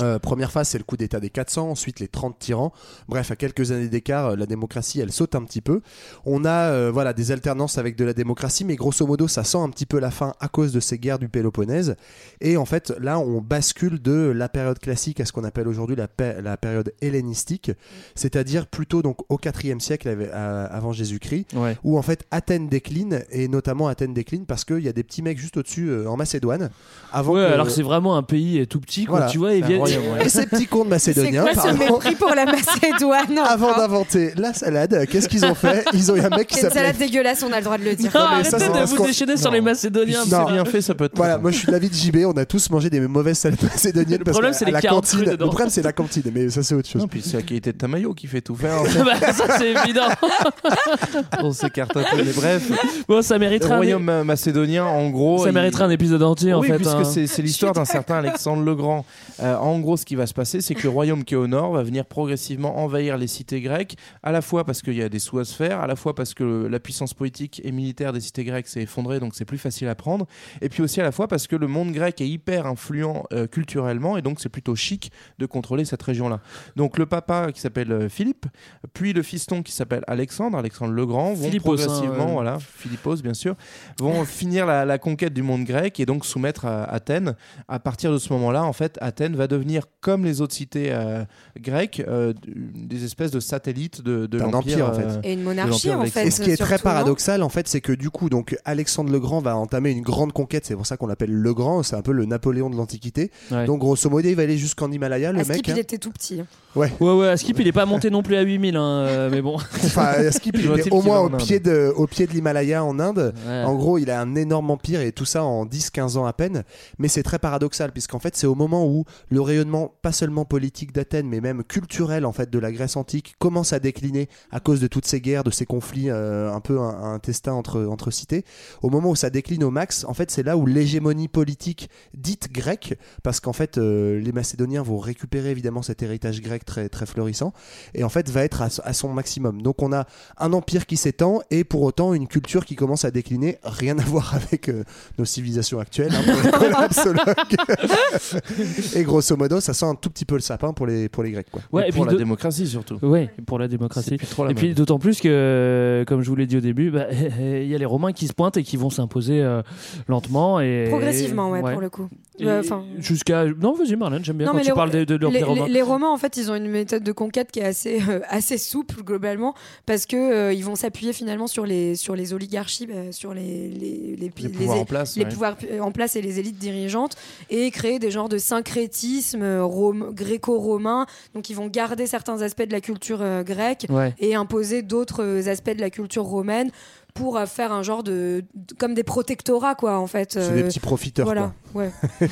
Euh, 0.00 0.18
première 0.18 0.50
phase, 0.50 0.68
c'est 0.68 0.78
le 0.78 0.84
coup 0.84 0.96
d'État 0.96 1.20
des 1.20 1.28
400, 1.28 1.68
ensuite 1.70 2.00
les 2.00 2.08
30 2.08 2.38
tyrans. 2.38 2.72
Bref, 3.08 3.30
à 3.30 3.36
quelques 3.36 3.72
années 3.72 3.88
d'écart, 3.88 4.28
euh, 4.28 4.36
la 4.36 4.46
démocratie, 4.46 5.00
elle 5.00 5.12
saute 5.12 5.34
un 5.34 5.42
petit 5.44 5.60
peu. 5.60 5.82
On 6.24 6.46
a 6.46 6.70
euh, 6.70 6.90
voilà 6.90 7.12
des 7.12 7.30
alternances 7.30 7.76
avec 7.76 7.96
de 7.96 8.04
la 8.06 8.14
démocratie, 8.14 8.64
mais 8.64 8.74
grosso 8.76 9.06
modo, 9.06 9.28
ça 9.28 9.44
sent 9.44 9.58
un 9.58 9.68
petit 9.68 9.84
peu 9.84 9.98
la 10.00 10.10
fin 10.10 10.32
à 10.40 10.48
cause 10.48 10.72
de 10.72 10.80
ces 10.80 10.98
guerres 10.98 11.18
du 11.18 11.28
Péloponnèse. 11.28 11.96
Et 12.40 12.56
en 12.56 12.64
fait, 12.64 12.92
là, 13.00 13.18
on 13.18 13.42
bascule 13.42 14.00
de 14.00 14.32
la 14.34 14.48
période 14.48 14.78
classique 14.78 15.20
à 15.20 15.26
ce 15.26 15.32
qu'on 15.32 15.44
appelle 15.44 15.68
aujourd'hui 15.68 15.94
la, 15.96 16.08
pé- 16.08 16.36
la 16.42 16.56
période 16.56 16.94
hellénistique, 17.02 17.70
c'est-à-dire 18.14 18.66
plutôt 18.68 19.02
donc 19.02 19.18
au 19.30 19.36
4e 19.36 19.80
siècle 19.80 20.08
avant 20.32 20.92
Jésus-Christ, 20.92 21.48
Ouais. 21.54 21.76
où 21.84 21.98
en 21.98 22.02
fait 22.02 22.24
Athènes 22.30 22.68
décline, 22.68 23.24
et 23.30 23.46
notamment 23.48 23.88
Athènes 23.88 24.14
décline 24.14 24.46
parce 24.46 24.64
qu'il 24.64 24.80
y 24.80 24.88
a 24.88 24.92
des 24.92 25.02
petits 25.02 25.20
mecs 25.22 25.38
juste 25.38 25.56
au-dessus 25.58 26.06
en 26.06 26.16
Macédoine. 26.16 26.70
Avant 27.12 27.34
Ouais, 27.34 27.40
que- 27.46 27.52
alors 27.52 27.70
c'est 27.70 27.82
vraiment 27.82 28.16
un 28.16 28.22
pays 28.22 28.66
tout 28.66 28.80
petit, 28.80 29.04
quoi. 29.04 29.18
Voilà. 29.18 29.30
Tu 29.30 29.38
vois, 29.38 29.50
un 29.50 29.60
viennent. 29.60 29.81
Royaume, 29.82 30.12
ouais. 30.18 30.26
Et 30.26 30.28
ces 30.28 30.46
petits 30.46 30.66
cons 30.66 30.84
de 30.84 30.90
Macédoniens, 30.90 31.44
C'est 31.48 31.54
quoi 31.60 31.70
ce 31.70 31.76
mépris 31.76 32.14
pour 32.14 32.34
la 32.34 32.44
Macédoine 32.46 33.38
Avant 33.48 33.76
d'inventer 33.76 34.32
la 34.36 34.52
salade, 34.54 35.06
qu'est-ce 35.10 35.28
qu'ils 35.28 35.44
ont 35.44 35.54
fait? 35.54 35.84
Ils 35.92 36.10
ont 36.10 36.16
eu 36.16 36.20
un 36.20 36.28
mec 36.30 36.46
qui 36.48 36.56
une 36.56 36.62
s'appelait 36.62 36.80
salade 36.80 36.96
dégueulasse, 36.96 37.42
on 37.48 37.52
a 37.52 37.58
le 37.58 37.64
droit 37.64 37.78
de 37.78 37.84
le 37.84 37.94
dire. 37.94 38.10
Non, 38.14 38.20
mais 38.20 38.26
arrêtez 38.34 38.50
ça, 38.50 38.58
c'est 38.58 38.68
de 38.72 38.84
vous 38.86 39.04
déchaîner 39.06 39.36
sur 39.36 39.50
les 39.50 39.60
Macédoniens. 39.60 40.24
Non. 40.30 40.46
C'est 40.46 40.52
bien 40.52 40.64
fait, 40.64 40.80
ça 40.80 40.94
peut 40.94 41.04
être. 41.04 41.16
Voilà, 41.16 41.38
moi 41.38 41.50
je 41.50 41.56
suis 41.58 41.66
de 41.66 41.72
l'avis 41.72 41.88
de 41.88 41.94
JB, 41.94 42.18
on 42.26 42.32
a 42.32 42.44
tous 42.44 42.70
mangé 42.70 42.90
des 42.90 43.00
mauvaises 43.00 43.38
salades 43.38 43.62
macédoniennes. 43.62 44.18
Le 44.18 44.24
parce 44.24 44.34
problème, 44.34 44.52
c'est 44.52 44.64
les 44.64 44.72
Le 44.72 45.46
problème, 45.46 45.70
c'est 45.70 45.82
la 45.82 45.92
cantine, 45.92 46.22
mais 46.34 46.48
ça, 46.50 46.62
c'est 46.62 46.74
autre 46.74 46.88
chose. 46.88 47.02
Non, 47.02 47.08
puis 47.08 47.22
c'est 47.22 47.36
la 47.36 47.42
qualité 47.42 47.72
de 47.72 47.78
ta 47.78 47.88
maillot 47.88 48.14
qui 48.14 48.26
fait 48.26 48.40
tout 48.40 48.54
faire. 48.54 48.82
Bah, 49.04 49.32
ça, 49.32 49.58
c'est 49.58 49.70
évident. 49.72 50.06
On 51.42 51.52
s'écarte 51.52 51.96
un 51.96 52.02
peu, 52.04 52.16
mais 52.24 52.32
bref. 52.32 52.70
Bon, 53.08 53.20
ça 53.22 53.34
Le 53.34 53.40
mériterait. 53.40 53.72
un- 53.72 53.76
royaume 53.76 54.04
ma- 54.04 54.24
macédonien, 54.24 54.84
en 54.84 55.10
gros. 55.10 55.42
Ça 55.42 55.48
il- 55.50 55.54
mériterait 55.54 55.84
un 55.84 55.90
épisode 55.90 56.22
entier, 56.22 56.52
en 56.54 56.60
oui, 56.60 56.68
fait. 56.68 56.76
puisque 56.76 56.92
hein. 56.94 57.04
c'est 57.04 57.26
c'est 57.26 57.42
l'histoire 57.42 57.72
d'un 57.72 57.84
certain 57.84 58.16
Alexandre 58.16 58.62
le 58.64 58.74
Grand. 58.74 59.04
Euh, 59.42 59.56
en 59.56 59.71
gros, 59.78 59.96
ce 59.96 60.04
qui 60.04 60.14
va 60.14 60.26
se 60.26 60.34
passer, 60.34 60.60
c'est 60.60 60.74
que 60.74 60.82
le 60.82 60.88
royaume 60.88 61.24
qui 61.24 61.34
est 61.34 61.36
au 61.36 61.46
nord 61.46 61.72
va 61.72 61.82
venir 61.82 62.04
progressivement 62.04 62.78
envahir 62.78 63.16
les 63.16 63.26
cités 63.26 63.60
grecques, 63.60 63.96
à 64.22 64.32
la 64.32 64.42
fois 64.42 64.64
parce 64.64 64.82
qu'il 64.82 64.94
y 64.94 65.02
a 65.02 65.08
des 65.08 65.18
sous 65.18 65.38
à 65.38 65.44
se 65.44 65.54
faire, 65.54 65.80
à 65.80 65.86
la 65.86 65.96
fois 65.96 66.14
parce 66.14 66.34
que 66.34 66.66
la 66.66 66.80
puissance 66.80 67.14
politique 67.14 67.60
et 67.64 67.72
militaire 67.72 68.12
des 68.12 68.20
cités 68.20 68.44
grecques 68.44 68.68
s'est 68.68 68.82
effondrée, 68.82 69.20
donc 69.20 69.34
c'est 69.34 69.44
plus 69.44 69.58
facile 69.58 69.88
à 69.88 69.94
prendre, 69.94 70.26
et 70.60 70.68
puis 70.68 70.82
aussi 70.82 71.00
à 71.00 71.04
la 71.04 71.12
fois 71.12 71.28
parce 71.28 71.46
que 71.46 71.56
le 71.56 71.66
monde 71.66 71.92
grec 71.92 72.20
est 72.20 72.28
hyper 72.28 72.66
influent 72.66 73.24
euh, 73.32 73.46
culturellement, 73.46 74.16
et 74.16 74.22
donc 74.22 74.40
c'est 74.40 74.48
plutôt 74.48 74.74
chic 74.74 75.12
de 75.38 75.46
contrôler 75.46 75.84
cette 75.84 76.02
région-là. 76.02 76.40
Donc 76.76 76.98
le 76.98 77.06
papa 77.06 77.52
qui 77.52 77.60
s'appelle 77.60 77.92
euh, 77.92 78.08
Philippe, 78.08 78.46
puis 78.92 79.12
le 79.12 79.22
fiston 79.22 79.62
qui 79.62 79.72
s'appelle 79.72 80.04
Alexandre, 80.06 80.58
Alexandre 80.58 80.92
le 80.92 81.06
Grand, 81.06 81.34
vont 81.34 81.46
Philippos, 81.46 81.74
hein, 81.74 81.86
progressivement, 81.86 82.26
ouais. 82.26 82.32
voilà, 82.32 82.58
Philippos 82.58 83.16
bien 83.16 83.34
sûr, 83.34 83.54
vont 83.98 84.24
finir 84.26 84.66
la, 84.66 84.84
la 84.84 84.98
conquête 84.98 85.32
du 85.32 85.42
monde 85.42 85.64
grec 85.64 86.00
et 86.00 86.06
donc 86.06 86.24
soumettre 86.24 86.66
à 86.66 86.84
Athènes. 86.84 87.34
À 87.68 87.78
partir 87.78 88.12
de 88.12 88.18
ce 88.18 88.32
moment-là, 88.32 88.64
en 88.64 88.72
fait, 88.72 88.98
Athènes 89.00 89.36
va 89.36 89.46
devenir, 89.46 89.61
comme 90.00 90.24
les 90.24 90.40
autres 90.40 90.54
cités 90.54 90.88
euh, 90.90 91.24
grecques, 91.58 92.02
euh, 92.06 92.32
des 92.46 93.04
espèces 93.04 93.30
de 93.30 93.40
satellites 93.40 94.02
de, 94.02 94.26
l'empire. 94.36 94.86
empire, 94.86 94.86
en 94.88 94.92
fait. 94.92 95.04
euh, 95.04 95.20
Et 95.22 95.32
une 95.34 95.42
monarchie, 95.42 95.92
en 95.92 96.04
fait. 96.06 96.26
Et 96.26 96.30
ce 96.30 96.42
qui 96.42 96.50
est 96.50 96.56
très 96.56 96.78
paradoxal, 96.78 97.42
en 97.42 97.48
fait, 97.48 97.68
c'est 97.68 97.80
que 97.80 97.92
du 97.92 98.10
coup, 98.10 98.28
donc 98.28 98.56
Alexandre 98.64 99.12
le 99.12 99.20
Grand 99.20 99.40
va 99.40 99.56
entamer 99.56 99.90
une 99.90 100.02
grande 100.02 100.32
conquête. 100.32 100.66
C'est 100.66 100.74
pour 100.74 100.86
ça 100.86 100.96
qu'on 100.96 101.06
l'appelle 101.06 101.32
le 101.32 101.54
Grand. 101.54 101.82
C'est 101.82 101.96
un 101.96 102.02
peu 102.02 102.12
le 102.12 102.24
Napoléon 102.24 102.68
de 102.68 102.76
l'Antiquité. 102.76 103.30
Ouais. 103.50 103.64
Donc, 103.66 103.78
grosso 103.80 104.10
modo, 104.10 104.28
il 104.28 104.34
va 104.34 104.42
aller 104.42 104.58
jusqu'en 104.58 104.90
Himalaya, 104.90 105.32
le 105.32 105.40
À 105.40 105.44
Skip, 105.44 105.56
mec. 105.56 105.68
il 105.68 105.72
hein. 105.72 105.76
était 105.76 105.98
tout 105.98 106.10
petit. 106.10 106.42
Ouais. 106.74 106.92
Ouais, 107.00 107.12
ouais, 107.12 107.36
Skip, 107.36 107.60
il 107.60 107.68
est 107.68 107.72
pas 107.72 107.86
monté 107.86 108.10
non 108.10 108.22
plus 108.22 108.36
à 108.36 108.42
8000, 108.42 108.76
hein, 108.76 109.28
mais 109.30 109.42
bon. 109.42 109.56
Enfin, 109.84 110.30
Skip, 110.30 110.56
il 110.58 110.70
était 110.78 110.90
au 110.90 111.02
moins 111.02 111.20
au 111.20 111.30
pied, 111.30 111.60
de, 111.60 111.92
au 111.94 112.06
pied 112.06 112.26
de 112.26 112.32
l'Himalaya 112.32 112.82
en 112.84 112.98
Inde. 112.98 113.34
Ouais. 113.46 113.62
En 113.64 113.74
gros, 113.74 113.98
il 113.98 114.10
a 114.10 114.20
un 114.20 114.34
énorme 114.34 114.70
empire 114.70 115.00
et 115.00 115.12
tout 115.12 115.26
ça 115.26 115.44
en 115.44 115.66
10-15 115.66 116.16
ans 116.16 116.26
à 116.26 116.32
peine. 116.32 116.64
Mais 116.98 117.08
c'est 117.08 117.22
très 117.22 117.38
paradoxal, 117.38 117.92
puisqu'en 117.92 118.18
fait, 118.18 118.34
c'est 118.36 118.46
au 118.46 118.54
moment 118.54 118.86
où 118.86 119.04
le 119.28 119.40
rayonnement, 119.52 119.94
pas 120.00 120.12
seulement 120.12 120.44
politique 120.44 120.92
d'Athènes, 120.92 121.28
mais 121.28 121.40
même 121.40 121.62
culturel 121.62 122.24
en 122.24 122.32
fait 122.32 122.50
de 122.50 122.58
la 122.58 122.72
Grèce 122.72 122.96
antique, 122.96 123.34
commence 123.38 123.74
à 123.74 123.78
décliner 123.78 124.28
à 124.50 124.60
cause 124.60 124.80
de 124.80 124.86
toutes 124.86 125.04
ces 125.04 125.20
guerres, 125.20 125.44
de 125.44 125.50
ces 125.50 125.66
conflits 125.66 126.08
euh, 126.08 126.52
un 126.52 126.60
peu 126.60 126.80
intestins 126.80 127.52
entre, 127.52 127.84
entre 127.84 128.10
cités. 128.10 128.44
Au 128.80 128.88
moment 128.88 129.10
où 129.10 129.16
ça 129.16 129.28
décline 129.28 129.62
au 129.62 129.70
max, 129.70 130.06
en 130.08 130.14
fait, 130.14 130.30
c'est 130.30 130.42
là 130.42 130.56
où 130.56 130.64
l'hégémonie 130.64 131.28
politique 131.28 131.90
dite 132.14 132.50
grecque, 132.50 132.96
parce 133.22 133.40
qu'en 133.40 133.52
fait, 133.52 133.76
euh, 133.76 134.18
les 134.18 134.32
Macédoniens 134.32 134.82
vont 134.82 134.98
récupérer 134.98 135.50
évidemment 135.50 135.82
cet 135.82 136.02
héritage 136.02 136.40
grec 136.40 136.64
très, 136.64 136.88
très 136.88 137.04
florissant, 137.04 137.52
et 137.94 138.04
en 138.04 138.08
fait, 138.08 138.30
va 138.30 138.42
être 138.42 138.62
à, 138.62 138.68
à 138.84 138.92
son 138.94 139.12
maximum. 139.12 139.60
Donc, 139.60 139.82
on 139.82 139.92
a 139.92 140.06
un 140.38 140.54
empire 140.54 140.86
qui 140.86 140.96
s'étend 140.96 141.42
et 141.50 141.64
pour 141.64 141.82
autant 141.82 142.14
une 142.14 142.26
culture 142.26 142.64
qui 142.64 142.74
commence 142.74 143.04
à 143.04 143.10
décliner. 143.10 143.58
Rien 143.64 143.98
à 143.98 144.02
voir 144.02 144.34
avec 144.34 144.70
euh, 144.70 144.84
nos 145.18 145.26
civilisations 145.26 145.78
actuelles, 145.78 146.14
hein, 146.14 146.22
pour 146.24 146.60
les 146.60 146.72
et 148.94 149.02
grosso 149.02 149.36
modo, 149.36 149.41
ça 149.60 149.74
sent 149.74 149.86
un 149.86 149.94
tout 149.94 150.10
petit 150.10 150.24
peu 150.24 150.34
le 150.34 150.40
sapin 150.40 150.72
pour 150.72 150.86
les, 150.86 151.08
pour 151.08 151.22
les 151.22 151.30
Grecs. 151.32 151.46
Quoi. 151.50 151.62
Ouais, 151.72 151.86
Et 151.86 151.88
et 151.88 151.92
pour 151.92 152.04
la 152.06 152.12
de- 152.12 152.18
démocratie 152.18 152.66
surtout. 152.66 152.98
Ouais, 153.02 153.30
pour 153.46 153.58
la 153.58 153.68
démocratie. 153.68 154.16
La 154.38 154.50
Et 154.50 154.54
puis 154.54 154.74
d'autant 154.74 154.98
plus 154.98 155.20
que, 155.20 156.04
comme 156.06 156.22
je 156.22 156.28
vous 156.28 156.36
l'ai 156.36 156.46
dit 156.46 156.56
au 156.56 156.60
début, 156.60 156.90
bah, 156.90 157.06
il 157.40 157.66
y 157.66 157.74
a 157.74 157.78
les 157.78 157.84
Romains 157.84 158.12
qui 158.12 158.26
se 158.28 158.32
pointent 158.32 158.56
et 158.56 158.62
qui 158.62 158.76
vont 158.76 158.90
s'imposer 158.90 159.40
euh, 159.40 159.62
lentement 160.08 160.60
et 160.60 160.86
Progressivement, 160.88 161.50
ouais, 161.50 161.60
pour 161.60 161.80
le 161.80 161.90
coup. 161.90 162.08
Euh, 162.40 162.62
Jusqu'à 162.98 163.44
non, 163.44 163.74
vas-y 163.74 163.94
Marlène, 163.94 164.24
j'aime 164.24 164.36
bien 164.38 164.46
Non, 164.46 164.52
quand 164.52 164.58
mais 164.58 164.62
tu 164.64 164.70
les- 164.70 164.74
parles 164.74 164.90
de, 164.90 165.04
de 165.04 165.14
les, 165.14 165.20
l'Empire 165.20 165.40
les- 165.40 165.44
romain. 165.60 165.68
les 165.68 165.82
Romains, 165.82 166.10
en 166.10 166.16
fait, 166.16 166.36
ils 166.36 166.50
ont 166.50 166.54
une 166.54 166.68
méthode 166.68 167.02
de 167.04 167.12
conquête 167.12 167.50
qui 167.52 167.60
est 167.60 167.64
assez, 167.64 168.00
euh, 168.08 168.20
assez 168.28 168.58
souple 168.58 169.02
globalement, 169.02 169.54
parce 169.86 170.06
que 170.06 170.16
euh, 170.16 170.52
ils 170.52 170.64
vont 170.64 170.74
s'appuyer 170.74 171.12
finalement 171.12 171.46
sur 171.46 171.66
les, 171.66 171.94
sur 171.94 172.16
les 172.16 172.32
oligarchies, 172.32 172.86
bah, 172.86 173.12
sur 173.12 173.34
les, 173.34 173.68
les, 173.68 174.16
les, 174.18 174.32
Les 174.36 174.48
pouvoirs 174.48 174.78
en 174.80 174.84
place, 174.84 175.16
les 175.16 175.24
ouais. 175.24 175.28
pouvoirs 175.30 175.56
en 175.80 175.92
place 175.92 176.16
et 176.16 176.22
les 176.22 176.38
élites 176.40 176.58
dirigeantes, 176.58 177.16
et 177.50 177.70
créer 177.70 177.98
des 177.98 178.10
genres 178.10 178.28
de 178.28 178.38
syncrétisme 178.38 179.31
rom- 179.36 180.10
gréco-romain. 180.12 181.06
Donc, 181.34 181.50
ils 181.50 181.54
vont 181.56 181.68
garder 181.68 182.06
certains 182.06 182.42
aspects 182.42 182.62
de 182.66 182.72
la 182.72 182.80
culture 182.80 183.20
euh, 183.22 183.42
grecque 183.42 183.86
Ouais. 183.88 184.14
et 184.18 184.34
imposer 184.34 184.82
d'autres 184.82 185.22
euh, 185.22 185.48
aspects 185.50 185.70
de 185.74 185.80
la 185.80 185.90
culture 185.90 186.24
romaine 186.24 186.70
pour 187.14 187.36
euh, 187.36 187.46
faire 187.46 187.72
un 187.72 187.82
genre 187.82 188.02
de, 188.02 188.44
de- 188.54 188.74
comme 188.78 188.94
des 188.94 189.02
protectorats 189.04 189.74
quoi 189.74 189.98
en 189.98 190.06
fait. 190.06 190.32
C'est 190.32 190.54
des 190.54 190.62
euh, 190.62 190.66
petits 190.66 190.80
profiteurs, 190.80 191.26
Voilà, 191.26 191.52
ouais. 191.74 191.90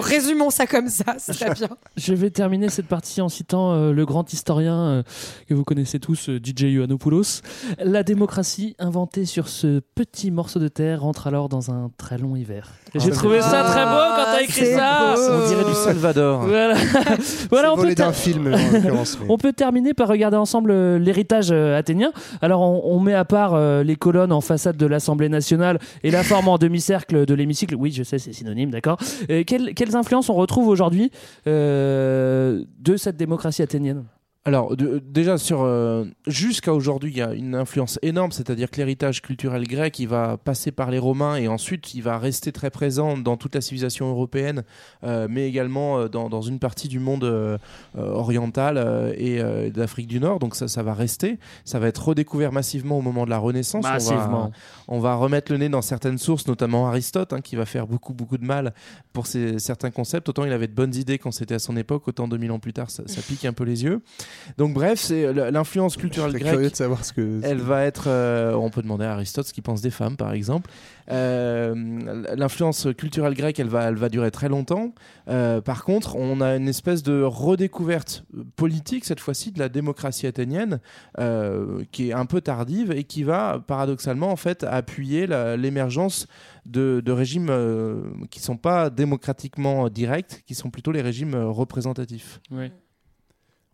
Résumons 0.00 0.50
ça 0.50 0.66
comme 0.66 0.88
ça, 0.88 1.16
ce 1.18 1.32
serait 1.32 1.54
bien. 1.54 1.68
Je 1.96 2.14
vais 2.14 2.30
terminer 2.30 2.68
cette 2.68 2.86
partie 2.86 3.20
en 3.20 3.28
citant 3.28 3.72
euh, 3.72 3.92
le 3.92 4.04
grand 4.06 4.32
historien 4.32 4.78
euh, 4.78 5.02
que 5.48 5.54
vous 5.54 5.64
connaissez 5.64 5.98
tous, 6.00 6.28
euh, 6.28 6.38
DJ 6.42 6.62
Ioannopoulos. 6.64 7.42
La 7.78 8.02
démocratie 8.02 8.76
inventée 8.78 9.24
sur 9.24 9.48
ce 9.48 9.80
petit 9.94 10.30
morceau 10.30 10.58
de 10.58 10.68
terre 10.68 11.02
rentre 11.02 11.26
alors 11.26 11.48
dans 11.48 11.70
un 11.70 11.90
très 11.96 12.18
long 12.18 12.36
hiver. 12.36 12.70
Et 12.94 13.00
J'ai 13.00 13.10
Ah, 13.10 13.14
trouvé 13.14 13.40
c'est 13.42 13.50
ça 13.50 13.64
très 13.64 13.84
beau 13.84 13.90
quand 14.16 14.24
t'as 14.24 14.42
écrit 14.42 14.52
c'est 14.66 14.74
ça. 14.76 15.14
beau. 15.16 15.20
On 15.32 15.48
dirait 15.48 15.64
du 15.64 15.74
Salvador. 15.74 16.40
Voilà, 16.46 16.74
voilà 17.50 17.72
on, 17.72 17.76
peut 17.76 17.94
ter- 17.94 18.14
film, 18.14 18.46
en 18.54 18.72
l'occurrence, 18.72 19.18
mais- 19.20 19.26
on 19.28 19.36
peut 19.38 19.52
terminer 19.52 19.94
par 19.94 20.08
regarder 20.08 20.36
ensemble 20.36 20.70
euh, 20.70 20.98
l'héritage 20.98 21.48
euh, 21.50 21.76
athénien. 21.78 22.12
Alors 22.40 22.60
on, 22.62 22.82
on 22.84 23.00
met 23.00 23.14
à 23.14 23.24
part 23.24 23.54
euh, 23.54 23.82
les 23.82 23.96
en 24.20 24.40
façade 24.40 24.76
de 24.76 24.86
l'Assemblée 24.86 25.28
nationale 25.28 25.78
et 26.02 26.10
la 26.10 26.22
forme 26.22 26.48
en 26.48 26.58
demi-cercle 26.58 27.26
de 27.26 27.34
l'hémicycle. 27.34 27.74
Oui, 27.74 27.92
je 27.92 28.02
sais, 28.02 28.18
c'est 28.18 28.32
synonyme, 28.32 28.70
d'accord. 28.70 28.98
Quelles, 29.46 29.74
quelles 29.74 29.96
influences 29.96 30.28
on 30.28 30.34
retrouve 30.34 30.68
aujourd'hui 30.68 31.10
euh, 31.46 32.64
de 32.78 32.96
cette 32.96 33.16
démocratie 33.16 33.62
athénienne? 33.62 34.04
Alors, 34.46 34.76
de- 34.76 34.98
déjà, 34.98 35.38
sur 35.38 35.62
euh, 35.62 36.04
jusqu'à 36.26 36.74
aujourd'hui, 36.74 37.10
il 37.10 37.16
y 37.16 37.22
a 37.22 37.32
une 37.32 37.54
influence 37.54 37.98
énorme, 38.02 38.30
c'est-à-dire 38.30 38.70
que 38.70 38.76
l'héritage 38.76 39.22
culturel 39.22 39.66
grec, 39.66 39.98
il 39.98 40.08
va 40.08 40.36
passer 40.36 40.70
par 40.70 40.90
les 40.90 40.98
Romains 40.98 41.36
et 41.36 41.48
ensuite, 41.48 41.94
il 41.94 42.02
va 42.02 42.18
rester 42.18 42.52
très 42.52 42.68
présent 42.68 43.16
dans 43.16 43.38
toute 43.38 43.54
la 43.54 43.62
civilisation 43.62 44.06
européenne, 44.10 44.62
euh, 45.02 45.28
mais 45.30 45.48
également 45.48 45.98
euh, 45.98 46.08
dans, 46.08 46.28
dans 46.28 46.42
une 46.42 46.58
partie 46.58 46.88
du 46.88 46.98
monde 46.98 47.24
euh, 47.24 47.56
euh, 47.96 48.10
oriental 48.10 48.76
euh, 48.76 49.14
et 49.16 49.40
euh, 49.40 49.70
d'Afrique 49.70 50.08
du 50.08 50.20
Nord. 50.20 50.40
Donc 50.40 50.56
ça, 50.56 50.68
ça 50.68 50.82
va 50.82 50.92
rester. 50.92 51.38
Ça 51.64 51.78
va 51.78 51.88
être 51.88 52.06
redécouvert 52.08 52.52
massivement 52.52 52.98
au 52.98 53.02
moment 53.02 53.24
de 53.24 53.30
la 53.30 53.38
Renaissance. 53.38 53.82
On 53.82 53.88
va- 53.88 53.94
Massivement. 53.94 54.50
On 54.88 55.00
va, 55.00 55.14
remettre 55.14 55.50
le 55.52 55.56
nez 55.56 55.70
dans 55.70 55.80
certaines 55.80 56.18
sources, 56.18 56.46
notamment 56.46 56.86
Aristote, 56.86 57.32
hein, 57.32 57.40
qui 57.40 57.56
va 57.56 57.64
faire 57.64 57.86
beaucoup, 57.86 58.12
beaucoup 58.12 58.36
de 58.36 58.44
mal 58.44 58.74
pour 59.14 59.26
ces, 59.26 59.58
certains 59.58 59.90
concepts. 59.90 60.28
Autant 60.28 60.44
il 60.44 60.52
avait 60.52 60.68
de 60.68 60.74
bonnes 60.74 60.94
idées 60.94 61.16
quand 61.16 61.30
c'était 61.30 61.54
à 61.54 61.58
son 61.58 61.78
époque, 61.78 62.06
autant 62.08 62.28
2000 62.28 62.52
ans 62.52 62.58
plus 62.58 62.74
tard, 62.74 62.90
ça, 62.90 63.04
ça 63.06 63.22
pique 63.22 63.46
un 63.46 63.54
peu 63.54 63.64
les 63.64 63.84
yeux. 63.84 64.02
Donc 64.58 64.74
bref, 64.74 64.98
c'est 65.00 65.20
l- 65.22 65.48
l'influence 65.52 65.96
culturelle 65.96 66.32
Je 66.32 66.38
grecque. 66.38 66.52
curieux 66.52 66.70
de 66.70 66.76
savoir 66.76 67.04
ce 67.04 67.12
que. 67.12 67.40
Elle 67.42 67.58
va 67.58 67.84
être. 67.84 68.04
euh, 68.08 68.54
on 68.54 68.70
peut 68.70 68.82
demander 68.82 69.04
à 69.04 69.12
Aristote 69.12 69.46
ce 69.46 69.52
qu'il 69.52 69.62
pense 69.62 69.80
des 69.80 69.90
femmes, 69.90 70.16
par 70.16 70.32
exemple. 70.32 70.70
Euh, 71.10 71.74
L'influence 72.36 72.88
culturelle 72.96 73.34
grecque, 73.34 73.58
elle 73.60 73.68
va, 73.68 73.84
elle 73.88 73.96
va 73.96 74.08
durer 74.08 74.30
très 74.30 74.48
longtemps. 74.48 74.94
Euh, 75.28 75.60
par 75.60 75.84
contre, 75.84 76.16
on 76.16 76.40
a 76.40 76.56
une 76.56 76.68
espèce 76.68 77.02
de 77.02 77.22
redécouverte 77.22 78.24
politique, 78.56 79.04
cette 79.04 79.20
fois-ci, 79.20 79.52
de 79.52 79.58
la 79.58 79.68
démocratie 79.68 80.26
athénienne, 80.26 80.80
euh, 81.18 81.82
qui 81.92 82.10
est 82.10 82.12
un 82.12 82.26
peu 82.26 82.40
tardive 82.40 82.90
et 82.92 83.04
qui 83.04 83.22
va, 83.22 83.62
paradoxalement, 83.66 84.30
en 84.30 84.36
fait, 84.36 84.64
appuyer 84.64 85.26
l'émergence 85.56 86.26
de, 86.66 87.02
de 87.04 87.12
régimes 87.12 87.48
euh, 87.50 88.02
qui 88.30 88.40
ne 88.40 88.44
sont 88.44 88.56
pas 88.56 88.88
démocratiquement 88.90 89.88
directs, 89.88 90.42
qui 90.46 90.54
sont 90.54 90.70
plutôt 90.70 90.92
les 90.92 91.02
régimes 91.02 91.34
euh, 91.34 91.46
représentatifs. 91.48 92.40
Oui. 92.50 92.70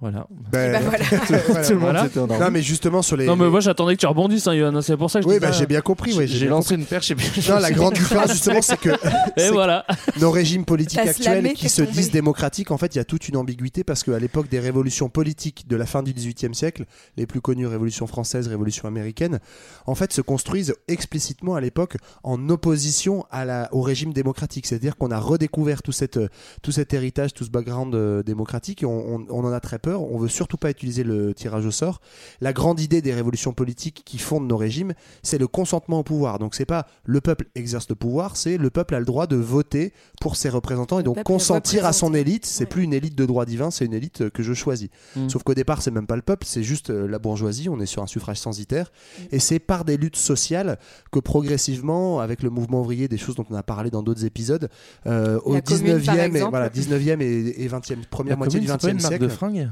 Voilà. 0.01 0.27
Ben, 0.51 0.72
bah 0.72 0.78
voilà. 0.82 1.05
voilà. 1.05 1.62
Tout 1.62 1.72
le 1.72 1.74
monde 1.74 1.81
Voilà. 1.81 2.02
s'était 2.05 2.20
endormi. 2.20 2.43
Non, 2.43 2.51
mais 2.51 2.62
justement 2.62 3.02
sur 3.02 3.16
les. 3.18 3.27
Non, 3.27 3.36
mais 3.36 3.51
moi 3.51 3.60
j'attendais 3.60 3.97
que 3.97 4.01
tu 4.01 4.06
rebondisses, 4.06 4.47
hein, 4.47 4.56
Johan. 4.56 4.81
C'est 4.81 4.97
pour 4.97 5.10
ça 5.10 5.18
que 5.20 5.24
je 5.24 5.28
Oui, 5.28 5.39
bah, 5.39 5.52
j'ai 5.52 5.66
bien 5.66 5.82
compris. 5.82 6.14
ouais, 6.14 6.27
J'ai 6.27 6.47
lancé 6.48 6.70
compris. 6.77 6.82
une 6.82 6.86
perche 6.86 7.12
Non, 7.51 7.59
la 7.59 7.70
grande 7.70 7.93
différence 7.98 8.31
justement, 8.32 8.62
c'est 8.62 8.78
que 8.81 8.89
Et 9.36 9.51
voilà. 9.51 9.85
que 10.14 10.18
nos 10.20 10.31
régimes 10.31 10.64
politiques 10.64 10.98
actuels 11.06 11.52
qui 11.52 11.68
se 11.68 11.82
disent 11.82 12.10
démocratiques, 12.10 12.70
en 12.70 12.78
fait, 12.78 12.94
il 12.94 12.98
y 12.98 13.01
a 13.01 13.05
toute 13.05 13.28
une 13.28 13.36
ambiguïté 13.36 13.85
parce 13.85 14.02
qu'à 14.02 14.18
l'époque 14.18 14.48
des 14.48 14.59
révolutions 14.59 15.10
politiques 15.10 15.68
de 15.68 15.77
la 15.77 15.85
fin 15.85 16.02
du 16.02 16.14
XVIIIe 16.14 16.55
siècle, 16.55 16.86
les 17.18 17.27
plus 17.27 17.43
connues 17.43 17.66
révolution 17.66 18.06
française, 18.06 18.48
révolution 18.48 18.89
américaine, 18.89 19.39
en 19.86 19.94
fait, 19.94 20.14
se 20.14 20.22
construisent 20.22 20.74
explicitement 20.89 21.56
à 21.56 21.60
l'époque 21.60 21.97
en 22.22 22.48
opposition 22.48 23.27
à 23.31 23.44
la, 23.44 23.68
au 23.72 23.82
régime 23.82 24.14
démocratique. 24.14 24.66
C'est-à-dire 24.66 24.97
qu'on 24.97 25.10
a 25.10 25.18
redécouvert 25.18 25.82
tout, 25.82 25.93
cette, 25.93 26.18
tout 26.62 26.72
cet 26.72 26.94
héritage, 26.94 27.35
tout 27.35 27.44
ce 27.44 27.51
background 27.51 27.94
euh, 27.94 28.22
démocratique 28.22 28.82
et 28.82 28.86
on, 28.86 29.16
on- 29.16 29.27
on 29.28 29.44
en 29.44 29.52
a 29.52 29.60
très 29.60 29.78
peur. 29.90 30.02
On 30.02 30.18
veut 30.18 30.28
surtout 30.28 30.56
pas 30.56 30.70
utiliser 30.70 31.04
le 31.04 31.34
tirage 31.34 31.66
au 31.66 31.70
sort. 31.70 32.00
La 32.40 32.52
grande 32.52 32.80
idée 32.80 33.02
des 33.02 33.12
révolutions 33.12 33.52
politiques 33.52 34.02
qui 34.04 34.18
fondent 34.18 34.48
nos 34.48 34.56
régimes, 34.56 34.94
c'est 35.22 35.38
le 35.38 35.46
consentement 35.46 36.00
au 36.00 36.02
pouvoir. 36.02 36.38
Donc 36.38 36.54
c'est 36.54 36.64
pas 36.64 36.86
le 37.04 37.20
peuple 37.20 37.46
exerce 37.54 37.88
le 37.88 37.94
pouvoir, 37.94 38.36
c'est 38.36 38.56
le 38.56 38.70
peuple 38.70 38.94
a 38.94 38.98
le 39.00 39.04
droit 39.04 39.26
de 39.26 39.36
voter 39.36 39.92
pour 40.20 40.36
ses 40.36 40.48
représentants 40.48 41.00
et 41.00 41.02
donc 41.02 41.22
consentir 41.22 41.86
à 41.86 41.92
son 41.92 42.14
élite. 42.14 42.46
C'est 42.46 42.66
plus 42.66 42.84
une 42.84 42.92
élite 42.92 43.14
de 43.14 43.26
droit 43.26 43.44
divin, 43.44 43.70
c'est 43.70 43.84
une 43.84 43.94
élite 43.94 44.30
que 44.30 44.42
je 44.42 44.54
choisis. 44.54 44.88
Mm. 45.16 45.28
Sauf 45.28 45.42
qu'au 45.42 45.54
départ, 45.54 45.82
c'est 45.82 45.90
même 45.90 46.06
pas 46.06 46.16
le 46.16 46.22
peuple, 46.22 46.46
c'est 46.46 46.62
juste 46.62 46.90
euh, 46.90 47.08
la 47.08 47.18
bourgeoisie. 47.18 47.68
On 47.68 47.80
est 47.80 47.86
sur 47.86 48.02
un 48.02 48.06
suffrage 48.06 48.38
censitaire 48.38 48.92
et 49.32 49.38
c'est 49.38 49.58
par 49.58 49.84
des 49.84 49.96
luttes 49.96 50.16
sociales 50.16 50.78
que 51.10 51.18
progressivement, 51.18 52.20
avec 52.20 52.42
le 52.42 52.50
mouvement 52.50 52.80
ouvrier, 52.80 53.08
des 53.08 53.18
choses 53.18 53.36
dont 53.36 53.46
on 53.50 53.54
a 53.54 53.62
parlé 53.62 53.90
dans 53.90 54.02
d'autres 54.02 54.24
épisodes, 54.24 54.68
euh, 55.06 55.38
au 55.44 55.54
La 55.54 55.60
Commune, 55.60 56.02
par 56.02 56.14
19e 56.14 56.36
et 56.36 56.40
voilà 56.48 56.68
19e 56.68 57.20
et, 57.20 57.64
et 57.64 57.68
20e 57.68 58.06
première 58.10 58.32
La 58.32 58.36
moitié 58.36 58.60
du 58.60 58.66
commune, 58.66 58.80
c'est 58.80 58.86
pas 58.86 58.88
20e 58.88 58.90
une 58.90 59.02
marque 59.02 59.12
siècle. 59.12 59.24
de 59.24 59.28
fringues 59.28 59.68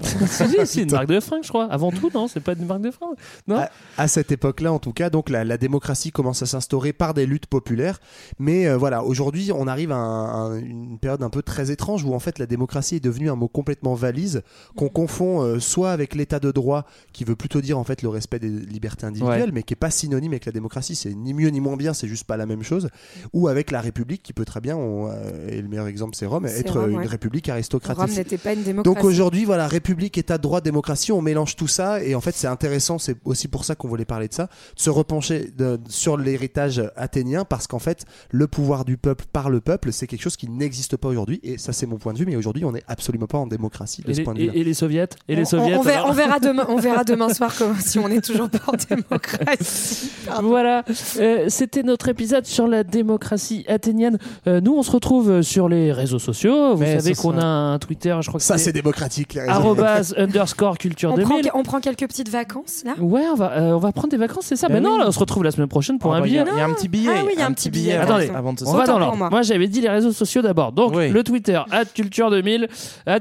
c'est 0.00 0.76
une 0.82 0.90
marque 0.90 1.06
de 1.08 1.20
fringues, 1.20 1.42
je 1.44 1.48
crois. 1.48 1.66
Avant 1.70 1.90
tout, 1.90 2.10
non 2.14 2.28
C'est 2.28 2.40
pas 2.40 2.54
une 2.54 2.66
marque 2.66 2.82
de 2.82 2.90
fringues 2.90 3.16
Non 3.46 3.58
à, 3.58 3.70
à 3.98 4.08
cette 4.08 4.32
époque-là, 4.32 4.72
en 4.72 4.78
tout 4.78 4.92
cas, 4.92 5.10
donc 5.10 5.28
la, 5.30 5.44
la 5.44 5.58
démocratie 5.58 6.10
commence 6.12 6.42
à 6.42 6.46
s'instaurer 6.46 6.92
par 6.92 7.14
des 7.14 7.26
luttes 7.26 7.46
populaires. 7.46 8.00
Mais 8.38 8.66
euh, 8.68 8.76
voilà, 8.76 9.04
aujourd'hui, 9.04 9.52
on 9.54 9.66
arrive 9.66 9.92
à 9.92 9.96
un- 9.96 10.52
un- 10.52 10.58
une 10.58 10.98
période 10.98 11.22
un 11.22 11.30
peu 11.30 11.42
très 11.42 11.70
étrange 11.70 12.04
où 12.04 12.14
en 12.14 12.18
fait 12.18 12.38
la 12.38 12.46
démocratie 12.46 12.96
est 12.96 13.00
devenue 13.00 13.30
un 13.30 13.34
mot 13.36 13.48
complètement 13.48 13.94
valise 13.94 14.42
qu'on 14.76 14.88
confond 14.88 15.42
euh, 15.42 15.58
soit 15.60 15.92
avec 15.92 16.14
l'état 16.14 16.40
de 16.40 16.50
droit, 16.50 16.84
qui 17.12 17.24
veut 17.24 17.36
plutôt 17.36 17.60
dire 17.60 17.78
en 17.78 17.84
fait 17.84 18.02
le 18.02 18.08
respect 18.08 18.38
des 18.38 18.48
libertés 18.48 19.06
individuelles, 19.06 19.42
Ouais. 19.46 19.50
mais 19.52 19.62
qui 19.62 19.74
est 19.74 19.76
pas 19.76 19.90
synonyme 19.90 20.32
avec 20.32 20.46
la 20.46 20.52
démocratie. 20.52 20.94
C'est 20.96 21.14
ni 21.14 21.34
mieux 21.34 21.48
ni 21.48 21.60
moins 21.60 21.76
bien, 21.76 21.92
c'est 21.94 22.08
juste 22.08 22.24
pas 22.24 22.36
la 22.36 22.46
même 22.46 22.62
chose. 22.62 22.88
Ou 23.32 23.48
avec 23.48 23.70
la 23.70 23.80
République, 23.80 24.22
qui 24.22 24.32
peut 24.32 24.44
très 24.44 24.60
bien, 24.60 24.76
on, 24.76 25.08
euh, 25.10 25.48
et 25.48 25.60
le 25.60 25.68
meilleur 25.68 25.86
exemple 25.86 26.16
c'est 26.16 26.26
Rome, 26.26 26.46
être 26.46 26.80
Rome, 26.80 26.90
une 26.90 26.96
ouais. 26.98 27.06
république 27.06 27.48
aristocratique. 27.48 28.00
Rome 28.02 28.10
n'était 28.14 28.38
pas 28.38 28.52
une 28.54 28.62
démocratie. 28.62 28.94
Donc 28.94 29.04
aujourd'hui, 29.04 29.44
voilà, 29.44 29.66
République, 29.82 30.16
État 30.16 30.38
de 30.38 30.42
droit, 30.42 30.60
démocratie, 30.60 31.10
on 31.10 31.20
mélange 31.20 31.56
tout 31.56 31.66
ça 31.66 32.00
et 32.04 32.14
en 32.14 32.20
fait 32.20 32.36
c'est 32.36 32.46
intéressant, 32.46 32.98
c'est 32.98 33.16
aussi 33.24 33.48
pour 33.48 33.64
ça 33.64 33.74
qu'on 33.74 33.88
voulait 33.88 34.04
parler 34.04 34.28
de 34.28 34.32
ça, 34.32 34.44
de 34.44 34.80
se 34.80 34.90
repencher 34.90 35.50
de- 35.58 35.80
sur 35.88 36.16
l'héritage 36.16 36.80
athénien 36.94 37.44
parce 37.44 37.66
qu'en 37.66 37.80
fait 37.80 38.04
le 38.30 38.46
pouvoir 38.46 38.84
du 38.84 38.96
peuple 38.96 39.24
par 39.32 39.50
le 39.50 39.60
peuple, 39.60 39.90
c'est 39.92 40.06
quelque 40.06 40.22
chose 40.22 40.36
qui 40.36 40.48
n'existe 40.48 40.96
pas 40.96 41.08
aujourd'hui 41.08 41.40
et 41.42 41.58
ça 41.58 41.72
c'est 41.72 41.86
mon 41.86 41.96
point 41.96 42.12
de 42.12 42.18
vue, 42.18 42.26
mais 42.26 42.36
aujourd'hui 42.36 42.64
on 42.64 42.70
n'est 42.70 42.84
absolument 42.86 43.26
pas 43.26 43.38
en 43.38 43.48
démocratie 43.48 44.02
de 44.02 44.10
et 44.10 44.14
ce 44.14 44.18
les, 44.18 44.24
point 44.24 44.34
de 44.34 44.38
vue. 44.38 44.50
et- 44.54 44.60
et 44.60 44.64
les 44.64 44.74
soviets? 44.74 45.08
Et 45.26 45.34
les 45.34 45.42
On- 45.42 45.46
soviets 45.46 45.74
on, 45.74 45.80
on 45.80 45.82
verra, 45.82 46.08
on 46.08 46.12
verra 46.12 46.38
demain, 46.38 46.66
on 46.68 46.76
verra 46.76 47.02
demain 47.02 47.34
soir 47.34 47.52
comment, 47.58 47.74
si 47.84 47.98
on 47.98 48.06
est 48.08 48.24
toujours 48.24 48.48
pas 48.50 48.58
en 48.68 48.74
démocratie. 48.88 50.10
Pardon. 50.26 50.48
Voilà, 50.48 50.84
euh, 51.18 51.46
c'était 51.48 51.82
notre 51.82 52.08
épisode 52.08 52.46
sur 52.46 52.68
la 52.68 52.84
démocratie 52.84 53.64
athénienne. 53.66 54.18
Euh, 54.46 54.60
nous, 54.60 54.74
on 54.76 54.82
se 54.84 54.90
retrouve 54.92 55.42
sur 55.42 55.68
les 55.68 55.90
réseaux 55.92 56.20
sociaux. 56.20 56.74
Vous 56.76 56.82
Mais 56.82 57.00
savez 57.00 57.14
qu'on 57.16 57.36
a 57.38 57.44
un 57.44 57.78
Twitter, 57.80 58.16
je 58.20 58.28
crois 58.28 58.38
que 58.38 58.44
Ça 58.44 58.58
c'est 58.58 58.72
démocratique. 58.72 59.34
les 59.34 59.40
réseaux. 59.40 59.52
Arrobase 59.72 60.14
underscore 60.18 60.78
culture 60.78 61.10
On 61.12 61.16
prend, 61.18 61.36
2000. 61.36 61.50
on 61.54 61.62
prend 61.62 61.80
quelques 61.80 62.06
petites 62.06 62.28
vacances 62.28 62.82
là 62.84 62.94
Ouais, 63.00 63.22
on 63.30 63.34
va, 63.34 63.52
euh, 63.52 63.72
on 63.72 63.78
va 63.78 63.92
prendre 63.92 64.08
des 64.10 64.16
vacances, 64.16 64.46
c'est 64.46 64.56
ça 64.56 64.68
Ben 64.68 64.74
Mais 64.74 64.80
non, 64.80 64.94
oui. 64.94 65.00
là, 65.00 65.04
on 65.08 65.12
se 65.12 65.18
retrouve 65.18 65.44
la 65.44 65.50
semaine 65.50 65.68
prochaine 65.68 65.98
pour 65.98 66.12
Ah 66.14 66.16
un 66.16 66.20
bah, 66.20 66.26
billet. 66.26 66.44
il 66.50 66.56
y 66.56 66.60
a 66.60 66.64
un 66.64 66.72
petit 66.74 66.88
billet. 66.88 67.10
Ah 67.14 67.22
oui, 67.24 67.32
il 67.34 67.38
y 67.38 67.42
a 67.42 67.46
un 67.46 67.52
petit 67.52 67.70
billet, 67.70 67.94
avant, 67.94 68.14
Attendez, 68.14 68.30
avant 68.34 68.52
de 68.52 68.58
se 68.60 68.64
On 68.64 68.72
va 68.74 68.86
dans 68.86 68.98
l'ordre. 68.98 69.16
moi. 69.16 69.30
Moi, 69.30 69.42
j'avais 69.42 69.68
dit 69.68 69.80
les 69.80 69.88
réseaux 69.88 70.12
sociaux 70.12 70.42
d'abord. 70.42 70.72
Donc, 70.72 70.94
Oui. 70.94 71.08
le 71.10 71.22
Twitter, 71.24 71.60
culture 71.94 72.30
2000, 72.30 72.68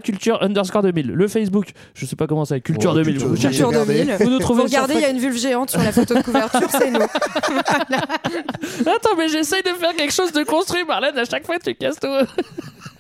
culture 0.04 0.42
underscore 0.42 0.82
2000. 0.84 1.08
Le 1.12 1.28
Facebook, 1.28 1.72
je 1.94 2.06
sais 2.06 2.16
pas 2.16 2.28
comment 2.28 2.46
ça, 2.46 2.60
culture 2.60 2.92
Ouais, 2.94 3.04
2000. 3.04 3.14
Culture 3.14 3.30
Vous 3.30 3.36
2000. 3.36 3.42
cherchez- 3.58 3.64
Culture 3.64 3.86
2000. 3.86 4.16
Vous 4.20 4.30
nous 4.30 4.40
trouvez 4.40 4.64
regardez, 4.64 4.94
il 4.96 5.02
y 5.02 5.06
a 5.06 5.10
une 5.10 5.20
vulve 5.20 5.38
géante 5.38 5.70
sur 5.72 5.82
la 5.82 5.92
photo 5.92 6.14
de 6.16 6.22
couverture, 6.22 6.68
c'est 6.72 6.92
nous. 6.92 7.00
Attends, 8.82 9.16
mais 9.18 9.28
j'essaye 9.30 9.64
de 9.64 9.70
faire 9.70 9.96
quelque 9.96 10.14
chose 10.14 10.32
de 10.32 10.44
construit, 10.44 10.84
Marlène. 10.86 11.18
À 11.18 11.26
chaque 11.26 11.46
fois, 11.46 11.56
tu 11.64 11.74
casses 11.76 12.00
tout. 12.00 12.08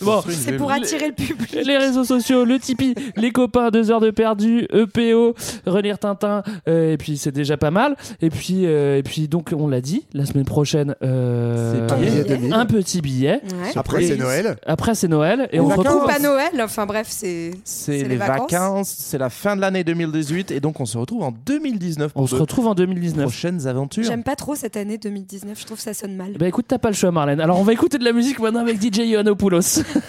Bon, 0.00 0.22
C'est 0.28 0.56
pour 0.56 0.70
attirer 0.70 1.08
le 1.08 1.14
public. 1.14 1.52
les 1.64 1.76
réseaux 1.76 2.04
sociaux, 2.04 2.44
le 2.44 2.58
Tipeee, 2.58 2.94
les 3.16 3.30
copains, 3.30 3.70
deux 3.70 3.90
heures 3.90 4.00
de 4.00 4.10
perdu, 4.10 4.66
EPO, 4.72 5.34
relire 5.66 5.98
Tintin, 5.98 6.42
euh, 6.68 6.92
et 6.92 6.96
puis 6.96 7.16
c'est 7.18 7.32
déjà 7.32 7.56
pas 7.56 7.70
mal. 7.70 7.96
Et 8.20 8.30
puis, 8.30 8.66
euh, 8.66 8.98
et 8.98 9.02
puis 9.02 9.28
donc 9.28 9.50
on 9.56 9.68
l'a 9.68 9.80
dit, 9.80 10.04
la 10.12 10.26
semaine 10.26 10.44
prochaine, 10.44 10.94
euh, 11.02 11.88
un 11.88 11.96
billet 11.96 12.24
2000. 12.24 12.52
un 12.52 12.66
petit 12.66 13.00
billet. 13.00 13.40
Ouais. 13.44 13.72
Après 13.76 14.02
c'est 14.02 14.16
Noël. 14.16 14.56
Après 14.66 14.94
c'est 14.94 15.08
Noël 15.08 15.48
et 15.52 15.60
on 15.60 15.70
se 15.70 15.74
retrouve. 15.76 16.04
Ou 16.04 16.06
pas 16.06 16.18
Noël, 16.18 16.50
enfin 16.62 16.86
bref, 16.86 17.06
c'est 17.10 17.52
C'est 17.64 17.98
les 18.02 18.08
les 18.08 18.16
vacances. 18.16 18.50
vacances, 18.52 18.94
c'est 18.98 19.18
la 19.18 19.30
fin 19.30 19.56
de 19.56 19.60
l'année 19.60 19.84
2018 19.84 20.50
et 20.50 20.60
donc 20.60 20.80
on 20.80 20.86
se 20.86 20.96
retrouve 20.98 21.22
en 21.22 21.32
2019 21.32 22.12
pour 22.12 22.22
On 22.22 22.26
se 22.26 22.34
retrouve 22.34 22.66
en 22.66 22.74
2019. 22.74 23.24
prochaines 23.24 23.66
aventures. 23.66 24.04
J'aime 24.04 24.22
pas 24.22 24.36
trop 24.36 24.54
cette 24.54 24.76
année 24.76 24.98
2019, 24.98 25.58
je 25.60 25.64
trouve 25.66 25.76
que 25.78 25.82
ça 25.82 25.94
sonne 25.94 26.14
mal. 26.16 26.32
Bah 26.38 26.46
écoute, 26.48 26.66
t'as 26.68 26.78
pas 26.78 26.88
le 26.88 26.94
choix, 26.94 27.10
Marlène. 27.10 27.40
Alors 27.40 27.58
on 27.60 27.64
va 27.64 27.72
écouter 27.72 27.98
de 27.98 28.04
la 28.04 28.12
musique 28.12 28.38
maintenant 28.40 28.60
avec 28.60 28.80
DJ 28.80 28.98
Yohan 29.00 29.26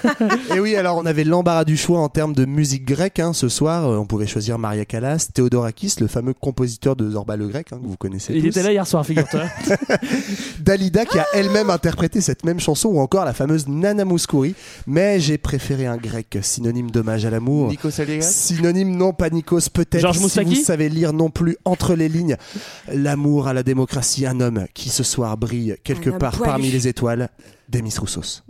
Et 0.55 0.59
oui, 0.59 0.75
alors 0.75 0.97
on 0.97 1.05
avait 1.05 1.23
l'embarras 1.23 1.65
du 1.65 1.77
choix 1.77 1.99
en 1.99 2.09
termes 2.09 2.33
de 2.33 2.45
musique 2.45 2.85
grecque. 2.85 3.19
hein. 3.19 3.33
Ce 3.33 3.49
soir, 3.49 3.87
euh, 3.87 3.97
on 3.97 4.05
pouvait 4.05 4.27
choisir 4.27 4.57
Maria 4.59 4.85
Callas, 4.85 5.27
Théodorakis, 5.33 5.95
le 5.99 6.07
fameux 6.07 6.33
compositeur 6.33 6.95
de 6.95 7.09
Zorba 7.09 7.35
le 7.37 7.47
grec, 7.47 7.67
hein, 7.71 7.79
que 7.81 7.87
vous 7.87 7.97
connaissez 7.97 8.33
Il 8.33 8.41
tous. 8.41 8.47
était 8.49 8.63
là 8.63 8.71
hier 8.71 8.85
soir, 8.87 9.05
figure-toi. 9.05 9.41
Dalida 10.59 11.05
qui 11.05 11.17
a 11.19 11.25
elle-même 11.33 11.69
interprété 11.69 12.21
cette 12.21 12.43
même 12.45 12.59
chanson 12.59 12.89
ou 12.89 12.99
encore 12.99 13.25
la 13.25 13.33
fameuse 13.33 13.67
Nana 13.67 14.05
Mouskouri. 14.05 14.55
Mais 14.87 15.19
j'ai 15.19 15.37
préféré 15.37 15.85
un 15.85 15.97
grec, 15.97 16.37
synonyme 16.41 16.91
d'hommage 16.91 17.25
à 17.25 17.29
l'amour. 17.29 17.69
Nikos 17.69 17.99
Aliagas 18.01 18.23
Synonyme 18.29 18.95
non 18.95 19.13
pas 19.13 19.29
Nikos, 19.29 19.69
peut-être 19.73 20.01
Georges 20.01 20.17
si 20.17 20.23
Moustaki 20.23 20.55
vous 20.55 20.61
savez 20.63 20.89
lire 20.89 21.13
non 21.13 21.29
plus 21.29 21.57
entre 21.65 21.95
les 21.95 22.09
lignes. 22.09 22.35
L'amour 22.91 23.47
à 23.47 23.53
la 23.53 23.63
démocratie, 23.63 24.25
un 24.25 24.39
homme 24.39 24.65
qui 24.73 24.89
ce 24.89 25.03
soir 25.03 25.37
brille 25.37 25.75
quelque 25.83 26.09
part 26.09 26.37
parmi 26.39 26.69
les 26.71 26.87
étoiles, 26.87 27.29
Demis 27.69 27.93
Roussos. 27.99 28.43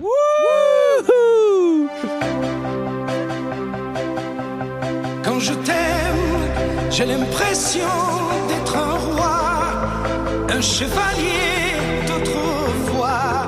Quand 5.39 5.45
je 5.45 5.53
t'aime, 5.53 6.91
j'ai 6.91 7.05
l'impression 7.05 7.87
d'être 8.49 8.75
un 8.75 8.97
roi, 9.07 9.39
un 10.49 10.59
chevalier 10.59 11.77
d'autrefois, 12.05 13.47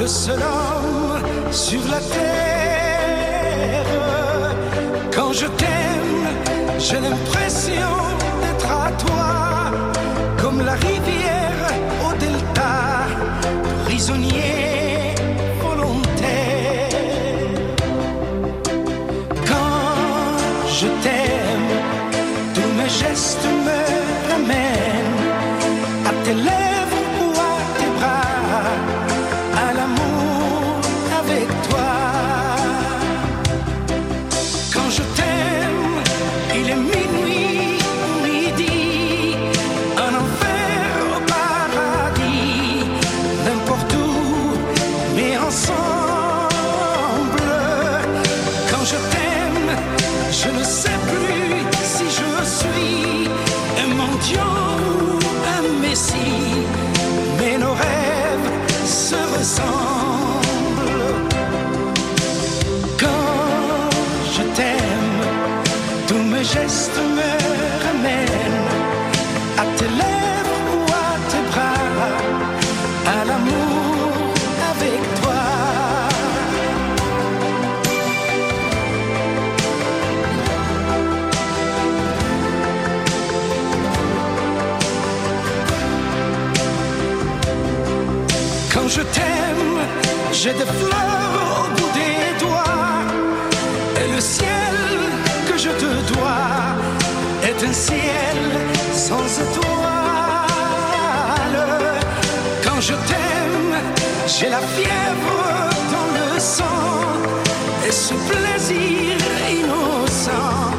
le 0.00 0.06
seul 0.06 0.38
homme 0.38 1.20
sur 1.52 1.80
la 1.90 2.00
terre. 2.00 3.84
Quand 5.14 5.34
je 5.34 5.46
t'aime, 5.60 6.24
j'ai 6.78 7.00
l'impression 7.00 7.92
d'être 8.40 8.70
à 8.70 8.90
toi, 8.92 9.72
comme 10.40 10.64
la 10.64 10.72
rivière 10.72 11.68
au 12.02 12.14
delta, 12.16 13.04
prisonnier 13.84 14.65
messie, 55.96 56.62
mais 57.38 57.56
nos 57.56 57.72
rêves 57.72 58.50
se 58.84 59.14
ressemblent. 59.36 60.84
Quand 62.98 63.90
je 64.34 64.42
t'aime, 64.56 65.22
tous 66.06 66.22
mes 66.32 66.44
gestes 66.44 67.00
me 67.16 67.45
j'ai 90.46 90.52
des 90.52 90.70
fleurs 90.80 91.34
au 91.60 91.68
bout 91.76 91.92
des 92.00 92.38
doigts. 92.44 93.02
Et 94.00 94.06
le 94.14 94.20
ciel 94.20 94.76
que 95.48 95.56
je 95.58 95.70
te 95.82 95.90
dois 96.12 96.52
est 97.48 97.60
un 97.70 97.72
ciel 97.72 98.40
sans 98.92 99.26
étoiles. 99.46 99.66
Quand 102.64 102.80
je 102.80 102.94
t'aime, 103.08 103.74
j'ai 104.34 104.50
la 104.50 104.62
fièvre 104.74 105.38
dans 105.94 106.10
le 106.18 106.28
sang. 106.38 106.82
Et 107.86 107.92
ce 108.06 108.14
plaisir 108.30 109.16
innocent 109.50 110.70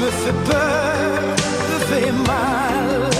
me 0.00 0.10
fait 0.22 0.38
peur, 0.50 1.22
me 1.70 1.78
fait 1.88 2.12
mal. 2.12 3.15